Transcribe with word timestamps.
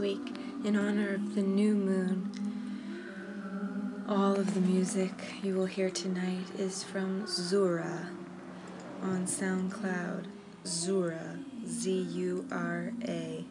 week 0.00 0.34
in 0.64 0.76
honor 0.76 1.12
of 1.12 1.34
the 1.34 1.42
new 1.42 1.74
moon. 1.74 2.30
All 4.08 4.32
of 4.32 4.54
the 4.54 4.60
music 4.62 5.12
you 5.42 5.54
will 5.54 5.66
hear 5.66 5.90
tonight 5.90 6.46
is 6.58 6.82
from 6.82 7.26
Zura 7.26 8.08
on 9.02 9.26
SoundCloud. 9.26 10.24
Zura, 10.66 11.38
Z 11.66 11.90
U 11.90 12.46
R 12.50 12.92
A. 13.06 13.44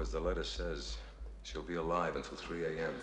as 0.00 0.10
the 0.10 0.20
letter 0.20 0.44
says. 0.44 0.96
She'll 1.42 1.62
be 1.62 1.76
alive 1.76 2.16
until 2.16 2.36
3 2.36 2.64
a.m. 2.64 2.94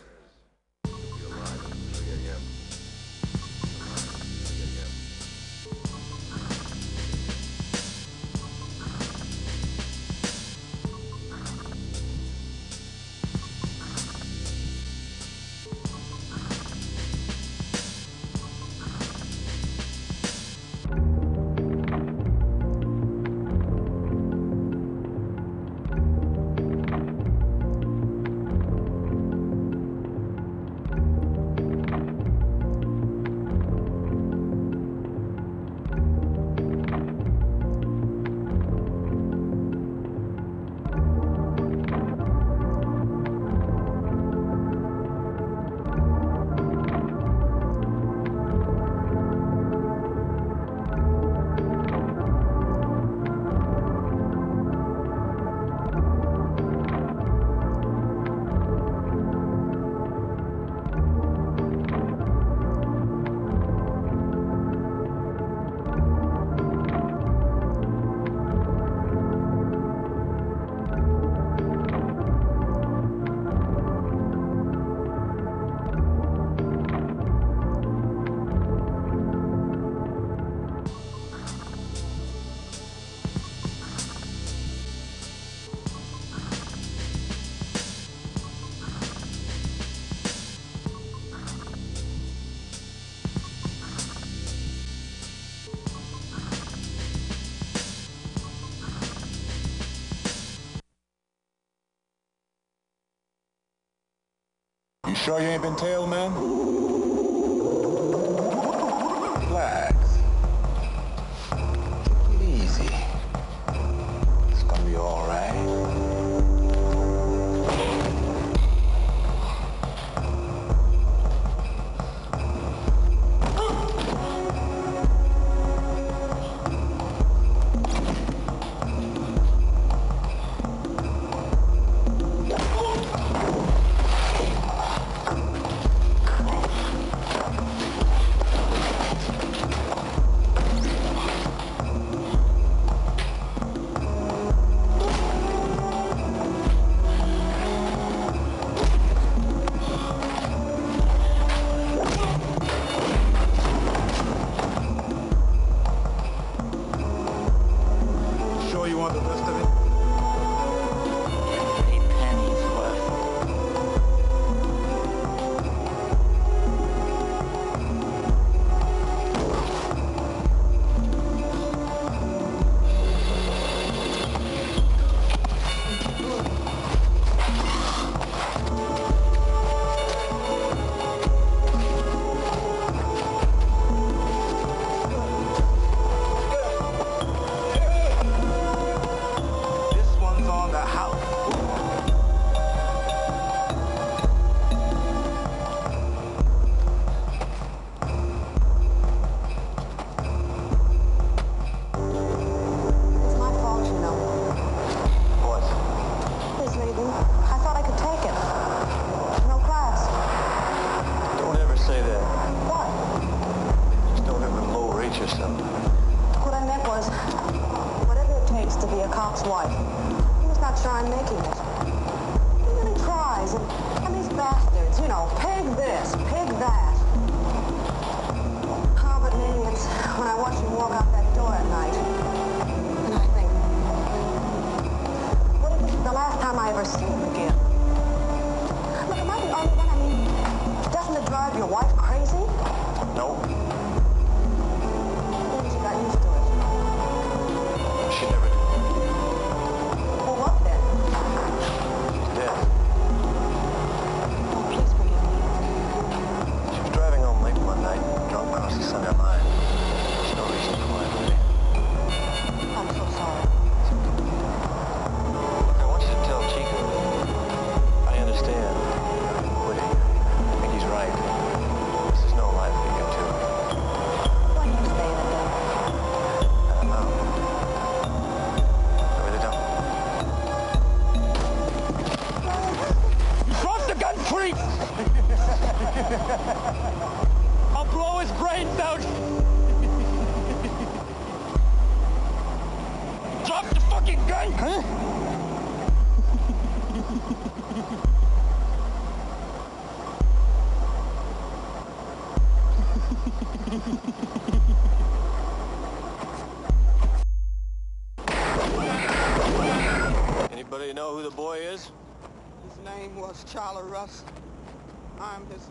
You 105.13 105.19
sure 105.19 105.39
you 105.39 105.48
ain't 105.48 105.62
been 105.62 105.75
tailed, 105.75 106.10
man? 106.10 106.82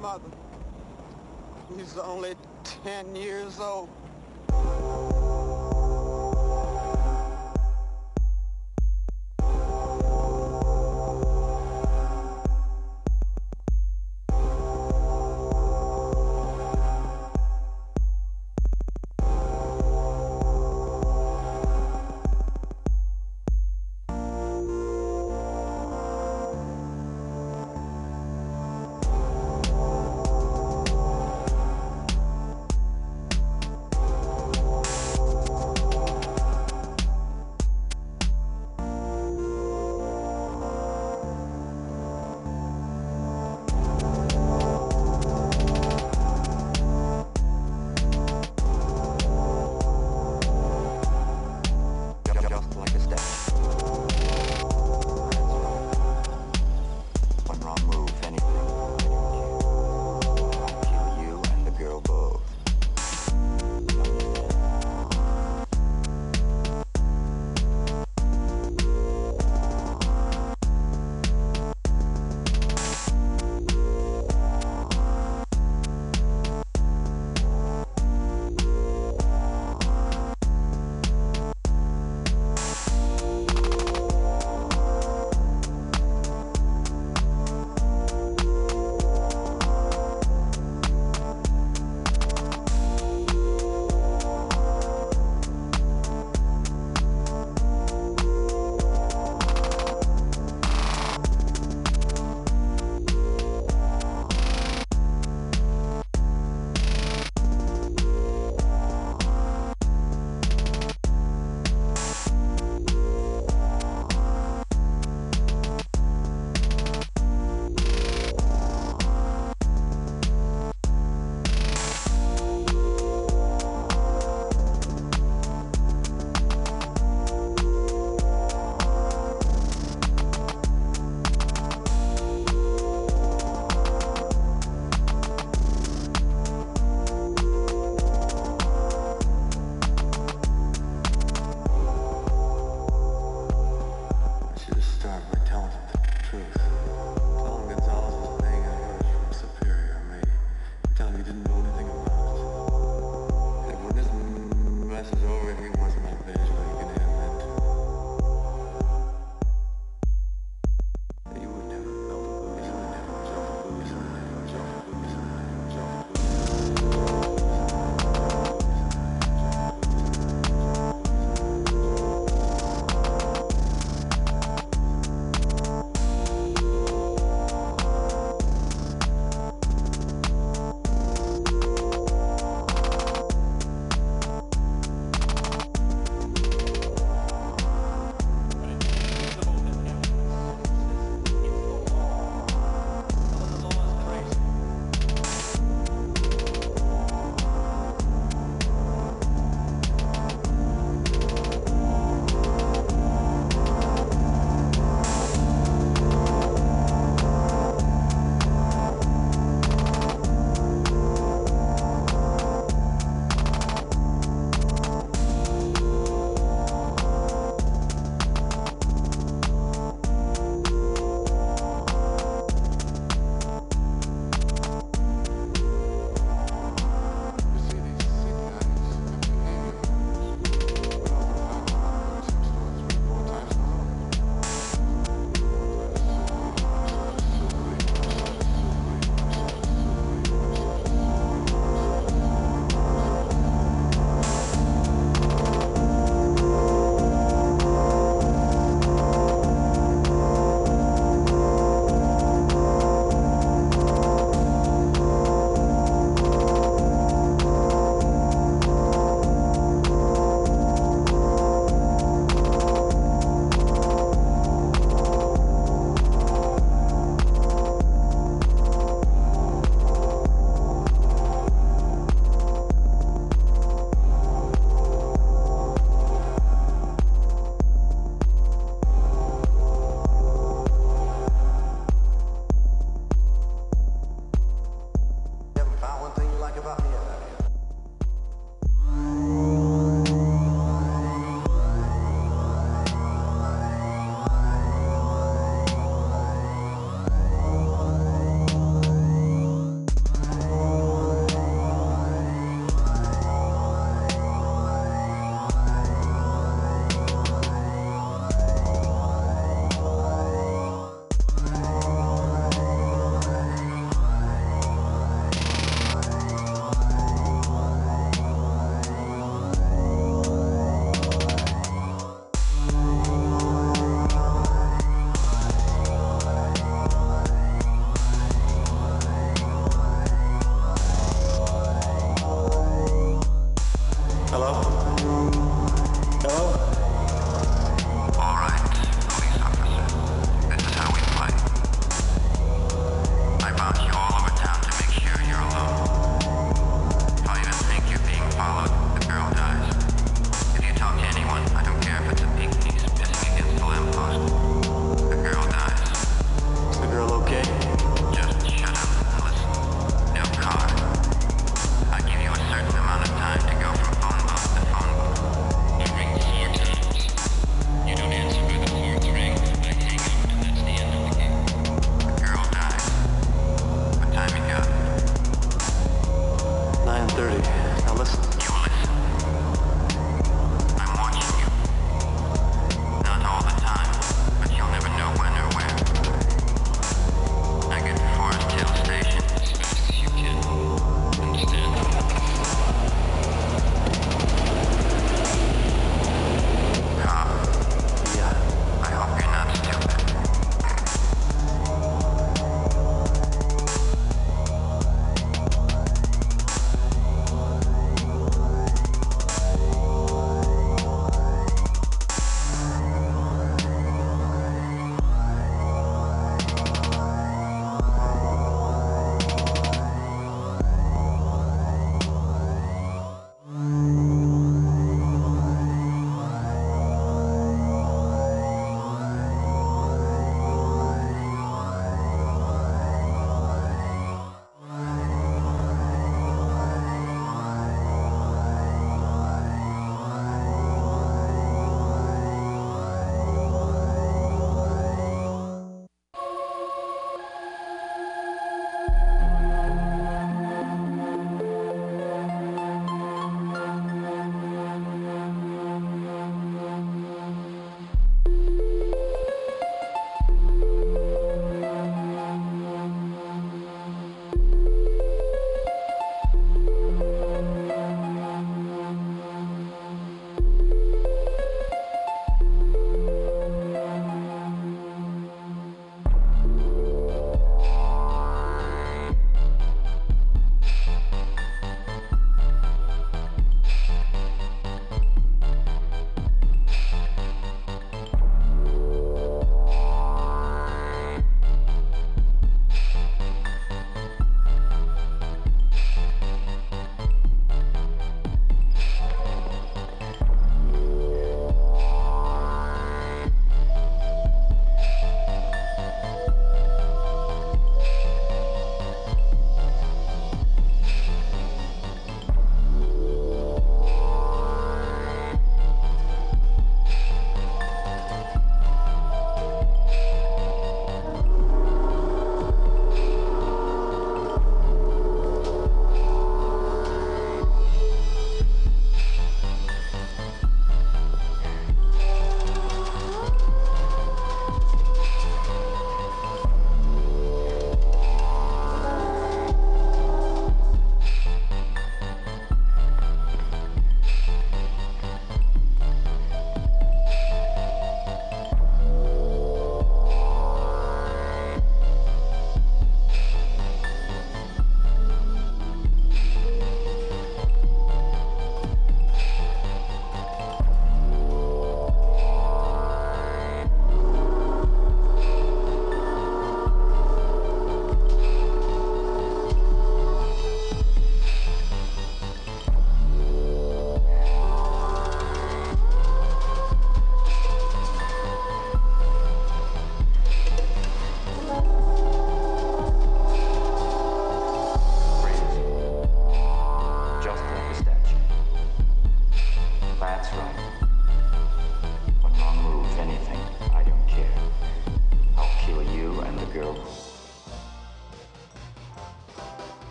mother. 0.00 0.28
He's 1.76 1.96
only 1.98 2.34
10 2.84 3.16
years 3.16 3.58
old. 3.60 3.88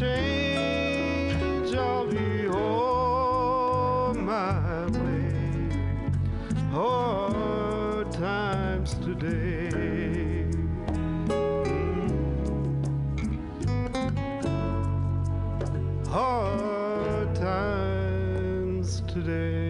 Change? 0.00 1.74
I'll 1.74 2.06
be 2.06 2.48
on 2.48 4.24
my 4.24 4.86
way. 4.86 5.28
Hard 6.72 8.10
times 8.10 8.94
today. 8.94 10.46
Hard 16.08 17.34
times 17.34 19.02
today. 19.02 19.69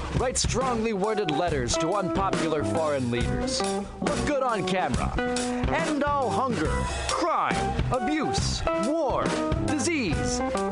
write 0.17 0.37
strongly 0.37 0.93
worded 0.93 1.31
letters 1.31 1.77
to 1.77 1.93
unpopular 1.93 2.63
foreign 2.63 3.09
leaders, 3.11 3.61
look 4.01 4.25
good 4.25 4.43
on 4.43 4.65
camera, 4.67 5.13
end 5.69 6.03
all 6.03 6.29
hunger, 6.29 6.71
crime, 7.09 7.83
abuse, 7.91 8.61
war, 8.85 9.23
disease, 9.65 10.39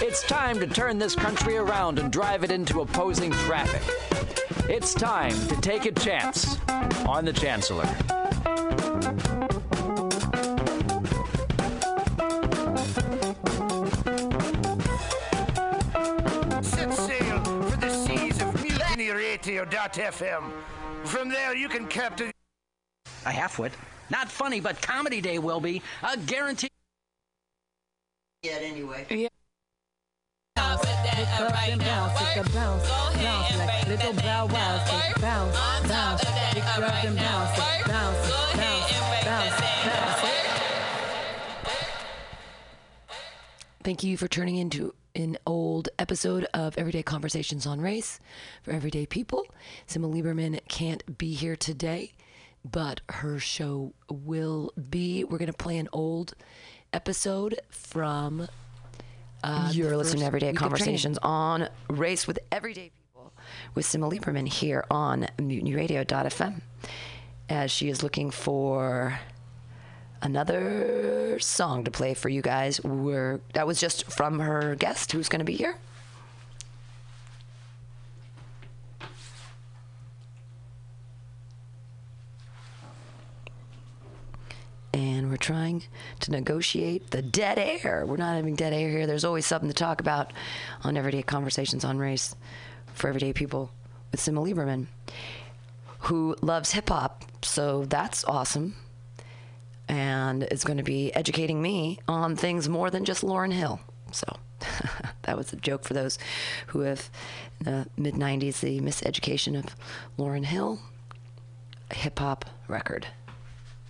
It's 0.00 0.22
time 0.22 0.58
to 0.60 0.66
turn 0.66 0.98
this 0.98 1.14
country 1.14 1.56
around 1.56 1.98
and 1.98 2.12
drive 2.12 2.44
it 2.44 2.50
into 2.50 2.80
opposing 2.80 3.30
traffic. 3.30 3.82
It's 4.68 4.94
time 4.94 5.34
to 5.48 5.56
take 5.60 5.86
a 5.86 5.92
chance 5.92 6.58
on 7.06 7.24
the 7.24 7.32
Chancellor. 7.32 7.86
Set 16.62 16.92
sail 16.92 17.44
for 17.44 17.76
the 17.76 17.90
seas 17.90 18.42
of 18.42 18.54
mutinyradio.fm. 18.54 20.52
From 21.04 21.28
there, 21.28 21.56
you 21.56 21.68
can 21.68 21.86
capture. 21.86 22.30
A 23.24 23.30
halfwit. 23.30 23.72
Not 24.10 24.30
funny, 24.30 24.60
but 24.60 24.80
Comedy 24.80 25.20
Day 25.20 25.38
will 25.38 25.60
be 25.60 25.82
a 26.02 26.16
guarantee. 26.16 26.68
Yet 28.42 28.62
anyway. 28.62 29.06
Yeah. 29.10 29.28
Bounce, 31.18 31.30
pick 31.30 31.40
up 31.40 31.68
and 31.68 31.80
bounce, 31.80 32.20
it's 32.20 32.36
a 32.36 32.52
bounce, 32.54 32.88
bounce 32.88 33.58
like 33.58 33.88
little 33.88 34.12
bow 34.12 34.46
wow, 34.46 34.84
say 34.84 35.20
bounce, 35.20 35.88
bounce, 35.88 36.24
pick 36.52 36.64
up 36.64 37.04
and 37.04 37.16
bounce, 37.16 37.58
bounce, 37.88 38.30
bounce, 38.54 39.24
bounce, 39.24 39.60
bounce. 39.84 40.22
Thank 43.82 44.04
you 44.04 44.16
for 44.16 44.28
turning 44.28 44.58
into 44.58 44.94
an 45.16 45.36
old 45.44 45.88
episode 45.98 46.46
of 46.54 46.78
Everyday 46.78 47.02
Conversations 47.02 47.66
on 47.66 47.80
Race 47.80 48.20
for 48.62 48.70
Everyday 48.70 49.04
People. 49.04 49.44
Sima 49.88 50.08
Lieberman 50.12 50.60
can't 50.68 51.18
be 51.18 51.34
here 51.34 51.56
today, 51.56 52.12
but 52.64 53.00
her 53.08 53.40
show 53.40 53.92
will 54.08 54.72
be. 54.88 55.24
We're 55.24 55.38
going 55.38 55.50
to 55.50 55.52
play 55.52 55.78
an 55.78 55.88
old 55.92 56.34
episode 56.92 57.58
from. 57.70 58.46
Uh, 59.42 59.70
You're 59.72 59.96
listening 59.96 60.20
to 60.20 60.26
Everyday 60.26 60.48
week 60.48 60.56
of 60.56 60.58
training. 60.60 60.78
Conversations 60.78 61.18
on 61.22 61.68
Race 61.88 62.26
with 62.26 62.38
Everyday 62.50 62.90
People 62.90 63.32
with 63.74 63.86
Sima 63.86 64.12
Lieberman 64.12 64.48
here 64.48 64.84
on 64.90 65.26
MutinyRadio.fm 65.38 66.60
as 67.48 67.70
she 67.70 67.88
is 67.88 68.02
looking 68.02 68.30
for 68.30 69.20
another 70.20 71.38
song 71.40 71.84
to 71.84 71.90
play 71.90 72.14
for 72.14 72.28
you 72.28 72.42
guys. 72.42 72.82
We're, 72.82 73.40
that 73.54 73.66
was 73.66 73.80
just 73.80 74.10
from 74.10 74.40
her 74.40 74.74
guest 74.74 75.12
who's 75.12 75.28
going 75.28 75.38
to 75.38 75.44
be 75.44 75.54
here. 75.56 75.76
And 84.98 85.30
we're 85.30 85.36
trying 85.36 85.84
to 86.18 86.32
negotiate 86.32 87.12
the 87.12 87.22
dead 87.22 87.56
air. 87.56 88.04
We're 88.04 88.16
not 88.16 88.34
having 88.34 88.56
dead 88.56 88.72
air 88.72 88.90
here. 88.90 89.06
There's 89.06 89.24
always 89.24 89.46
something 89.46 89.68
to 89.68 89.74
talk 89.74 90.00
about 90.00 90.32
on 90.82 90.96
Everyday 90.96 91.22
Conversations 91.22 91.84
on 91.84 91.98
Race 91.98 92.34
for 92.94 93.06
Everyday 93.06 93.32
People 93.32 93.70
with 94.10 94.20
Sima 94.20 94.44
Lieberman, 94.44 94.86
who 96.00 96.34
loves 96.42 96.72
hip 96.72 96.88
hop. 96.88 97.22
So 97.42 97.84
that's 97.84 98.24
awesome. 98.24 98.74
And 99.88 100.42
is 100.42 100.64
going 100.64 100.78
to 100.78 100.82
be 100.82 101.14
educating 101.14 101.62
me 101.62 102.00
on 102.08 102.34
things 102.34 102.68
more 102.68 102.90
than 102.90 103.04
just 103.04 103.22
Lauryn 103.22 103.52
Hill. 103.52 103.78
So 104.10 104.26
that 105.22 105.36
was 105.36 105.52
a 105.52 105.56
joke 105.56 105.84
for 105.84 105.94
those 105.94 106.18
who 106.66 106.80
have, 106.80 107.08
in 107.60 107.66
the 107.66 107.86
mid 107.96 108.14
90s, 108.14 108.58
the 108.58 108.80
miseducation 108.80 109.56
of 109.56 109.76
Lauryn 110.18 110.46
Hill, 110.46 110.80
a 111.88 111.94
hip 111.94 112.18
hop 112.18 112.46
record. 112.66 113.06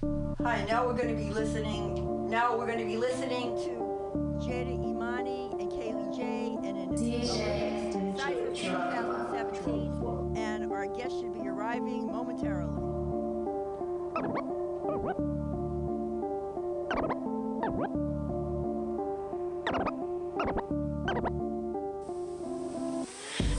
Hi, 0.01 0.65
now 0.69 0.87
we're 0.87 0.93
going 0.93 1.09
to 1.09 1.15
be 1.17 1.31
listening. 1.31 2.31
Now 2.31 2.57
we're 2.57 2.67
going 2.67 2.79
to 2.79 2.85
be 2.85 2.97
listening 2.97 3.57
to 3.57 3.71
Jada 4.47 4.71
Imani 4.71 5.51
and 5.59 5.73
Kaylee 5.73 6.17
J. 6.17 6.57
and 6.63 6.79
an 6.79 6.97
Cypher 8.17 8.55
2017. 8.55 10.37
And 10.37 10.71
our 10.71 10.87
guest 10.87 11.19
should 11.19 11.35
be 11.35 11.49
arriving 11.49 12.07
momentarily. 12.07 12.79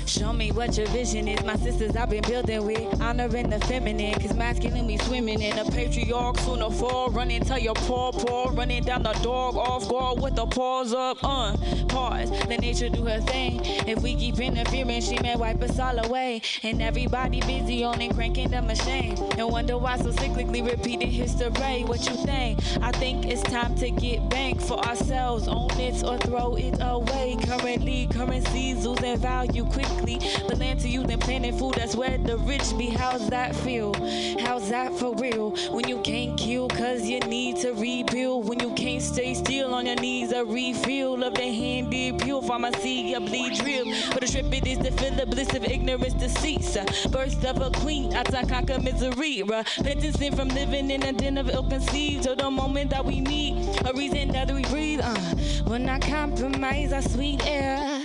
Show 0.10 0.34
me 0.34 0.52
what 0.52 0.76
your 0.76 0.88
vision 0.88 1.28
is. 1.28 1.46
My 1.46 1.56
sisters 1.58 1.96
I've 1.96 2.10
been 2.10 2.24
building 2.24 2.66
with. 2.66 3.00
Honoring 3.00 3.52
the 3.52 3.60
feminine. 3.60 4.20
Cause 4.20 4.34
masculine 4.34 4.88
we 4.88 4.98
swimming 4.98 5.40
in. 5.40 5.56
A 5.60 5.66
patriarch 5.66 6.40
sooner 6.40 6.72
fall. 6.72 7.12
Running 7.12 7.46
till 7.46 7.60
your 7.60 7.76
paw 7.76 8.12
paw. 8.12 8.50
Running 8.52 8.82
down 8.82 9.04
the 9.04 9.14
dog 9.22 9.56
off 9.56 9.88
guard 9.88 10.20
with 10.20 10.36
the 10.36 10.48
paws 10.48 10.94
up. 10.94 11.20
Uh, 11.24 11.56
pause. 11.90 12.32
Let 12.48 12.62
nature 12.62 12.90
do 12.90 13.06
her 13.06 13.22
thing. 13.22 13.62
If 13.88 14.02
we 14.02 14.16
keep 14.16 14.40
interfering, 14.40 15.00
she 15.02 15.20
may 15.20 15.36
wipe 15.36 15.62
us 15.62 15.78
all 15.78 16.04
away. 16.04 16.42
And 16.64 16.82
everybody 16.82 17.42
busy 17.42 17.84
on 17.84 18.02
and 18.02 18.16
cranking 18.16 18.50
the 18.50 18.64
machine. 18.64 19.16
And 19.38 19.52
wonder 19.52 19.78
why 19.78 19.98
so 19.98 20.10
cyclically 20.10 20.68
repeating 20.68 21.12
history. 21.12 21.84
What 21.84 22.10
you 22.10 22.16
think? 22.26 22.58
I 22.82 22.92
think 22.94 23.28
it's 23.28 23.44
time 23.44 23.76
to 23.76 23.92
get 23.92 24.28
back 24.28 24.60
for 24.60 24.80
ourselves. 24.80 25.48
Own 25.48 25.70
it 25.80 26.04
or 26.04 26.18
throw 26.18 26.56
it 26.56 26.78
away. 26.82 27.38
Currently, 27.44 28.08
currencies 28.12 28.88
losing 28.88 29.18
value 29.18 29.66
quickly. 29.66 29.99
But 30.48 30.60
land 30.60 30.80
to 30.82 30.90
use 30.90 31.06
and 31.10 31.22
planting 31.22 31.58
food, 31.58 31.76
that's 31.76 31.96
where 31.96 32.18
the 32.18 32.38
rich 32.38 32.78
be. 32.78 32.90
How's 32.90 33.28
that 33.30 33.56
feel? 33.56 33.94
How's 34.40 34.70
that 34.70 34.94
for 34.94 35.14
real? 35.16 35.52
When 35.72 35.88
you 35.88 36.00
can't 36.02 36.38
kill 36.38 36.68
cause 36.70 37.04
you 37.04 37.20
need 37.22 37.58
to 37.58 37.74
rebuild. 37.74 38.48
When 38.48 38.60
you 38.60 38.74
can't 38.74 39.02
stay 39.02 39.34
still 39.34 39.74
on 39.74 39.86
your 39.86 39.96
knees, 39.96 40.32
a 40.32 40.46
refill 40.46 41.24
of 41.24 41.34
the 41.34 41.42
handy 41.42 42.14
pure 42.14 42.42
pharmacy, 42.42 43.14
a 43.14 43.20
bleed 43.20 43.56
drip. 43.56 43.86
But 44.12 44.22
the 44.22 44.28
trip 44.28 44.54
it 44.54 44.68
is 44.68 44.78
to 44.80 44.92
feel 44.92 45.16
the 45.16 45.26
bliss 45.26 45.54
of 45.54 45.64
ignorance, 45.66 46.14
decease. 46.14 46.78
Birth 47.08 47.44
of 47.46 47.62
a 47.62 47.70
queen, 47.80 48.14
I 48.16 48.24
conquer 48.46 48.80
misery. 48.80 49.44
Repentance 49.44 50.36
from 50.36 50.50
living 50.50 50.92
in 50.92 51.04
a 51.04 51.14
den 51.14 51.38
of 51.38 51.50
ill 51.50 51.64
conceived. 51.64 52.24
Till 52.24 52.36
the 52.36 52.50
moment 52.50 52.92
that 52.92 53.06
we 53.06 53.22
meet, 53.22 53.82
a 53.86 53.94
reason 53.94 54.30
that 54.30 54.52
we 54.52 54.62
breathe. 54.64 55.02
Uh, 55.04 55.36
will 55.66 55.80
not 55.80 56.02
compromise 56.02 56.92
our 56.92 57.02
sweet 57.02 57.46
air 57.46 57.99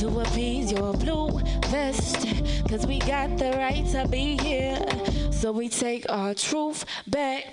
to 0.00 0.20
appease 0.20 0.70
your 0.72 0.92
blue 0.92 1.40
vest. 1.68 2.26
Cause 2.68 2.86
we 2.86 2.98
got 2.98 3.38
the 3.38 3.50
right 3.52 3.86
to 3.92 4.06
be 4.08 4.36
here. 4.36 4.78
So 5.32 5.52
we 5.52 5.68
take 5.70 6.04
our 6.10 6.34
truth 6.34 6.84
back. 7.06 7.44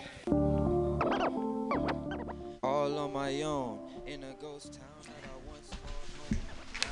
All 2.62 2.98
on 3.00 3.14
my 3.14 3.42
own 3.44 3.80
in 4.06 4.24
a 4.24 4.34
ghost 4.42 4.74
town. 4.74 4.94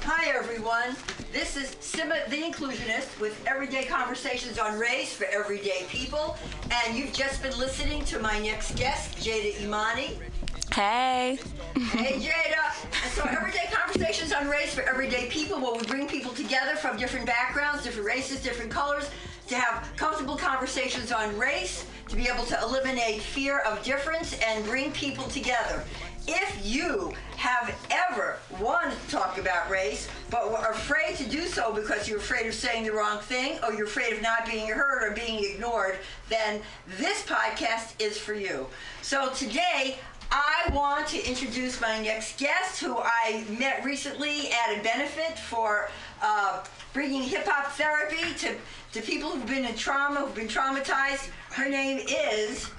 Hi, 0.03 0.35
everyone. 0.35 0.95
This 1.31 1.55
is 1.57 1.75
Simma 1.75 2.27
the 2.29 2.41
Inclusionist 2.41 3.19
with 3.19 3.45
Everyday 3.45 3.83
Conversations 3.85 4.57
on 4.57 4.79
Race 4.79 5.13
for 5.13 5.25
Everyday 5.25 5.85
People. 5.89 6.37
And 6.71 6.97
you've 6.97 7.13
just 7.13 7.43
been 7.43 7.57
listening 7.59 8.03
to 8.05 8.19
my 8.19 8.39
next 8.39 8.75
guest, 8.75 9.17
Jada 9.17 9.61
Imani. 9.61 10.17
Hey. 10.73 11.37
Hey, 11.75 12.13
Jada. 12.17 13.09
So, 13.09 13.23
Everyday 13.23 13.67
Conversations 13.73 14.31
on 14.31 14.47
Race 14.47 14.73
for 14.73 14.83
Everyday 14.83 15.27
People, 15.27 15.59
where 15.59 15.73
we 15.73 15.85
bring 15.85 16.07
people 16.07 16.31
together 16.31 16.77
from 16.77 16.95
different 16.95 17.25
backgrounds, 17.25 17.83
different 17.83 18.07
races, 18.07 18.41
different 18.41 18.71
colors, 18.71 19.11
to 19.47 19.55
have 19.55 19.85
comfortable 19.97 20.37
conversations 20.37 21.11
on 21.11 21.37
race, 21.37 21.85
to 22.07 22.15
be 22.15 22.29
able 22.29 22.45
to 22.45 22.57
eliminate 22.61 23.21
fear 23.21 23.59
of 23.59 23.83
difference 23.83 24.39
and 24.47 24.63
bring 24.63 24.93
people 24.93 25.25
together. 25.25 25.83
If 26.27 26.65
you 26.65 27.11
have 27.35 27.75
ever 27.89 28.37
wanted 28.59 28.95
to 29.01 29.11
talk 29.11 29.39
about 29.39 29.69
race, 29.69 30.07
but 30.29 30.51
were 30.51 30.69
afraid 30.69 31.15
to 31.17 31.27
do 31.27 31.47
so 31.47 31.73
because 31.73 32.07
you're 32.07 32.19
afraid 32.19 32.47
of 32.47 32.53
saying 32.53 32.85
the 32.85 32.93
wrong 32.93 33.19
thing, 33.19 33.57
or 33.65 33.73
you're 33.73 33.87
afraid 33.87 34.13
of 34.13 34.21
not 34.21 34.45
being 34.45 34.67
heard 34.67 35.03
or 35.03 35.15
being 35.15 35.43
ignored, 35.43 35.97
then 36.29 36.61
this 36.97 37.25
podcast 37.25 37.99
is 37.99 38.17
for 38.17 38.35
you. 38.35 38.67
So 39.01 39.29
today, 39.33 39.97
I 40.31 40.69
want 40.73 41.07
to 41.09 41.27
introduce 41.27 41.81
my 41.81 41.99
next 42.01 42.39
guest, 42.39 42.79
who 42.81 42.97
I 42.97 43.43
met 43.59 43.83
recently 43.83 44.49
at 44.51 44.79
a 44.79 44.83
benefit 44.83 45.37
for 45.37 45.89
uh, 46.21 46.63
bringing 46.93 47.23
hip 47.23 47.45
hop 47.47 47.71
therapy 47.73 48.33
to, 48.39 48.55
to 48.93 49.01
people 49.05 49.29
who've 49.29 49.45
been 49.47 49.65
in 49.65 49.75
trauma, 49.75 50.21
who've 50.21 50.35
been 50.35 50.47
traumatized. 50.47 51.29
Her 51.51 51.67
name 51.69 51.97
is 52.07 52.69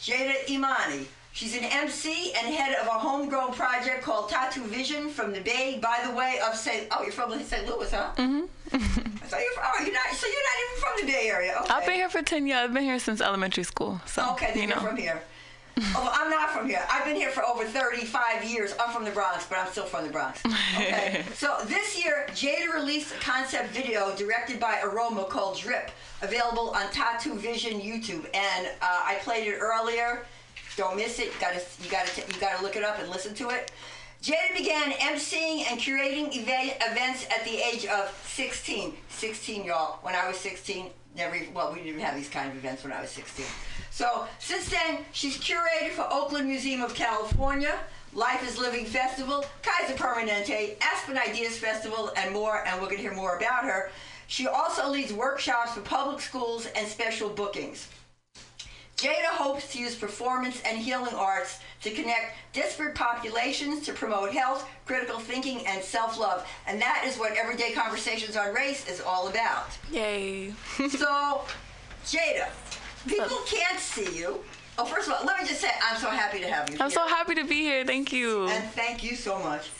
Jada 0.00 0.48
Imani. 0.48 1.06
She's 1.32 1.56
an 1.56 1.64
MC 1.64 2.32
and 2.34 2.54
head 2.54 2.76
of 2.80 2.86
a 2.86 2.90
homegrown 2.90 3.54
project 3.54 4.02
called 4.04 4.28
Tattoo 4.28 4.62
Vision 4.64 5.08
from 5.08 5.32
the 5.32 5.40
Bay, 5.40 5.80
by 5.82 5.98
the 6.06 6.14
way, 6.14 6.38
of 6.46 6.54
St. 6.54 6.86
Oh, 6.92 7.02
you're 7.02 7.10
from 7.10 7.32
St. 7.42 7.66
Louis, 7.66 7.90
huh? 7.90 8.12
Mm-hmm. 8.16 8.42
I 8.72 8.78
thought 8.78 9.40
you're 9.40 9.52
from, 9.54 9.64
oh, 9.64 9.82
you're 9.84 9.92
not, 9.92 10.12
so 10.12 10.26
you're 10.28 10.36
not 10.36 10.58
even 10.62 10.82
from 10.82 11.06
the 11.06 11.12
Bay 11.12 11.28
Area. 11.28 11.54
Okay. 11.62 11.72
I've 11.74 11.86
been 11.86 11.94
here 11.96 12.08
for 12.08 12.22
10 12.22 12.46
years. 12.46 12.58
I've 12.60 12.72
been 12.72 12.84
here 12.84 13.00
since 13.00 13.20
elementary 13.20 13.64
school. 13.64 14.00
So, 14.06 14.30
Okay, 14.32 14.52
then 14.54 14.62
you 14.62 14.68
you're 14.68 14.76
know. 14.76 14.82
from 14.86 14.96
here. 14.96 15.22
oh, 15.96 16.10
I'm 16.12 16.30
not 16.30 16.50
from 16.50 16.68
here. 16.68 16.82
I've 16.90 17.04
been 17.04 17.16
here 17.16 17.30
for 17.30 17.44
over 17.44 17.64
35 17.64 18.44
years. 18.44 18.74
I'm 18.78 18.92
from 18.92 19.04
the 19.04 19.10
Bronx, 19.10 19.46
but 19.46 19.58
I'm 19.58 19.66
still 19.66 19.86
from 19.86 20.06
the 20.06 20.12
Bronx. 20.12 20.40
Okay. 20.76 21.24
so 21.34 21.56
this 21.66 22.02
year, 22.02 22.26
Jada 22.30 22.72
released 22.72 23.12
a 23.12 23.18
concept 23.18 23.70
video 23.70 24.14
directed 24.14 24.60
by 24.60 24.80
Aroma 24.84 25.24
called 25.24 25.58
Drip, 25.58 25.90
available 26.22 26.70
on 26.70 26.90
Tattoo 26.92 27.34
Vision 27.34 27.80
YouTube, 27.80 28.26
and 28.34 28.68
uh, 28.80 29.02
I 29.04 29.18
played 29.22 29.48
it 29.48 29.58
earlier. 29.58 30.24
Don't 30.76 30.96
miss 30.96 31.18
it. 31.18 31.26
You 31.26 31.40
gotta, 31.40 31.62
you 31.82 31.90
gotta, 31.90 32.20
you 32.20 32.40
gotta 32.40 32.62
look 32.62 32.76
it 32.76 32.84
up 32.84 33.00
and 33.00 33.08
listen 33.08 33.34
to 33.34 33.50
it. 33.50 33.72
Jada 34.22 34.56
began 34.56 34.92
emceeing 34.92 35.64
and 35.70 35.78
curating 35.78 36.28
events 36.32 37.26
at 37.36 37.44
the 37.44 37.56
age 37.56 37.84
of 37.84 38.10
16. 38.24 38.94
16, 39.08 39.64
y'all. 39.64 39.98
When 40.02 40.14
I 40.14 40.28
was 40.28 40.38
16, 40.38 40.88
never. 41.14 41.36
Well, 41.54 41.72
we 41.72 41.82
didn't 41.82 42.00
have 42.00 42.14
these 42.14 42.28
kind 42.28 42.50
of 42.50 42.56
events 42.56 42.82
when 42.82 42.92
I 42.92 43.00
was 43.00 43.10
16. 43.10 43.46
So 43.90 44.26
since 44.38 44.68
then, 44.68 44.98
she's 45.12 45.38
curated 45.38 45.90
for 45.90 46.06
Oakland 46.10 46.48
Museum 46.48 46.82
of 46.82 46.94
California, 46.94 47.74
Life 48.14 48.48
is 48.48 48.58
Living 48.58 48.84
Festival, 48.84 49.44
Kaiser 49.62 49.94
Permanente, 49.94 50.76
Aspen 50.80 51.18
Ideas 51.18 51.58
Festival, 51.58 52.12
and 52.16 52.32
more. 52.32 52.64
And 52.64 52.80
we're 52.80 52.88
gonna 52.88 52.98
hear 52.98 53.14
more 53.14 53.36
about 53.36 53.64
her. 53.64 53.90
She 54.28 54.46
also 54.46 54.88
leads 54.88 55.12
workshops 55.12 55.72
for 55.72 55.80
public 55.80 56.20
schools 56.20 56.66
and 56.76 56.86
special 56.86 57.28
bookings. 57.28 57.88
Jada 58.96 59.32
hopes 59.32 59.72
to 59.72 59.80
use 59.80 59.96
performance 59.96 60.62
and 60.64 60.78
healing 60.78 61.14
arts 61.14 61.58
to 61.84 61.90
connect 61.90 62.34
disparate 62.52 62.94
populations 62.94 63.84
to 63.84 63.92
promote 63.92 64.32
health, 64.32 64.68
critical 64.86 65.18
thinking, 65.18 65.66
and 65.66 65.82
self 65.82 66.18
love. 66.18 66.46
And 66.66 66.80
that 66.80 67.04
is 67.06 67.18
what 67.18 67.36
Everyday 67.36 67.72
Conversations 67.72 68.36
on 68.36 68.52
Race 68.54 68.88
is 68.88 69.00
all 69.00 69.28
about. 69.28 69.66
Yay. 69.92 70.50
so, 70.88 71.42
Jada, 72.04 72.48
people 73.06 73.38
can't 73.46 73.78
see 73.78 74.18
you. 74.18 74.42
Oh, 74.76 74.84
first 74.84 75.06
of 75.06 75.14
all, 75.14 75.24
let 75.24 75.40
me 75.40 75.46
just 75.46 75.60
say 75.60 75.70
I'm 75.82 76.00
so 76.00 76.10
happy 76.10 76.40
to 76.40 76.48
have 76.48 76.68
you. 76.70 76.76
I'm 76.80 76.90
here. 76.90 76.90
so 76.90 77.06
happy 77.06 77.34
to 77.36 77.44
be 77.44 77.60
here. 77.60 77.84
Thank 77.84 78.12
you. 78.12 78.48
And 78.48 78.64
thank 78.70 79.04
you 79.04 79.14
so 79.14 79.38
much. 79.38 79.70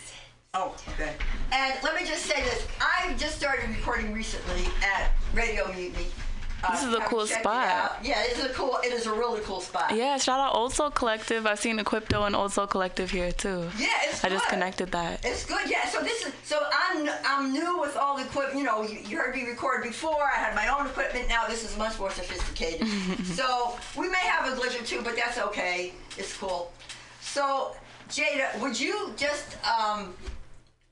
Oh, 0.52 0.76
okay. 0.90 1.14
And 1.50 1.74
let 1.82 2.00
me 2.00 2.06
just 2.06 2.26
say 2.26 2.40
this. 2.44 2.68
I 2.80 3.14
just 3.18 3.36
started 3.36 3.68
recording 3.70 4.12
recently 4.12 4.66
at 4.84 5.10
Radio 5.34 5.66
Mutiny. 5.72 6.06
Uh, 6.64 6.72
This 6.72 6.84
is 6.84 6.94
a 6.94 7.00
cool 7.00 7.20
it 7.22 7.28
spot. 7.28 7.98
Yeah, 8.02 8.22
it 8.24 8.36
is 8.36 8.44
a 8.44 8.48
cool. 8.50 8.78
It 8.84 8.92
is 8.92 9.06
a 9.06 9.12
really 9.12 9.40
cool 9.42 9.60
spot. 9.60 9.94
Yeah, 9.94 10.16
shout 10.18 10.40
out 10.40 10.54
Old 10.54 10.72
Soul 10.72 10.90
Collective. 10.90 11.46
I've 11.46 11.60
seen 11.60 11.78
Equipto 11.78 12.26
and 12.26 12.34
Old 12.34 12.52
Soul 12.52 12.66
Collective 12.66 13.10
here 13.10 13.32
too. 13.32 13.68
Yeah, 13.78 13.88
it's 14.04 14.24
I 14.24 14.28
just 14.28 14.48
connected 14.48 14.92
that. 14.92 15.24
It's 15.24 15.44
good, 15.44 15.68
yeah. 15.68 15.86
So 15.88 16.00
this 16.00 16.26
is 16.26 16.32
so 16.44 16.58
I'm 16.72 17.08
I'm 17.24 17.52
new 17.52 17.80
with 17.80 17.96
all 17.96 18.16
the 18.16 18.24
equipment. 18.24 18.58
You 18.58 18.64
know, 18.64 18.82
you, 18.82 18.98
you 19.06 19.18
heard 19.18 19.34
me 19.34 19.44
record 19.46 19.82
before. 19.82 20.22
I 20.24 20.38
had 20.38 20.54
my 20.54 20.68
own 20.68 20.86
equipment. 20.86 21.28
Now 21.28 21.46
this 21.46 21.64
is 21.64 21.76
much 21.76 21.98
more 21.98 22.10
sophisticated. 22.10 22.86
so 23.24 23.76
we 23.96 24.08
may 24.08 24.24
have 24.24 24.52
a 24.52 24.56
glitch 24.60 24.80
or 24.80 24.84
two, 24.84 25.02
but 25.02 25.16
that's 25.16 25.38
okay. 25.38 25.92
It's 26.16 26.36
cool. 26.36 26.72
So 27.20 27.74
Jada, 28.08 28.60
would 28.60 28.78
you 28.78 29.12
just 29.16 29.56
um, 29.64 30.14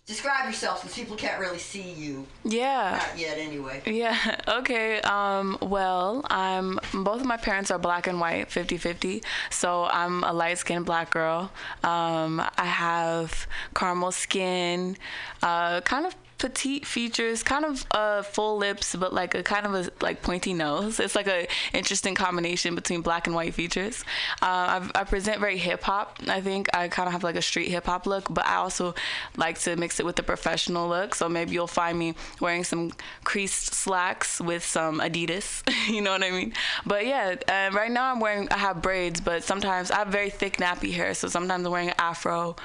describe 0.06 0.46
yourself 0.46 0.80
since 0.80 0.94
people 0.94 1.16
can't 1.16 1.40
really 1.40 1.58
see 1.58 1.92
you? 1.92 2.26
Yeah. 2.44 3.00
Not 3.08 3.18
yet, 3.18 3.38
anyway. 3.38 3.82
Yeah. 3.86 4.16
Okay. 4.48 5.00
Um, 5.00 5.56
well, 5.60 6.24
I'm 6.28 6.78
both 6.92 7.20
of 7.20 7.26
my 7.26 7.36
parents 7.36 7.70
are 7.70 7.78
black 7.78 8.06
and 8.06 8.20
white, 8.20 8.48
50-50. 8.48 9.24
So 9.50 9.84
I'm 9.84 10.24
a 10.24 10.32
light-skinned 10.32 10.84
black 10.84 11.10
girl. 11.10 11.50
Um, 11.82 12.40
I 12.40 12.64
have 12.64 13.46
caramel 13.74 14.12
skin, 14.12 14.96
uh, 15.42 15.80
kind 15.82 16.06
of 16.06 16.14
petite 16.42 16.84
features, 16.84 17.44
kind 17.44 17.64
of 17.64 17.86
uh, 17.92 18.20
full 18.20 18.56
lips, 18.56 18.96
but 18.96 19.12
like 19.12 19.32
a 19.36 19.44
kind 19.44 19.64
of 19.64 19.74
a 19.76 19.88
like 20.04 20.22
pointy 20.22 20.52
nose. 20.52 20.98
It's 20.98 21.14
like 21.14 21.28
a 21.28 21.46
interesting 21.72 22.16
combination 22.16 22.74
between 22.74 23.00
black 23.00 23.28
and 23.28 23.36
white 23.36 23.54
features. 23.54 24.04
Uh, 24.42 24.66
I've, 24.74 24.90
I 24.96 25.04
present 25.04 25.38
very 25.38 25.56
hip 25.56 25.84
hop. 25.84 26.18
I 26.26 26.40
think 26.40 26.68
I 26.74 26.88
kind 26.88 27.06
of 27.06 27.12
have 27.12 27.22
like 27.22 27.36
a 27.36 27.42
street 27.42 27.68
hip 27.68 27.86
hop 27.86 28.06
look, 28.06 28.26
but 28.28 28.44
I 28.44 28.56
also 28.56 28.96
like 29.36 29.60
to 29.60 29.76
mix 29.76 30.00
it 30.00 30.04
with 30.04 30.16
the 30.16 30.24
professional 30.24 30.88
look. 30.88 31.14
So 31.14 31.28
maybe 31.28 31.52
you'll 31.52 31.68
find 31.68 31.96
me 31.96 32.16
wearing 32.40 32.64
some 32.64 32.90
creased 33.22 33.72
slacks 33.74 34.40
with 34.40 34.64
some 34.64 34.98
Adidas. 34.98 35.62
you 35.88 36.02
know 36.02 36.10
what 36.10 36.24
I 36.24 36.32
mean? 36.32 36.54
But 36.84 37.06
yeah, 37.06 37.36
uh, 37.46 37.70
right 37.72 37.90
now 37.90 38.10
I'm 38.10 38.18
wearing 38.18 38.48
I 38.50 38.58
have 38.58 38.82
braids, 38.82 39.20
but 39.20 39.44
sometimes 39.44 39.92
I 39.92 39.98
have 39.98 40.08
very 40.08 40.30
thick 40.30 40.56
nappy 40.56 40.92
hair, 40.92 41.14
so 41.14 41.28
sometimes 41.28 41.64
I'm 41.64 41.70
wearing 41.70 41.90
an 41.90 41.94
afro. 41.98 42.56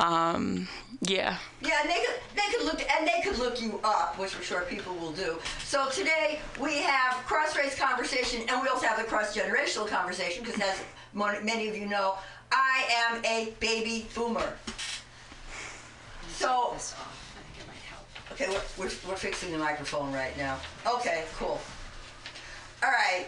Um, 0.00 0.66
yeah. 1.02 1.36
Yeah, 1.60 1.80
and 1.82 1.90
they 1.90 2.00
could 2.00 2.14
they 2.34 2.56
could 2.56 2.64
look 2.64 2.82
and 2.90 3.06
they 3.06 3.20
could 3.22 3.38
look 3.38 3.60
you 3.60 3.80
up, 3.84 4.18
which 4.18 4.34
I'm 4.34 4.42
sure 4.42 4.62
people 4.62 4.94
will 4.94 5.12
do. 5.12 5.38
So 5.64 5.88
today 5.90 6.40
we 6.60 6.78
have 6.78 7.14
cross 7.26 7.56
race 7.56 7.78
conversation, 7.78 8.40
and 8.48 8.62
we 8.62 8.68
also 8.68 8.86
have 8.86 8.98
the 8.98 9.04
cross 9.04 9.36
generational 9.36 9.86
conversation 9.86 10.42
because, 10.42 10.60
as 10.60 10.80
many 11.14 11.68
of 11.68 11.76
you 11.76 11.86
know, 11.86 12.14
I 12.50 13.12
am 13.12 13.24
a 13.24 13.52
baby 13.60 14.08
boomer. 14.14 14.54
So. 16.32 16.74
Okay, 18.32 18.48
we're, 18.48 18.84
we're, 18.84 18.90
we're 19.06 19.16
fixing 19.16 19.52
the 19.52 19.58
microphone 19.58 20.12
right 20.14 20.34
now. 20.38 20.56
Okay, 20.86 21.24
cool. 21.36 21.60
All 22.82 22.90
right, 22.90 23.26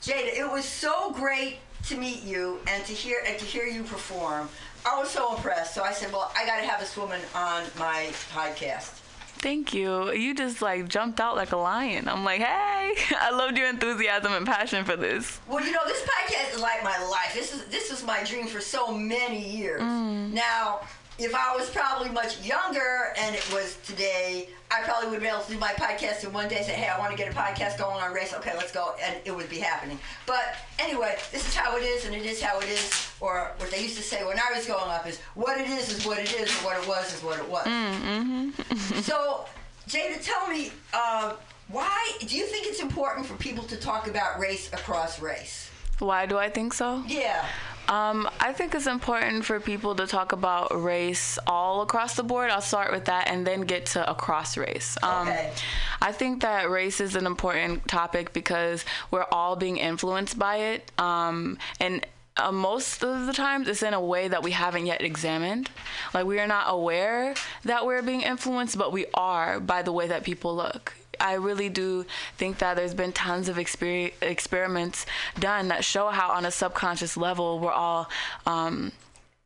Jada, 0.00 0.26
it 0.26 0.48
was 0.48 0.64
so 0.64 1.10
great 1.12 1.58
to 1.86 1.96
meet 1.96 2.22
you 2.22 2.60
and 2.68 2.84
to 2.84 2.92
hear 2.92 3.18
and 3.26 3.36
to 3.38 3.44
hear 3.44 3.64
you 3.64 3.82
perform. 3.82 4.48
I 4.86 4.98
was 4.98 5.08
so 5.10 5.34
impressed. 5.34 5.74
So 5.74 5.82
I 5.82 5.92
said, 5.92 6.12
well, 6.12 6.30
I 6.36 6.44
got 6.46 6.60
to 6.60 6.66
have 6.66 6.80
this 6.80 6.96
woman 6.96 7.20
on 7.34 7.64
my 7.78 8.08
podcast. 8.32 9.00
Thank 9.38 9.74
you. 9.74 10.10
You 10.12 10.34
just 10.34 10.62
like 10.62 10.88
jumped 10.88 11.20
out 11.20 11.36
like 11.36 11.52
a 11.52 11.56
lion. 11.56 12.08
I'm 12.08 12.24
like, 12.24 12.40
hey, 12.40 12.94
I 13.20 13.30
loved 13.30 13.58
your 13.58 13.68
enthusiasm 13.68 14.32
and 14.32 14.46
passion 14.46 14.84
for 14.84 14.96
this. 14.96 15.40
Well, 15.48 15.64
you 15.64 15.72
know, 15.72 15.80
this 15.86 16.02
podcast 16.02 16.54
is 16.54 16.62
like 16.62 16.82
my 16.82 16.96
life. 17.10 17.34
This 17.34 17.54
is 17.54 17.64
this 17.66 17.90
was 17.90 18.04
my 18.04 18.24
dream 18.24 18.46
for 18.46 18.60
so 18.60 18.96
many 18.96 19.46
years. 19.46 19.82
Mm. 19.82 20.32
Now, 20.32 20.80
if 21.18 21.34
I 21.34 21.54
was 21.54 21.70
probably 21.70 22.08
much 22.10 22.44
younger 22.44 23.14
and 23.16 23.34
it 23.34 23.48
was 23.52 23.76
today, 23.86 24.48
I 24.70 24.82
probably 24.82 25.10
would 25.10 25.20
be 25.20 25.26
able 25.26 25.40
to 25.40 25.52
do 25.52 25.58
my 25.58 25.72
podcast 25.72 26.24
and 26.24 26.34
one 26.34 26.48
day. 26.48 26.62
Say, 26.62 26.72
hey, 26.72 26.88
I 26.88 26.98
want 26.98 27.12
to 27.12 27.16
get 27.16 27.32
a 27.32 27.36
podcast 27.36 27.78
going 27.78 28.02
on 28.02 28.12
race. 28.12 28.34
Okay, 28.34 28.52
let's 28.56 28.72
go, 28.72 28.94
and 29.02 29.16
it 29.24 29.34
would 29.34 29.48
be 29.48 29.58
happening. 29.58 29.98
But 30.26 30.56
anyway, 30.78 31.16
this 31.30 31.46
is 31.46 31.54
how 31.54 31.76
it 31.76 31.82
is, 31.82 32.06
and 32.06 32.14
it 32.14 32.26
is 32.26 32.42
how 32.42 32.58
it 32.58 32.68
is. 32.68 33.10
Or 33.20 33.52
what 33.58 33.70
they 33.70 33.82
used 33.82 33.96
to 33.96 34.02
say 34.02 34.24
when 34.24 34.38
I 34.38 34.56
was 34.56 34.66
growing 34.66 34.90
up 34.90 35.06
is, 35.06 35.20
what 35.34 35.60
it 35.60 35.68
is 35.68 35.90
is 35.90 36.04
what 36.04 36.18
it 36.18 36.32
is, 36.34 36.50
and 36.50 36.64
what 36.64 36.82
it 36.82 36.88
was 36.88 37.14
is 37.14 37.22
what 37.22 37.38
it 37.38 37.48
was. 37.48 37.64
Mm-hmm. 37.66 39.00
so, 39.02 39.44
Jada, 39.88 40.20
tell 40.20 40.48
me, 40.48 40.72
uh, 40.92 41.34
why 41.68 42.12
do 42.20 42.36
you 42.36 42.46
think 42.46 42.66
it's 42.66 42.80
important 42.80 43.26
for 43.26 43.36
people 43.36 43.64
to 43.64 43.76
talk 43.76 44.08
about 44.08 44.40
race 44.40 44.72
across 44.72 45.20
race? 45.20 45.70
Why 46.00 46.26
do 46.26 46.36
I 46.36 46.50
think 46.50 46.74
so? 46.74 47.04
Yeah. 47.06 47.46
Um, 47.88 48.28
I 48.40 48.52
think 48.52 48.74
it's 48.74 48.86
important 48.86 49.44
for 49.44 49.60
people 49.60 49.94
to 49.96 50.06
talk 50.06 50.32
about 50.32 50.82
race 50.82 51.38
all 51.46 51.82
across 51.82 52.16
the 52.16 52.22
board. 52.22 52.50
I'll 52.50 52.60
start 52.60 52.92
with 52.92 53.04
that 53.06 53.28
and 53.28 53.46
then 53.46 53.62
get 53.62 53.86
to 53.86 54.10
across 54.10 54.56
race. 54.56 54.96
Um, 55.02 55.28
Okay. 55.28 55.52
I 56.00 56.12
think 56.12 56.42
that 56.42 56.70
race 56.70 57.00
is 57.00 57.14
an 57.16 57.26
important 57.26 57.86
topic 57.88 58.32
because 58.32 58.84
we're 59.10 59.26
all 59.30 59.56
being 59.56 59.76
influenced 59.78 60.38
by 60.38 60.56
it. 60.56 60.90
Um, 60.98 61.58
and 61.80 62.06
uh, 62.36 62.50
most 62.50 63.04
of 63.04 63.26
the 63.26 63.32
times 63.32 63.68
it's 63.68 63.82
in 63.82 63.94
a 63.94 64.00
way 64.00 64.28
that 64.28 64.42
we 64.42 64.50
haven't 64.50 64.86
yet 64.86 65.02
examined. 65.02 65.70
Like 66.12 66.26
we 66.26 66.40
are 66.40 66.46
not 66.46 66.66
aware 66.68 67.34
that 67.64 67.86
we're 67.86 68.02
being 68.02 68.22
influenced, 68.22 68.76
but 68.76 68.92
we 68.92 69.06
are 69.14 69.60
by 69.60 69.82
the 69.82 69.92
way 69.92 70.08
that 70.08 70.24
people 70.24 70.54
look. 70.56 70.94
I 71.24 71.34
really 71.34 71.70
do 71.70 72.04
think 72.36 72.58
that 72.58 72.76
there's 72.76 72.94
been 72.94 73.12
tons 73.12 73.48
of 73.48 73.56
exper- 73.56 74.12
experiments 74.20 75.06
done 75.40 75.68
that 75.68 75.82
show 75.84 76.08
how, 76.10 76.30
on 76.30 76.44
a 76.44 76.50
subconscious 76.50 77.16
level, 77.16 77.58
we're 77.58 77.72
all, 77.72 78.10
um, 78.46 78.92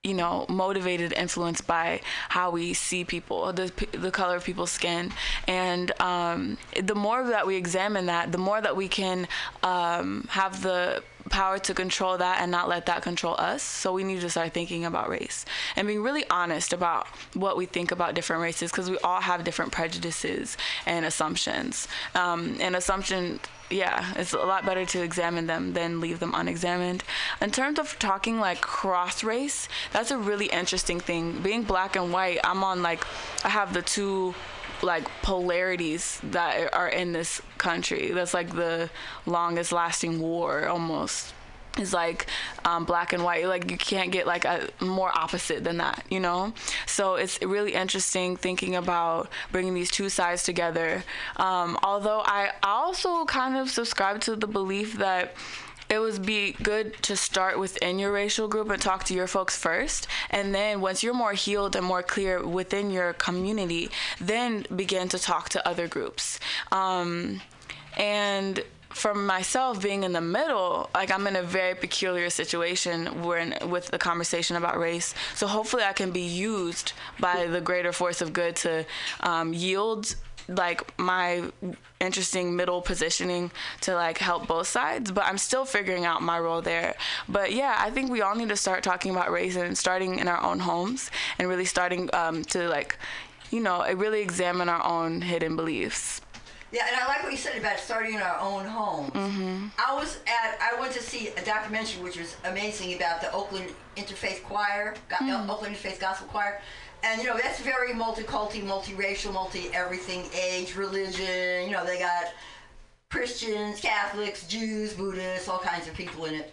you 0.03 0.15
know, 0.15 0.45
motivated, 0.49 1.13
influenced 1.13 1.67
by 1.67 2.01
how 2.31 2.51
we 2.51 2.75
see 2.75 3.05
people, 3.05 3.53
the 3.53 3.71
the 3.93 4.11
color 4.11 4.37
of 4.37 4.45
people's 4.45 4.73
skin, 4.73 5.13
and 5.47 5.93
um, 6.01 6.59
the 6.83 6.95
more 6.95 7.25
that 7.29 7.47
we 7.47 7.55
examine 7.57 8.07
that, 8.07 8.33
the 8.33 8.39
more 8.39 8.61
that 8.61 8.77
we 8.77 8.89
can 8.89 9.29
um, 9.63 10.27
have 10.31 10.63
the 10.63 11.03
power 11.29 11.59
to 11.59 11.75
control 11.75 12.19
that 12.19 12.41
and 12.41 12.51
not 12.51 12.69
let 12.69 12.87
that 12.87 13.03
control 13.03 13.35
us. 13.39 13.63
So 13.63 13.93
we 13.93 14.05
need 14.05 14.21
to 14.21 14.31
start 14.31 14.53
thinking 14.53 14.85
about 14.85 15.09
race 15.09 15.45
and 15.77 15.87
being 15.87 16.03
really 16.03 16.25
honest 16.31 16.73
about 16.73 17.07
what 17.35 17.57
we 17.57 17.67
think 17.67 17.93
about 17.93 18.15
different 18.15 18.43
races 18.43 18.71
because 18.71 18.91
we 18.91 18.99
all 18.99 19.21
have 19.21 19.45
different 19.45 19.73
prejudices 19.73 20.57
and 20.87 21.05
assumptions. 21.05 21.89
Um, 22.15 22.57
and 22.61 22.77
assumption, 22.77 23.41
yeah, 23.71 24.13
it's 24.17 24.33
a 24.33 24.39
lot 24.39 24.65
better 24.65 24.85
to 24.87 25.03
examine 25.03 25.47
them 25.47 25.73
than 25.75 26.01
leave 26.01 26.21
them 26.21 26.35
unexamined. 26.35 27.05
In 27.41 27.51
terms 27.51 27.79
of 27.79 27.99
talking 27.99 28.41
like 28.41 28.61
cross 28.61 29.23
race, 29.23 29.69
that's 29.93 30.11
a 30.11 30.19
really 30.19 30.47
interesting 30.47 31.01
thing. 31.01 31.41
Being 31.43 31.63
black 31.63 31.97
and 31.97 32.13
white, 32.13 32.41
I'm 32.45 32.65
on 32.65 32.83
like, 32.83 33.05
I 33.45 33.51
have 33.51 33.75
the 33.75 33.83
two 33.83 34.35
like 34.83 35.05
polarities 35.23 36.21
that 36.25 36.73
are 36.75 36.89
in 36.89 37.13
this 37.13 37.43
country. 37.59 38.11
That's 38.13 38.35
like 38.35 38.55
the 38.55 38.91
longest 39.27 39.73
lasting 39.73 40.21
war 40.21 40.69
almost. 40.69 41.35
is 41.79 41.93
like 41.93 42.27
um, 42.65 42.85
black 42.85 43.13
and 43.13 43.23
white. 43.25 43.47
Like 43.47 43.71
you 43.71 43.77
can't 43.77 44.11
get 44.11 44.27
like 44.27 44.45
a 44.45 44.69
more 44.81 45.11
opposite 45.17 45.65
than 45.65 45.79
that, 45.79 46.05
you 46.11 46.21
know. 46.21 46.53
So 46.87 47.15
it's 47.15 47.41
really 47.43 47.75
interesting 47.75 48.37
thinking 48.37 48.75
about 48.77 49.31
bringing 49.53 49.75
these 49.75 49.91
two 49.91 50.09
sides 50.09 50.43
together. 50.43 51.05
Um, 51.37 51.79
although 51.83 52.23
I 52.25 52.53
also 52.63 53.25
kind 53.25 53.57
of 53.57 53.71
subscribe 53.71 54.21
to 54.23 54.37
the 54.37 54.47
belief 54.47 54.99
that 54.99 55.35
it 55.89 55.99
would 55.99 56.25
be 56.25 56.53
good 56.63 56.95
to 57.03 57.17
start 57.17 57.59
within 57.59 57.99
your 57.99 58.13
racial 58.13 58.49
group 58.49 58.71
and 58.71 58.81
talk 58.81 59.05
to 59.05 59.15
your 59.15 59.27
folks 59.27 59.57
first. 59.57 60.07
And 60.31 60.55
then 60.55 60.81
once 60.81 61.03
you're 61.03 61.15
more 61.15 61.33
healed 61.33 61.77
and 61.77 61.85
more 61.85 62.03
clear 62.03 62.47
within 62.47 62.91
your 62.91 63.13
community 63.15 63.91
then 64.21 64.67
begin 64.75 65.09
to 65.09 65.19
talk 65.19 65.49
to 65.51 65.69
other 65.69 65.89
groups. 65.89 66.39
Um, 66.73 67.41
and 67.97 68.63
for 68.91 69.15
myself 69.15 69.83
being 69.83 70.03
in 70.03 70.13
the 70.13 70.21
middle 70.21 70.89
like 70.95 71.11
i'm 71.11 71.27
in 71.27 71.37
a 71.37 71.43
very 71.43 71.75
peculiar 71.75 72.31
situation 72.31 73.23
when 73.23 73.55
with 73.69 73.89
the 73.89 73.99
conversation 73.99 74.57
about 74.57 74.79
race. 74.79 75.15
So 75.35 75.47
hopefully 75.47 75.85
i 75.85 75.93
can 75.93 76.11
be 76.11 76.23
used 76.23 76.93
by 77.21 77.47
the 77.47 77.61
greater 77.61 77.93
force 77.93 78.21
of 78.21 78.33
good 78.33 78.57
to 78.57 78.87
um, 79.21 79.53
yield 79.53 80.15
like 80.49 80.99
my 80.99 81.43
interesting 82.01 82.57
middle 82.57 82.81
positioning 82.81 83.51
to 83.83 83.95
like 83.95 84.19
help 84.19 84.47
both 84.47 84.67
sides 84.67 85.13
but 85.13 85.25
i'm 85.25 85.37
still 85.37 85.65
figuring 85.65 86.05
out 86.07 86.23
my 86.23 86.39
role 86.39 86.63
there 86.63 86.95
but 87.29 87.53
yeah 87.53 87.77
i 87.79 87.91
think 87.91 88.11
we 88.11 88.23
all 88.23 88.35
need 88.35 88.49
to 88.49 88.57
start 88.57 88.83
talking 88.83 89.11
about 89.11 89.31
race 89.31 89.57
and 89.57 89.77
starting 89.77 90.19
in 90.19 90.27
our 90.27 90.43
own 90.43 90.59
homes 90.61 91.11
and 91.39 91.49
really 91.49 91.67
starting 91.67 92.09
um, 92.15 92.43
to 92.45 92.67
like 92.69 92.97
you 93.51 93.61
know 93.61 93.85
really 93.95 94.23
examine 94.23 94.69
our 94.69 94.85
own 94.87 95.21
hidden 95.21 95.55
beliefs 95.57 96.21
Yeah, 96.71 96.85
and 96.87 96.97
I 97.01 97.07
like 97.09 97.23
what 97.23 97.33
you 97.33 97.39
said 97.39 97.57
about 97.57 97.79
starting 97.81 98.13
in 98.15 98.21
our 98.21 98.39
own 98.41 98.67
homes. 98.67 99.13
Mm-hmm. 99.13 99.69
I 99.89 99.95
was 99.95 100.19
at, 100.29 100.59
I 100.61 100.79
went 100.79 100.93
to 100.93 101.03
see 101.03 101.29
a 101.29 101.43
documentary 101.43 102.03
which 102.03 102.19
was 102.19 102.37
amazing 102.45 102.93
about 102.95 103.23
the 103.23 103.33
Oakland 103.33 103.73
Interfaith 103.97 104.43
Choir, 104.43 104.95
Mm. 105.11 105.49
Oakland 105.49 105.75
Interfaith 105.75 105.99
Gospel 105.99 106.29
Choir. 106.29 106.61
And, 107.05 107.23
you 107.23 107.29
know, 107.29 107.37
that's 107.37 107.61
very 107.61 107.93
multicultural, 107.93 108.65
multiracial, 108.65 109.33
multi-everything, 109.33 110.25
age, 110.35 110.75
religion. 110.75 111.67
You 111.67 111.73
know, 111.73 111.85
they 111.85 111.99
got 111.99 112.27
Christians, 113.11 113.81
Catholics, 113.81 114.47
Jews, 114.47 114.95
Buddhists, 114.95 115.49
all 115.49 115.59
kinds 115.61 115.87
of 115.89 115.95
people 115.95 116.25
in 116.25 116.35
it. 116.35 116.53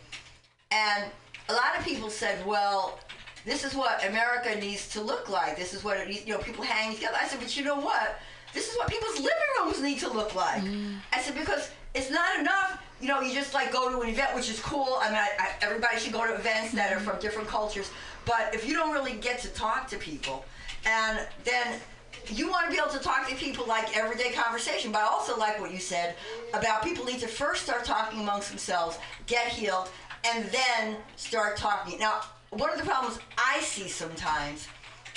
And 0.72 1.06
a 1.50 1.54
lot 1.54 1.78
of 1.78 1.84
people 1.84 2.10
said, 2.10 2.46
well, 2.46 3.00
this 3.46 3.64
is 3.64 3.76
what 3.76 4.06
America 4.08 4.56
needs 4.60 4.88
to 4.90 5.02
look 5.02 5.30
like. 5.30 5.58
This 5.58 5.74
is 5.74 5.84
what 5.84 5.98
it 5.98 6.08
needs, 6.08 6.26
you 6.26 6.34
know, 6.34 6.40
people 6.40 6.64
hang 6.64 6.96
together. 6.96 7.18
I 7.22 7.28
said, 7.28 7.40
but 7.40 7.56
you 7.58 7.64
know 7.64 7.80
what? 7.80 8.20
This 8.54 8.70
is 8.70 8.78
what 8.78 8.88
people's 8.88 9.18
living 9.18 9.32
rooms 9.60 9.82
need 9.82 10.00
to 10.00 10.10
look 10.10 10.34
like. 10.34 10.64
Mm. 10.64 10.98
I 11.12 11.22
said, 11.22 11.36
because 11.36 11.70
it's 11.94 12.10
not 12.10 12.40
enough, 12.40 12.82
you 13.02 13.08
know, 13.08 13.22
you 13.22 13.34
just 13.34 13.54
like 13.54 13.72
go 13.72 13.90
to 13.90 14.02
an 14.02 14.10
event, 14.10 14.34
which 14.34 14.50
is 14.50 14.60
cool. 14.60 14.98
I 15.02 15.10
mean, 15.10 15.18
I, 15.18 15.30
I, 15.40 15.52
everybody 15.62 16.00
should 16.00 16.14
go 16.14 16.26
to 16.26 16.34
events 16.34 16.74
that 16.74 16.92
are 16.94 17.00
from 17.00 17.20
different 17.20 17.48
cultures. 17.48 17.92
But 18.26 18.54
if 18.54 18.68
you 18.68 18.74
don't 18.74 18.94
really 18.94 19.14
get 19.14 19.40
to 19.40 19.50
talk 19.50 19.88
to 19.90 19.98
people, 19.98 20.46
and 20.86 21.20
then 21.44 21.80
you 22.28 22.50
want 22.50 22.66
to 22.66 22.72
be 22.72 22.78
able 22.78 22.92
to 22.92 23.00
talk 23.00 23.28
to 23.30 23.36
people 23.36 23.66
like 23.68 23.96
everyday 23.96 24.32
conversation, 24.32 24.92
but 24.92 25.02
I 25.02 25.06
also 25.06 25.38
like 25.38 25.60
what 25.60 25.72
you 25.72 25.80
said 25.80 26.16
about 26.54 26.84
people 26.84 27.06
need 27.06 27.20
to 27.20 27.28
first 27.28 27.64
start 27.64 27.86
talking 27.86 28.22
amongst 28.22 28.50
themselves, 28.50 28.98
get 29.28 29.48
healed, 29.48 29.90
and 30.26 30.46
then 30.46 30.98
start 31.16 31.58
talking. 31.58 32.00
Now, 32.00 32.22
one 32.50 32.72
of 32.72 32.78
the 32.78 32.86
problems 32.86 33.20
I 33.38 33.60
see 33.62 33.88
sometimes, 33.88 34.68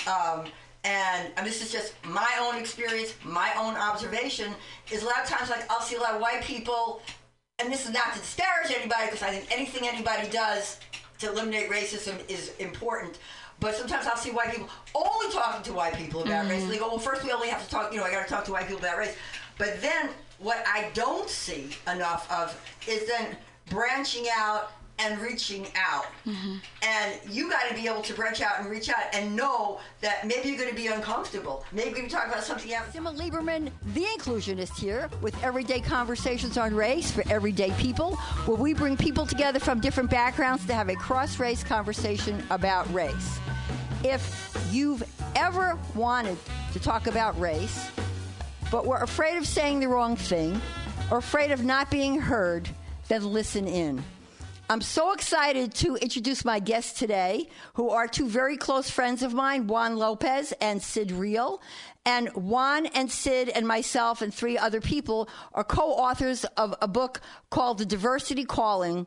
um, 0.06 0.46
and, 0.84 1.30
and 1.36 1.46
this 1.46 1.62
is 1.62 1.72
just 1.72 1.94
my 2.04 2.30
own 2.40 2.60
experience, 2.60 3.14
my 3.24 3.52
own 3.58 3.74
observation, 3.74 4.52
is 4.90 5.02
a 5.02 5.06
lot 5.06 5.22
of 5.22 5.28
times 5.28 5.50
like 5.50 5.70
I'll 5.70 5.80
see 5.80 5.96
a 5.96 6.00
lot 6.00 6.14
of 6.14 6.20
white 6.20 6.42
people, 6.42 7.00
and 7.58 7.72
this 7.72 7.86
is 7.86 7.92
not 7.92 8.12
to 8.14 8.18
disparage 8.18 8.70
anybody 8.70 9.06
because 9.06 9.22
I 9.22 9.30
think 9.30 9.50
anything 9.50 9.88
anybody 9.88 10.28
does 10.28 10.78
to 11.18 11.30
eliminate 11.30 11.70
racism 11.70 12.18
is 12.28 12.54
important. 12.58 13.18
But 13.60 13.74
sometimes 13.74 14.06
I'll 14.06 14.16
see 14.16 14.30
white 14.30 14.52
people 14.52 14.68
only 14.94 15.32
talking 15.32 15.62
to 15.64 15.72
white 15.72 15.94
people 15.94 16.22
about 16.22 16.48
race. 16.48 16.62
And 16.62 16.70
they 16.70 16.76
mm-hmm. 16.76 16.84
go, 16.84 16.90
well, 16.90 16.98
first 16.98 17.24
we 17.24 17.32
only 17.32 17.48
have 17.48 17.64
to 17.64 17.70
talk, 17.70 17.92
you 17.92 17.98
know, 17.98 18.04
I 18.04 18.10
got 18.12 18.26
to 18.26 18.32
talk 18.32 18.44
to 18.44 18.52
white 18.52 18.68
people 18.68 18.78
about 18.78 18.98
race. 18.98 19.16
But 19.56 19.80
then 19.82 20.10
what 20.38 20.62
I 20.66 20.90
don't 20.94 21.28
see 21.28 21.70
enough 21.92 22.30
of 22.30 22.58
is 22.86 23.08
then 23.08 23.36
branching 23.68 24.26
out 24.36 24.72
and 24.98 25.20
reaching 25.20 25.66
out. 25.76 26.06
Mm-hmm. 26.26 26.56
And 26.82 27.20
you 27.30 27.50
got 27.50 27.68
to 27.68 27.74
be 27.74 27.86
able 27.86 28.02
to 28.02 28.14
branch 28.14 28.40
out 28.40 28.60
and 28.60 28.68
reach 28.68 28.88
out 28.88 28.96
and 29.12 29.34
know 29.34 29.80
that 30.00 30.26
maybe 30.26 30.48
you're 30.48 30.58
going 30.58 30.70
to 30.70 30.74
be 30.74 30.88
uncomfortable. 30.88 31.64
Maybe 31.72 32.02
to 32.02 32.08
talk 32.08 32.26
about 32.26 32.42
something 32.42 32.72
else. 32.72 32.88
Simma 32.88 33.16
Lieberman, 33.16 33.70
the 33.94 34.04
inclusionist 34.04 34.78
here, 34.78 35.08
with 35.20 35.40
everyday 35.42 35.80
conversations 35.80 36.58
on 36.58 36.74
race 36.74 37.10
for 37.10 37.22
everyday 37.30 37.70
people, 37.72 38.16
where 38.46 38.56
we 38.56 38.74
bring 38.74 38.96
people 38.96 39.26
together 39.26 39.60
from 39.60 39.80
different 39.80 40.10
backgrounds 40.10 40.66
to 40.66 40.74
have 40.74 40.88
a 40.88 40.96
cross 40.96 41.38
race 41.38 41.62
conversation 41.62 42.42
about 42.50 42.92
race. 42.92 43.38
If 44.04 44.56
you've 44.70 45.02
ever 45.36 45.78
wanted 45.94 46.36
to 46.72 46.80
talk 46.80 47.06
about 47.06 47.38
race, 47.40 47.90
but 48.70 48.86
were 48.86 48.98
afraid 48.98 49.36
of 49.36 49.46
saying 49.46 49.80
the 49.80 49.88
wrong 49.88 50.16
thing 50.16 50.60
or 51.10 51.18
afraid 51.18 51.50
of 51.50 51.64
not 51.64 51.90
being 51.90 52.20
heard, 52.20 52.68
then 53.08 53.24
listen 53.24 53.66
in. 53.66 54.02
I'm 54.70 54.82
so 54.82 55.12
excited 55.12 55.72
to 55.76 55.96
introduce 55.96 56.44
my 56.44 56.58
guests 56.58 56.98
today, 56.98 57.48
who 57.72 57.88
are 57.88 58.06
two 58.06 58.28
very 58.28 58.58
close 58.58 58.90
friends 58.90 59.22
of 59.22 59.32
mine, 59.32 59.66
Juan 59.66 59.96
Lopez 59.96 60.52
and 60.60 60.82
Sid 60.82 61.10
Real. 61.10 61.62
And 62.04 62.28
Juan 62.34 62.84
and 62.84 63.10
Sid 63.10 63.48
and 63.48 63.66
myself 63.66 64.20
and 64.20 64.32
three 64.32 64.58
other 64.58 64.82
people 64.82 65.30
are 65.54 65.64
co 65.64 65.92
authors 65.92 66.44
of 66.58 66.74
a 66.82 66.88
book 66.88 67.22
called 67.48 67.78
The 67.78 67.86
Diversity 67.86 68.44
Calling 68.44 69.06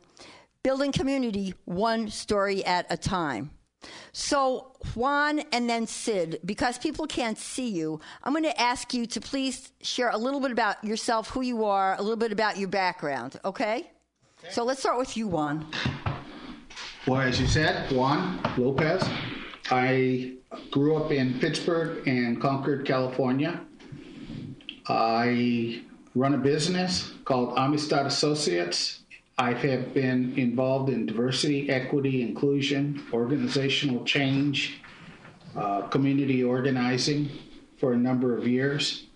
Building 0.64 0.90
Community 0.90 1.54
One 1.64 2.10
Story 2.10 2.64
at 2.64 2.86
a 2.90 2.96
Time. 2.96 3.52
So, 4.10 4.72
Juan 4.96 5.42
and 5.52 5.70
then 5.70 5.86
Sid, 5.86 6.40
because 6.44 6.76
people 6.76 7.06
can't 7.06 7.38
see 7.38 7.68
you, 7.68 8.00
I'm 8.24 8.32
going 8.32 8.42
to 8.42 8.60
ask 8.60 8.92
you 8.92 9.06
to 9.06 9.20
please 9.20 9.70
share 9.80 10.10
a 10.10 10.18
little 10.18 10.40
bit 10.40 10.50
about 10.50 10.82
yourself, 10.82 11.30
who 11.30 11.40
you 11.40 11.66
are, 11.66 11.94
a 11.96 12.02
little 12.02 12.16
bit 12.16 12.32
about 12.32 12.58
your 12.58 12.68
background, 12.68 13.38
okay? 13.44 13.92
So, 14.50 14.64
let's 14.64 14.80
start 14.80 14.98
with 14.98 15.16
you, 15.16 15.28
Juan. 15.28 15.66
Well, 17.06 17.20
as 17.20 17.40
you 17.40 17.46
said, 17.46 17.90
Juan 17.92 18.40
Lopez. 18.56 19.08
I 19.70 20.34
grew 20.70 20.96
up 20.96 21.12
in 21.12 21.38
Pittsburg 21.38 22.06
and 22.06 22.40
Concord, 22.40 22.84
California. 22.84 23.60
I 24.88 25.82
run 26.14 26.34
a 26.34 26.38
business 26.38 27.12
called 27.24 27.56
Amistad 27.56 28.06
Associates. 28.06 29.00
I 29.38 29.52
have 29.54 29.94
been 29.94 30.36
involved 30.36 30.90
in 30.90 31.06
diversity, 31.06 31.70
equity, 31.70 32.22
inclusion, 32.22 33.02
organizational 33.12 34.04
change, 34.04 34.80
uh, 35.56 35.82
community 35.82 36.44
organizing 36.44 37.30
for 37.78 37.92
a 37.92 37.96
number 37.96 38.36
of 38.36 38.46
years. 38.46 39.06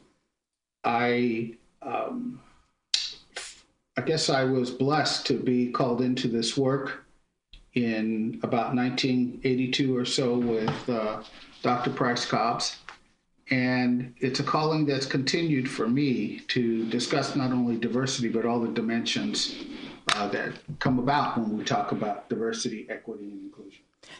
I 0.84 1.56
um, 1.82 2.40
I 3.98 4.02
guess 4.02 4.28
I 4.28 4.44
was 4.44 4.70
blessed 4.70 5.26
to 5.26 5.34
be 5.34 5.70
called 5.70 6.02
into 6.02 6.28
this 6.28 6.56
work 6.56 7.04
in 7.72 8.38
about 8.42 8.74
1982 8.74 9.96
or 9.96 10.04
so 10.04 10.36
with 10.36 10.88
uh, 10.88 11.22
Dr. 11.62 11.90
Price 11.90 12.26
Cobbs. 12.26 12.76
And 13.50 14.14
it's 14.18 14.40
a 14.40 14.42
calling 14.42 14.84
that's 14.86 15.06
continued 15.06 15.70
for 15.70 15.88
me 15.88 16.40
to 16.48 16.84
discuss 16.90 17.36
not 17.36 17.52
only 17.52 17.76
diversity, 17.76 18.28
but 18.28 18.44
all 18.44 18.60
the 18.60 18.68
dimensions 18.68 19.54
uh, 20.14 20.28
that 20.28 20.52
come 20.78 20.98
about 20.98 21.38
when 21.38 21.56
we 21.56 21.64
talk 21.64 21.92
about 21.92 22.28
diversity, 22.28 22.86
equity, 22.90 23.24
and 23.24 23.44
inclusion. 23.44 23.55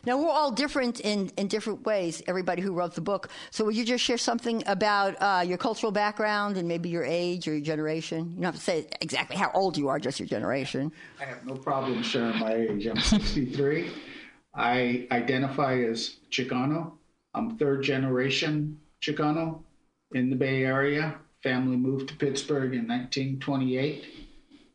Now, 0.06 0.16
we're 0.18 0.30
all 0.30 0.52
different 0.52 1.00
in, 1.00 1.30
in 1.36 1.48
different 1.48 1.84
ways, 1.84 2.22
everybody 2.28 2.62
who 2.62 2.72
wrote 2.72 2.94
the 2.94 3.00
book. 3.00 3.28
So, 3.50 3.64
would 3.64 3.74
you 3.74 3.84
just 3.84 4.04
share 4.04 4.18
something 4.18 4.62
about 4.66 5.20
uh, 5.20 5.42
your 5.44 5.58
cultural 5.58 5.90
background 5.90 6.56
and 6.56 6.68
maybe 6.68 6.88
your 6.88 7.04
age 7.04 7.48
or 7.48 7.52
your 7.52 7.60
generation? 7.60 8.30
You 8.30 8.36
don't 8.36 8.44
have 8.44 8.54
to 8.54 8.60
say 8.60 8.86
exactly 9.00 9.36
how 9.36 9.50
old 9.52 9.76
you 9.76 9.88
are, 9.88 9.98
just 9.98 10.20
your 10.20 10.28
generation. 10.28 10.92
I 11.20 11.24
have 11.24 11.44
no 11.44 11.54
problem 11.54 12.04
sharing 12.04 12.38
my 12.38 12.54
age. 12.54 12.86
I'm 12.86 13.00
63. 13.00 13.90
I 14.54 15.08
identify 15.10 15.80
as 15.82 16.16
Chicano. 16.30 16.92
I'm 17.34 17.58
third 17.58 17.82
generation 17.82 18.78
Chicano 19.02 19.62
in 20.12 20.30
the 20.30 20.36
Bay 20.36 20.62
Area. 20.64 21.16
Family 21.42 21.76
moved 21.76 22.08
to 22.08 22.14
Pittsburg 22.14 22.74
in 22.74 22.86
1928. 22.86 24.04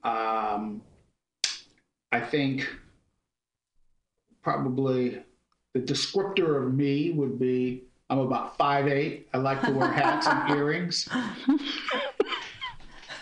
Um, 0.03 0.81
I 2.11 2.19
think 2.19 2.67
probably 4.41 5.23
the 5.73 5.79
descriptor 5.79 6.65
of 6.65 6.73
me 6.73 7.11
would 7.11 7.39
be 7.39 7.83
I'm 8.11 8.19
about 8.19 8.57
5'8. 8.57 9.23
I 9.33 9.37
like 9.37 9.61
to 9.61 9.71
wear 9.71 9.89
hats 9.89 10.27
and 10.27 10.49
earrings. 10.57 11.07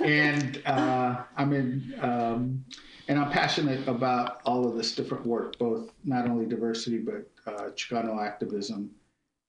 and 0.03 0.59
uh, 0.65 1.21
I'm 1.37 1.53
in, 1.53 1.93
um, 2.01 2.65
and 3.07 3.19
I'm 3.19 3.29
passionate 3.29 3.87
about 3.87 4.41
all 4.45 4.67
of 4.67 4.75
this 4.75 4.95
different 4.95 5.27
work, 5.27 5.59
both 5.59 5.91
not 6.03 6.27
only 6.27 6.47
diversity, 6.47 6.97
but 6.97 7.29
uh, 7.45 7.69
Chicano 7.75 8.19
activism 8.19 8.89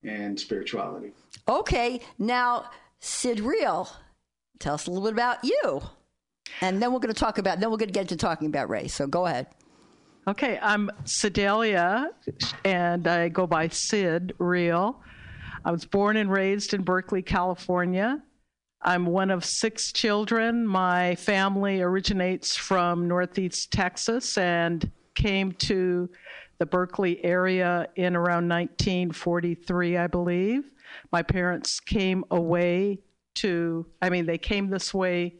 and 0.04 0.38
spirituality. 0.38 1.12
Okay, 1.48 2.02
now, 2.18 2.66
Sid 2.98 3.40
Real, 3.40 3.88
tell 4.58 4.74
us 4.74 4.88
a 4.88 4.90
little 4.90 5.08
bit 5.08 5.14
about 5.14 5.42
you. 5.42 5.80
And 6.60 6.82
then 6.82 6.92
we're 6.92 6.98
going 6.98 7.14
to 7.14 7.18
talk 7.18 7.38
about, 7.38 7.60
then 7.60 7.70
we're 7.70 7.78
going 7.78 7.88
to 7.88 7.94
get 7.94 8.02
into 8.02 8.16
talking 8.16 8.48
about 8.48 8.68
race. 8.68 8.92
So, 8.92 9.06
go 9.06 9.24
ahead. 9.24 9.46
Okay, 10.28 10.58
I'm 10.60 10.90
Sedalia, 11.04 12.10
and 12.66 13.06
I 13.06 13.30
go 13.30 13.46
by 13.46 13.68
Sid 13.68 14.34
Real. 14.38 15.00
I 15.64 15.72
was 15.72 15.86
born 15.86 16.18
and 16.18 16.30
raised 16.30 16.74
in 16.74 16.82
Berkeley, 16.82 17.22
California. 17.22 18.22
I'm 18.82 19.06
one 19.06 19.30
of 19.30 19.46
six 19.46 19.92
children. 19.92 20.66
My 20.66 21.14
family 21.14 21.80
originates 21.80 22.54
from 22.54 23.08
Northeast 23.08 23.72
Texas 23.72 24.36
and 24.36 24.90
came 25.14 25.52
to 25.52 26.10
the 26.58 26.66
Berkeley 26.66 27.24
area 27.24 27.88
in 27.96 28.14
around 28.14 28.46
1943, 28.46 29.96
I 29.96 30.06
believe. 30.06 30.70
My 31.12 31.22
parents 31.22 31.80
came 31.80 32.26
away 32.30 32.98
to, 33.36 33.86
I 34.02 34.10
mean, 34.10 34.26
they 34.26 34.38
came 34.38 34.68
this 34.68 34.92
way 34.92 35.36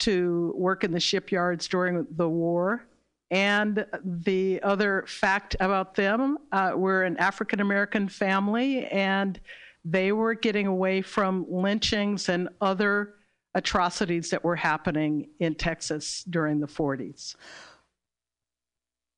to 0.00 0.54
work 0.56 0.82
in 0.82 0.92
the 0.92 1.00
shipyards 1.00 1.68
during 1.68 2.06
the 2.16 2.28
war. 2.28 2.87
And 3.30 3.84
the 4.04 4.62
other 4.62 5.04
fact 5.06 5.54
about 5.60 5.94
them, 5.94 6.38
uh, 6.50 6.72
we're 6.74 7.02
an 7.02 7.18
African 7.18 7.60
American 7.60 8.08
family, 8.08 8.86
and 8.86 9.38
they 9.84 10.12
were 10.12 10.34
getting 10.34 10.66
away 10.66 11.02
from 11.02 11.46
lynchings 11.48 12.28
and 12.28 12.48
other 12.60 13.14
atrocities 13.54 14.30
that 14.30 14.44
were 14.44 14.56
happening 14.56 15.28
in 15.40 15.54
Texas 15.54 16.24
during 16.28 16.60
the 16.60 16.66
40s. 16.66 17.34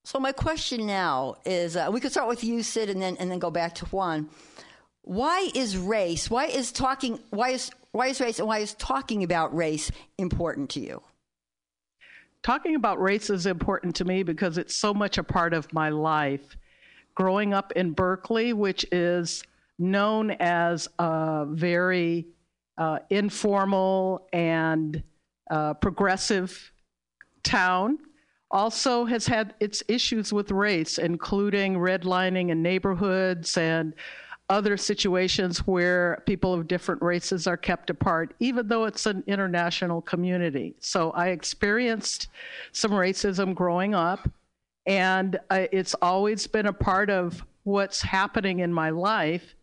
So 0.05 0.19
my 0.19 0.33
question 0.33 0.87
now 0.87 1.37
is, 1.45 1.77
uh, 1.77 1.89
we 1.93 2.01
could 2.01 2.11
start 2.11 2.29
with 2.29 2.43
you, 2.43 2.63
Sid, 2.63 2.91
and 2.91 3.01
then 3.01 3.17
and 3.19 3.31
then 3.31 3.39
go 3.39 3.51
back 3.51 3.77
to 3.77 3.85
Juan. 3.87 4.29
Why 5.03 5.51
is 5.55 5.77
race? 5.77 6.31
Why 6.31 6.47
is 6.47 6.73
talking? 6.73 7.21
Why 7.31 7.51
is 7.51 7.71
why 7.93 8.09
is 8.09 8.21
race 8.21 8.39
and 8.39 8.49
why 8.49 8.59
is 8.59 8.75
talking 8.75 9.23
about 9.23 9.55
race 9.55 9.91
important 10.19 10.71
to 10.71 10.81
you? 10.81 11.03
Talking 12.43 12.74
about 12.74 13.01
race 13.01 13.28
is 13.28 13.47
important 13.47 13.95
to 13.97 14.05
me 14.05 14.22
because 14.22 14.57
it's 14.57 14.74
so 14.74 14.95
much 14.95 15.18
a 15.18 15.22
part 15.22 15.53
of 15.53 15.72
my 15.72 15.91
life. 15.91 16.57
Growing 17.14 17.53
up 17.53 17.72
in 17.72 17.93
Berkeley, 17.93 18.53
which 18.55 18.86
is 18.91 19.43
known 19.78 20.30
as 20.32 20.88
a 20.99 21.45
very 21.49 22.26
uh, 22.78 23.01
informal 23.11 24.26
and 24.32 25.03
uh, 25.51 25.74
progressive 25.74 26.72
town, 27.43 27.99
also 28.51 29.05
has 29.05 29.26
had 29.26 29.55
its 29.61 29.82
issues 29.86 30.32
with 30.32 30.51
race, 30.51 30.99
including 30.99 31.74
redlining 31.74 32.51
in 32.51 32.62
neighborhoods 32.62 33.57
and 33.57 33.95
other 34.51 34.77
situations 34.77 35.61
where 35.61 36.23
people 36.27 36.53
of 36.53 36.69
different 36.69 37.01
races 37.01 37.47
are 37.47 37.57
kept 37.57 37.89
apart, 37.89 38.35
even 38.41 38.67
though 38.67 38.85
it's 38.85 39.07
an 39.07 39.23
international 39.27 40.03
community. 40.03 40.75
So 40.81 41.13
I 41.13 41.29
experienced 41.29 42.29
some 42.73 42.91
racism 42.91 43.55
growing 43.55 43.95
up, 43.95 44.29
and 44.87 45.39
uh, 45.51 45.67
it's 45.71 45.95
always 46.03 46.47
been 46.49 46.67
a 46.67 46.73
part 46.73 47.11
of 47.11 47.43
what's 47.63 48.03
happening 48.03 48.59
in 48.59 48.73
my 48.73 48.91
life. 48.91 49.55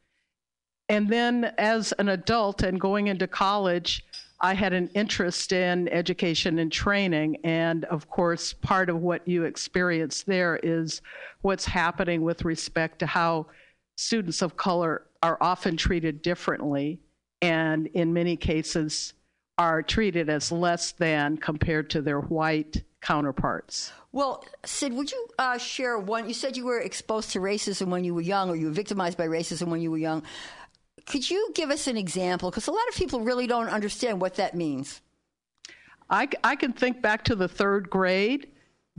And 0.88 1.10
then 1.10 1.54
as 1.58 1.92
an 2.00 2.08
adult 2.08 2.64
and 2.64 2.80
going 2.80 3.08
into 3.08 3.28
college, 3.28 4.06
I 4.40 4.54
had 4.54 4.72
an 4.72 4.90
interest 4.94 5.52
in 5.52 5.90
education 5.90 6.60
and 6.60 6.72
training. 6.72 7.38
And 7.44 7.84
of 7.86 8.10
course, 8.10 8.54
part 8.54 8.90
of 8.90 9.02
what 9.02 9.28
you 9.28 9.44
experience 9.44 10.24
there 10.24 10.60
is 10.64 11.02
what's 11.42 11.66
happening 11.66 12.22
with 12.22 12.46
respect 12.46 13.00
to 13.00 13.06
how 13.06 13.48
students 13.98 14.42
of 14.42 14.56
color 14.56 15.04
are 15.22 15.38
often 15.42 15.76
treated 15.76 16.22
differently 16.22 17.00
and 17.42 17.88
in 17.88 18.14
many 18.14 18.38
cases 18.38 19.14
are 19.58 19.82
treated 19.82 20.30
as 20.30 20.52
less 20.52 20.92
than 20.94 21.36
compared 21.36 21.90
to 21.90 22.02
their 22.02 22.22
white 22.22 22.84
counterparts. 23.02 23.92
Well, 24.12 24.46
Sid, 24.64 24.94
would 24.94 25.12
you 25.12 25.28
uh, 25.38 25.58
share 25.58 25.98
one? 25.98 26.28
You 26.28 26.34
said 26.34 26.56
you 26.56 26.66
were 26.66 26.80
exposed 26.80 27.32
to 27.32 27.40
racism 27.40 27.88
when 27.88 28.04
you 28.04 28.14
were 28.14 28.22
young, 28.22 28.50
or 28.50 28.56
you 28.56 28.68
were 28.68 28.72
victimized 28.72 29.18
by 29.18 29.28
racism 29.28 29.68
when 29.68 29.82
you 29.82 29.92
were 29.92 29.98
young. 29.98 30.24
Could 31.06 31.30
you 31.30 31.52
give 31.56 31.72
us 31.72 31.88
an 31.88 31.98
example? 31.98 32.50
Because 32.50 32.68
a 32.68 32.72
lot 32.72 32.88
of 32.90 32.96
people 32.96 33.22
really 33.22 33.48
don't 33.48 33.70
understand 33.70 34.22
what 34.22 34.36
that 34.36 34.56
means. 34.56 35.02
I, 36.10 36.28
I 36.44 36.56
can 36.56 36.74
think 36.74 37.02
back 37.02 37.24
to 37.26 37.36
the 37.36 37.48
third 37.48 37.90
grade 37.90 38.48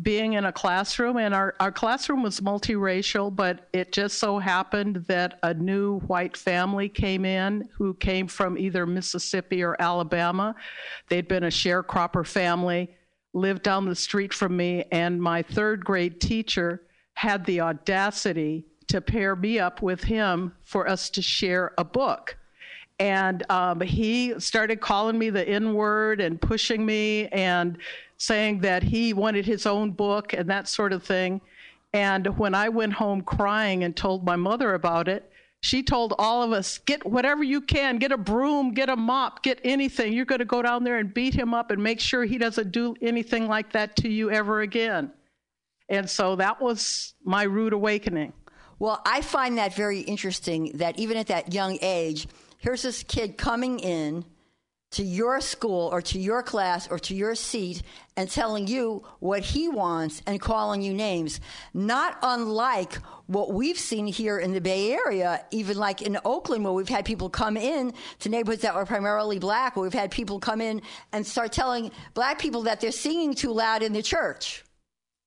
being 0.00 0.34
in 0.34 0.44
a 0.44 0.52
classroom, 0.52 1.16
and 1.16 1.34
our, 1.34 1.54
our 1.58 1.72
classroom 1.72 2.22
was 2.22 2.40
multiracial, 2.40 3.34
but 3.34 3.68
it 3.72 3.92
just 3.92 4.18
so 4.18 4.38
happened 4.38 5.04
that 5.08 5.38
a 5.42 5.52
new 5.54 5.98
white 6.00 6.36
family 6.36 6.88
came 6.88 7.24
in 7.24 7.68
who 7.76 7.94
came 7.94 8.28
from 8.28 8.56
either 8.56 8.86
Mississippi 8.86 9.62
or 9.62 9.76
Alabama. 9.80 10.54
They'd 11.08 11.26
been 11.26 11.44
a 11.44 11.48
sharecropper 11.48 12.26
family, 12.26 12.90
lived 13.34 13.62
down 13.62 13.86
the 13.86 13.94
street 13.94 14.32
from 14.32 14.56
me, 14.56 14.84
and 14.92 15.20
my 15.20 15.42
third 15.42 15.84
grade 15.84 16.20
teacher 16.20 16.82
had 17.14 17.44
the 17.44 17.60
audacity 17.60 18.66
to 18.86 19.00
pair 19.00 19.34
me 19.34 19.58
up 19.58 19.82
with 19.82 20.04
him 20.04 20.52
for 20.62 20.88
us 20.88 21.10
to 21.10 21.22
share 21.22 21.72
a 21.76 21.84
book. 21.84 22.36
And 22.98 23.48
um, 23.50 23.80
he 23.80 24.38
started 24.40 24.80
calling 24.80 25.18
me 25.18 25.30
the 25.30 25.48
N 25.48 25.74
word 25.74 26.20
and 26.20 26.40
pushing 26.40 26.84
me 26.84 27.28
and 27.28 27.78
saying 28.16 28.60
that 28.60 28.82
he 28.82 29.12
wanted 29.12 29.46
his 29.46 29.66
own 29.66 29.92
book 29.92 30.32
and 30.32 30.50
that 30.50 30.66
sort 30.68 30.92
of 30.92 31.04
thing. 31.04 31.40
And 31.92 32.26
when 32.38 32.54
I 32.54 32.68
went 32.68 32.92
home 32.92 33.22
crying 33.22 33.84
and 33.84 33.96
told 33.96 34.24
my 34.24 34.36
mother 34.36 34.74
about 34.74 35.08
it, 35.08 35.30
she 35.60 35.82
told 35.82 36.14
all 36.18 36.42
of 36.42 36.52
us, 36.52 36.78
get 36.78 37.04
whatever 37.04 37.42
you 37.42 37.60
can, 37.60 37.98
get 37.98 38.12
a 38.12 38.18
broom, 38.18 38.74
get 38.74 38.88
a 38.88 38.96
mop, 38.96 39.42
get 39.42 39.60
anything. 39.64 40.12
You're 40.12 40.24
going 40.24 40.38
to 40.38 40.44
go 40.44 40.62
down 40.62 40.84
there 40.84 40.98
and 40.98 41.12
beat 41.12 41.34
him 41.34 41.52
up 41.52 41.70
and 41.70 41.82
make 41.82 42.00
sure 42.00 42.24
he 42.24 42.38
doesn't 42.38 42.70
do 42.70 42.94
anything 43.02 43.48
like 43.48 43.72
that 43.72 43.96
to 43.96 44.08
you 44.08 44.30
ever 44.30 44.60
again. 44.60 45.12
And 45.88 46.08
so 46.08 46.36
that 46.36 46.60
was 46.60 47.14
my 47.24 47.44
rude 47.44 47.72
awakening. 47.72 48.32
Well, 48.78 49.00
I 49.04 49.20
find 49.20 49.58
that 49.58 49.74
very 49.74 50.00
interesting 50.00 50.72
that 50.74 50.98
even 50.98 51.16
at 51.16 51.26
that 51.28 51.52
young 51.52 51.78
age, 51.82 52.28
here's 52.58 52.82
this 52.82 53.02
kid 53.02 53.38
coming 53.38 53.80
in 53.80 54.24
to 54.90 55.02
your 55.02 55.40
school 55.40 55.88
or 55.92 56.00
to 56.00 56.18
your 56.18 56.42
class 56.42 56.88
or 56.90 56.98
to 56.98 57.14
your 57.14 57.34
seat 57.34 57.82
and 58.16 58.30
telling 58.30 58.66
you 58.66 59.04
what 59.20 59.42
he 59.42 59.68
wants 59.68 60.22
and 60.26 60.40
calling 60.40 60.80
you 60.80 60.94
names. 60.94 61.40
Not 61.74 62.18
unlike 62.22 62.94
what 63.26 63.52
we've 63.52 63.78
seen 63.78 64.06
here 64.06 64.38
in 64.38 64.54
the 64.54 64.60
Bay 64.60 64.92
Area, 64.92 65.44
even 65.50 65.76
like 65.76 66.00
in 66.00 66.18
Oakland, 66.24 66.64
where 66.64 66.72
we've 66.72 66.88
had 66.88 67.04
people 67.04 67.28
come 67.28 67.58
in 67.58 67.92
to 68.20 68.28
neighborhoods 68.30 68.62
that 68.62 68.74
were 68.74 68.86
primarily 68.86 69.38
black, 69.38 69.76
where 69.76 69.82
we've 69.82 69.92
had 69.92 70.10
people 70.10 70.40
come 70.40 70.62
in 70.62 70.80
and 71.12 71.26
start 71.26 71.52
telling 71.52 71.90
black 72.14 72.38
people 72.38 72.62
that 72.62 72.80
they're 72.80 72.90
singing 72.90 73.34
too 73.34 73.52
loud 73.52 73.82
in 73.82 73.92
the 73.92 74.02
church. 74.02 74.64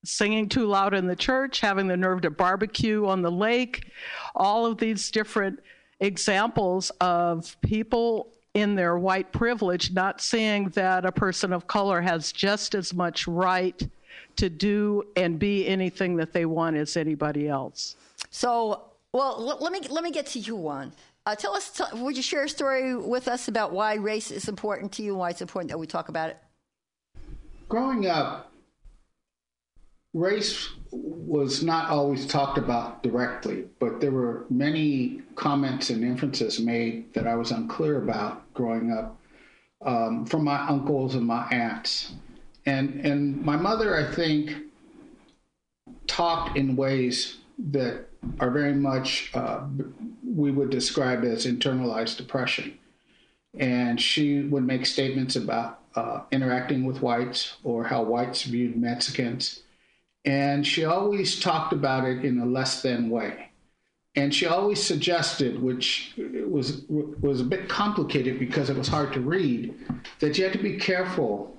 Singing 0.04 0.48
too 0.48 0.66
loud 0.66 0.94
in 0.94 1.06
the 1.06 1.14
church, 1.14 1.60
having 1.60 1.86
the 1.86 1.96
nerve 1.96 2.22
to 2.22 2.30
barbecue 2.30 3.06
on 3.06 3.22
the 3.22 3.30
lake, 3.30 3.88
all 4.34 4.66
of 4.66 4.78
these 4.78 5.12
different 5.12 5.60
examples 6.02 6.90
of 7.00 7.56
people 7.62 8.28
in 8.54 8.74
their 8.74 8.98
white 8.98 9.32
privilege, 9.32 9.92
not 9.92 10.20
seeing 10.20 10.68
that 10.70 11.06
a 11.06 11.12
person 11.12 11.52
of 11.52 11.66
color 11.66 12.02
has 12.02 12.32
just 12.32 12.74
as 12.74 12.92
much 12.92 13.26
right 13.26 13.88
to 14.36 14.50
do 14.50 15.04
and 15.16 15.38
be 15.38 15.66
anything 15.66 16.16
that 16.16 16.32
they 16.32 16.44
want 16.44 16.76
as 16.76 16.96
anybody 16.96 17.48
else. 17.48 17.96
So, 18.30 18.82
well, 19.12 19.36
l- 19.38 19.58
let 19.60 19.72
me 19.72 19.80
let 19.88 20.04
me 20.04 20.10
get 20.10 20.26
to 20.28 20.38
you, 20.38 20.56
Juan. 20.56 20.92
Uh, 21.24 21.34
tell 21.34 21.54
us, 21.54 21.70
t- 21.70 21.84
would 21.94 22.16
you 22.16 22.22
share 22.22 22.44
a 22.44 22.48
story 22.48 22.96
with 22.96 23.28
us 23.28 23.48
about 23.48 23.72
why 23.72 23.94
race 23.94 24.30
is 24.30 24.48
important 24.48 24.90
to 24.92 25.02
you 25.02 25.12
and 25.12 25.18
why 25.18 25.30
it's 25.30 25.40
important 25.40 25.70
that 25.70 25.78
we 25.78 25.86
talk 25.86 26.08
about 26.08 26.30
it? 26.30 26.36
Growing 27.68 28.06
up, 28.06 28.51
race 30.14 30.68
was 30.90 31.62
not 31.62 31.88
always 31.88 32.26
talked 32.26 32.58
about 32.58 33.02
directly, 33.02 33.64
but 33.78 34.00
there 34.00 34.10
were 34.10 34.44
many 34.50 35.22
comments 35.36 35.90
and 35.90 36.04
inferences 36.04 36.60
made 36.60 37.12
that 37.14 37.26
I 37.26 37.34
was 37.34 37.50
unclear 37.50 37.96
about 38.02 38.52
growing 38.52 38.92
up 38.92 39.18
um, 39.80 40.26
from 40.26 40.44
my 40.44 40.66
uncles 40.68 41.14
and 41.14 41.26
my 41.26 41.46
aunts. 41.48 42.12
And, 42.66 43.00
and 43.04 43.42
my 43.42 43.56
mother, 43.56 43.96
I 43.96 44.14
think, 44.14 44.54
talked 46.06 46.56
in 46.56 46.76
ways 46.76 47.38
that 47.70 48.08
are 48.38 48.50
very 48.50 48.74
much, 48.74 49.30
uh, 49.34 49.64
we 50.24 50.50
would 50.50 50.70
describe 50.70 51.24
as 51.24 51.46
internalized 51.46 52.18
depression. 52.18 52.78
And 53.58 54.00
she 54.00 54.42
would 54.42 54.64
make 54.64 54.86
statements 54.86 55.36
about 55.36 55.80
uh, 55.94 56.20
interacting 56.30 56.84
with 56.84 57.02
whites 57.02 57.56
or 57.64 57.84
how 57.84 58.02
whites 58.02 58.44
viewed 58.44 58.76
Mexicans 58.76 59.61
and 60.24 60.66
she 60.66 60.84
always 60.84 61.40
talked 61.40 61.72
about 61.72 62.04
it 62.04 62.24
in 62.24 62.38
a 62.38 62.46
less 62.46 62.82
than 62.82 63.10
way. 63.10 63.50
And 64.14 64.34
she 64.34 64.46
always 64.46 64.82
suggested, 64.82 65.60
which 65.60 66.14
was 66.46 66.82
was 66.88 67.40
a 67.40 67.44
bit 67.44 67.68
complicated 67.68 68.38
because 68.38 68.68
it 68.68 68.76
was 68.76 68.88
hard 68.88 69.12
to 69.14 69.20
read, 69.20 69.74
that 70.20 70.36
you 70.36 70.44
had 70.44 70.52
to 70.52 70.62
be 70.62 70.76
careful 70.76 71.56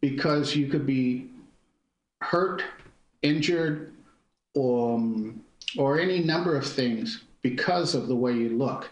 because 0.00 0.54
you 0.54 0.66
could 0.68 0.84
be 0.84 1.28
hurt, 2.20 2.62
injured, 3.22 3.94
or, 4.54 4.96
um, 4.96 5.42
or 5.78 5.98
any 5.98 6.20
number 6.20 6.56
of 6.56 6.66
things 6.66 7.24
because 7.40 7.94
of 7.94 8.06
the 8.06 8.14
way 8.14 8.32
you 8.32 8.50
look. 8.50 8.90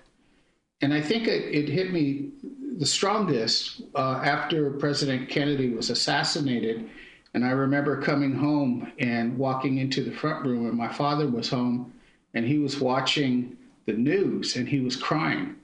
And 0.80 0.92
I 0.92 1.00
think 1.00 1.28
it, 1.28 1.54
it 1.54 1.68
hit 1.68 1.92
me 1.92 2.30
the 2.78 2.86
strongest 2.86 3.82
uh, 3.94 4.22
after 4.24 4.70
President 4.70 5.28
Kennedy 5.28 5.68
was 5.68 5.90
assassinated 5.90 6.88
And 7.34 7.44
I 7.44 7.50
remember 7.50 8.00
coming 8.00 8.34
home 8.34 8.92
and 8.98 9.38
walking 9.38 9.78
into 9.78 10.04
the 10.04 10.12
front 10.12 10.44
room, 10.44 10.66
and 10.66 10.76
my 10.76 10.92
father 10.92 11.26
was 11.26 11.48
home, 11.48 11.92
and 12.34 12.46
he 12.46 12.58
was 12.58 12.78
watching 12.80 13.56
the 13.86 13.94
news, 13.94 14.56
and 14.56 14.68
he 14.68 14.80
was 14.80 14.96
crying. 14.96 15.56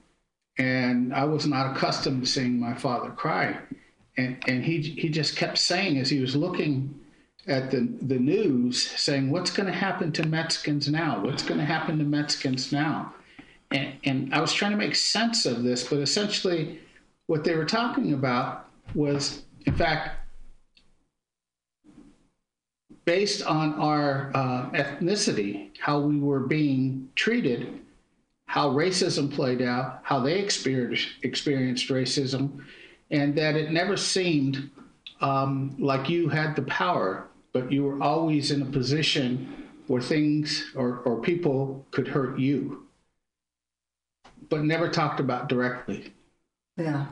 And 0.57 1.13
I 1.13 1.25
was 1.25 1.45
not 1.45 1.75
accustomed 1.75 2.23
to 2.23 2.29
seeing 2.29 2.59
my 2.59 2.73
father 2.73 3.11
cry. 3.11 3.57
And, 4.17 4.37
and 4.47 4.65
he, 4.65 4.81
he 4.81 5.09
just 5.09 5.37
kept 5.37 5.57
saying, 5.57 5.97
as 5.97 6.09
he 6.09 6.19
was 6.19 6.35
looking 6.35 6.99
at 7.47 7.71
the, 7.71 7.87
the 8.01 8.19
news, 8.19 8.81
saying, 8.81 9.31
What's 9.31 9.51
going 9.51 9.67
to 9.67 9.73
happen 9.73 10.11
to 10.13 10.27
Mexicans 10.27 10.89
now? 10.89 11.23
What's 11.23 11.43
going 11.43 11.59
to 11.59 11.65
happen 11.65 11.97
to 11.99 12.03
Mexicans 12.03 12.71
now? 12.71 13.13
And, 13.71 13.93
and 14.03 14.33
I 14.33 14.41
was 14.41 14.51
trying 14.51 14.71
to 14.71 14.77
make 14.77 14.95
sense 14.95 15.45
of 15.45 15.63
this, 15.63 15.87
but 15.87 15.99
essentially, 15.99 16.79
what 17.27 17.43
they 17.43 17.55
were 17.55 17.65
talking 17.65 18.13
about 18.13 18.65
was, 18.95 19.43
in 19.65 19.75
fact, 19.75 20.17
based 23.09 23.41
on 23.41 23.73
our 23.79 24.29
uh, 24.35 24.69
ethnicity, 24.69 25.71
how 25.79 25.99
we 25.99 26.19
were 26.19 26.41
being 26.41 27.09
treated, 27.15 27.81
how 28.45 28.69
racism 28.69 29.33
played 29.33 29.63
out, 29.63 29.99
how 30.03 30.19
they 30.19 30.37
experienced, 30.37 31.07
experienced 31.23 31.89
racism, 31.89 32.63
and 33.09 33.35
that 33.35 33.55
it 33.55 33.71
never 33.71 33.97
seemed 33.97 34.69
um, 35.21 35.75
like 35.79 36.07
you 36.07 36.29
had 36.29 36.55
the 36.55 36.61
power, 36.61 37.25
but 37.51 37.71
you 37.71 37.83
were 37.83 37.99
always 37.99 38.51
in 38.51 38.61
a 38.61 38.65
position 38.65 39.65
where 39.87 40.03
things 40.03 40.71
or, 40.75 40.99
or 40.99 41.19
people 41.19 41.83
could 41.89 42.07
hurt 42.07 42.37
you, 42.37 42.85
but 44.49 44.63
never 44.63 44.87
talked 44.87 45.19
about 45.19 45.49
directly. 45.49 46.13
Yeah. 46.77 47.07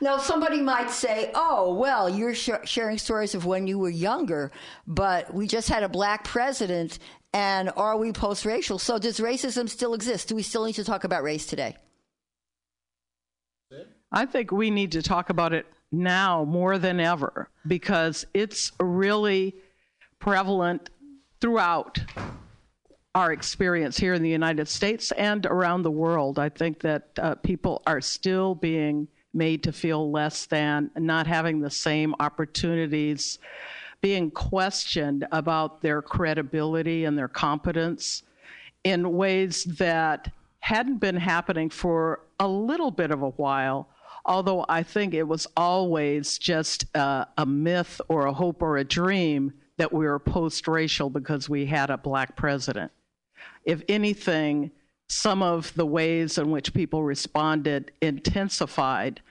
Now, 0.00 0.18
somebody 0.18 0.60
might 0.60 0.90
say, 0.90 1.30
oh, 1.34 1.74
well, 1.74 2.08
you're 2.08 2.34
sh- 2.34 2.50
sharing 2.64 2.98
stories 2.98 3.34
of 3.34 3.44
when 3.44 3.66
you 3.66 3.78
were 3.78 3.90
younger, 3.90 4.50
but 4.86 5.32
we 5.34 5.46
just 5.46 5.68
had 5.68 5.82
a 5.82 5.88
black 5.88 6.24
president, 6.24 6.98
and 7.32 7.70
are 7.76 7.96
we 7.96 8.12
post 8.12 8.44
racial? 8.44 8.78
So, 8.78 8.98
does 8.98 9.20
racism 9.20 9.68
still 9.68 9.94
exist? 9.94 10.28
Do 10.28 10.34
we 10.36 10.42
still 10.42 10.64
need 10.64 10.74
to 10.74 10.84
talk 10.84 11.04
about 11.04 11.22
race 11.22 11.46
today? 11.46 11.76
I 14.10 14.24
think 14.24 14.52
we 14.52 14.70
need 14.70 14.92
to 14.92 15.02
talk 15.02 15.28
about 15.28 15.52
it 15.52 15.66
now 15.92 16.44
more 16.44 16.78
than 16.78 16.98
ever 16.98 17.50
because 17.66 18.26
it's 18.32 18.72
really 18.80 19.54
prevalent 20.18 20.88
throughout 21.40 21.98
our 23.14 23.32
experience 23.32 23.98
here 23.98 24.14
in 24.14 24.22
the 24.22 24.30
United 24.30 24.68
States 24.68 25.12
and 25.12 25.44
around 25.44 25.82
the 25.82 25.90
world. 25.90 26.38
I 26.38 26.48
think 26.48 26.80
that 26.80 27.10
uh, 27.18 27.34
people 27.36 27.82
are 27.86 28.00
still 28.00 28.54
being 28.54 29.08
made 29.38 29.62
to 29.62 29.72
feel 29.72 30.10
less 30.10 30.44
than, 30.46 30.90
not 30.96 31.26
having 31.26 31.60
the 31.60 31.70
same 31.70 32.14
opportunities, 32.20 33.38
being 34.02 34.30
questioned 34.30 35.26
about 35.32 35.80
their 35.80 36.02
credibility 36.02 37.04
and 37.04 37.16
their 37.16 37.28
competence 37.28 38.24
in 38.84 39.12
ways 39.12 39.64
that 39.64 40.30
hadn't 40.60 40.98
been 40.98 41.16
happening 41.16 41.70
for 41.70 42.20
a 42.38 42.46
little 42.48 42.90
bit 42.90 43.10
of 43.10 43.22
a 43.22 43.30
while. 43.30 43.88
Although 44.24 44.66
I 44.68 44.82
think 44.82 45.14
it 45.14 45.22
was 45.22 45.46
always 45.56 46.36
just 46.36 46.84
a 46.94 47.46
myth 47.46 48.00
or 48.08 48.26
a 48.26 48.32
hope 48.32 48.60
or 48.60 48.76
a 48.76 48.84
dream 48.84 49.54
that 49.78 49.92
we 49.92 50.04
were 50.04 50.18
post 50.18 50.68
racial 50.68 51.08
because 51.08 51.48
we 51.48 51.64
had 51.64 51.88
a 51.88 51.96
black 51.96 52.36
president. 52.36 52.92
If 53.64 53.82
anything, 53.88 54.70
some 55.08 55.42
of 55.42 55.72
the 55.74 55.86
ways 55.86 56.36
in 56.36 56.50
which 56.50 56.74
people 56.74 57.02
responded 57.02 57.92
intensified 58.02 59.22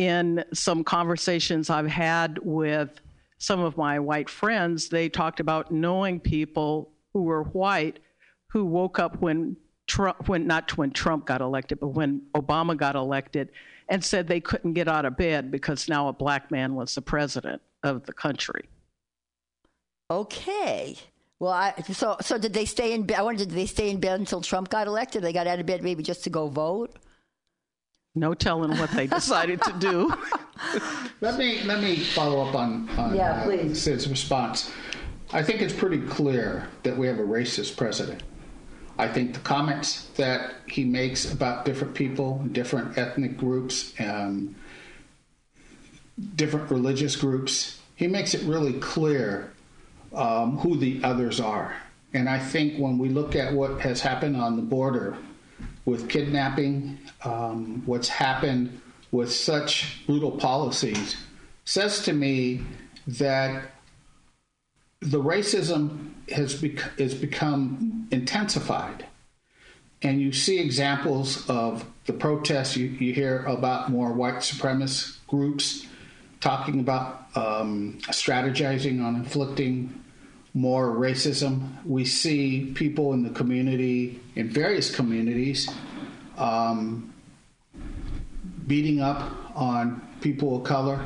in 0.00 0.42
some 0.54 0.82
conversations 0.82 1.68
I've 1.68 1.86
had 1.86 2.38
with 2.40 3.02
some 3.36 3.60
of 3.60 3.76
my 3.76 3.98
white 3.98 4.30
friends. 4.30 4.88
They 4.88 5.10
talked 5.10 5.40
about 5.40 5.70
knowing 5.70 6.20
people 6.20 6.92
who 7.12 7.24
were 7.24 7.42
white 7.42 7.98
who 8.46 8.64
woke 8.64 8.98
up 8.98 9.20
when 9.20 9.58
Trump, 9.86 10.26
when 10.26 10.46
not 10.46 10.74
when 10.78 10.90
Trump 10.90 11.26
got 11.26 11.42
elected, 11.42 11.80
but 11.80 11.88
when 11.88 12.22
Obama 12.34 12.74
got 12.74 12.96
elected, 12.96 13.50
and 13.90 14.02
said 14.02 14.26
they 14.26 14.40
couldn't 14.40 14.72
get 14.72 14.88
out 14.88 15.04
of 15.04 15.18
bed 15.18 15.50
because 15.50 15.86
now 15.86 16.08
a 16.08 16.14
black 16.14 16.50
man 16.50 16.74
was 16.74 16.94
the 16.94 17.02
president 17.02 17.60
of 17.82 18.06
the 18.06 18.14
country. 18.14 18.70
Okay. 20.10 20.96
Well, 21.38 21.52
I, 21.52 21.74
so 21.92 22.16
so 22.22 22.38
did 22.38 22.54
they 22.54 22.64
stay 22.64 22.94
in 22.94 23.02
bed? 23.02 23.18
I 23.18 23.22
wondered, 23.22 23.48
did 23.48 23.56
they 23.56 23.66
stay 23.66 23.90
in 23.90 24.00
bed 24.00 24.18
until 24.18 24.40
Trump 24.40 24.70
got 24.70 24.86
elected? 24.86 25.22
They 25.22 25.34
got 25.34 25.46
out 25.46 25.60
of 25.60 25.66
bed 25.66 25.82
maybe 25.82 26.02
just 26.02 26.24
to 26.24 26.30
go 26.30 26.48
vote. 26.48 26.96
No 28.20 28.34
telling 28.34 28.76
what 28.76 28.90
they 28.90 29.06
decided 29.06 29.62
to 29.62 29.72
do. 29.78 30.12
let 31.22 31.38
me 31.38 31.62
let 31.62 31.82
me 31.82 31.96
follow 31.96 32.46
up 32.46 32.54
on, 32.54 32.86
on 32.98 33.16
yeah, 33.16 33.44
uh, 33.44 33.74
Sid's 33.74 34.06
response. 34.10 34.70
I 35.32 35.42
think 35.42 35.62
it's 35.62 35.72
pretty 35.72 36.02
clear 36.02 36.68
that 36.82 36.98
we 36.98 37.06
have 37.06 37.18
a 37.18 37.22
racist 37.22 37.78
president. 37.78 38.22
I 38.98 39.08
think 39.08 39.32
the 39.32 39.40
comments 39.40 40.08
that 40.16 40.52
he 40.66 40.84
makes 40.84 41.32
about 41.32 41.64
different 41.64 41.94
people, 41.94 42.46
different 42.52 42.98
ethnic 42.98 43.38
groups, 43.38 43.94
um, 43.98 44.54
different 46.34 46.70
religious 46.70 47.16
groups, 47.16 47.80
he 47.96 48.06
makes 48.06 48.34
it 48.34 48.42
really 48.42 48.74
clear 48.80 49.50
um, 50.12 50.58
who 50.58 50.76
the 50.76 51.00
others 51.02 51.40
are. 51.40 51.74
And 52.12 52.28
I 52.28 52.38
think 52.38 52.78
when 52.78 52.98
we 52.98 53.08
look 53.08 53.34
at 53.34 53.54
what 53.54 53.80
has 53.80 54.02
happened 54.02 54.36
on 54.36 54.56
the 54.56 54.62
border 54.62 55.16
with 55.90 56.08
kidnapping, 56.08 56.98
um, 57.24 57.82
what's 57.84 58.08
happened 58.08 58.80
with 59.10 59.32
such 59.32 60.06
brutal 60.06 60.30
policies, 60.30 61.16
says 61.64 62.02
to 62.02 62.12
me 62.12 62.62
that 63.06 63.72
the 65.00 65.20
racism 65.20 66.12
has 66.30 66.54
bec- 66.60 66.98
has 66.98 67.14
become 67.14 68.06
intensified. 68.10 69.06
And 70.02 70.20
you 70.20 70.32
see 70.32 70.58
examples 70.58 71.48
of 71.50 71.84
the 72.06 72.12
protests. 72.12 72.76
You, 72.76 72.86
you 72.86 73.12
hear 73.12 73.44
about 73.44 73.90
more 73.90 74.12
white 74.12 74.36
supremacist 74.36 75.18
groups 75.26 75.86
talking 76.40 76.80
about 76.80 77.26
um, 77.34 77.98
strategizing 78.04 79.04
on 79.04 79.14
inflicting 79.16 79.99
more 80.54 80.88
racism. 80.88 81.84
We 81.84 82.04
see 82.04 82.72
people 82.74 83.12
in 83.12 83.22
the 83.22 83.30
community, 83.30 84.20
in 84.34 84.48
various 84.50 84.94
communities, 84.94 85.68
um, 86.36 87.12
beating 88.66 89.00
up 89.00 89.32
on 89.54 90.06
people 90.20 90.56
of 90.56 90.64
color. 90.64 91.04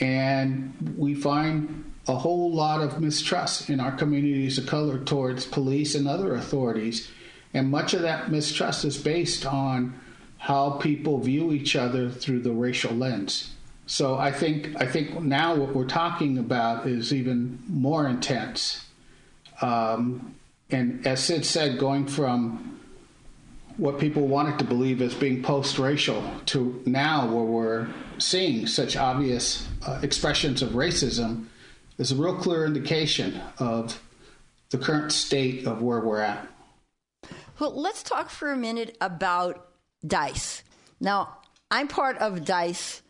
And 0.00 0.94
we 0.96 1.14
find 1.14 1.92
a 2.08 2.16
whole 2.16 2.52
lot 2.52 2.80
of 2.80 3.00
mistrust 3.00 3.70
in 3.70 3.78
our 3.78 3.92
communities 3.92 4.58
of 4.58 4.66
color 4.66 4.98
towards 4.98 5.46
police 5.46 5.94
and 5.94 6.08
other 6.08 6.34
authorities. 6.34 7.08
And 7.54 7.70
much 7.70 7.94
of 7.94 8.02
that 8.02 8.30
mistrust 8.30 8.84
is 8.84 8.98
based 8.98 9.46
on 9.46 10.00
how 10.38 10.70
people 10.70 11.18
view 11.18 11.52
each 11.52 11.76
other 11.76 12.10
through 12.10 12.40
the 12.40 12.50
racial 12.50 12.92
lens. 12.92 13.52
So 13.86 14.16
I 14.16 14.30
think 14.30 14.80
I 14.80 14.86
think 14.86 15.20
now 15.20 15.54
what 15.54 15.74
we're 15.74 15.86
talking 15.86 16.38
about 16.38 16.86
is 16.86 17.12
even 17.12 17.58
more 17.66 18.06
intense. 18.06 18.86
Um, 19.60 20.34
and 20.70 21.06
as 21.06 21.22
Sid 21.22 21.44
said, 21.44 21.78
going 21.78 22.06
from 22.06 22.80
what 23.76 23.98
people 23.98 24.26
wanted 24.26 24.58
to 24.58 24.64
believe 24.64 25.00
as 25.02 25.14
being 25.14 25.42
post-racial 25.42 26.22
to 26.46 26.82
now 26.86 27.26
where 27.26 27.44
we're 27.44 27.88
seeing 28.18 28.66
such 28.66 28.96
obvious 28.96 29.66
uh, 29.86 29.98
expressions 30.02 30.62
of 30.62 30.70
racism 30.70 31.46
is 31.98 32.12
a 32.12 32.16
real 32.16 32.36
clear 32.36 32.64
indication 32.66 33.40
of 33.58 34.00
the 34.70 34.78
current 34.78 35.12
state 35.12 35.66
of 35.66 35.82
where 35.82 36.00
we're 36.00 36.20
at. 36.20 36.46
Well, 37.58 37.78
let's 37.78 38.02
talk 38.02 38.30
for 38.30 38.52
a 38.52 38.56
minute 38.56 38.96
about 39.00 39.68
DICE. 40.06 40.62
Now, 41.00 41.38
I'm 41.70 41.88
part 41.88 42.18
of 42.18 42.44
DICE 42.44 43.02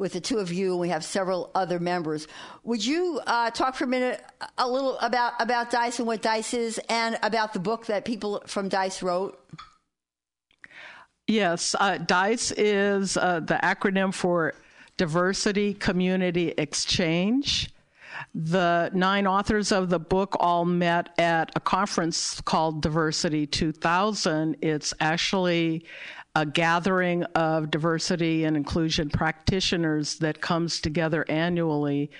with 0.00 0.14
the 0.14 0.20
two 0.20 0.38
of 0.38 0.50
you, 0.50 0.70
and 0.70 0.80
we 0.80 0.88
have 0.88 1.04
several 1.04 1.50
other 1.54 1.78
members. 1.78 2.26
Would 2.64 2.84
you 2.84 3.20
uh, 3.26 3.50
talk 3.50 3.74
for 3.74 3.84
a 3.84 3.86
minute 3.86 4.24
a 4.56 4.66
little 4.66 4.98
about, 4.98 5.34
about 5.38 5.70
DICE 5.70 5.98
and 5.98 6.08
what 6.08 6.22
DICE 6.22 6.54
is 6.54 6.80
and 6.88 7.18
about 7.22 7.52
the 7.52 7.58
book 7.60 7.84
that 7.86 8.06
people 8.06 8.42
from 8.46 8.70
DICE 8.70 9.02
wrote? 9.02 9.38
Yes, 11.26 11.76
uh, 11.78 11.98
DICE 11.98 12.50
is 12.52 13.18
uh, 13.18 13.40
the 13.40 13.60
acronym 13.62 14.12
for 14.14 14.54
Diversity 14.96 15.74
Community 15.74 16.54
Exchange. 16.56 17.70
The 18.34 18.90
nine 18.94 19.26
authors 19.26 19.70
of 19.70 19.90
the 19.90 19.98
book 19.98 20.34
all 20.40 20.64
met 20.64 21.10
at 21.18 21.50
a 21.54 21.60
conference 21.60 22.40
called 22.40 22.80
Diversity 22.80 23.46
2000. 23.46 24.56
It's 24.62 24.94
actually 24.98 25.84
a 26.34 26.46
gathering 26.46 27.24
of 27.34 27.70
diversity 27.70 28.44
and 28.44 28.56
inclusion 28.56 29.10
practitioners 29.10 30.16
that 30.18 30.40
comes 30.40 30.80
together 30.80 31.24
annually 31.28 32.10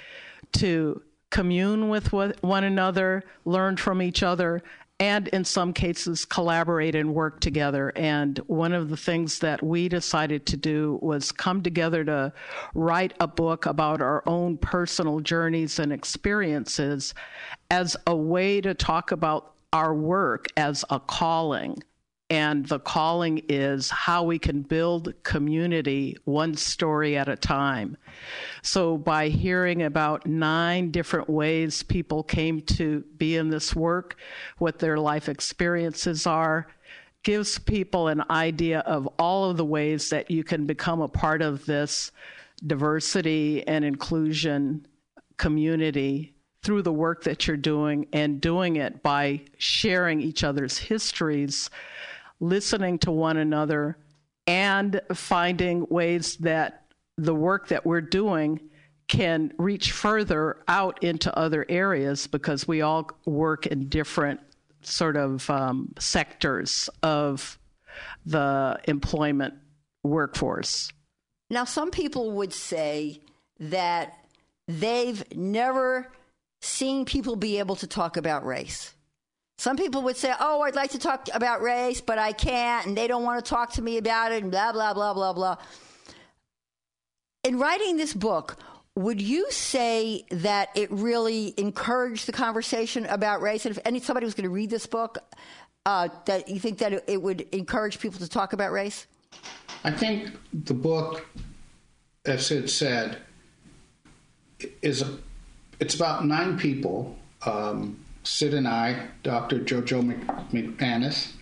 to 0.52 1.00
commune 1.30 1.88
with 1.88 2.12
one 2.12 2.64
another, 2.64 3.22
learn 3.44 3.76
from 3.76 4.02
each 4.02 4.22
other, 4.22 4.62
and 4.98 5.28
in 5.28 5.44
some 5.44 5.72
cases 5.72 6.26
collaborate 6.26 6.94
and 6.94 7.14
work 7.14 7.40
together. 7.40 7.90
And 7.96 8.36
one 8.48 8.72
of 8.72 8.90
the 8.90 8.96
things 8.96 9.38
that 9.38 9.62
we 9.62 9.88
decided 9.88 10.44
to 10.46 10.56
do 10.56 10.98
was 11.00 11.32
come 11.32 11.62
together 11.62 12.04
to 12.04 12.32
write 12.74 13.14
a 13.18 13.26
book 13.26 13.64
about 13.64 14.02
our 14.02 14.22
own 14.26 14.58
personal 14.58 15.20
journeys 15.20 15.78
and 15.78 15.92
experiences 15.92 17.14
as 17.70 17.96
a 18.06 18.14
way 18.14 18.60
to 18.60 18.74
talk 18.74 19.12
about 19.12 19.54
our 19.72 19.94
work 19.94 20.48
as 20.56 20.84
a 20.90 21.00
calling 21.00 21.76
and 22.30 22.64
the 22.66 22.78
calling 22.78 23.42
is 23.48 23.90
how 23.90 24.22
we 24.22 24.38
can 24.38 24.62
build 24.62 25.12
community 25.24 26.16
one 26.24 26.54
story 26.54 27.16
at 27.16 27.28
a 27.28 27.34
time. 27.34 27.96
So, 28.62 28.96
by 28.96 29.28
hearing 29.28 29.82
about 29.82 30.26
nine 30.26 30.92
different 30.92 31.28
ways 31.28 31.82
people 31.82 32.22
came 32.22 32.60
to 32.62 33.04
be 33.18 33.36
in 33.36 33.50
this 33.50 33.74
work, 33.74 34.16
what 34.58 34.78
their 34.78 34.96
life 34.96 35.28
experiences 35.28 36.26
are, 36.26 36.68
gives 37.24 37.58
people 37.58 38.06
an 38.06 38.22
idea 38.30 38.78
of 38.80 39.08
all 39.18 39.50
of 39.50 39.56
the 39.56 39.64
ways 39.64 40.08
that 40.10 40.30
you 40.30 40.44
can 40.44 40.66
become 40.66 41.00
a 41.00 41.08
part 41.08 41.42
of 41.42 41.66
this 41.66 42.12
diversity 42.66 43.66
and 43.66 43.84
inclusion 43.84 44.86
community 45.36 46.34
through 46.62 46.82
the 46.82 46.92
work 46.92 47.24
that 47.24 47.46
you're 47.46 47.56
doing 47.56 48.06
and 48.12 48.40
doing 48.40 48.76
it 48.76 49.02
by 49.02 49.40
sharing 49.56 50.20
each 50.20 50.44
other's 50.44 50.78
histories 50.78 51.70
listening 52.40 52.98
to 53.00 53.10
one 53.10 53.36
another, 53.36 53.96
and 54.46 55.00
finding 55.12 55.86
ways 55.88 56.36
that 56.38 56.86
the 57.16 57.34
work 57.34 57.68
that 57.68 57.84
we're 57.86 58.00
doing 58.00 58.60
can 59.08 59.52
reach 59.58 59.92
further 59.92 60.62
out 60.68 61.02
into 61.02 61.36
other 61.36 61.66
areas 61.68 62.26
because 62.26 62.66
we 62.66 62.80
all 62.80 63.10
work 63.26 63.66
in 63.66 63.88
different 63.88 64.40
sort 64.82 65.16
of 65.16 65.48
um, 65.50 65.92
sectors 65.98 66.88
of 67.02 67.58
the 68.24 68.78
employment 68.84 69.54
workforce. 70.02 70.92
Now, 71.50 71.64
some 71.64 71.90
people 71.90 72.32
would 72.32 72.52
say 72.52 73.20
that 73.58 74.16
they've 74.68 75.22
never 75.36 76.10
seen 76.60 77.04
people 77.04 77.36
be 77.36 77.58
able 77.58 77.76
to 77.76 77.86
talk 77.86 78.16
about 78.16 78.46
race. 78.46 78.94
Some 79.60 79.76
people 79.76 80.00
would 80.04 80.16
say, 80.16 80.32
Oh, 80.40 80.62
I'd 80.62 80.74
like 80.74 80.92
to 80.92 80.98
talk 80.98 81.28
about 81.34 81.60
race, 81.60 82.00
but 82.00 82.16
I 82.16 82.32
can't, 82.32 82.86
and 82.86 82.96
they 82.96 83.06
don't 83.06 83.24
want 83.24 83.44
to 83.44 83.46
talk 83.46 83.72
to 83.72 83.82
me 83.82 83.98
about 83.98 84.32
it, 84.32 84.42
and 84.42 84.50
blah, 84.50 84.72
blah, 84.72 84.94
blah, 84.94 85.12
blah, 85.12 85.34
blah. 85.34 85.56
In 87.44 87.58
writing 87.58 87.98
this 87.98 88.14
book, 88.14 88.56
would 88.94 89.20
you 89.20 89.50
say 89.50 90.24
that 90.30 90.70
it 90.74 90.90
really 90.90 91.52
encouraged 91.58 92.24
the 92.24 92.32
conversation 92.32 93.04
about 93.04 93.42
race? 93.42 93.66
And 93.66 93.76
if 93.76 93.82
any 93.84 94.00
somebody 94.00 94.24
was 94.24 94.32
going 94.32 94.44
to 94.44 94.50
read 94.50 94.70
this 94.70 94.86
book, 94.86 95.18
uh, 95.84 96.08
that 96.24 96.48
you 96.48 96.58
think 96.58 96.78
that 96.78 97.04
it 97.06 97.20
would 97.20 97.42
encourage 97.52 98.00
people 98.00 98.18
to 98.18 98.28
talk 98.30 98.54
about 98.54 98.72
race? 98.72 99.06
I 99.84 99.90
think 99.90 100.30
the 100.54 100.72
book, 100.72 101.26
as 102.24 102.50
it 102.50 102.70
said, 102.70 103.18
is 104.80 105.04
it's 105.80 105.94
about 105.94 106.24
nine 106.24 106.58
people 106.58 107.14
um, 107.44 107.98
Sid 108.30 108.54
and 108.54 108.68
I, 108.68 109.08
Dr. 109.24 109.58
Jojo 109.58 110.00
McManus, 110.52 111.32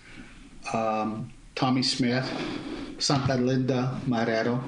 um, 0.72 1.30
Tommy 1.54 1.82
Smith, 1.82 2.26
Santa 2.98 3.34
Linda 3.36 4.00
Marrero, 4.06 4.62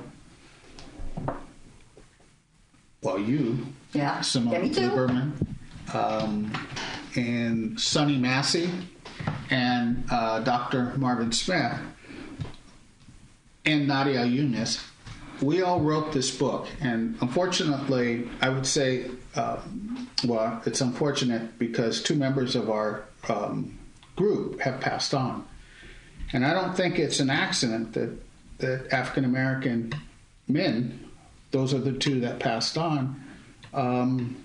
well, 3.03 3.19
you, 3.19 3.67
yeah, 3.95 4.21
Simone 4.21 4.67
yeah, 4.67 4.91
Lieberman, 4.91 5.33
um, 5.95 6.53
and 7.17 7.81
Sonny 7.81 8.19
Massey, 8.19 8.71
and 9.49 10.05
uh, 10.11 10.41
Dr. 10.41 10.93
Marvin 10.99 11.33
Smith, 11.33 11.81
and 13.65 13.89
Nadia 13.89 14.27
Yunus. 14.27 14.85
We 15.41 15.63
all 15.63 15.81
wrote 15.81 16.13
this 16.13 16.31
book, 16.31 16.69
and 16.81 17.17
unfortunately, 17.21 18.29
I 18.43 18.51
would 18.51 18.67
say 18.67 19.07
uh, 19.35 19.59
well, 20.25 20.61
it's 20.67 20.81
unfortunate 20.81 21.59
because 21.59 22.03
two 22.03 22.15
members 22.15 22.57
of 22.57 22.69
our 22.69 23.05
um, 23.29 23.79
group 24.17 24.61
have 24.61 24.81
passed 24.81 25.15
on. 25.15 25.47
And 26.33 26.45
I 26.45 26.53
don't 26.53 26.77
think 26.77 26.99
it's 26.99 27.21
an 27.21 27.31
accident 27.31 27.93
that, 27.95 28.17
that 28.59 28.93
African 28.93 29.25
American 29.25 29.93
men, 30.49 31.09
those 31.51 31.73
are 31.75 31.79
the 31.79 31.93
two 31.93 32.21
that 32.21 32.39
passed 32.39 32.77
on, 32.77 33.23
um, 33.73 34.37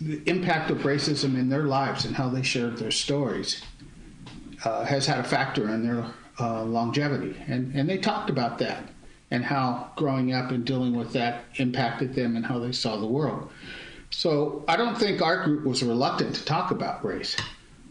the 0.00 0.22
impact 0.28 0.70
of 0.70 0.78
racism 0.78 1.38
in 1.38 1.48
their 1.48 1.64
lives 1.64 2.04
and 2.04 2.16
how 2.16 2.28
they 2.28 2.42
shared 2.42 2.76
their 2.78 2.90
stories 2.90 3.62
uh, 4.64 4.84
has 4.84 5.06
had 5.06 5.18
a 5.20 5.24
factor 5.24 5.68
in 5.70 5.84
their 5.84 6.06
uh, 6.40 6.64
longevity. 6.64 7.36
And, 7.46 7.74
and 7.74 7.88
they 7.88 7.98
talked 7.98 8.28
about 8.28 8.58
that 8.58 8.88
and 9.34 9.44
how 9.44 9.90
growing 9.96 10.32
up 10.32 10.52
and 10.52 10.64
dealing 10.64 10.94
with 10.94 11.12
that 11.14 11.42
impacted 11.56 12.14
them 12.14 12.36
and 12.36 12.46
how 12.46 12.60
they 12.60 12.70
saw 12.70 12.96
the 12.96 13.06
world. 13.06 13.50
So 14.10 14.64
I 14.68 14.76
don't 14.76 14.96
think 14.96 15.20
our 15.20 15.42
group 15.42 15.66
was 15.66 15.82
reluctant 15.82 16.36
to 16.36 16.44
talk 16.44 16.70
about 16.70 17.04
race, 17.04 17.36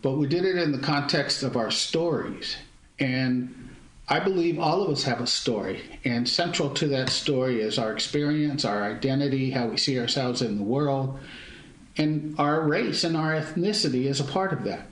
but 0.01 0.13
we 0.13 0.25
did 0.25 0.45
it 0.45 0.55
in 0.55 0.71
the 0.71 0.77
context 0.77 1.43
of 1.43 1.57
our 1.57 1.69
stories. 1.69 2.55
And 2.97 3.71
I 4.07 4.21
believe 4.21 4.57
all 4.57 4.83
of 4.83 4.89
us 4.89 5.03
have 5.03 5.19
a 5.19 5.27
story, 5.27 5.81
and 6.05 6.29
central 6.29 6.69
to 6.75 6.87
that 6.87 7.09
story 7.09 7.59
is 7.59 7.77
our 7.77 7.91
experience, 7.91 8.63
our 8.63 8.81
identity, 8.81 9.51
how 9.51 9.67
we 9.67 9.75
see 9.75 9.99
ourselves 9.99 10.41
in 10.41 10.55
the 10.55 10.63
world, 10.63 11.19
and 11.97 12.35
our 12.39 12.61
race 12.61 13.03
and 13.03 13.17
our 13.17 13.33
ethnicity 13.33 14.05
is 14.05 14.21
a 14.21 14.25
part 14.25 14.53
of 14.53 14.63
that. 14.63 14.87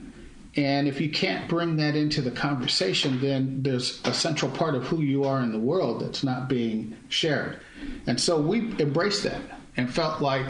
And 0.54 0.86
if 0.86 1.00
you 1.00 1.10
can't 1.10 1.48
bring 1.48 1.76
that 1.76 1.96
into 1.96 2.20
the 2.20 2.30
conversation, 2.30 3.20
then 3.20 3.62
there's 3.62 4.02
a 4.04 4.12
central 4.12 4.50
part 4.50 4.74
of 4.74 4.86
who 4.86 5.00
you 5.00 5.24
are 5.24 5.40
in 5.40 5.50
the 5.50 5.58
world 5.58 6.02
that's 6.02 6.22
not 6.22 6.48
being 6.48 6.94
shared. 7.08 7.60
And 8.06 8.20
so 8.20 8.40
we 8.40 8.60
embraced 8.78 9.22
that 9.22 9.40
and 9.76 9.92
felt 9.92 10.20
like 10.20 10.46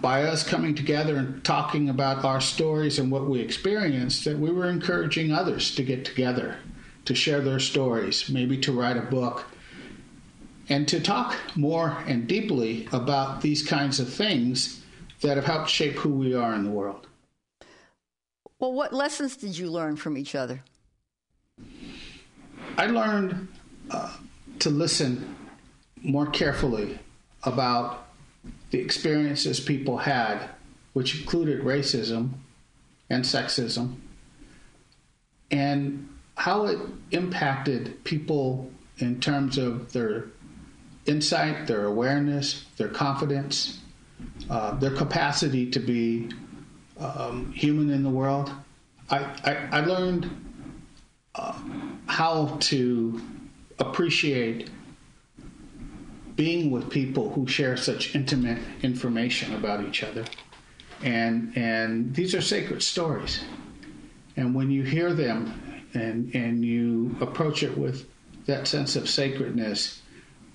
by 0.00 0.24
us 0.24 0.42
coming 0.42 0.74
together 0.74 1.16
and 1.16 1.44
talking 1.44 1.88
about 1.88 2.24
our 2.24 2.40
stories 2.40 2.98
and 2.98 3.10
what 3.12 3.28
we 3.28 3.38
experienced, 3.38 4.24
that 4.24 4.36
we 4.36 4.50
were 4.50 4.68
encouraging 4.68 5.30
others 5.30 5.72
to 5.76 5.84
get 5.84 6.04
together, 6.04 6.56
to 7.04 7.14
share 7.14 7.40
their 7.40 7.60
stories, 7.60 8.28
maybe 8.28 8.58
to 8.58 8.72
write 8.72 8.96
a 8.96 9.02
book, 9.02 9.44
and 10.68 10.88
to 10.88 10.98
talk 10.98 11.36
more 11.54 12.02
and 12.08 12.26
deeply 12.26 12.88
about 12.90 13.42
these 13.42 13.64
kinds 13.64 14.00
of 14.00 14.12
things 14.12 14.82
that 15.20 15.36
have 15.36 15.46
helped 15.46 15.70
shape 15.70 15.94
who 15.98 16.10
we 16.10 16.34
are 16.34 16.52
in 16.52 16.64
the 16.64 16.70
world. 16.70 17.06
Well, 18.62 18.72
what 18.72 18.92
lessons 18.92 19.36
did 19.36 19.58
you 19.58 19.68
learn 19.68 19.96
from 19.96 20.16
each 20.16 20.36
other? 20.36 20.62
I 22.78 22.86
learned 22.86 23.48
uh, 23.90 24.16
to 24.60 24.70
listen 24.70 25.34
more 26.00 26.26
carefully 26.26 27.00
about 27.42 28.06
the 28.70 28.78
experiences 28.78 29.58
people 29.58 29.98
had, 29.98 30.48
which 30.92 31.18
included 31.18 31.62
racism 31.62 32.34
and 33.10 33.24
sexism, 33.24 33.96
and 35.50 36.08
how 36.36 36.66
it 36.66 36.78
impacted 37.10 38.04
people 38.04 38.70
in 38.98 39.18
terms 39.20 39.58
of 39.58 39.92
their 39.92 40.26
insight, 41.04 41.66
their 41.66 41.86
awareness, 41.86 42.64
their 42.76 42.90
confidence, 42.90 43.80
uh, 44.48 44.76
their 44.76 44.94
capacity 44.94 45.68
to 45.68 45.80
be 45.80 46.30
um, 47.02 47.52
human 47.52 47.90
in 47.90 48.02
the 48.02 48.10
world. 48.10 48.50
I, 49.10 49.18
I, 49.44 49.68
I 49.72 49.80
learned 49.84 50.30
uh, 51.34 51.58
how 52.06 52.56
to 52.60 53.20
appreciate 53.78 54.70
being 56.36 56.70
with 56.70 56.88
people 56.90 57.30
who 57.30 57.46
share 57.46 57.76
such 57.76 58.14
intimate 58.14 58.58
information 58.82 59.54
about 59.54 59.84
each 59.84 60.02
other. 60.02 60.24
And, 61.02 61.52
and 61.56 62.14
these 62.14 62.34
are 62.34 62.40
sacred 62.40 62.82
stories. 62.82 63.44
And 64.36 64.54
when 64.54 64.70
you 64.70 64.82
hear 64.82 65.12
them 65.12 65.88
and, 65.94 66.34
and 66.34 66.64
you 66.64 67.16
approach 67.20 67.62
it 67.62 67.76
with 67.76 68.08
that 68.46 68.66
sense 68.66 68.96
of 68.96 69.08
sacredness, 69.08 70.00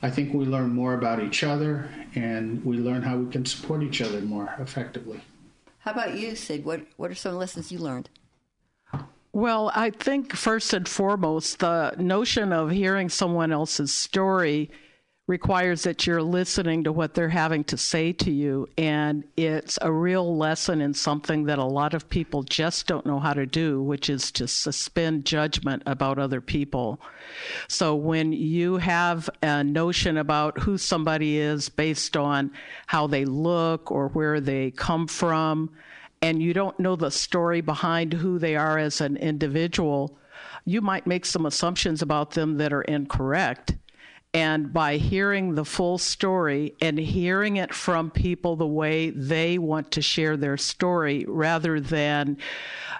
I 0.01 0.09
think 0.09 0.33
we 0.33 0.45
learn 0.45 0.73
more 0.73 0.93
about 0.93 1.21
each 1.21 1.43
other 1.43 1.89
and 2.15 2.63
we 2.63 2.77
learn 2.77 3.01
how 3.03 3.17
we 3.17 3.31
can 3.31 3.45
support 3.45 3.83
each 3.83 4.01
other 4.01 4.21
more 4.21 4.53
effectively. 4.59 5.21
How 5.87 5.93
about 5.93 6.17
you, 6.17 6.35
Sid? 6.35 6.65
What, 6.65 6.81
what 6.97 7.11
are 7.11 7.15
some 7.15 7.35
lessons 7.35 7.71
you 7.71 7.79
learned? 7.79 8.09
Well, 9.31 9.71
I 9.73 9.91
think 9.91 10.35
first 10.35 10.73
and 10.73 10.85
foremost, 10.85 11.59
the 11.59 11.95
notion 11.97 12.51
of 12.51 12.71
hearing 12.71 13.07
someone 13.07 13.53
else's 13.53 13.93
story 13.93 14.69
requires 15.27 15.83
that 15.83 16.07
you're 16.07 16.23
listening 16.23 16.85
to 16.85 16.91
what 16.91 17.13
they're 17.13 17.27
having 17.27 17.61
to 17.65 17.77
say 17.77 18.13
to 18.13 18.31
you. 18.31 18.67
And 18.77 19.25
it's 19.35 19.77
a 19.81 19.91
real 19.91 20.37
lesson 20.37 20.79
in 20.79 20.93
something 20.93 21.43
that 21.45 21.59
a 21.59 21.65
lot 21.65 21.93
of 21.93 22.09
people 22.09 22.43
just 22.43 22.87
don't 22.87 23.05
know 23.05 23.19
how 23.19 23.33
to 23.33 23.45
do, 23.45 23.83
which 23.83 24.09
is 24.09 24.31
to 24.33 24.47
suspend 24.47 25.25
judgment 25.25 25.83
about 25.85 26.17
other 26.17 26.39
people. 26.39 27.01
So 27.67 27.93
when 27.93 28.31
you 28.31 28.77
have 28.77 29.29
a 29.43 29.65
notion 29.65 30.17
about 30.17 30.59
who 30.59 30.77
somebody 30.77 31.37
is 31.37 31.67
based 31.67 32.15
on 32.15 32.51
how 32.85 33.07
they 33.07 33.25
look 33.25 33.91
or 33.91 34.07
where 34.07 34.39
they 34.39 34.71
come 34.71 35.07
from, 35.07 35.71
and 36.21 36.41
you 36.41 36.53
don't 36.53 36.79
know 36.79 36.95
the 36.95 37.11
story 37.11 37.59
behind 37.59 38.13
who 38.13 38.39
they 38.39 38.55
are 38.55 38.77
as 38.77 39.01
an 39.01 39.17
individual, 39.17 40.17
you 40.63 40.81
might 40.81 41.05
make 41.05 41.25
some 41.25 41.45
assumptions 41.45 42.01
about 42.01 42.31
them 42.31 42.57
that 42.57 42.71
are 42.71 42.81
incorrect. 42.83 43.75
And 44.33 44.71
by 44.71 44.97
hearing 44.97 45.55
the 45.55 45.65
full 45.65 45.97
story 45.97 46.75
and 46.81 46.99
hearing 46.99 47.57
it 47.57 47.73
from 47.73 48.11
people 48.11 48.55
the 48.55 48.67
way 48.67 49.09
they 49.09 49.57
want 49.57 49.91
to 49.91 50.01
share 50.01 50.37
their 50.37 50.57
story, 50.57 51.25
rather 51.27 51.79
than 51.79 52.37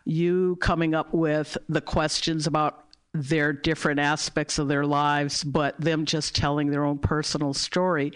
you 0.05 0.55
coming 0.61 0.95
up 0.95 1.13
with 1.13 1.57
the 1.69 1.82
questions 1.82 2.47
about 2.47 2.86
their 3.13 3.51
different 3.51 3.99
aspects 3.99 4.57
of 4.57 4.67
their 4.67 4.86
lives, 4.86 5.43
but 5.43 5.80
them 5.80 6.05
just 6.05 6.36
telling 6.36 6.69
their 6.69 6.86
own 6.86 6.97
personal 6.97 7.53
story, 7.53 8.13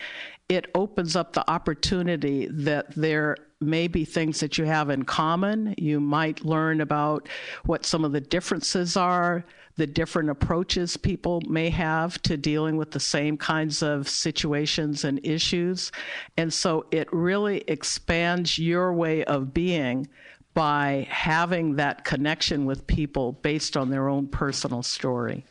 it 0.49 0.69
opens 0.75 1.15
up 1.15 1.33
the 1.33 1.49
opportunity 1.49 2.47
that 2.47 2.93
there 2.95 3.35
may 3.59 3.87
be 3.87 4.03
things 4.03 4.39
that 4.39 4.57
you 4.57 4.65
have 4.65 4.89
in 4.89 5.03
common. 5.03 5.75
You 5.77 5.99
might 5.99 6.43
learn 6.43 6.81
about 6.81 7.29
what 7.65 7.85
some 7.85 8.03
of 8.03 8.11
the 8.11 8.21
differences 8.21 8.97
are, 8.97 9.45
the 9.75 9.87
different 9.87 10.29
approaches 10.29 10.97
people 10.97 11.41
may 11.47 11.69
have 11.69 12.21
to 12.23 12.37
dealing 12.37 12.77
with 12.77 12.91
the 12.91 12.99
same 12.99 13.37
kinds 13.37 13.81
of 13.81 14.07
situations 14.07 15.03
and 15.03 15.19
issues. 15.25 15.91
And 16.37 16.53
so 16.53 16.85
it 16.91 17.07
really 17.11 17.63
expands 17.67 18.59
your 18.59 18.93
way 18.93 19.23
of 19.23 19.53
being 19.53 20.07
by 20.53 21.07
having 21.09 21.75
that 21.77 22.03
connection 22.03 22.65
with 22.65 22.85
people 22.87 23.33
based 23.33 23.77
on 23.77 23.89
their 23.89 24.09
own 24.09 24.27
personal 24.27 24.83
story. 24.83 25.45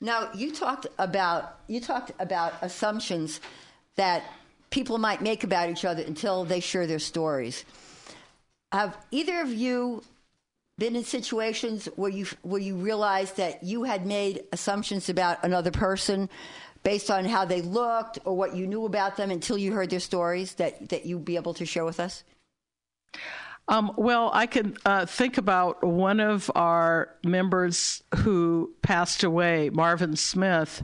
Now, 0.00 0.30
you 0.34 0.52
talked 0.52 0.86
about 0.98 1.60
you 1.68 1.80
talked 1.80 2.10
about 2.18 2.54
assumptions 2.62 3.40
that 3.96 4.24
people 4.70 4.98
might 4.98 5.20
make 5.20 5.44
about 5.44 5.68
each 5.68 5.84
other 5.84 6.02
until 6.02 6.44
they 6.44 6.60
share 6.60 6.86
their 6.86 6.98
stories. 6.98 7.64
Have 8.72 8.96
either 9.10 9.40
of 9.40 9.52
you 9.52 10.02
been 10.80 10.96
in 10.96 11.04
situations 11.04 11.86
where 11.94 12.10
you 12.10 12.26
where 12.42 12.60
you 12.60 12.74
realized 12.74 13.36
that 13.36 13.62
you 13.62 13.84
had 13.84 14.06
made 14.06 14.42
assumptions 14.50 15.08
about 15.08 15.44
another 15.44 15.70
person 15.70 16.28
based 16.82 17.10
on 17.10 17.26
how 17.26 17.44
they 17.44 17.60
looked 17.60 18.18
or 18.24 18.34
what 18.34 18.56
you 18.56 18.66
knew 18.66 18.86
about 18.86 19.16
them 19.16 19.30
until 19.30 19.58
you 19.58 19.72
heard 19.72 19.90
their 19.90 20.00
stories 20.00 20.54
that 20.54 20.88
that 20.88 21.04
you'd 21.04 21.24
be 21.24 21.36
able 21.36 21.54
to 21.54 21.66
share 21.66 21.84
with 21.84 22.00
us? 22.00 22.24
Um, 23.68 23.92
well, 23.96 24.30
I 24.32 24.46
can 24.46 24.76
uh, 24.84 25.06
think 25.06 25.38
about 25.38 25.84
one 25.84 26.18
of 26.18 26.50
our 26.56 27.14
members 27.22 28.02
who 28.16 28.72
passed 28.82 29.22
away, 29.22 29.70
Marvin 29.70 30.16
Smith, 30.16 30.82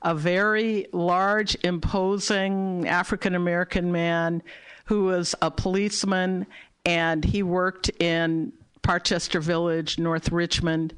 a 0.00 0.14
very 0.14 0.86
large, 0.92 1.56
imposing 1.64 2.86
African 2.88 3.34
American 3.34 3.90
man 3.90 4.42
who 4.86 5.04
was 5.04 5.34
a 5.42 5.50
policeman 5.50 6.46
and 6.84 7.24
he 7.24 7.42
worked 7.42 7.90
in 8.00 8.52
Parchester 8.82 9.40
Village, 9.40 9.98
North 9.98 10.30
Richmond. 10.30 10.94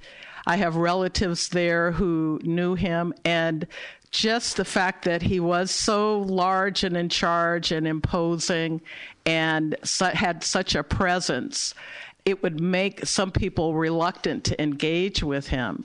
I 0.47 0.57
have 0.57 0.77
relatives 0.77 1.49
there 1.49 1.93
who 1.93 2.41
knew 2.43 2.75
him, 2.75 3.15
and 3.25 3.67
just 4.11 4.57
the 4.57 4.65
fact 4.65 5.05
that 5.05 5.23
he 5.23 5.41
was 5.41 5.71
so 5.71 6.21
large 6.21 6.85
and 6.85 6.97
in 6.97 7.09
charge 7.09 7.73
and 7.73 7.87
imposing 7.87 8.81
and 9.27 9.77
had 10.01 10.45
such 10.45 10.75
a 10.75 10.85
presence, 10.85 11.75
it 12.25 12.43
would 12.43 12.61
make 12.61 13.07
some 13.07 13.33
people 13.33 13.75
reluctant 13.75 14.45
to 14.45 14.63
engage 14.63 15.23
with 15.23 15.49
him. 15.49 15.85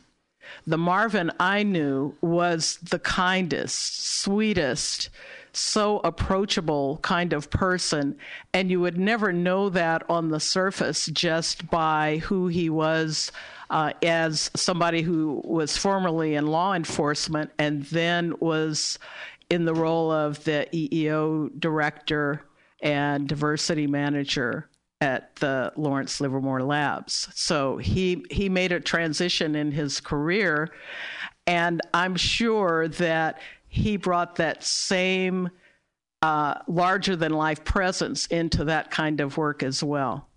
The 0.66 0.78
Marvin 0.78 1.32
I 1.40 1.64
knew 1.64 2.16
was 2.22 2.78
the 2.78 3.00
kindest, 3.00 4.08
sweetest, 4.22 5.10
so 5.52 6.00
approachable 6.00 7.00
kind 7.02 7.34
of 7.34 7.50
person. 7.50 8.18
And 8.54 8.70
you 8.70 8.80
would 8.82 8.98
never 8.98 9.32
know 9.32 9.70
that 9.70 10.04
on 10.10 10.30
the 10.30 10.40
surface 10.40 11.08
just 11.08 11.70
by 11.70 12.18
who 12.18 12.48
he 12.48 12.70
was 12.70 13.32
uh, 13.70 13.94
as 14.04 14.50
somebody 14.56 15.02
who 15.02 15.42
was 15.44 15.78
formerly 15.78 16.36
in 16.36 16.48
law 16.48 16.74
enforcement 16.74 17.52
and 17.60 17.84
then 17.86 18.34
was 18.40 18.98
in 19.50 19.66
the 19.66 19.74
role 19.74 20.12
of 20.12 20.44
the 20.44 20.68
EEO 20.74 21.60
director 21.60 22.44
and 22.82 23.28
diversity 23.28 23.88
manager 23.88 24.70
at 25.02 25.36
the 25.38 25.72
Lawrence 25.76 26.20
Livermore 26.20 26.62
Labs. 26.62 27.30
So 27.34 27.78
he 27.78 28.26
he 28.30 28.50
made 28.50 28.72
a 28.72 28.80
transition 28.80 29.56
in 29.56 29.72
his 29.72 30.00
career 30.02 30.72
and 31.48 31.82
I'm 31.94 32.16
sure 32.16 32.88
that 32.90 33.40
he 33.70 33.98
brought 33.98 34.36
that 34.36 34.64
same 34.64 35.50
uh, 36.22 36.56
larger 36.68 37.16
than 37.16 37.32
life 37.32 37.64
presence 37.64 38.26
into 38.26 38.66
that 38.66 38.92
kind 38.92 39.22
of 39.22 39.38
work 39.38 39.64
as 39.64 39.82
well. 39.84 40.28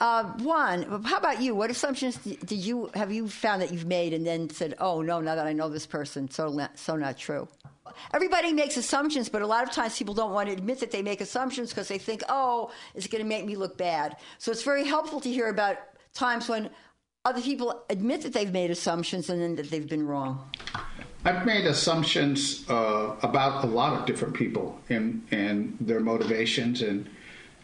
Uh, 0.00 0.24
Juan, 0.38 1.04
how 1.04 1.16
about 1.16 1.40
you? 1.40 1.54
What 1.54 1.70
assumptions 1.70 2.16
did 2.16 2.50
you 2.50 2.90
have 2.94 3.12
you 3.12 3.28
found 3.28 3.62
that 3.62 3.72
you've 3.72 3.86
made 3.86 4.12
and 4.12 4.26
then 4.26 4.50
said, 4.50 4.74
"Oh 4.80 5.00
no, 5.00 5.20
now 5.20 5.36
that 5.36 5.46
I 5.46 5.52
know 5.52 5.68
this 5.68 5.86
person, 5.86 6.28
so 6.28 6.48
not, 6.48 6.76
so 6.76 6.96
not 6.96 7.16
true." 7.16 7.46
Everybody 8.12 8.52
makes 8.52 8.76
assumptions, 8.76 9.28
but 9.28 9.42
a 9.42 9.46
lot 9.46 9.62
of 9.62 9.70
times 9.70 9.96
people 9.96 10.12
don't 10.12 10.32
want 10.32 10.48
to 10.48 10.54
admit 10.54 10.80
that 10.80 10.90
they 10.90 11.02
make 11.02 11.20
assumptions 11.20 11.68
because 11.70 11.86
they 11.86 11.98
think, 11.98 12.24
"Oh, 12.28 12.72
it's 12.96 13.06
going 13.06 13.22
to 13.22 13.28
make 13.28 13.46
me 13.46 13.54
look 13.54 13.78
bad." 13.78 14.16
So 14.38 14.50
it's 14.50 14.64
very 14.64 14.84
helpful 14.84 15.20
to 15.20 15.30
hear 15.30 15.48
about 15.48 15.76
times 16.14 16.48
when 16.48 16.70
other 17.24 17.40
people 17.40 17.84
admit 17.88 18.22
that 18.22 18.32
they've 18.32 18.52
made 18.52 18.72
assumptions 18.72 19.30
and 19.30 19.40
then 19.40 19.54
that 19.54 19.70
they've 19.70 19.88
been 19.88 20.04
wrong. 20.04 20.50
I've 21.24 21.46
made 21.46 21.66
assumptions 21.66 22.68
uh, 22.68 23.14
about 23.22 23.64
a 23.64 23.68
lot 23.68 23.98
of 23.98 24.06
different 24.06 24.34
people 24.34 24.80
and 24.88 25.26
and 25.30 25.76
their 25.80 26.00
motivations 26.00 26.82
and 26.82 27.08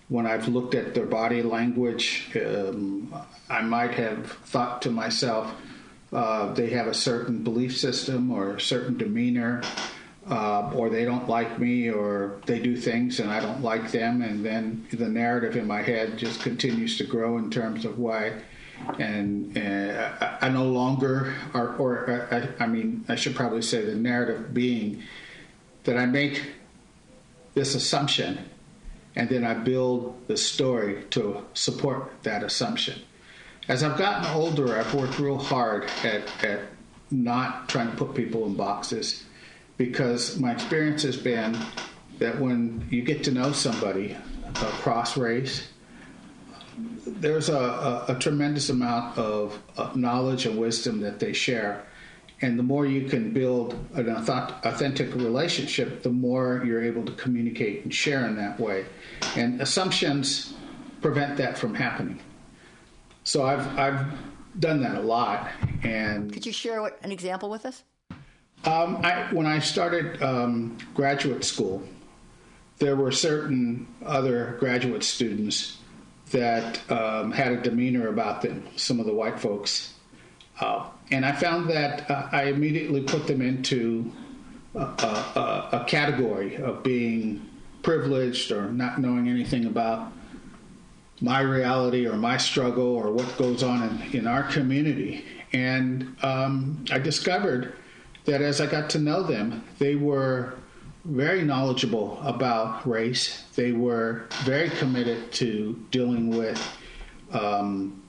when 0.08 0.26
I've 0.26 0.48
looked 0.48 0.74
at 0.74 0.94
their 0.94 1.06
body 1.06 1.42
language, 1.42 2.30
um, 2.36 3.14
I 3.48 3.60
might 3.62 3.92
have 3.92 4.32
thought 4.46 4.82
to 4.82 4.90
myself, 4.90 5.54
uh, 6.12 6.52
they 6.54 6.70
have 6.70 6.86
a 6.86 6.94
certain 6.94 7.44
belief 7.44 7.76
system 7.76 8.30
or 8.30 8.56
a 8.56 8.60
certain 8.60 8.96
demeanor, 8.96 9.62
uh, 10.30 10.70
or 10.74 10.88
they 10.88 11.04
don't 11.04 11.28
like 11.28 11.58
me, 11.58 11.90
or 11.90 12.40
they 12.46 12.58
do 12.58 12.76
things 12.76 13.20
and 13.20 13.30
I 13.30 13.40
don't 13.40 13.62
like 13.62 13.90
them. 13.92 14.22
And 14.22 14.44
then 14.44 14.86
the 14.90 15.08
narrative 15.08 15.56
in 15.56 15.66
my 15.66 15.82
head 15.82 16.16
just 16.16 16.40
continues 16.40 16.96
to 16.98 17.04
grow 17.04 17.36
in 17.36 17.50
terms 17.50 17.84
of 17.84 17.98
why. 17.98 18.32
And 18.98 19.56
uh, 19.56 20.36
I, 20.40 20.48
no 20.48 20.64
longer, 20.64 21.34
or, 21.54 21.74
or 21.76 22.28
I, 22.32 22.64
I 22.64 22.66
mean, 22.66 23.04
I 23.08 23.16
should 23.16 23.34
probably 23.34 23.62
say 23.62 23.84
the 23.84 23.94
narrative 23.94 24.54
being 24.54 25.02
that 25.84 25.96
I 25.96 26.06
make 26.06 26.42
this 27.54 27.74
assumption 27.74 28.48
and 29.16 29.28
then 29.28 29.44
I 29.44 29.54
build 29.54 30.26
the 30.28 30.36
story 30.36 31.04
to 31.10 31.44
support 31.54 32.22
that 32.22 32.44
assumption. 32.44 33.02
As 33.66 33.82
I've 33.82 33.98
gotten 33.98 34.26
older, 34.34 34.78
I've 34.78 34.94
worked 34.94 35.18
real 35.18 35.38
hard 35.38 35.90
at, 36.04 36.22
at 36.44 36.60
not 37.10 37.68
trying 37.68 37.90
to 37.90 37.96
put 37.96 38.14
people 38.14 38.46
in 38.46 38.54
boxes 38.54 39.24
because 39.76 40.38
my 40.38 40.52
experience 40.52 41.02
has 41.02 41.16
been 41.16 41.58
that 42.18 42.40
when 42.40 42.86
you 42.90 43.02
get 43.02 43.24
to 43.24 43.32
know 43.32 43.52
somebody 43.52 44.16
across 44.54 45.16
race, 45.16 45.68
there's 47.10 47.48
a, 47.48 47.58
a, 47.58 48.04
a 48.08 48.14
tremendous 48.18 48.68
amount 48.70 49.18
of, 49.18 49.60
of 49.76 49.96
knowledge 49.96 50.46
and 50.46 50.58
wisdom 50.58 51.00
that 51.00 51.18
they 51.18 51.32
share 51.32 51.84
and 52.40 52.58
the 52.58 52.62
more 52.62 52.86
you 52.86 53.08
can 53.08 53.32
build 53.32 53.74
an 53.94 54.08
authentic 54.08 55.14
relationship, 55.14 56.02
the 56.02 56.10
more 56.10 56.62
you're 56.64 56.82
able 56.82 57.04
to 57.04 57.12
communicate 57.12 57.82
and 57.82 57.92
share 57.92 58.26
in 58.26 58.36
that 58.36 58.60
way. 58.60 58.86
And 59.34 59.60
assumptions 59.60 60.54
prevent 61.00 61.36
that 61.38 61.58
from 61.58 61.74
happening. 61.74 62.20
So 63.24 63.44
I've, 63.44 63.66
I've 63.76 64.06
done 64.60 64.80
that 64.82 64.96
a 64.96 65.00
lot. 65.00 65.50
And 65.82 66.32
could 66.32 66.46
you 66.46 66.52
share 66.52 66.80
what, 66.80 66.98
an 67.02 67.10
example 67.10 67.50
with 67.50 67.66
us? 67.66 67.82
Um, 68.64 68.98
I, 69.02 69.28
when 69.32 69.46
I 69.46 69.58
started 69.58 70.22
um, 70.22 70.78
graduate 70.94 71.44
school, 71.44 71.82
there 72.78 72.94
were 72.94 73.10
certain 73.10 73.88
other 74.04 74.56
graduate 74.60 75.02
students 75.02 75.77
that 76.30 76.80
um, 76.90 77.32
had 77.32 77.52
a 77.52 77.60
demeanor 77.60 78.08
about 78.08 78.42
them, 78.42 78.66
some 78.76 79.00
of 79.00 79.06
the 79.06 79.14
white 79.14 79.38
folks. 79.38 79.94
Uh, 80.60 80.88
and 81.10 81.24
I 81.24 81.32
found 81.32 81.70
that 81.70 82.10
uh, 82.10 82.28
I 82.32 82.44
immediately 82.44 83.02
put 83.02 83.26
them 83.26 83.40
into 83.40 84.12
a, 84.74 84.80
a, 84.80 85.68
a, 85.72 85.84
category 85.86 86.56
of 86.56 86.82
being 86.82 87.48
privileged 87.82 88.52
or 88.52 88.70
not 88.70 89.00
knowing 89.00 89.28
anything 89.28 89.64
about 89.64 90.12
my 91.20 91.40
reality 91.40 92.06
or 92.06 92.16
my 92.16 92.36
struggle 92.36 92.94
or 92.94 93.12
what 93.12 93.36
goes 93.38 93.62
on 93.62 93.82
in, 93.82 94.20
in 94.20 94.26
our 94.26 94.42
community. 94.42 95.24
And 95.52 96.16
um, 96.22 96.84
I 96.90 96.98
discovered 96.98 97.74
that 98.26 98.42
as 98.42 98.60
I 98.60 98.66
got 98.66 98.90
to 98.90 98.98
know 98.98 99.22
them, 99.22 99.64
they 99.78 99.94
were 99.94 100.54
very 101.04 101.42
knowledgeable 101.42 102.20
about 102.22 102.86
race. 102.88 103.44
They 103.54 103.72
were 103.72 104.26
very 104.44 104.70
committed 104.70 105.32
to 105.32 105.82
dealing 105.90 106.30
with 106.30 106.60
um, 107.32 108.02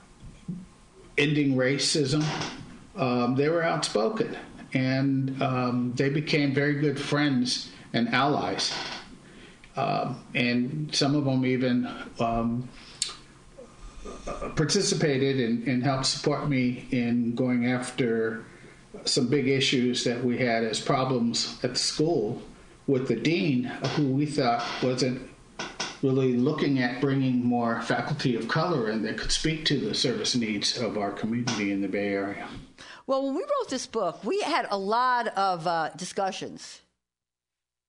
ending 1.18 1.56
racism 1.56 2.24
um, 3.00 3.36
they 3.36 3.48
were 3.50 3.64
outspoken 3.64 4.38
and 4.74 5.42
um, 5.42 5.94
they 5.96 6.10
became 6.10 6.54
very 6.54 6.76
good 6.76 7.00
friends 7.00 7.72
and 7.94 8.10
allies. 8.10 8.74
Um, 9.76 10.24
and 10.36 10.94
some 10.94 11.16
of 11.16 11.24
them 11.24 11.46
even 11.46 11.90
um, 12.20 12.68
participated 14.56 15.40
and, 15.40 15.68
and 15.68 15.84
helped 15.84 16.06
support 16.06 16.50
me 16.50 16.88
in 16.92 17.36
going 17.36 17.68
after 17.68 18.44
some 19.06 19.28
big 19.28 19.48
issues 19.48 20.04
that 20.04 20.24
we 20.24 20.38
had 20.38 20.64
as 20.66 20.82
problems 20.82 21.58
at 21.64 21.72
the 21.72 21.80
school 21.80 22.42
with 22.90 23.08
the 23.08 23.16
dean, 23.16 23.66
who 23.96 24.08
we 24.08 24.26
thought 24.26 24.66
wasn't 24.82 25.22
really 26.02 26.34
looking 26.34 26.80
at 26.80 27.00
bringing 27.00 27.46
more 27.46 27.82
faculty 27.84 28.36
of 28.36 28.48
color 28.48 28.90
in 28.90 29.04
that 29.04 29.18
could 29.18 29.32
speak 29.32 29.64
to 29.66 29.80
the 29.80 29.94
service 29.94 30.36
needs 30.36 30.78
of 30.80 30.98
our 30.98 31.12
community 31.12 31.72
in 31.72 31.82
the 31.82 31.88
Bay 31.88 32.10
Area. 32.14 32.48
Well, 33.06 33.26
when 33.26 33.36
we 33.36 33.42
wrote 33.42 33.70
this 33.70 33.86
book, 33.86 34.24
we 34.24 34.42
had 34.42 34.66
a 34.72 34.78
lot 34.78 35.28
of 35.38 35.68
uh, 35.68 35.90
discussions. 35.98 36.82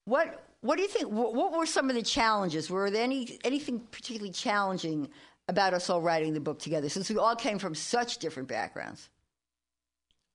What 0.04 0.44
What 0.60 0.76
do 0.76 0.82
you 0.82 0.88
think? 0.88 1.08
What, 1.10 1.34
what 1.34 1.56
were 1.56 1.66
some 1.66 1.88
of 1.88 1.96
the 1.96 2.02
challenges? 2.02 2.68
Were 2.68 2.90
there 2.90 3.04
any 3.04 3.38
anything 3.44 3.80
particularly 3.90 4.32
challenging 4.32 5.08
about 5.48 5.72
us 5.72 5.88
all 5.88 6.02
writing 6.02 6.34
the 6.34 6.40
book 6.40 6.58
together, 6.58 6.88
since 6.90 7.08
we 7.08 7.16
all 7.16 7.36
came 7.36 7.58
from 7.58 7.74
such 7.74 8.18
different 8.18 8.48
backgrounds? 8.48 9.08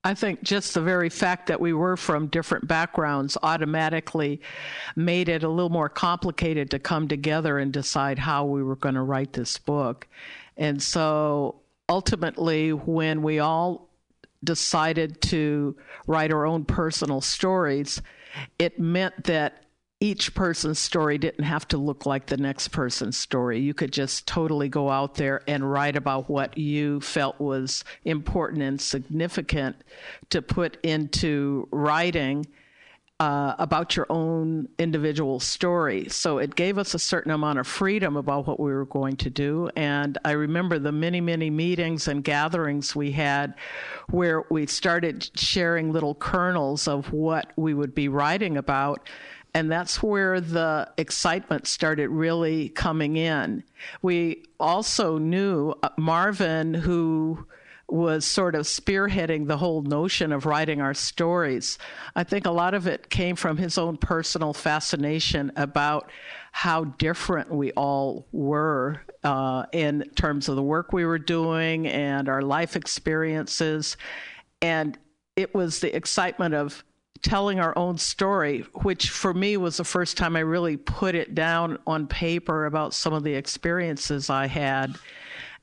I 0.06 0.14
think 0.14 0.44
just 0.44 0.76
the 0.76 0.82
very 0.82 1.10
fact 1.10 1.48
that 1.48 1.60
we 1.60 1.74
were 1.74 1.98
from 1.98 2.28
different 2.28 2.68
backgrounds 2.68 3.40
automatically 3.42 4.40
made 4.96 5.30
it 5.30 5.42
a 5.42 5.50
little 5.50 5.72
more 5.72 5.90
complicated 5.90 6.70
to 6.70 6.80
come 6.80 7.08
together 7.08 7.58
and 7.58 7.74
decide 7.74 8.20
how 8.20 8.46
we 8.46 8.62
were 8.62 8.76
going 8.76 8.94
to 8.94 9.02
write 9.02 9.34
this 9.34 9.58
book. 9.58 10.08
And 10.58 10.80
so 10.80 11.56
ultimately, 11.90 12.72
when 12.72 13.24
we 13.24 13.40
all 13.40 13.90
decided 14.44 15.22
to 15.24 15.76
write 16.06 16.32
our 16.32 16.46
own 16.46 16.66
personal 16.66 17.20
stories, 17.20 18.00
it 18.60 18.80
meant 18.80 19.24
that 19.24 19.65
each 20.00 20.36
person's 20.36 20.80
story 20.80 21.18
didn't 21.18 21.46
have 21.46 21.68
to 21.70 21.78
look 21.78 22.06
like 22.06 22.26
the 22.26 22.38
next 22.38 22.70
person's 22.70 23.18
story. 23.18 23.60
You 23.60 23.74
could 23.74 23.94
just 23.94 24.28
totally 24.28 24.68
go 24.68 24.90
out 24.90 25.16
there 25.16 25.42
and 25.48 25.72
write 25.72 25.96
about 25.96 26.30
what 26.30 26.58
you 26.58 27.00
felt 27.00 27.40
was 27.40 27.84
important 28.04 28.62
and 28.62 28.80
significant 28.80 29.78
to 30.30 30.42
put 30.42 30.78
into 30.84 31.68
writing. 31.72 32.46
Uh, 33.18 33.56
about 33.60 33.96
your 33.96 34.06
own 34.10 34.68
individual 34.78 35.40
story. 35.40 36.10
So 36.10 36.40
it 36.40 36.54
gave 36.54 36.78
us 36.78 36.94
a 36.94 37.00
certain 37.00 37.32
amount 37.32 37.60
of 37.60 37.66
freedom 37.66 38.18
about 38.18 38.46
what 38.46 38.60
we 38.60 38.74
were 38.74 38.84
going 38.84 39.16
to 39.16 39.30
do. 39.30 39.70
And 39.78 40.18
I 40.26 40.32
remember 40.32 40.80
the 40.80 40.92
many, 40.92 41.22
many 41.22 41.50
meetings 41.50 42.10
and 42.10 42.26
gatherings 42.26 42.94
we 42.94 43.12
had 43.12 43.56
where 44.10 44.44
we 44.50 44.66
started 44.66 45.30
sharing 45.40 45.94
little 45.94 46.14
kernels 46.14 46.90
of 46.90 47.14
what 47.14 47.54
we 47.56 47.74
would 47.74 47.96
be 47.96 48.10
writing 48.10 48.58
about 48.58 49.08
and 49.56 49.72
that's 49.72 50.04
where 50.04 50.42
the 50.42 50.92
excitement 50.98 51.66
started 51.66 52.10
really 52.10 52.68
coming 52.70 53.16
in. 53.16 53.64
We 54.02 54.44
also 54.60 55.18
knew 55.18 55.74
uh, 55.82 55.90
Marvin, 55.98 56.74
who 56.74 57.48
was 57.88 58.26
sort 58.26 58.54
of 58.56 58.66
spearheading 58.66 59.48
the 59.48 59.56
whole 59.56 59.82
notion 59.82 60.34
of 60.34 60.46
writing 60.46 60.82
our 60.82 60.94
stories. 60.94 61.78
I 62.18 62.26
think 62.26 62.46
a 62.46 62.52
lot 62.52 62.74
of 62.74 62.86
it 62.86 63.10
came 63.10 63.38
from 63.38 63.56
his 63.56 63.78
own 63.78 63.96
personal 63.96 64.52
fascination 64.52 65.54
about 65.56 66.12
how 66.52 66.84
different 66.84 67.50
we 67.50 67.72
all 67.74 68.28
were 68.34 69.02
uh, 69.24 69.68
in 69.72 70.04
terms 70.16 70.50
of 70.50 70.58
the 70.58 70.64
work 70.64 70.92
we 70.92 71.06
were 71.06 71.20
doing 71.20 71.88
and 71.88 72.28
our 72.28 72.42
life 72.42 72.76
experiences. 72.76 73.96
And 74.62 74.98
it 75.38 75.56
was 75.56 75.80
the 75.80 75.96
excitement 75.96 76.56
of 76.56 76.84
telling 77.26 77.60
our 77.60 77.76
own 77.76 77.98
story, 77.98 78.60
which 78.84 79.10
for 79.10 79.34
me 79.34 79.58
was 79.58 79.78
the 79.78 79.84
first 79.84 80.16
time 80.16 80.36
I 80.36 80.42
really 80.42 80.78
put 80.78 81.16
it 81.16 81.34
down 81.34 81.80
on 81.88 82.06
paper 82.06 82.68
about 82.68 82.94
some 82.94 83.14
of 83.14 83.24
the 83.24 83.34
experiences 83.34 84.30
I 84.30 84.46
had. 84.46 84.96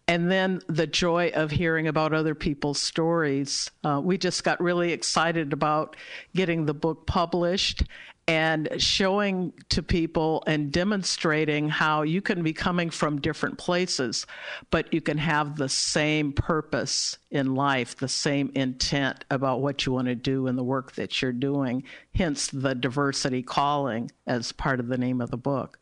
And 0.09 0.29
then 0.29 0.61
the 0.67 0.89
joy 0.89 1.31
of 1.33 1.53
hearing 1.53 1.87
about 1.87 2.13
other 2.13 2.35
people's 2.35 2.81
stories. 2.81 3.71
Uh, 3.85 4.01
we 4.03 4.19
just 4.19 4.43
got 4.43 4.61
really 4.61 4.91
excited 4.93 5.53
about 5.53 5.95
getting 6.35 6.67
the 6.67 6.75
book 6.75 7.07
published 7.07 7.85
and 8.29 8.69
showing 8.79 9.53
to 9.69 9.83
people 9.83 10.45
and 10.47 10.71
demonstrating 10.71 11.69
how 11.69 12.03
you 12.03 12.23
can 12.23 12.43
be 12.43 12.53
coming 12.53 12.89
from 12.89 13.21
different 13.21 13.59
places, 13.59 14.27
but 14.71 14.93
you 14.95 15.01
can 15.01 15.19
have 15.19 15.57
the 15.57 15.69
same 15.69 16.33
purpose 16.33 17.19
in 17.31 17.55
life, 17.55 17.97
the 17.97 18.09
same 18.09 18.53
intent 18.55 19.25
about 19.31 19.61
what 19.61 19.85
you 19.85 19.93
want 19.93 20.07
to 20.07 20.15
do 20.15 20.47
in 20.47 20.55
the 20.55 20.63
work 20.63 20.93
that 20.93 21.21
you're 21.21 21.33
doing, 21.33 21.83
hence 22.15 22.47
the 22.47 22.75
diversity 22.75 23.43
calling 23.43 24.11
as 24.27 24.53
part 24.53 24.79
of 24.79 24.87
the 24.87 24.99
name 24.99 25.21
of 25.21 25.31
the 25.31 25.37
book. 25.37 25.79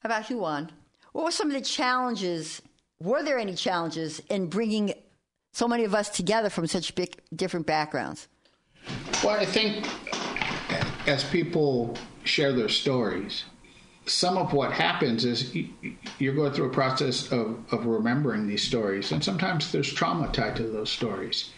How 0.00 0.08
about 0.08 0.28
you, 0.28 0.38
Juan? 0.38 0.72
What 1.12 1.24
were 1.24 1.30
some 1.30 1.48
of 1.48 1.54
the 1.54 1.60
challenges? 1.60 2.62
Were 2.98 3.22
there 3.22 3.38
any 3.38 3.54
challenges 3.54 4.20
in 4.28 4.48
bringing 4.48 4.92
so 5.52 5.68
many 5.68 5.84
of 5.84 5.94
us 5.94 6.08
together 6.08 6.50
from 6.50 6.66
such 6.66 6.94
big, 6.94 7.16
different 7.34 7.66
backgrounds? 7.66 8.28
Well, 9.22 9.38
I 9.38 9.44
think 9.44 9.86
as 11.06 11.24
people 11.24 11.96
share 12.24 12.52
their 12.52 12.68
stories, 12.68 13.44
some 14.06 14.36
of 14.36 14.52
what 14.52 14.72
happens 14.72 15.24
is 15.24 15.54
you're 16.18 16.34
going 16.34 16.52
through 16.52 16.66
a 16.66 16.72
process 16.72 17.30
of, 17.30 17.58
of 17.72 17.86
remembering 17.86 18.46
these 18.46 18.62
stories, 18.62 19.12
and 19.12 19.22
sometimes 19.22 19.72
there's 19.72 19.92
trauma 19.92 20.28
tied 20.32 20.56
to 20.56 20.64
those 20.64 20.90
stories. 20.90 21.50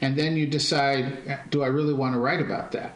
And 0.00 0.16
then 0.16 0.36
you 0.36 0.46
decide, 0.46 1.40
do 1.50 1.62
I 1.62 1.68
really 1.68 1.94
want 1.94 2.14
to 2.14 2.18
write 2.18 2.40
about 2.40 2.72
that? 2.72 2.94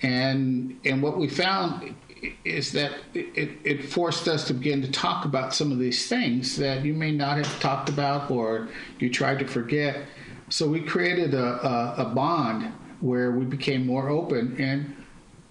And 0.00 0.80
and 0.84 1.02
what 1.02 1.16
we 1.16 1.28
found 1.28 1.94
is 2.44 2.72
that 2.72 2.92
it, 3.14 3.58
it 3.64 3.84
forced 3.84 4.28
us 4.28 4.46
to 4.46 4.54
begin 4.54 4.82
to 4.82 4.90
talk 4.90 5.24
about 5.24 5.54
some 5.54 5.72
of 5.72 5.78
these 5.78 6.08
things 6.08 6.56
that 6.56 6.84
you 6.84 6.94
may 6.94 7.12
not 7.12 7.36
have 7.36 7.60
talked 7.60 7.88
about 7.88 8.30
or 8.30 8.68
you 8.98 9.10
tried 9.10 9.38
to 9.40 9.46
forget. 9.46 10.04
So 10.48 10.68
we 10.68 10.80
created 10.80 11.34
a, 11.34 11.44
a, 11.44 11.94
a 11.98 12.04
bond 12.06 12.72
where 13.02 13.32
we 13.32 13.44
became 13.44 13.84
more 13.84 14.08
open 14.08 14.56
and 14.58 14.96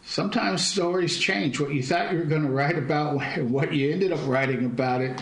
sometimes 0.03 0.65
stories 0.65 1.17
change. 1.17 1.59
What 1.59 1.73
you 1.73 1.83
thought 1.83 2.11
you 2.11 2.19
were 2.19 2.25
going 2.25 2.43
to 2.43 2.49
write 2.49 2.77
about, 2.77 3.15
what 3.43 3.73
you 3.73 3.91
ended 3.91 4.11
up 4.11 4.25
writing 4.25 4.65
about 4.65 5.01
it, 5.01 5.21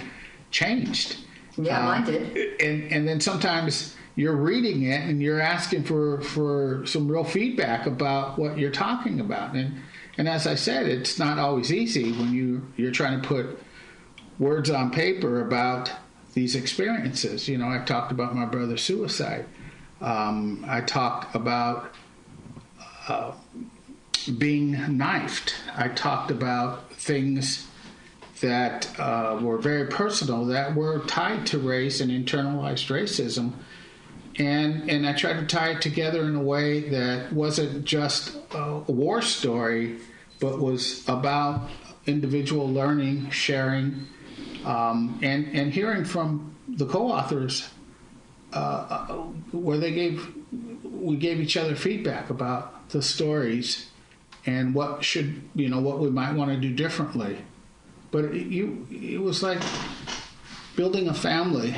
changed. 0.52 1.18
Yeah, 1.58 1.84
mine 1.84 2.06
did. 2.06 2.62
And 2.62 2.92
and 2.92 3.08
then 3.08 3.20
sometimes 3.20 3.96
you're 4.16 4.36
reading 4.36 4.84
it 4.84 5.02
and 5.02 5.22
you're 5.22 5.42
asking 5.42 5.84
for 5.84 6.22
for 6.22 6.86
some 6.86 7.10
real 7.10 7.24
feedback 7.24 7.86
about 7.86 8.38
what 8.38 8.58
you're 8.58 8.72
talking 8.72 9.20
about. 9.20 9.56
And 9.56 9.82
and 10.18 10.30
as 10.30 10.48
I 10.48 10.56
said, 10.56 10.88
it's 10.88 11.20
not 11.20 11.40
always 11.40 11.74
easy 11.74 12.12
when 12.12 12.34
you 12.34 12.66
you're 12.78 12.92
trying 12.92 13.22
to 13.22 13.28
put 13.28 13.60
words 14.38 14.70
on 14.70 14.92
paper 14.92 15.42
about 15.42 15.92
these 16.34 16.56
experiences. 16.56 17.50
You 17.50 17.58
know, 17.58 17.68
I 17.68 17.80
talked 17.80 18.12
about 18.12 18.36
my 18.36 18.46
brother's 18.46 18.82
suicide. 18.82 19.46
Um, 20.00 20.64
I 20.68 20.80
talked 20.80 21.36
about 21.36 21.94
being 24.38 24.97
knifed. 24.97 25.55
I 25.76 25.88
talked 25.89 26.32
about 26.32 26.91
things 26.93 27.68
that 28.41 28.88
uh, 28.99 29.39
were 29.41 29.57
very 29.57 29.88
personal 29.88 30.45
that 30.45 30.76
were 30.76 30.99
tied 31.05 31.45
to 31.47 31.60
race 31.60 31.99
and 31.99 32.12
internalized 32.12 32.88
racism. 32.89 33.53
And, 34.38 34.89
and 34.89 35.05
I 35.05 35.14
tried 35.14 35.39
to 35.39 35.45
tie 35.45 35.72
it 35.72 35.82
together 35.82 36.24
in 36.24 36.36
a 36.36 36.41
way 36.41 36.89
that 36.89 37.34
wasn't 37.34 37.84
just 37.84 38.38
a 38.51 38.80
war 38.88 39.22
story, 39.22 39.97
but 40.39 40.60
was 40.60 41.07
about 41.10 41.70
individual 42.05 42.70
learning, 42.70 43.30
sharing, 43.32 44.07
um, 44.64 45.20
and, 45.22 45.47
and 45.53 45.74
hearing 45.74 46.05
from 46.05 46.55
the 46.70 46.86
co 46.86 47.07
authors 47.07 47.70
uh, 48.53 49.07
where 49.51 49.78
they 49.78 49.91
gave 49.91 50.34
we 50.84 51.16
gave 51.18 51.39
each 51.39 51.55
other 51.55 51.76
feedback 51.76 52.30
about 52.30 52.79
the 52.90 53.02
stories 53.02 53.90
and 54.46 54.74
what 54.74 55.04
should 55.04 55.42
you 55.56 55.70
know 55.70 55.80
what 55.80 56.00
we 56.00 56.10
might 56.10 56.34
want 56.34 56.52
to 56.52 56.58
do 56.58 56.74
differently. 56.74 57.40
But 58.12 58.26
it, 58.26 58.48
you, 58.48 58.88
it 58.90 59.22
was 59.22 59.44
like 59.44 59.62
building 60.76 61.08
a 61.08 61.14
family 61.14 61.76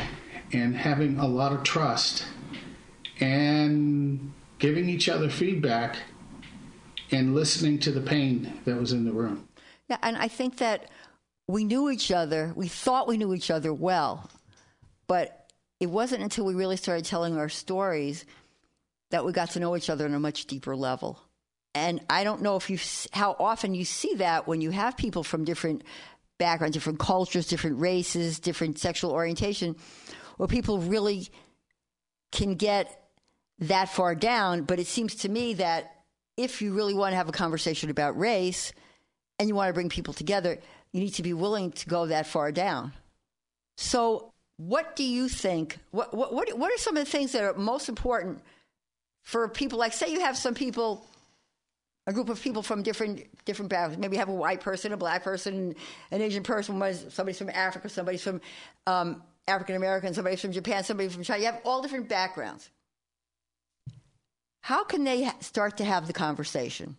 and 0.54 0.76
having 0.76 1.18
a 1.18 1.28
lot 1.28 1.52
of 1.52 1.64
trust 1.64 2.26
and 3.20 4.32
giving 4.60 4.88
each 4.88 5.10
other 5.10 5.30
feedback 5.30 5.98
and 7.12 7.36
listening 7.36 7.80
to 7.80 7.92
the 7.92 8.02
pain 8.02 8.60
that 8.66 8.78
was 8.78 8.94
in 8.94 9.04
the 9.04 9.12
room. 9.12 9.48
Yeah, 9.90 9.98
and 10.02 10.16
I 10.18 10.30
think 10.30 10.58
that 10.58 10.90
we 11.48 11.66
knew 11.66 11.90
each 11.90 12.12
other. 12.12 12.54
We 12.56 12.68
thought 12.68 13.08
we 13.08 13.18
knew 13.18 13.34
each 13.34 13.52
other 13.52 13.74
well, 13.74 14.30
but 15.08 15.52
it 15.82 15.90
wasn't 15.90 16.24
until 16.24 16.46
we 16.46 16.54
really 16.54 16.78
started 16.78 17.04
telling 17.04 17.38
our 17.38 17.50
stories 17.50 18.24
that 19.12 19.26
we 19.26 19.32
got 19.32 19.52
to 19.52 19.60
know 19.60 19.76
each 19.78 19.90
other 19.90 20.06
on 20.06 20.14
a 20.14 20.20
much 20.20 20.46
deeper 20.46 20.76
level. 20.76 21.20
And 21.74 22.02
I 22.10 22.24
don't 22.24 22.42
know 22.42 22.58
if 22.58 22.70
you 22.70 22.78
how 23.12 23.36
often 23.40 23.74
you 23.74 23.86
see 23.86 24.16
that 24.16 24.48
when 24.48 24.60
you 24.62 24.72
have 24.72 24.98
people 24.98 25.24
from 25.24 25.46
different 25.46 25.84
backgrounds, 26.38 26.76
different 26.76 27.00
cultures, 27.00 27.48
different 27.48 27.80
races, 27.80 28.40
different 28.40 28.80
sexual 28.80 29.12
orientation, 29.12 29.76
where 30.38 30.48
people 30.48 30.80
really 30.80 31.30
can 32.32 32.56
get 32.56 33.10
that 33.60 33.90
far 33.90 34.16
down. 34.16 34.64
But 34.64 34.80
it 34.80 34.88
seems 34.88 35.16
to 35.16 35.30
me 35.30 35.54
that 35.56 35.96
if 36.36 36.62
you 36.62 36.74
really 36.74 36.94
want 36.94 37.14
to 37.14 37.18
have 37.18 37.30
a 37.30 37.34
conversation 37.34 37.90
about 37.90 38.18
race 38.18 38.74
and 39.40 39.48
you 39.48 39.56
want 39.56 39.70
to 39.70 39.74
bring 39.74 39.90
people 39.90 40.14
together, 40.14 40.58
you 40.92 41.00
need 41.00 41.12
to 41.12 41.24
be 41.24 41.34
willing 41.34 41.72
to 41.72 41.88
go 41.88 42.08
that 42.08 42.28
far 42.28 42.52
down. 42.52 42.92
So, 43.78 44.32
what 44.58 44.96
do 44.96 45.04
you 45.04 45.28
think? 45.30 45.78
What, 45.92 46.14
what, 46.14 46.34
what, 46.34 46.58
what 46.58 46.72
are 46.72 46.78
some 46.78 46.98
of 46.98 47.06
the 47.06 47.10
things 47.10 47.32
that 47.32 47.44
are 47.44 47.54
most 47.54 47.90
important 47.90 48.42
for 49.24 49.48
people? 49.48 49.80
Like, 49.80 49.94
say 49.94 50.12
you 50.12 50.22
have 50.22 50.38
some 50.38 50.54
people, 50.54 51.06
a 52.08 52.14
group 52.14 52.30
of 52.30 52.42
people 52.42 52.64
from 52.64 52.84
different 52.84 53.28
different 53.46 53.70
backgrounds. 53.70 53.98
Maybe 53.98 54.16
you 54.16 54.20
have 54.20 54.30
a 54.30 54.34
white 54.34 54.62
person, 54.62 54.94
a 54.94 54.98
black 54.98 55.24
person, 55.24 55.76
an 56.12 56.22
Asian 56.22 56.44
person, 56.44 56.80
somebody's 57.10 57.38
from 57.38 57.50
Africa, 57.50 57.90
somebody's 57.90 58.24
from 58.24 58.42
um, 58.88 59.24
African 59.48 59.76
American, 59.76 60.14
somebody's 60.14 60.42
from 60.42 60.52
Japan, 60.52 60.84
somebody 60.84 61.10
from 61.10 61.24
China. 61.24 61.40
You 61.40 61.46
have 61.48 61.62
all 61.66 61.82
different 61.82 62.10
backgrounds. 62.10 62.70
How 64.62 64.84
can 64.84 65.04
they 65.04 65.30
start 65.40 65.78
to 65.78 65.86
have 65.86 66.08
the 66.08 66.14
conversation? 66.14 66.96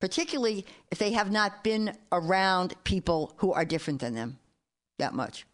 Particularly 0.00 0.66
if 0.90 0.98
they 0.98 1.12
have 1.12 1.30
not 1.30 1.64
been 1.64 1.96
around 2.10 2.74
people 2.84 3.32
who 3.36 3.52
are 3.52 3.64
different 3.64 4.00
than 4.00 4.14
them 4.14 4.38
that 4.98 5.14
much. 5.14 5.46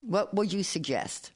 What 0.00 0.32
would 0.34 0.52
you 0.52 0.62
suggest? 0.62 1.32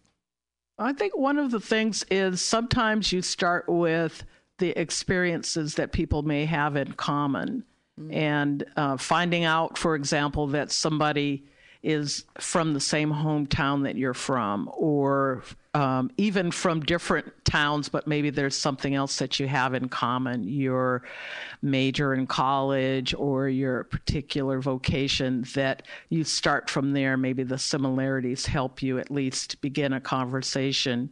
I 0.79 0.93
think 0.93 1.17
one 1.17 1.39
of 1.39 1.51
the 1.51 1.61
things 1.61 2.05
is 2.11 2.41
sometimes 2.41 3.13
you 3.13 3.23
start 3.23 3.69
with 3.69 4.25
the 4.59 4.71
experiences 4.71 5.75
that 5.77 5.93
people 5.93 6.23
may 6.23 6.45
have 6.47 6.77
in 6.77 6.93
common. 6.93 7.65
Mm-hmm. 7.99 8.13
And 8.13 8.65
uh, 8.77 8.97
finding 8.97 9.45
out, 9.45 9.79
for 9.79 9.95
example, 9.95 10.49
that 10.49 10.73
somebody 10.73 11.45
is 11.83 12.25
from 12.41 12.75
the 12.75 12.81
same 12.81 13.13
hometown 13.13 13.85
that 13.85 13.97
you're 13.97 14.15
from, 14.15 14.71
or 14.73 15.45
um, 15.75 16.11
even 16.17 16.53
from 16.53 16.81
different 16.81 17.33
towns, 17.45 17.89
but 17.89 18.07
maybe 18.07 18.31
there's 18.31 18.57
something 18.57 18.95
else 18.95 19.19
that 19.19 19.41
you 19.41 19.49
have 19.49 19.75
in 19.75 19.89
common 19.89 20.45
your 20.45 21.03
major 21.63 22.15
in 22.15 22.29
college 22.29 23.13
or 23.15 23.49
your 23.49 23.85
particular 23.85 24.61
vocation 24.61 25.45
that 25.55 25.83
you 26.11 26.23
start 26.23 26.71
from 26.71 26.93
there. 26.93 27.17
Maybe 27.17 27.43
the 27.43 27.59
similarities 27.59 28.47
help 28.47 28.83
you 28.83 28.99
at 29.01 29.11
least 29.11 29.61
begin 29.61 29.93
a 29.93 30.01
conversation. 30.01 31.11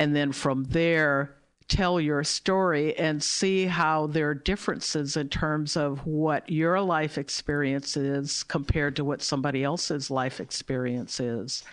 And 0.00 0.16
then 0.16 0.32
from 0.32 0.64
there, 0.64 1.36
tell 1.72 1.98
your 1.98 2.22
story 2.22 2.94
and 2.98 3.22
see 3.22 3.64
how 3.64 4.06
there 4.06 4.28
are 4.28 4.34
differences 4.34 5.16
in 5.16 5.30
terms 5.30 5.74
of 5.74 6.06
what 6.06 6.46
your 6.50 6.78
life 6.82 7.16
experience 7.16 7.96
is 7.96 8.42
compared 8.42 8.94
to 8.96 9.04
what 9.06 9.22
somebody 9.22 9.64
else's 9.64 10.10
life 10.10 10.38
experience 10.38 11.18
is. 11.18 11.64